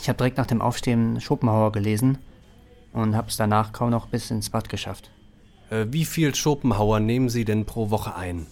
Ich 0.05 0.09
habe 0.09 0.17
direkt 0.17 0.37
nach 0.37 0.45
dem 0.45 0.61
Aufstehen 0.61 1.19
Schopenhauer 1.19 1.71
gelesen 1.71 2.19
und 2.93 3.15
habe 3.15 3.27
es 3.27 3.37
danach 3.37 3.71
kaum 3.71 3.89
noch 3.89 4.05
bis 4.05 4.29
ins 4.29 4.51
Bad 4.51 4.69
geschafft. 4.69 5.09
Äh, 5.71 5.87
wie 5.89 6.05
viel 6.05 6.35
Schopenhauer 6.35 6.99
nehmen 6.99 7.27
Sie 7.27 7.43
denn 7.43 7.65
pro 7.65 7.89
Woche 7.89 8.13
ein? 8.13 8.45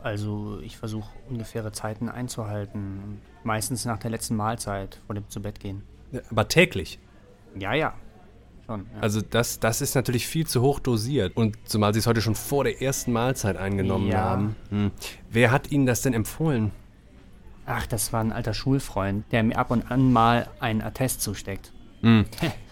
Also 0.00 0.60
ich 0.62 0.76
versuche 0.76 1.10
ungefähre 1.28 1.72
Zeiten 1.72 2.08
einzuhalten. 2.08 3.20
Meistens 3.42 3.84
nach 3.84 3.98
der 3.98 4.12
letzten 4.12 4.36
Mahlzeit 4.36 5.00
vor 5.06 5.16
dem 5.16 5.28
Zubettgehen. 5.28 5.82
Aber 6.30 6.46
täglich. 6.46 7.00
Ja, 7.58 7.74
ja. 7.74 7.94
Schon. 8.66 8.86
Ja. 8.94 9.00
Also 9.00 9.22
das, 9.22 9.58
das 9.58 9.80
ist 9.80 9.96
natürlich 9.96 10.28
viel 10.28 10.46
zu 10.46 10.62
hoch 10.62 10.78
dosiert. 10.78 11.36
Und 11.36 11.56
zumal 11.64 11.92
Sie 11.94 11.98
es 11.98 12.06
heute 12.06 12.20
schon 12.20 12.36
vor 12.36 12.62
der 12.62 12.80
ersten 12.80 13.10
Mahlzeit 13.10 13.56
eingenommen 13.56 14.06
Ja. 14.06 14.18
haben. 14.22 14.54
Hm. 14.70 14.92
Wer 15.30 15.50
hat 15.50 15.72
Ihnen 15.72 15.84
das 15.84 16.02
denn 16.02 16.14
empfohlen? 16.14 16.70
Ach, 17.66 17.86
das 17.86 18.12
war 18.12 18.20
ein 18.20 18.32
alter 18.32 18.54
Schulfreund, 18.54 19.24
der 19.32 19.42
mir 19.42 19.56
ab 19.56 19.70
und 19.70 19.90
an 19.90 20.12
mal 20.12 20.48
einen 20.60 20.82
Attest 20.82 21.22
zusteckt. 21.22 21.72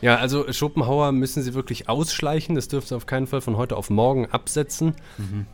Ja, 0.03 0.17
also 0.17 0.53
Schopenhauer 0.53 1.13
müssen 1.13 1.43
Sie 1.43 1.55
wirklich 1.55 1.89
ausschleichen. 1.89 2.55
Das 2.55 2.69
dürfen 2.69 2.89
Sie 2.89 2.95
auf 2.95 3.07
keinen 3.07 3.27
Fall 3.27 3.41
von 3.41 3.57
heute 3.57 3.77
auf 3.77 3.89
morgen 3.89 4.27
absetzen. 4.27 4.95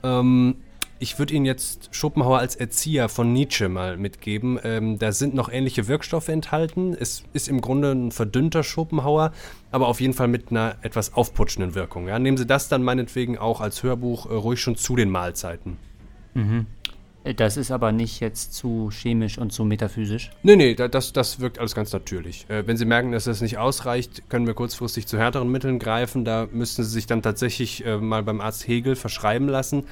Ähm, 0.03 0.57
ich 0.99 1.16
würde 1.18 1.32
Ihnen 1.34 1.45
jetzt 1.45 1.95
Schopenhauer 1.95 2.41
als 2.41 2.57
Erzieher 2.57 3.09
von 3.09 3.32
Nietzsche 3.32 3.68
mal 3.68 3.97
mitgeben. 3.97 4.59
Ähm, 4.64 4.99
da 4.99 5.12
sind 5.12 5.32
noch 5.32 5.49
ähnliche 5.49 5.86
Wirkstoffe 5.86 6.28
enthalten. 6.28 6.97
Es 6.99 7.22
ist 7.32 7.49
im 7.49 7.61
Grunde 7.61 7.93
ein 7.93 8.11
verdünnter 8.11 8.64
Schopenhauer, 8.64 9.32
aber 9.70 9.86
auf 9.86 10.01
jeden 10.01 10.14
Fall 10.14 10.26
mit 10.26 10.51
einer 10.51 10.74
etwas 10.82 11.14
aufputschenden 11.14 11.76
Wirkung. 11.76 12.09
Ja? 12.09 12.18
Nehmen 12.18 12.36
Sie 12.36 12.47
das 12.47 12.68
dann 12.68 12.82
meinetwegen 12.82 13.39
auch 13.39 13.61
als 13.61 13.84
Hörbuch 13.84 14.26
äh, 14.26 14.34
ruhig 14.34 14.61
schon 14.61 14.74
zu 14.74 14.97
den 14.97 15.11
Mahlzeiten. 15.11 15.76
Äh, 16.34 16.78
Das 17.37 17.57
ist 17.59 17.71
aber 17.71 17.93
nicht 17.93 18.21
jetzt 18.21 18.55
zu 18.55 18.91
chemisch 18.91 19.37
und 19.39 19.53
zu 19.53 19.64
metaphysisch. 19.64 20.31
Nee, 20.43 20.57
nee, 20.57 20.75
da- 20.75 20.89
das, 20.89 21.12
das 21.12 21.41
wirkt 21.41 21.59
alles 21.59 21.75
ganz 21.75 21.93
natürlich. 21.93 22.49
Äh, 22.49 22.66
wenn 22.66 22.77
Sie 22.77 22.85
merken, 22.87 23.12
dass 23.12 23.25
das 23.25 23.41
nicht 23.43 23.59
ausreicht, 23.59 24.31
können 24.31 24.47
wir 24.47 24.55
kurzfristig 24.55 25.07
zu 25.07 25.19
härteren 25.19 25.51
Mitteln 25.51 25.79
greifen. 25.79 26.25
Da 26.25 26.47
müssten 26.51 26.85
Sie 26.85 26.91
sich 26.91 27.07
dann 27.07 27.21
tatsächlich 27.21 27.85
äh, 27.85 27.99
mal 27.99 28.23
beim 28.23 28.41
Arzt 28.41 28.66
Hegel 28.66 28.97
verschreiben 28.97 29.49
lassen. 29.49 29.85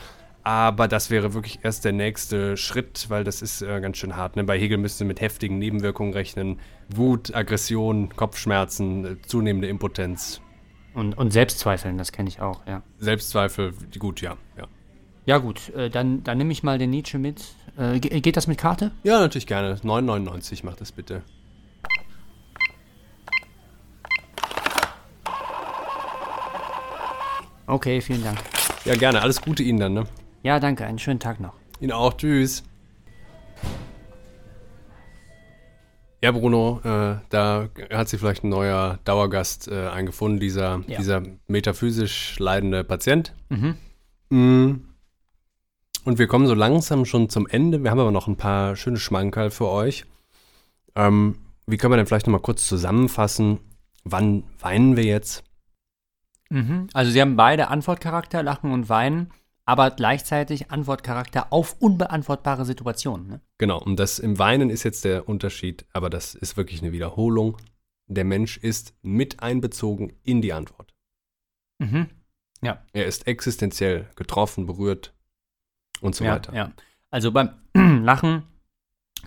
Aber 0.44 0.86
das 0.86 1.10
wäre 1.10 1.34
wirklich 1.34 1.58
erst 1.62 1.84
der 1.84 1.92
nächste 1.92 2.56
Schritt, 2.56 3.06
weil 3.08 3.24
das 3.24 3.42
ist 3.42 3.60
äh, 3.62 3.80
ganz 3.80 3.96
schön 3.98 4.14
hart. 4.16 4.36
Ne? 4.36 4.44
Bei 4.44 4.56
Hegel 4.58 4.78
müssen 4.78 4.98
Sie 4.98 5.04
mit 5.04 5.20
heftigen 5.20 5.58
Nebenwirkungen 5.58 6.12
rechnen. 6.12 6.60
Wut, 6.88 7.34
Aggression, 7.34 8.14
Kopfschmerzen, 8.14 9.18
zunehmende 9.26 9.66
Impotenz, 9.68 10.40
Und, 10.94 11.18
und 11.18 11.32
Selbstzweifeln, 11.32 11.98
das 11.98 12.12
kenne 12.12 12.28
ich 12.28 12.40
auch, 12.40 12.64
ja. 12.66 12.82
Selbstzweifel, 12.98 13.74
gut, 13.98 14.20
ja. 14.20 14.36
Ja, 14.56 14.68
Ja 15.26 15.38
gut, 15.38 15.68
äh, 15.74 15.90
dann, 15.90 16.22
dann 16.24 16.38
nehme 16.38 16.52
ich 16.52 16.62
mal 16.62 16.78
den 16.78 16.90
Nietzsche 16.90 17.18
mit. 17.18 17.42
Äh, 17.76 17.98
ge- 17.98 18.20
geht 18.20 18.36
das 18.36 18.46
mit 18.46 18.58
Karte? 18.58 18.92
ja 19.02 19.18
natürlich 19.20 19.46
gerne. 19.46 19.74
9,99 19.82 20.64
macht 20.64 20.80
das 20.80 20.92
bitte. 20.92 21.22
Okay, 27.66 28.00
vielen 28.00 28.22
Dank. 28.22 28.38
Ja, 28.84 28.94
gerne. 28.94 29.22
Alles 29.22 29.40
Gute 29.42 29.62
Ihnen 29.62 29.80
dann, 29.80 29.92
ne? 29.94 30.04
Ja, 30.42 30.60
danke, 30.60 30.84
einen 30.84 30.98
schönen 30.98 31.18
Tag 31.18 31.40
noch. 31.40 31.54
Ihnen 31.80 31.92
auch. 31.92 32.14
Tschüss. 32.14 32.62
Ja, 36.22 36.32
Bruno, 36.32 36.80
äh, 36.84 37.16
da 37.28 37.68
hat 37.92 38.08
sich 38.08 38.18
vielleicht 38.20 38.42
ein 38.44 38.48
neuer 38.48 38.98
Dauergast 39.04 39.68
äh, 39.68 39.88
eingefunden, 39.88 40.40
dieser, 40.40 40.82
Ja. 40.86 40.96
dieser 40.98 41.22
metaphysisch 41.46 42.38
leidende 42.38 42.84
Patient. 42.84 43.34
Mhm. 43.48 43.76
Mm. 44.30 44.80
Und 46.06 46.20
wir 46.20 46.28
kommen 46.28 46.46
so 46.46 46.54
langsam 46.54 47.04
schon 47.04 47.28
zum 47.28 47.48
Ende. 47.48 47.82
Wir 47.82 47.90
haben 47.90 47.98
aber 47.98 48.12
noch 48.12 48.28
ein 48.28 48.36
paar 48.36 48.76
schöne 48.76 48.96
Schmankerl 48.96 49.50
für 49.50 49.66
euch. 49.66 50.04
Ähm, 50.94 51.40
wie 51.66 51.78
können 51.78 51.92
wir 51.92 51.96
denn 51.96 52.06
vielleicht 52.06 52.28
nochmal 52.28 52.42
kurz 52.42 52.68
zusammenfassen? 52.68 53.58
Wann 54.04 54.44
weinen 54.60 54.96
wir 54.96 55.02
jetzt? 55.02 55.42
Mhm. 56.48 56.86
Also 56.92 57.10
sie 57.10 57.20
haben 57.20 57.34
beide 57.34 57.66
Antwortcharakter, 57.66 58.44
Lachen 58.44 58.70
und 58.70 58.88
Weinen, 58.88 59.32
aber 59.64 59.90
gleichzeitig 59.90 60.70
Antwortcharakter 60.70 61.52
auf 61.52 61.74
unbeantwortbare 61.80 62.64
Situationen. 62.64 63.26
Ne? 63.26 63.40
Genau, 63.58 63.82
und 63.82 63.98
das 63.98 64.20
im 64.20 64.38
Weinen 64.38 64.70
ist 64.70 64.84
jetzt 64.84 65.04
der 65.04 65.28
Unterschied, 65.28 65.86
aber 65.92 66.08
das 66.08 66.36
ist 66.36 66.56
wirklich 66.56 66.82
eine 66.82 66.92
Wiederholung. 66.92 67.56
Der 68.06 68.24
Mensch 68.24 68.58
ist 68.58 68.94
mit 69.02 69.40
einbezogen 69.40 70.12
in 70.22 70.40
die 70.40 70.52
Antwort. 70.52 70.94
Mhm. 71.80 72.06
Er 72.92 73.06
ist 73.06 73.26
existenziell 73.26 74.08
getroffen, 74.14 74.66
berührt 74.66 75.15
und 76.00 76.14
so 76.14 76.24
ja, 76.24 76.34
weiter. 76.34 76.54
ja. 76.54 76.72
Also 77.10 77.32
beim 77.32 77.50
Lachen 77.74 78.42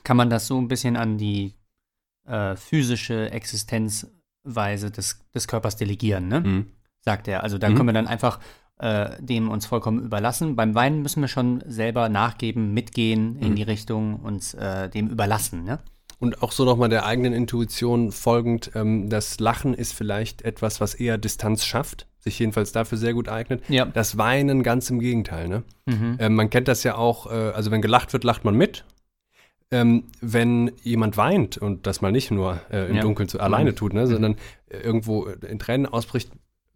kann 0.03 0.17
man 0.17 0.30
das 0.30 0.47
so 0.47 0.59
ein 0.59 0.67
bisschen 0.67 0.95
an 0.95 1.17
die 1.17 1.55
äh, 2.28 2.55
physische 2.55 3.32
Existenzweise 3.32 4.91
des, 4.91 5.20
des 5.34 5.47
Körpers 5.47 5.76
delegieren, 5.78 6.28
ne? 6.28 6.41
Mhm. 6.41 6.72
sagt 7.01 7.28
er. 7.28 7.43
Also 7.43 7.57
da 7.57 7.70
Mhm. 7.70 7.76
können 7.76 7.89
wir 7.89 7.93
dann 7.93 8.07
einfach 8.07 8.39
äh, 8.82 9.22
dem 9.22 9.49
uns 9.49 9.65
vollkommen 9.65 9.99
überlassen. 10.03 10.55
Beim 10.55 10.74
Weinen 10.76 11.01
müssen 11.01 11.20
wir 11.22 11.28
schon 11.28 11.61
selber 11.67 12.07
nachgeben, 12.07 12.74
mitgehen 12.74 13.36
in 13.38 13.51
Mhm. 13.51 13.55
die 13.55 13.63
Richtung, 13.63 14.17
uns 14.22 14.53
äh, 14.53 14.89
dem 14.89 15.09
überlassen. 15.09 15.63
Ne? 15.65 15.80
Und 16.20 16.41
auch 16.43 16.51
so 16.53 16.63
nochmal 16.65 16.89
der 16.89 17.05
eigenen 17.05 17.34
Intuition 17.34 18.11
folgend, 18.11 18.72
ähm, 18.76 19.09
das 19.09 19.39
Lachen 19.39 19.74
ist 19.74 19.93
vielleicht 19.93 20.43
etwas, 20.43 20.80
was 20.80 20.93
eher 20.93 21.17
Distanz 21.17 21.65
schafft, 21.65 22.07
sich 22.30 22.39
jedenfalls 22.39 22.71
dafür 22.71 22.97
sehr 22.97 23.13
gut 23.13 23.30
eignet. 23.30 23.63
Ja. 23.69 23.86
Das 23.86 24.17
Weinen 24.17 24.63
ganz 24.63 24.89
im 24.89 24.99
Gegenteil. 24.99 25.47
Ne? 25.47 25.63
Mhm. 25.86 26.17
Ähm, 26.19 26.36
man 26.36 26.49
kennt 26.49 26.67
das 26.67 26.84
ja 26.84 26.95
auch, 26.95 27.32
äh, 27.32 27.34
also 27.34 27.71
wenn 27.71 27.82
gelacht 27.82 28.13
wird, 28.13 28.23
lacht 28.23 28.45
man 28.45 28.55
mit. 28.55 28.86
Ähm, 29.71 30.05
wenn 30.19 30.71
jemand 30.82 31.15
weint 31.15 31.57
und 31.59 31.86
das 31.86 32.01
mal 32.01 32.11
nicht 32.11 32.32
nur 32.32 32.59
äh, 32.71 32.89
im 32.89 32.95
Ja. 32.95 33.01
Dunkeln 33.03 33.30
zu, 33.30 33.39
alleine 33.39 33.75
tut, 33.75 33.93
ne, 33.93 34.07
sondern 34.07 34.36
äh, 34.67 34.77
irgendwo 34.77 35.27
äh, 35.27 35.36
in 35.47 35.59
Tränen 35.59 35.86
ausbricht, 35.86 36.32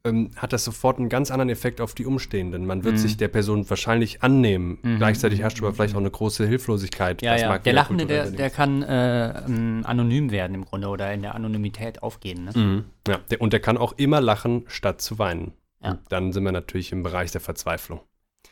ähm, 0.05 0.31
hat 0.35 0.51
das 0.53 0.65
sofort 0.65 0.99
einen 0.99 1.09
ganz 1.09 1.31
anderen 1.31 1.49
Effekt 1.49 1.79
auf 1.79 1.93
die 1.95 2.05
Umstehenden. 2.05 2.65
Man 2.65 2.83
wird 2.83 2.95
Mhm. 2.95 2.99
sich 2.99 3.17
der 3.17 3.29
Person 3.29 3.69
wahrscheinlich 3.69 4.21
annehmen. 4.21 4.79
Mhm. 4.81 4.97
Gleichzeitig 4.97 5.39
herrscht 5.39 5.59
aber 5.59 5.73
vielleicht 5.73 5.95
auch 5.95 5.99
eine 5.99 6.11
große 6.11 6.45
Hilflosigkeit. 6.45 7.21
Ja, 7.21 7.37
ja. 7.37 7.57
Der 7.57 7.73
Lachende, 7.73 8.05
der, 8.05 8.29
der 8.31 8.49
kann 8.49 8.83
äh, 8.83 9.45
ähm, 9.45 9.83
anonym 9.85 10.31
werden 10.31 10.55
im 10.55 10.65
Grunde 10.65 10.89
oder 10.89 11.13
in 11.13 11.21
der 11.21 11.35
Anonymität 11.35 12.03
aufgehen. 12.03 12.45
Ne? 12.45 12.51
Mhm. 12.55 12.83
Ja, 13.07 13.19
der, 13.31 13.41
und 13.41 13.53
der 13.53 13.59
kann 13.61 13.77
auch 13.77 13.93
immer 13.93 14.19
lachen, 14.19 14.63
statt 14.67 15.01
zu 15.01 15.19
weinen. 15.19 15.53
Ja. 15.81 15.97
Dann 16.09 16.31
sind 16.33 16.43
wir 16.43 16.51
natürlich 16.51 16.91
im 16.91 17.03
Bereich 17.03 17.31
der 17.31 17.41
Verzweiflung. 17.41 18.01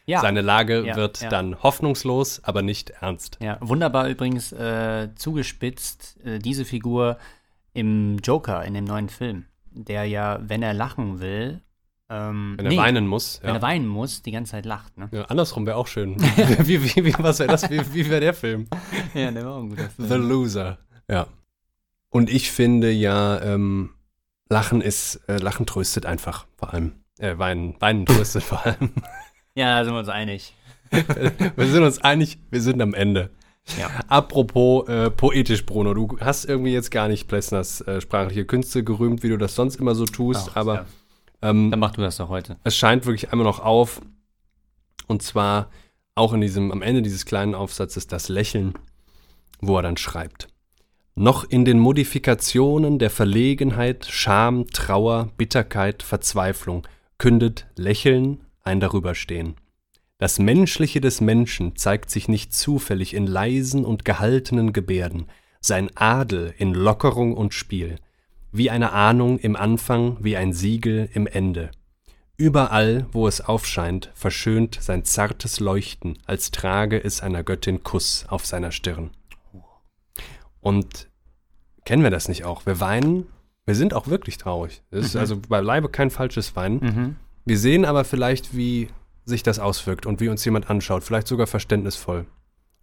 Ja. 0.05 0.19
Seine 0.21 0.41
Lage 0.41 0.85
Ja, 0.85 0.95
wird 0.95 1.21
ja. 1.21 1.29
dann 1.29 1.61
hoffnungslos, 1.61 2.43
aber 2.43 2.61
nicht 2.61 2.89
ernst. 2.89 3.37
Ja, 3.41 3.57
wunderbar 3.61 4.07
übrigens 4.09 4.51
äh, 4.51 5.09
zugespitzt, 5.15 6.17
äh, 6.25 6.39
diese 6.39 6.65
Figur 6.65 7.17
im 7.73 8.17
Joker, 8.19 8.63
in 8.65 8.73
dem 8.73 8.83
neuen 8.83 9.07
Film, 9.09 9.45
der 9.71 10.05
ja, 10.05 10.39
wenn 10.41 10.61
er 10.63 10.73
lachen 10.73 11.19
will, 11.19 11.61
ähm, 12.09 12.55
Wenn 12.57 12.65
er 12.65 12.71
nee, 12.71 12.77
weinen 12.77 13.07
muss. 13.07 13.39
wenn 13.41 13.51
Ja. 13.51 13.55
er 13.55 13.61
weinen 13.61 13.87
muss, 13.87 14.21
die 14.21 14.31
ganze 14.31 14.51
Zeit 14.51 14.65
lacht. 14.65 14.97
Ne? 14.97 15.07
Ja, 15.11 15.23
andersrum 15.25 15.65
wäre 15.65 15.77
auch 15.77 15.87
schön. 15.87 16.19
wie, 16.59 16.83
wie, 16.83 17.05
wie, 17.05 17.15
was 17.19 17.37
das? 17.37 17.69
Wie, 17.69 17.81
wie 17.93 18.09
wäre 18.09 18.19
der 18.19 18.33
Film? 18.33 18.67
Ja, 19.13 19.31
der 19.31 19.45
war 19.45 19.55
auch 19.55 19.63
ein 19.63 19.69
guter 19.69 19.89
The 19.97 20.15
Loser. 20.15 20.77
Ja. 21.09 21.27
Und 22.09 22.29
ich 22.29 22.51
finde 22.51 22.91
ja, 22.91 23.41
ähm, 23.41 23.91
Lachen 24.49 24.81
ist, 24.81 25.21
äh, 25.29 25.37
Lachen 25.37 25.65
tröstet 25.65 26.05
einfach, 26.05 26.45
vor 26.57 26.73
allem. 26.73 26.91
Äh, 27.19 27.37
Weinen, 27.37 27.79
Weinen 27.79 28.05
tröstet 28.05 28.43
vor 28.43 28.65
allem. 28.65 28.91
Ja, 29.55 29.79
da 29.79 29.85
sind 29.85 29.93
wir 29.93 29.99
uns 29.99 30.09
einig. 30.09 30.53
wir 31.55 31.67
sind 31.67 31.83
uns 31.83 31.99
einig, 31.99 32.39
wir 32.49 32.61
sind 32.61 32.81
am 32.81 32.93
Ende. 32.93 33.29
Ja. 33.79 33.89
Apropos 34.07 34.87
äh, 34.89 35.09
poetisch, 35.11 35.65
Bruno, 35.65 35.93
du 35.93 36.17
hast 36.19 36.45
irgendwie 36.45 36.73
jetzt 36.73 36.91
gar 36.91 37.07
nicht 37.07 37.27
Plessners 37.27 37.81
äh, 37.81 38.01
sprachliche 38.01 38.45
Künste 38.45 38.83
gerühmt, 38.83 39.23
wie 39.23 39.29
du 39.29 39.37
das 39.37 39.55
sonst 39.55 39.77
immer 39.77 39.95
so 39.95 40.05
tust, 40.05 40.49
Ach, 40.51 40.55
aber 40.57 40.75
ja. 40.75 40.85
ähm, 41.49 41.71
Dann 41.71 41.79
mach 41.79 41.91
du 41.91 42.01
das 42.01 42.17
doch 42.17 42.29
heute. 42.29 42.57
es 42.63 42.75
scheint 42.75 43.05
wirklich 43.05 43.31
einmal 43.31 43.45
noch 43.45 43.59
auf. 43.59 44.01
Und 45.07 45.21
zwar 45.21 45.69
auch 46.15 46.33
in 46.33 46.41
diesem, 46.41 46.71
am 46.71 46.81
Ende 46.81 47.01
dieses 47.01 47.25
kleinen 47.25 47.55
Aufsatzes 47.55 48.07
das 48.07 48.29
Lächeln, 48.29 48.73
wo 49.59 49.77
er 49.77 49.81
dann 49.83 49.97
schreibt. 49.97 50.47
Noch 51.15 51.43
in 51.43 51.65
den 51.65 51.79
Modifikationen 51.79 52.97
der 52.97 53.09
Verlegenheit, 53.09 54.07
Scham, 54.09 54.67
Trauer, 54.67 55.29
Bitterkeit, 55.37 56.03
Verzweiflung 56.03 56.87
kündet 57.17 57.67
Lächeln 57.75 58.45
ein 58.63 58.79
Darüberstehen. 58.79 59.55
Das 60.21 60.37
Menschliche 60.37 61.01
des 61.01 61.19
Menschen 61.19 61.75
zeigt 61.75 62.11
sich 62.11 62.27
nicht 62.27 62.53
zufällig 62.53 63.15
in 63.15 63.25
leisen 63.25 63.83
und 63.83 64.05
gehaltenen 64.05 64.71
Gebärden, 64.71 65.25
sein 65.61 65.89
Adel 65.95 66.53
in 66.59 66.75
Lockerung 66.75 67.35
und 67.35 67.55
Spiel, 67.55 67.95
wie 68.51 68.69
eine 68.69 68.91
Ahnung 68.91 69.39
im 69.39 69.55
Anfang, 69.55 70.17
wie 70.19 70.37
ein 70.37 70.53
Siegel 70.53 71.09
im 71.15 71.25
Ende. 71.25 71.71
Überall, 72.37 73.07
wo 73.11 73.27
es 73.27 73.41
aufscheint, 73.41 74.11
verschönt 74.13 74.77
sein 74.79 75.05
zartes 75.05 75.59
Leuchten, 75.59 76.19
als 76.27 76.51
trage 76.51 77.03
es 77.03 77.21
einer 77.21 77.43
Göttin 77.43 77.81
Kuss 77.81 78.27
auf 78.29 78.45
seiner 78.45 78.71
Stirn. 78.71 79.09
Und 80.59 81.09
kennen 81.83 82.03
wir 82.03 82.11
das 82.11 82.27
nicht 82.27 82.45
auch? 82.45 82.67
Wir 82.67 82.79
weinen, 82.79 83.25
wir 83.65 83.73
sind 83.73 83.95
auch 83.95 84.05
wirklich 84.05 84.37
traurig. 84.37 84.83
Das 84.91 85.03
ist 85.03 85.15
Mhm. 85.15 85.19
also 85.19 85.37
beileibe 85.37 85.89
kein 85.89 86.11
falsches 86.11 86.55
Weinen. 86.55 86.79
Mhm. 86.79 87.15
Wir 87.43 87.57
sehen 87.57 87.85
aber 87.85 88.03
vielleicht, 88.05 88.55
wie 88.55 88.89
sich 89.25 89.43
das 89.43 89.59
auswirkt 89.59 90.05
und 90.05 90.19
wie 90.19 90.29
uns 90.29 90.43
jemand 90.45 90.69
anschaut, 90.69 91.03
vielleicht 91.03 91.27
sogar 91.27 91.47
verständnisvoll. 91.47 92.25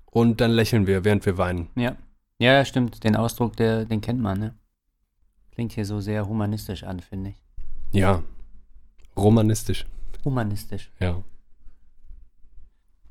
Und 0.07 0.41
dann 0.41 0.51
lächeln 0.51 0.87
wir, 0.87 1.05
während 1.05 1.27
wir 1.27 1.39
weinen. 1.39 1.69
Ja. 1.77 1.97
Ja, 2.39 2.65
stimmt. 2.65 3.03
Den 3.05 3.17
Ausdruck, 3.17 3.57
der, 3.57 3.85
den 3.85 4.01
kennt 4.01 4.21
man, 4.21 4.39
ne? 4.39 4.55
Klingt 5.53 5.73
hier 5.73 5.85
so 5.85 6.01
sehr 6.01 6.29
humanistisch 6.29 6.85
an, 6.85 7.01
finde 7.01 7.31
ich. 7.31 7.43
Ja. 7.91 8.23
Romanistisch. 9.17 9.87
Humanistisch. 10.25 10.93
Ja. 11.01 11.23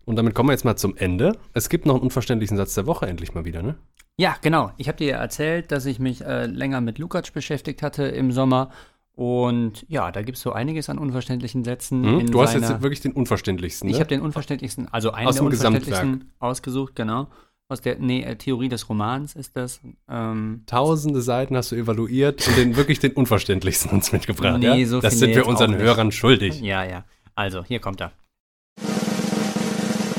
Und 0.05 0.15
damit 0.15 0.33
kommen 0.33 0.47
wir 0.47 0.53
jetzt 0.53 0.63
mal 0.63 0.77
zum 0.77 0.95
Ende. 0.95 1.37
Es 1.53 1.67
gibt 1.67 1.85
noch 1.85 1.95
einen 1.95 2.03
unverständlichen 2.03 2.55
Satz 2.55 2.73
der 2.75 2.85
Woche 2.85 3.07
endlich 3.07 3.33
mal 3.33 3.43
wieder, 3.43 3.61
ne? 3.61 3.75
Ja, 4.15 4.37
genau. 4.41 4.71
Ich 4.77 4.87
habe 4.87 4.97
dir 4.97 5.07
ja 5.09 5.17
erzählt, 5.17 5.71
dass 5.71 5.85
ich 5.85 5.99
mich 5.99 6.23
äh, 6.23 6.45
länger 6.45 6.79
mit 6.79 6.97
Lukacs 6.97 7.31
beschäftigt 7.31 7.83
hatte 7.83 8.03
im 8.03 8.31
Sommer. 8.31 8.71
Und 9.17 9.83
ja, 9.89 10.11
da 10.11 10.21
gibt 10.21 10.37
es 10.37 10.43
so 10.43 10.51
einiges 10.51 10.91
an 10.91 10.99
unverständlichen 10.99 11.63
Sätzen. 11.63 12.05
Hm? 12.05 12.31
Du 12.31 12.39
hast 12.39 12.53
seiner- 12.53 12.69
jetzt 12.69 12.83
wirklich 12.83 13.01
den 13.01 13.13
unverständlichsten. 13.13 13.89
Ne? 13.89 13.95
Ich 13.95 13.99
habe 13.99 14.09
den 14.09 14.21
unverständlichsten, 14.21 14.87
also 14.93 15.09
einen 15.09 15.27
Aus 15.27 15.35
der 15.37 15.43
unverständlichsten 15.43 16.31
ausgesucht, 16.37 16.95
genau. 16.95 17.27
Aus 17.67 17.81
der 17.81 17.97
nee, 17.97 18.21
äh, 18.21 18.35
Theorie 18.35 18.69
des 18.69 18.87
Romans 18.89 19.35
ist 19.35 19.57
das. 19.57 19.81
Ähm, 20.07 20.61
Tausende 20.67 21.23
Seiten 21.23 21.57
hast 21.57 21.71
du 21.71 21.75
evaluiert 21.75 22.47
und 22.47 22.57
den 22.57 22.75
wirklich 22.75 22.99
den 22.99 23.13
unverständlichsten 23.13 23.89
uns 23.89 24.11
mitgebracht. 24.11 24.59
Nee, 24.59 24.81
ja? 24.81 24.85
so 24.85 25.01
das 25.01 25.17
sind 25.17 25.33
wir 25.33 25.47
unseren. 25.47 25.75
Hörern 25.75 26.11
schuldig. 26.11 26.61
ja, 26.61 26.83
ja. 26.83 27.03
Also, 27.33 27.63
hier 27.63 27.79
kommt 27.79 28.01
er. 28.01 28.11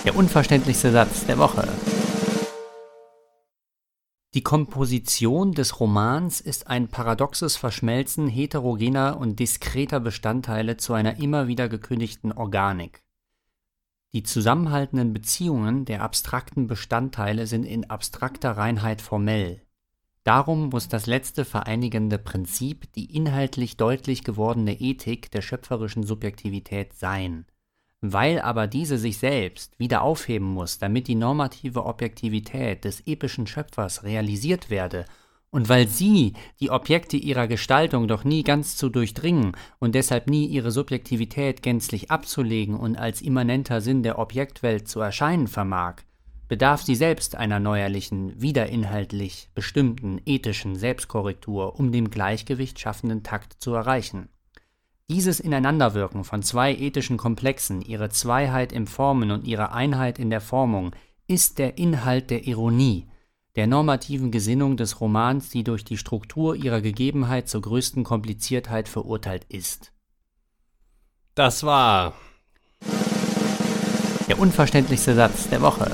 Der 0.05 0.17
unverständlichste 0.17 0.91
Satz 0.91 1.25
der 1.25 1.39
Woche. 1.39 1.69
Die 4.39 4.45
Komposition 4.45 5.51
des 5.51 5.81
Romans 5.81 6.41
ist 6.41 6.69
ein 6.69 6.87
paradoxes 6.87 7.57
Verschmelzen 7.57 8.29
heterogener 8.29 9.19
und 9.19 9.41
diskreter 9.41 9.99
Bestandteile 9.99 10.77
zu 10.77 10.93
einer 10.93 11.19
immer 11.19 11.49
wieder 11.49 11.69
gekündigten 11.69 12.31
Organik. 12.31 13.03
Die 14.13 14.23
zusammenhaltenden 14.23 15.13
Beziehungen 15.13 15.87
der 15.87 16.03
abstrakten 16.03 16.69
Bestandteile 16.69 17.49
sind 17.49 17.65
in 17.65 17.91
abstrakter 17.91 18.53
Reinheit 18.53 19.03
formell. 19.03 19.61
Darum 20.23 20.69
muss 20.69 20.87
das 20.87 21.07
letzte 21.07 21.45
vereinigende 21.45 22.21
Prinzip 22.21 22.93
die 22.93 23.13
inhaltlich 23.17 23.77
deutlich 23.77 24.23
gewordene 24.23 24.81
Ethik 24.81 25.33
der 25.33 25.43
schöpferischen 25.43 26.05
Subjektivität 26.05 26.95
sein. 26.95 27.45
Weil 28.01 28.41
aber 28.41 28.67
diese 28.67 28.97
sich 28.97 29.19
selbst 29.19 29.79
wieder 29.79 30.03
aufheben 30.03 30.47
muss, 30.47 30.79
damit 30.79 31.09
die 31.09 31.17
normative 31.17 31.85
Objektivität 31.85 32.85
des 32.85 33.01
epischen 33.07 33.47
Schöpfers 33.47 34.05
realisiert 34.05 34.71
werde, 34.71 35.05
und 35.51 35.69
weil 35.69 35.89
sie 35.89 36.35
die 36.61 36.71
Objekte 36.71 37.17
ihrer 37.17 37.49
Gestaltung 37.49 38.07
doch 38.07 38.25
nie 38.25 38.43
ganz 38.43 38.77
zu 38.77 38.89
durchdringen 38.89 39.53
und 39.79 39.95
deshalb 39.95 40.29
nie 40.29 40.47
ihre 40.47 40.71
Subjektivität 40.71 41.63
gänzlich 41.63 42.11
abzulegen 42.11 42.77
und 42.77 42.97
als 42.97 43.23
immanenter 43.23 43.81
Sinn 43.81 44.03
der 44.03 44.19
Objektwelt 44.19 44.89
zu 44.89 45.01
erscheinen 45.01 45.49
vermag, 45.49 45.97
bedarf 46.49 46.83
sie 46.83 46.95
selbst 46.95 47.35
einer 47.35 47.61
neuerlichen, 47.61 48.41
wiederinhaltlich 48.41 49.49
bestimmten 49.55 50.21
ethischen 50.27 50.77
Selbstkorrektur, 50.77 51.79
um 51.79 51.93
den 51.93 52.11
Gleichgewicht 52.11 52.79
schaffenden 52.79 53.23
Takt 53.23 53.55
zu 53.59 53.73
erreichen. 53.73 54.29
Dieses 55.11 55.41
Ineinanderwirken 55.41 56.23
von 56.23 56.43
zwei 56.43 56.75
ethischen 56.75 57.17
Komplexen, 57.17 57.81
ihre 57.81 58.11
Zweiheit 58.11 58.73
im 58.73 58.87
Formen 58.87 59.31
und 59.31 59.47
ihre 59.47 59.73
Einheit 59.73 60.19
in 60.19 60.29
der 60.29 60.43
Formung, 60.43 60.95
ist 61.27 61.59
der 61.59 61.79
Inhalt 61.79 62.29
der 62.29 62.47
Ironie, 62.47 63.07
der 63.57 63.67
normativen 63.67 64.31
Gesinnung 64.31 64.77
des 64.77 65.01
Romans, 65.01 65.49
die 65.49 65.65
durch 65.65 65.83
die 65.83 65.97
Struktur 65.97 66.57
ihrer 66.57 66.83
Gegebenheit 66.83 67.49
zur 67.49 67.63
größten 67.63 68.05
Kompliziertheit 68.05 68.87
verurteilt 68.87 69.47
ist. 69.49 69.93
Das 71.35 71.65
war 71.65 72.13
Der 74.29 74.39
unverständlichste 74.39 75.15
Satz 75.15 75.49
der 75.49 75.63
Woche. 75.63 75.91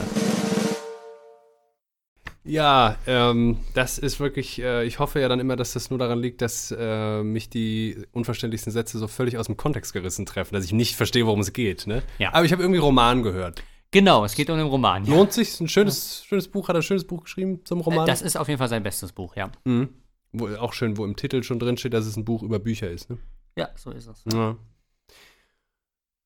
Ja, 2.47 2.99
ähm, 3.07 3.59
das 3.73 3.99
ist 3.99 4.21
wirklich, 4.21 4.61
äh, 4.61 4.85
ich 4.85 4.99
hoffe 4.99 5.19
ja 5.19 5.29
dann 5.29 5.41
immer, 5.41 5.57
dass 5.57 5.73
das 5.73 5.89
nur 5.89 5.99
daran 5.99 6.19
liegt, 6.19 6.43
dass 6.43 6.75
äh, 6.77 7.23
mich 7.23 7.49
die 7.49 7.97
unverständlichsten 8.13 8.71
Sätze 8.71 8.99
so 8.99 9.09
völlig 9.09 9.39
aus 9.39 9.47
dem 9.47 9.57
Kontext 9.57 9.95
gerissen 9.95 10.27
treffen, 10.27 10.55
dass 10.55 10.65
ich 10.65 10.73
nicht 10.73 10.95
verstehe, 10.95 11.25
worum 11.25 11.41
es 11.41 11.55
geht. 11.55 11.87
Ne? 11.87 12.03
Ja. 12.19 12.35
Aber 12.35 12.45
ich 12.45 12.53
habe 12.53 12.63
irgendwie 12.63 12.81
Roman 12.81 13.23
gehört. 13.23 13.63
Genau, 13.93 14.25
es 14.25 14.35
geht 14.35 14.51
um 14.51 14.59
den 14.59 14.67
Roman. 14.67 15.05
Ja. 15.05 15.15
Lohnt 15.15 15.33
sich? 15.33 15.59
Ein 15.59 15.69
schönes, 15.69 16.25
schönes 16.27 16.49
Buch, 16.49 16.69
hat 16.69 16.77
er 16.77 16.81
ein 16.81 16.83
schönes 16.83 17.07
Buch 17.07 17.23
geschrieben 17.23 17.65
zum 17.65 17.81
Roman? 17.81 18.05
Äh, 18.05 18.11
Das 18.11 18.21
ist 18.21 18.37
auf 18.37 18.49
jeden 18.49 18.59
Fall 18.59 18.69
sein 18.69 18.83
bestes 18.83 19.13
Buch, 19.13 19.37
ja. 19.37 19.51
mhm. 19.65 19.89
wo, 20.33 20.49
auch 20.49 20.75
schön, 20.75 20.99
wo 20.99 21.05
im 21.07 21.17
Titel 21.17 21.43
schon 21.45 21.59
drin 21.59 21.79
steht, 21.79 21.95
dass 21.95 22.05
es 22.05 22.17
ein 22.17 22.25
Buch 22.27 22.43
über 22.43 22.59
Bücher 22.59 22.91
ist. 22.91 23.09
Ne? 23.09 23.19
Ja, 23.57 23.71
so 23.77 23.91
ist 23.91 24.09
es. 24.09 24.25
Ja. 24.31 24.57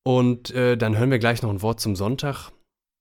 Und 0.03 0.51
äh, 0.51 0.77
dann 0.77 0.97
hören 0.97 1.11
wir 1.11 1.19
gleich 1.19 1.43
noch 1.43 1.51
ein 1.51 1.63
Wort 1.63 1.79
zum 1.79 1.95
Sonntag. 1.95 2.51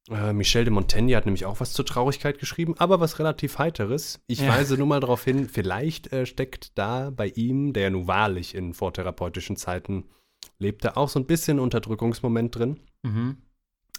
Äh, 0.10 0.32
Michel 0.34 0.64
de 0.64 0.74
Montaigne 0.74 1.16
hat 1.18 1.26
nämlich 1.26 1.46
auch 1.46 1.60
was 1.60 1.74
zur 1.74 1.86
Traurigkeit 1.86 2.40
geschrieben, 2.40 2.76
aber 2.78 3.00
was 3.00 3.20
relativ 3.20 3.58
Heiteres. 3.60 4.22
Ich 4.28 4.40
Ja. 4.40 4.50
weise 4.50 4.78
nur 4.78 4.88
mal 4.88 5.00
darauf 5.02 5.24
hin, 5.24 5.48
vielleicht 5.50 6.14
äh, 6.14 6.26
steckt 6.26 6.78
da 6.78 7.10
bei 7.10 7.28
ihm, 7.28 7.74
der 7.74 7.84
ja 7.84 7.90
nun 7.90 8.08
wahrlich 8.08 8.56
in 8.56 8.74
vortherapeutischen 8.74 9.58
Zeiten 9.58 10.06
lebte, 10.60 10.96
auch 10.98 11.10
so 11.10 11.20
ein 11.20 11.26
bisschen 11.26 11.60
Unterdrückungsmoment 11.60 12.56
drin. 12.56 12.80
Mhm. 13.04 13.38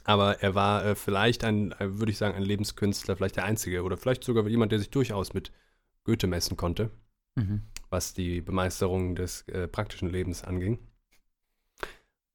Aber 0.04 0.40
er 0.42 0.54
war 0.54 0.84
äh, 0.86 0.94
vielleicht 0.94 1.44
ein, 1.44 1.72
äh, 1.72 1.98
würde 1.98 2.10
ich 2.10 2.16
sagen, 2.18 2.34
ein 2.34 2.42
Lebenskünstler, 2.42 3.16
vielleicht 3.16 3.36
der 3.36 3.44
einzige 3.44 3.82
oder 3.82 3.98
vielleicht 3.98 4.24
sogar 4.24 4.46
jemand, 4.48 4.72
der 4.72 4.78
sich 4.78 4.90
durchaus 4.90 5.34
mit 5.34 5.52
Goethe 6.04 6.26
messen 6.26 6.56
konnte 6.56 6.90
Mhm. 7.36 7.62
was 7.90 8.14
die 8.14 8.40
Bemeisterung 8.40 9.14
des 9.14 9.42
äh, 9.48 9.68
praktischen 9.68 10.10
Lebens 10.10 10.42
anging. 10.42 10.78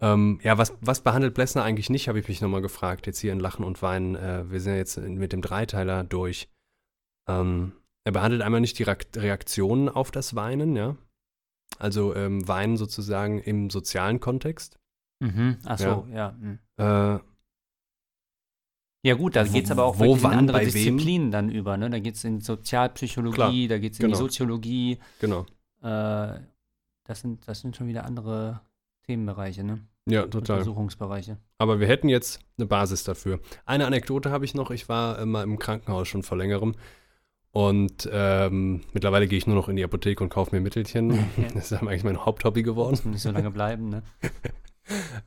Ähm, 0.03 0.39
ja, 0.43 0.57
was, 0.57 0.73
was 0.81 1.01
behandelt 1.01 1.33
Blessner 1.33 1.63
eigentlich 1.63 1.89
nicht, 1.89 2.07
habe 2.09 2.19
ich 2.19 2.27
mich 2.27 2.41
nochmal 2.41 2.61
gefragt, 2.61 3.07
jetzt 3.07 3.19
hier 3.19 3.31
in 3.31 3.39
Lachen 3.39 3.63
und 3.63 3.81
Weinen. 3.81 4.15
Äh, 4.15 4.49
wir 4.51 4.59
sind 4.59 4.73
ja 4.73 4.77
jetzt 4.77 4.97
in- 4.97 5.15
mit 5.17 5.31
dem 5.31 5.41
Dreiteiler 5.41 6.03
durch. 6.03 6.49
Ähm, 7.29 7.71
er 8.03 8.11
behandelt 8.11 8.41
einmal 8.41 8.59
nicht 8.59 8.77
die 8.79 8.83
Reak- 8.83 9.15
Reaktionen 9.15 9.87
auf 9.87 10.11
das 10.11 10.35
Weinen, 10.35 10.75
ja. 10.75 10.97
Also 11.79 12.13
ähm, 12.15 12.45
Weinen 12.47 12.75
sozusagen 12.75 13.39
im 13.39 13.69
sozialen 13.69 14.19
Kontext. 14.19 14.77
Mhm. 15.21 15.57
Ach 15.63 15.79
so, 15.79 16.05
ja. 16.11 16.31
mhm. 16.33 16.59
Äh, 16.77 17.19
Ja 19.05 19.15
gut, 19.15 19.35
da 19.37 19.43
geht 19.45 19.65
es 19.65 19.71
aber 19.71 19.85
auch 19.85 19.95
wo, 19.95 20.01
wirklich 20.01 20.17
in 20.17 20.23
wann, 20.23 20.37
andere 20.37 20.57
bei 20.57 20.65
wem? 20.65 20.97
Disziplinen 20.97 21.31
dann 21.31 21.49
über. 21.49 21.77
Ne? 21.77 21.89
Da 21.89 21.99
geht 21.99 22.15
es 22.15 22.23
in 22.25 22.41
Sozialpsychologie, 22.41 23.35
Klar, 23.67 23.77
da 23.77 23.77
geht 23.79 23.93
es 23.93 23.99
in 23.99 24.05
genau. 24.07 24.17
die 24.17 24.21
Soziologie. 24.21 24.99
genau. 25.19 25.45
Äh, 25.81 26.39
das, 27.05 27.21
sind, 27.21 27.47
das 27.47 27.61
sind 27.61 27.75
schon 27.77 27.87
wieder 27.87 28.03
andere 28.05 28.61
Themenbereiche, 29.05 29.63
ne? 29.63 29.85
Ja, 30.05 30.23
total. 30.23 30.57
Untersuchungsbereiche. 30.59 31.37
Aber 31.57 31.79
wir 31.79 31.87
hätten 31.87 32.09
jetzt 32.09 32.41
eine 32.57 32.67
Basis 32.67 33.03
dafür. 33.03 33.39
Eine 33.65 33.85
Anekdote 33.85 34.31
habe 34.31 34.45
ich 34.45 34.53
noch. 34.53 34.71
Ich 34.71 34.89
war 34.89 35.19
äh, 35.19 35.25
mal 35.25 35.43
im 35.43 35.59
Krankenhaus 35.59 36.07
schon 36.07 36.23
vor 36.23 36.37
längerem. 36.37 36.75
Und 37.51 38.09
ähm, 38.11 38.81
mittlerweile 38.93 39.27
gehe 39.27 39.37
ich 39.37 39.45
nur 39.45 39.55
noch 39.55 39.69
in 39.69 39.75
die 39.75 39.83
Apotheke 39.83 40.23
und 40.23 40.29
kaufe 40.29 40.55
mir 40.55 40.61
Mittelchen. 40.61 41.11
Ja. 41.37 41.47
Das 41.53 41.71
ist 41.71 41.73
eigentlich 41.73 42.03
mein 42.03 42.25
Haupthobby 42.25 42.63
geworden. 42.63 42.91
Muss 42.91 43.05
nicht 43.05 43.21
so 43.21 43.31
lange 43.31 43.51
bleiben, 43.51 43.89
ne? 43.89 44.03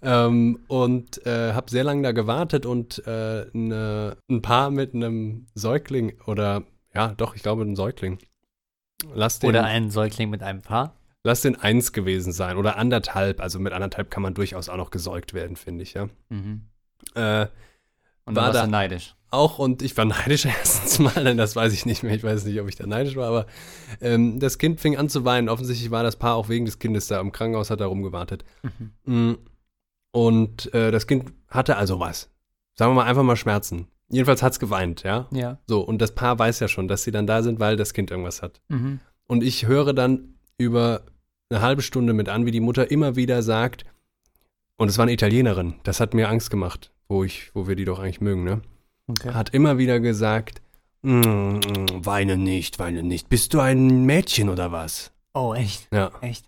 Ähm, 0.02 0.58
und 0.68 1.24
äh, 1.26 1.54
habe 1.54 1.70
sehr 1.70 1.82
lange 1.82 2.02
da 2.02 2.12
gewartet 2.12 2.66
und 2.66 3.02
äh, 3.06 3.46
ne, 3.54 4.18
ein 4.30 4.42
Paar 4.42 4.70
mit 4.70 4.92
einem 4.92 5.46
Säugling 5.54 6.12
oder 6.26 6.64
ja, 6.94 7.14
doch, 7.16 7.34
ich 7.34 7.42
glaube 7.42 7.62
ein 7.62 7.74
Säugling. 7.74 8.18
Lass 9.14 9.38
den, 9.38 9.50
Oder 9.50 9.64
ein 9.64 9.90
Säugling 9.90 10.30
mit 10.30 10.42
einem 10.42 10.62
Paar. 10.62 10.95
Lass 11.26 11.42
den 11.42 11.56
eins 11.56 11.92
gewesen 11.92 12.32
sein 12.32 12.56
oder 12.56 12.76
anderthalb. 12.76 13.40
Also 13.40 13.58
mit 13.58 13.72
anderthalb 13.74 14.10
kann 14.10 14.22
man 14.22 14.32
durchaus 14.34 14.68
auch 14.70 14.76
noch 14.78 14.90
gesäugt 14.90 15.34
werden, 15.34 15.56
finde 15.56 15.82
ich, 15.82 15.94
ja. 15.94 16.08
Mhm. 16.30 16.62
Äh, 17.14 17.46
Und 18.24 18.34
War 18.34 18.34
dann 18.34 18.36
warst 18.36 18.54
da- 18.56 18.64
du 18.64 18.70
neidisch. 18.70 19.14
auch 19.30 19.58
und 19.58 19.82
ich 19.82 19.96
war 19.96 20.04
neidisch 20.16 20.46
erstens 20.46 20.98
mal, 20.98 21.22
denn 21.24 21.36
das 21.36 21.54
weiß 21.56 21.72
ich 21.72 21.84
nicht 21.86 22.02
mehr. 22.02 22.14
Ich 22.14 22.24
weiß 22.24 22.44
nicht, 22.44 22.60
ob 22.60 22.68
ich 22.68 22.76
da 22.76 22.86
neidisch 22.86 23.16
war, 23.16 23.28
aber 23.28 23.46
ähm, 24.00 24.38
das 24.40 24.56
Kind 24.58 24.80
fing 24.80 24.96
an 24.96 25.08
zu 25.08 25.24
weinen. 25.24 25.48
Offensichtlich 25.48 25.90
war 25.90 26.02
das 26.02 26.16
Paar 26.16 26.34
auch 26.36 26.48
wegen 26.48 26.64
des 26.64 26.78
Kindes 26.78 27.06
da 27.08 27.20
im 27.20 27.32
Krankenhaus, 27.32 27.70
hat 27.70 27.80
da 27.80 27.86
rumgewartet. 27.86 28.44
Mhm. 28.62 29.14
Mm. 29.32 29.38
Und 30.12 30.72
äh, 30.74 30.90
das 30.90 31.06
Kind 31.06 31.32
hatte 31.48 31.76
also 31.76 32.00
was. 32.00 32.30
Sagen 32.74 32.90
wir 32.92 32.94
mal 32.96 33.04
einfach 33.04 33.22
mal 33.22 33.36
Schmerzen. 33.36 33.88
Jedenfalls 34.08 34.42
hat's 34.42 34.58
geweint, 34.60 35.02
ja. 35.02 35.26
Ja. 35.32 35.58
So, 35.66 35.80
und 35.80 36.00
das 36.00 36.12
Paar 36.14 36.38
weiß 36.38 36.60
ja 36.60 36.68
schon, 36.68 36.88
dass 36.88 37.02
sie 37.02 37.10
dann 37.10 37.26
da 37.26 37.42
sind, 37.42 37.58
weil 37.60 37.76
das 37.76 37.92
Kind 37.92 38.10
irgendwas 38.10 38.40
hat. 38.42 38.60
Mhm. 38.68 39.00
Und 39.26 39.42
ich 39.42 39.66
höre 39.66 39.92
dann 39.92 40.36
über 40.58 41.02
eine 41.50 41.60
halbe 41.60 41.82
Stunde 41.82 42.12
mit 42.12 42.28
an, 42.28 42.46
wie 42.46 42.50
die 42.50 42.60
Mutter 42.60 42.90
immer 42.90 43.16
wieder 43.16 43.42
sagt, 43.42 43.84
und 44.76 44.88
es 44.88 44.98
war 44.98 45.04
eine 45.04 45.12
Italienerin, 45.12 45.74
das 45.84 46.00
hat 46.00 46.14
mir 46.14 46.28
Angst 46.28 46.50
gemacht, 46.50 46.92
wo 47.08 47.24
ich, 47.24 47.50
wo 47.54 47.66
wir 47.68 47.76
die 47.76 47.84
doch 47.84 47.98
eigentlich 47.98 48.20
mögen, 48.20 48.44
ne? 48.44 48.62
Okay. 49.08 49.32
hat 49.32 49.50
immer 49.50 49.78
wieder 49.78 50.00
gesagt, 50.00 50.60
"Mm, 51.02 51.20
mm, 51.20 51.60
weine 52.04 52.36
nicht, 52.36 52.80
weine 52.80 53.04
nicht. 53.04 53.28
Bist 53.28 53.54
du 53.54 53.60
ein 53.60 54.04
Mädchen 54.04 54.48
oder 54.48 54.72
was? 54.72 55.12
Oh, 55.32 55.54
echt? 55.54 55.86
Ja. 55.92 56.10
Echt? 56.20 56.46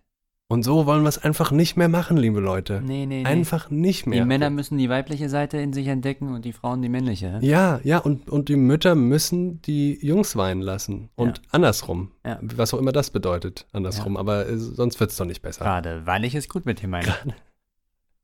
Und 0.50 0.62
so 0.62 0.86
wollen 0.86 1.02
wir 1.02 1.10
es 1.10 1.18
einfach 1.18 1.50
nicht 1.50 1.76
mehr 1.76 1.90
machen, 1.90 2.16
liebe 2.16 2.40
Leute. 2.40 2.80
Nee, 2.82 3.04
nee, 3.04 3.18
nee. 3.22 3.24
Einfach 3.26 3.68
nicht 3.68 4.06
die 4.06 4.10
mehr. 4.10 4.24
Männer 4.24 4.48
müssen 4.48 4.78
die 4.78 4.88
weibliche 4.88 5.28
Seite 5.28 5.58
in 5.58 5.74
sich 5.74 5.86
entdecken 5.88 6.34
und 6.34 6.46
die 6.46 6.54
Frauen 6.54 6.80
die 6.80 6.88
männliche. 6.88 7.38
ja, 7.42 7.80
ja, 7.84 7.98
und, 7.98 8.30
und 8.30 8.48
die 8.48 8.56
Mütter 8.56 8.94
müssen 8.94 9.60
die 9.60 9.98
Jungs 10.04 10.36
weinen 10.36 10.62
lassen. 10.62 11.10
Und 11.16 11.36
Ja. 11.38 11.44
andersrum. 11.50 12.12
Ja. 12.24 12.38
Was 12.40 12.72
auch 12.72 12.78
immer 12.78 12.92
das 12.92 13.10
bedeutet, 13.10 13.66
andersrum. 13.72 14.16
Aber 14.16 14.48
äh, 14.48 14.56
sonst 14.56 14.98
wird 15.00 15.10
es 15.10 15.18
doch 15.18 15.26
nicht 15.26 15.42
besser. 15.42 15.64
Gerade, 15.66 16.06
weil 16.06 16.24
ich 16.24 16.34
es 16.34 16.48
gut 16.48 16.64
mit 16.64 16.80
dir 16.80 16.88
meine. 16.88 17.14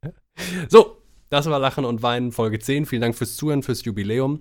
So, 0.68 0.96
Das 1.28 1.46
war 1.46 1.58
Lachen 1.58 1.84
und 1.84 2.02
Weinen 2.02 2.32
Folge 2.32 2.58
10. 2.58 2.86
Vielen 2.86 3.02
Dank 3.02 3.14
fürs 3.14 3.36
Zuhören, 3.36 3.62
fürs 3.62 3.84
Jubiläum. 3.84 4.40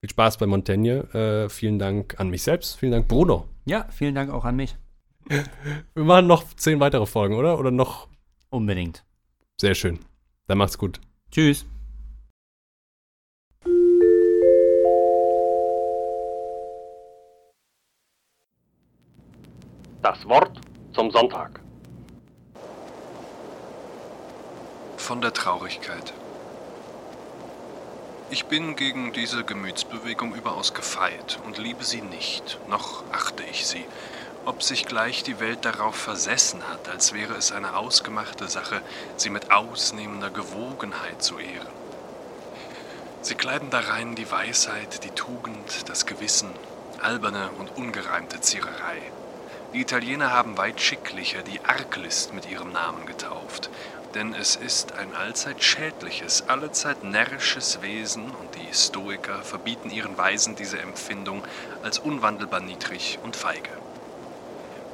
Viel 0.00 0.10
Spaß 0.10 0.38
bei 0.38 0.46
Montaigne. 0.46 1.12
Äh, 1.12 1.48
vielen 1.48 1.78
Dank 1.78 2.18
an 2.20 2.30
mich 2.30 2.42
selbst. 2.42 2.76
Vielen 2.78 2.92
Dank, 2.92 3.08
Bruno. 3.08 3.48
Ja, 3.66 3.86
vielen 3.90 4.14
Dank 4.14 4.30
auch 4.30 4.44
an 4.44 4.56
mich. 4.56 4.76
Wir 5.28 6.04
machen 6.04 6.26
noch 6.26 6.44
zehn 6.56 6.80
weitere 6.80 7.04
Folgen, 7.04 7.34
oder? 7.34 7.58
Oder 7.58 7.70
noch? 7.70 8.08
Unbedingt. 8.48 9.04
Sehr 9.60 9.74
schön. 9.74 9.98
Dann 10.46 10.56
macht's 10.56 10.78
gut. 10.78 11.00
Tschüss. 11.30 11.66
Das 20.00 20.26
Wort 20.26 20.58
zum 20.94 21.10
Sonntag. 21.10 21.60
Von 24.96 25.20
der 25.20 25.34
Traurigkeit. 25.34 26.14
Ich 28.30 28.46
bin 28.46 28.76
gegen 28.76 29.12
diese 29.12 29.44
Gemütsbewegung 29.44 30.34
überaus 30.34 30.72
gefeit 30.72 31.38
und 31.44 31.58
liebe 31.58 31.84
sie 31.84 32.02
nicht, 32.02 32.58
noch 32.68 33.04
achte 33.10 33.42
ich 33.50 33.66
sie, 33.66 33.84
ob 34.48 34.62
sich 34.62 34.86
gleich 34.86 35.22
die 35.22 35.40
Welt 35.40 35.66
darauf 35.66 35.94
versessen 35.94 36.66
hat, 36.68 36.88
als 36.88 37.12
wäre 37.12 37.34
es 37.34 37.52
eine 37.52 37.76
ausgemachte 37.76 38.48
Sache, 38.48 38.80
sie 39.18 39.28
mit 39.28 39.50
ausnehmender 39.50 40.30
Gewogenheit 40.30 41.22
zu 41.22 41.38
ehren. 41.38 41.68
Sie 43.20 43.34
kleiden 43.34 43.68
darein 43.68 44.14
die 44.14 44.30
Weisheit, 44.30 45.04
die 45.04 45.10
Tugend, 45.10 45.90
das 45.90 46.06
Gewissen, 46.06 46.48
alberne 47.02 47.50
und 47.58 47.76
ungereimte 47.76 48.40
Ziererei. 48.40 49.02
Die 49.74 49.82
Italiener 49.82 50.32
haben 50.32 50.56
weit 50.56 50.80
schicklicher 50.80 51.42
die 51.42 51.60
Arglist 51.66 52.32
mit 52.32 52.50
ihrem 52.50 52.72
Namen 52.72 53.04
getauft, 53.04 53.68
denn 54.14 54.32
es 54.32 54.56
ist 54.56 54.92
ein 54.92 55.14
allzeit 55.14 55.62
schädliches, 55.62 56.48
allezeit 56.48 57.04
närrisches 57.04 57.82
Wesen 57.82 58.24
und 58.24 58.54
die 58.54 58.74
Stoiker 58.74 59.42
verbieten 59.42 59.90
ihren 59.90 60.16
Weisen 60.16 60.56
diese 60.56 60.78
Empfindung 60.78 61.42
als 61.82 61.98
unwandelbar 61.98 62.60
niedrig 62.60 63.18
und 63.22 63.36
feige. 63.36 63.87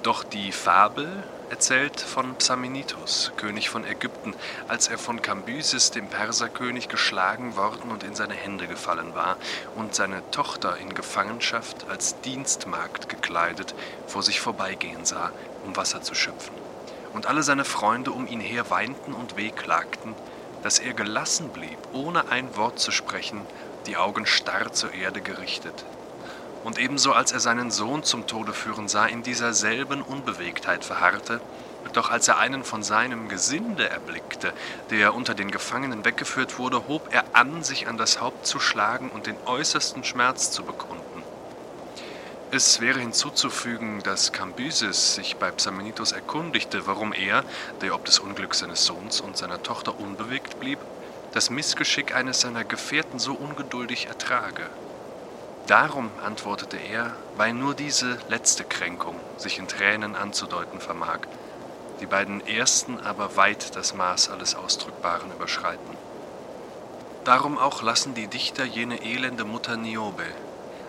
Doch 0.05 0.22
die 0.22 0.52
Fabel 0.52 1.09
erzählt 1.48 1.98
von 1.98 2.35
Psamenitos, 2.35 3.32
König 3.39 3.70
von 3.70 3.86
Ägypten, 3.86 4.35
als 4.68 4.89
er 4.89 4.98
von 4.98 5.22
Kambyses, 5.22 5.93
dem 5.93 6.09
Perserkönig, 6.09 6.90
geschlagen 6.90 7.56
worden 7.56 7.90
und 7.90 8.05
in 8.05 8.14
seine 8.14 8.35
Hände 8.35 8.66
gefallen 8.66 9.14
war 9.14 9.39
und 9.76 9.94
seine 9.94 10.22
Tochter 10.31 10.76
in 10.76 10.93
Gefangenschaft 10.93 11.89
als 11.89 12.20
Dienstmagd 12.20 13.09
gekleidet 13.09 13.74
vor 14.06 14.22
sich 14.22 14.40
vorbeigehen 14.40 15.06
sah, 15.06 15.32
um 15.64 15.74
Wasser 15.74 16.02
zu 16.02 16.14
schöpfen. 16.14 16.55
Und 17.14 17.24
alle 17.24 17.43
seine 17.43 17.64
Freunde 17.64 18.12
um 18.12 18.26
ihn 18.26 18.40
her 18.40 18.68
weinten 18.68 19.14
und 19.14 19.39
wehklagten, 19.39 20.14
dass 20.62 20.81
er 20.81 20.93
gelassen 20.93 21.48
blieb, 21.48 21.78
ohne 21.94 22.28
ein 22.28 22.55
Wort 22.59 22.78
zu 22.78 22.90
sprechen, 22.90 23.40
die 23.86 23.97
Augen 23.97 24.26
starr 24.26 24.70
zur 24.70 24.93
Erde 24.93 25.22
gerichtet. 25.22 25.86
Und 26.65 26.78
ebenso 26.78 27.12
als 27.12 27.32
er 27.32 27.41
seinen 27.41 27.70
Sohn 27.70 28.03
zum 28.03 28.27
Tode 28.27 28.55
führen 28.55 28.89
sah, 28.89 29.07
in 29.07 29.23
dieser 29.23 29.53
selben 29.53 30.01
Unbewegtheit 30.03 30.85
verharrte, 30.85 31.41
doch 31.93 32.11
als 32.11 32.27
er 32.27 32.39
einen 32.39 32.65
von 32.65 32.82
seinem 32.82 33.28
Gesinde 33.28 33.89
erblickte, 33.89 34.53
der 34.91 35.15
unter 35.15 35.35
den 35.35 35.51
Gefangenen 35.51 36.05
weggeführt 36.05 36.59
wurde, 36.59 36.89
hob 36.89 37.12
er 37.12 37.24
an, 37.35 37.62
sich 37.62 37.86
an 37.86 37.99
das 37.99 38.20
Haupt 38.20 38.47
zu 38.47 38.59
schlagen 38.59 39.11
und 39.11 39.27
den 39.27 39.36
äußersten 39.47 40.05
Schmerz 40.05 40.51
zu 40.51 40.65
bekunden. 40.65 41.05
Es 42.51 42.81
wäre 42.81 43.01
hinzuzufügen, 43.01 44.03
dass 44.03 44.32
Kambyses 44.32 45.16
sich 45.16 45.36
bei 45.36 45.51
Psamenitos 45.51 46.12
erkundigte, 46.12 46.86
warum 46.86 47.12
er, 47.12 47.45
der 47.81 47.95
ob 47.95 48.05
des 48.05 48.20
Unglücks 48.20 48.61
seines 48.61 48.85
Sohns 48.85 49.20
und 49.20 49.36
seiner 49.36 49.62
Tochter 49.62 49.99
unbewegt 49.99 50.61
blieb, 50.61 50.78
das 51.32 51.51
Missgeschick 51.51 52.15
eines 52.15 52.41
seiner 52.41 52.65
Gefährten 52.65 53.19
so 53.19 53.35
ungeduldig 53.35 54.07
ertrage. 54.07 54.70
Darum, 55.66 56.11
antwortete 56.23 56.77
er, 56.77 57.16
weil 57.39 57.55
nur 57.55 57.74
diese 57.74 58.19
letzte 58.28 58.65
Kränkung 58.65 59.19
sich 59.39 59.59
in 59.59 59.66
Tränen 59.66 60.15
anzudeuten 60.15 60.78
vermag, 60.78 61.20
die 62.01 62.07
beiden 62.07 62.47
ersten 62.47 63.01
aber 63.01 63.36
weit 63.36 63.74
das 63.74 63.95
Maß 63.95 64.28
alles 64.28 64.55
Ausdrückbaren 64.55 65.32
überschreiten. 65.32 65.97
Darum 67.24 67.57
auch 67.57 67.81
lassen 67.81 68.12
die 68.12 68.27
Dichter 68.27 68.66
jene 68.66 69.03
elende 69.03 69.47
Mutter 69.47 69.78
Niobe, 69.78 70.27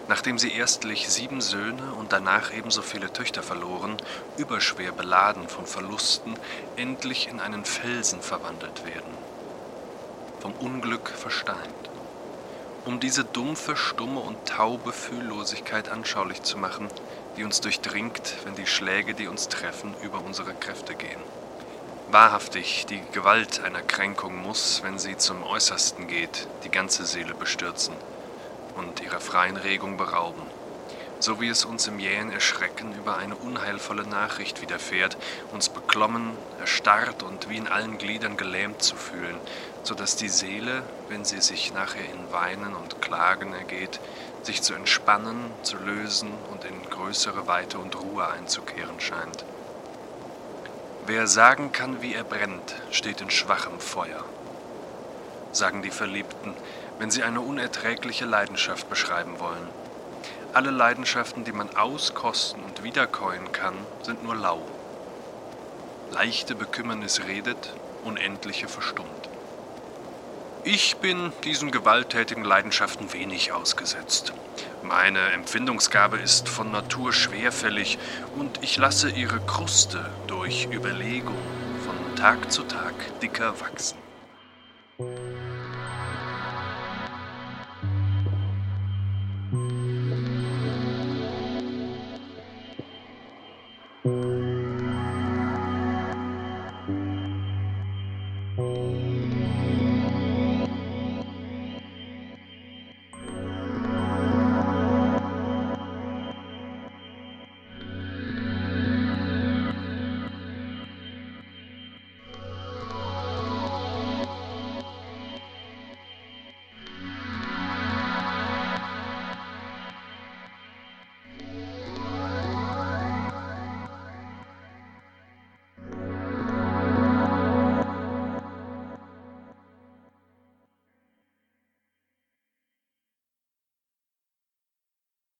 nachdem 0.10 0.38
sie 0.38 0.52
erstlich 0.52 1.08
sieben 1.08 1.40
Söhne 1.40 1.94
und 1.98 2.12
danach 2.12 2.54
ebenso 2.54 2.82
viele 2.82 3.14
Töchter 3.14 3.44
verloren, 3.44 3.96
überschwer 4.36 4.92
beladen 4.92 5.48
von 5.48 5.66
Verlusten, 5.66 6.34
endlich 6.76 7.30
in 7.30 7.40
einen 7.40 7.64
Felsen 7.64 8.22
verwandelt 8.22 8.86
werden, 8.86 9.14
vom 10.42 10.52
Unglück 10.60 11.08
versteint 11.08 11.95
um 12.86 13.00
diese 13.00 13.26
dumpfe, 13.26 13.76
stumme 13.76 14.20
und 14.20 14.46
taube 14.48 14.94
Fühllosigkeit 14.94 15.90
anschaulich 15.90 16.44
zu 16.44 16.58
machen, 16.58 16.88
die 17.36 17.44
uns 17.44 17.62
durchdringt, 17.62 18.36
wenn 18.46 18.56
die 18.56 18.68
Schläge, 18.68 19.14
die 19.14 19.28
uns 19.28 19.48
treffen, 19.50 19.94
über 20.02 20.24
unsere 20.24 20.54
Kräfte 20.54 20.96
gehen. 20.96 21.20
Wahrhaftig, 22.12 22.86
die 22.86 23.02
Gewalt 23.12 23.62
einer 23.64 23.82
Kränkung 23.82 24.36
muss, 24.36 24.84
wenn 24.84 25.00
sie 25.00 25.18
zum 25.18 25.44
Äußersten 25.44 26.08
geht, 26.08 26.48
die 26.64 26.70
ganze 26.70 27.06
Seele 27.06 27.34
bestürzen 27.34 27.96
und 28.76 29.02
ihrer 29.02 29.20
freien 29.20 29.58
Regung 29.58 29.98
berauben 29.98 30.44
so 31.20 31.42
wie 31.42 31.48
es 31.48 31.66
uns 31.66 31.88
im 31.88 32.00
jähen 32.00 32.32
Erschrecken 32.32 32.94
über 32.94 33.18
eine 33.18 33.36
unheilvolle 33.36 34.06
Nachricht 34.06 34.62
widerfährt, 34.62 35.18
uns 35.52 35.70
beklommen, 35.70 36.32
erstarrt 36.60 37.24
und 37.24 37.50
wie 37.50 37.58
in 37.58 37.68
allen 37.68 37.98
Gliedern 37.98 38.38
gelähmt 38.38 38.84
zu 38.84 38.96
fühlen, 38.96 39.38
so 39.86 39.94
dass 39.94 40.16
die 40.16 40.30
Seele, 40.30 40.84
wenn 41.10 41.24
sie 41.26 41.42
sich 41.42 41.72
nachher 41.74 42.06
in 42.06 42.32
Weinen 42.32 42.76
und 42.76 43.02
Klagen 43.04 43.54
ergeht, 43.54 44.00
sich 44.42 44.64
zu 44.64 44.74
entspannen, 44.74 45.52
zu 45.62 45.78
lösen 45.78 46.32
und 46.52 46.66
in 46.66 46.90
größere 46.90 47.46
Weite 47.46 47.78
und 47.78 47.96
Ruhe 47.96 48.28
einzukehren 48.28 49.00
scheint. 49.00 49.46
Wer 51.06 51.28
sagen 51.28 51.72
kann, 51.72 52.02
wie 52.02 52.16
er 52.16 52.24
brennt, 52.24 52.76
steht 52.90 53.22
in 53.22 53.30
schwachem 53.30 53.80
Feuer, 53.80 54.24
sagen 55.52 55.84
die 55.84 55.92
Verliebten, 55.92 56.56
wenn 56.98 57.12
sie 57.12 57.22
eine 57.22 57.42
unerträgliche 57.42 58.26
Leidenschaft 58.26 58.90
beschreiben 58.90 59.40
wollen. 59.40 59.70
Alle 60.54 60.72
Leidenschaften, 60.72 61.44
die 61.44 61.52
man 61.52 61.76
auskosten 61.76 62.64
und 62.64 62.82
wiederkäuen 62.82 63.52
kann, 63.52 63.76
sind 64.02 64.24
nur 64.24 64.36
lau. 64.36 64.62
Leichte 66.12 66.56
Bekümmernis 66.56 67.22
redet, 67.28 67.74
unendliche 68.04 68.68
verstummt. 68.68 69.25
Ich 70.68 70.96
bin 70.98 71.32
diesen 71.44 71.70
gewalttätigen 71.70 72.44
Leidenschaften 72.44 73.14
wenig 73.14 73.52
ausgesetzt. 73.52 74.34
Meine 74.82 75.20
Empfindungsgabe 75.20 76.18
ist 76.18 76.50
von 76.50 76.72
Natur 76.72 77.14
schwerfällig 77.14 78.00
und 78.36 78.64
ich 78.64 78.76
lasse 78.78 79.12
ihre 79.12 79.40
Kruste 79.42 80.10
durch 80.26 80.68
Überlegung 80.72 81.38
von 81.86 82.16
Tag 82.16 82.52
zu 82.52 82.64
Tag 82.64 82.96
dicker 83.22 83.54
wachsen. 83.60 84.00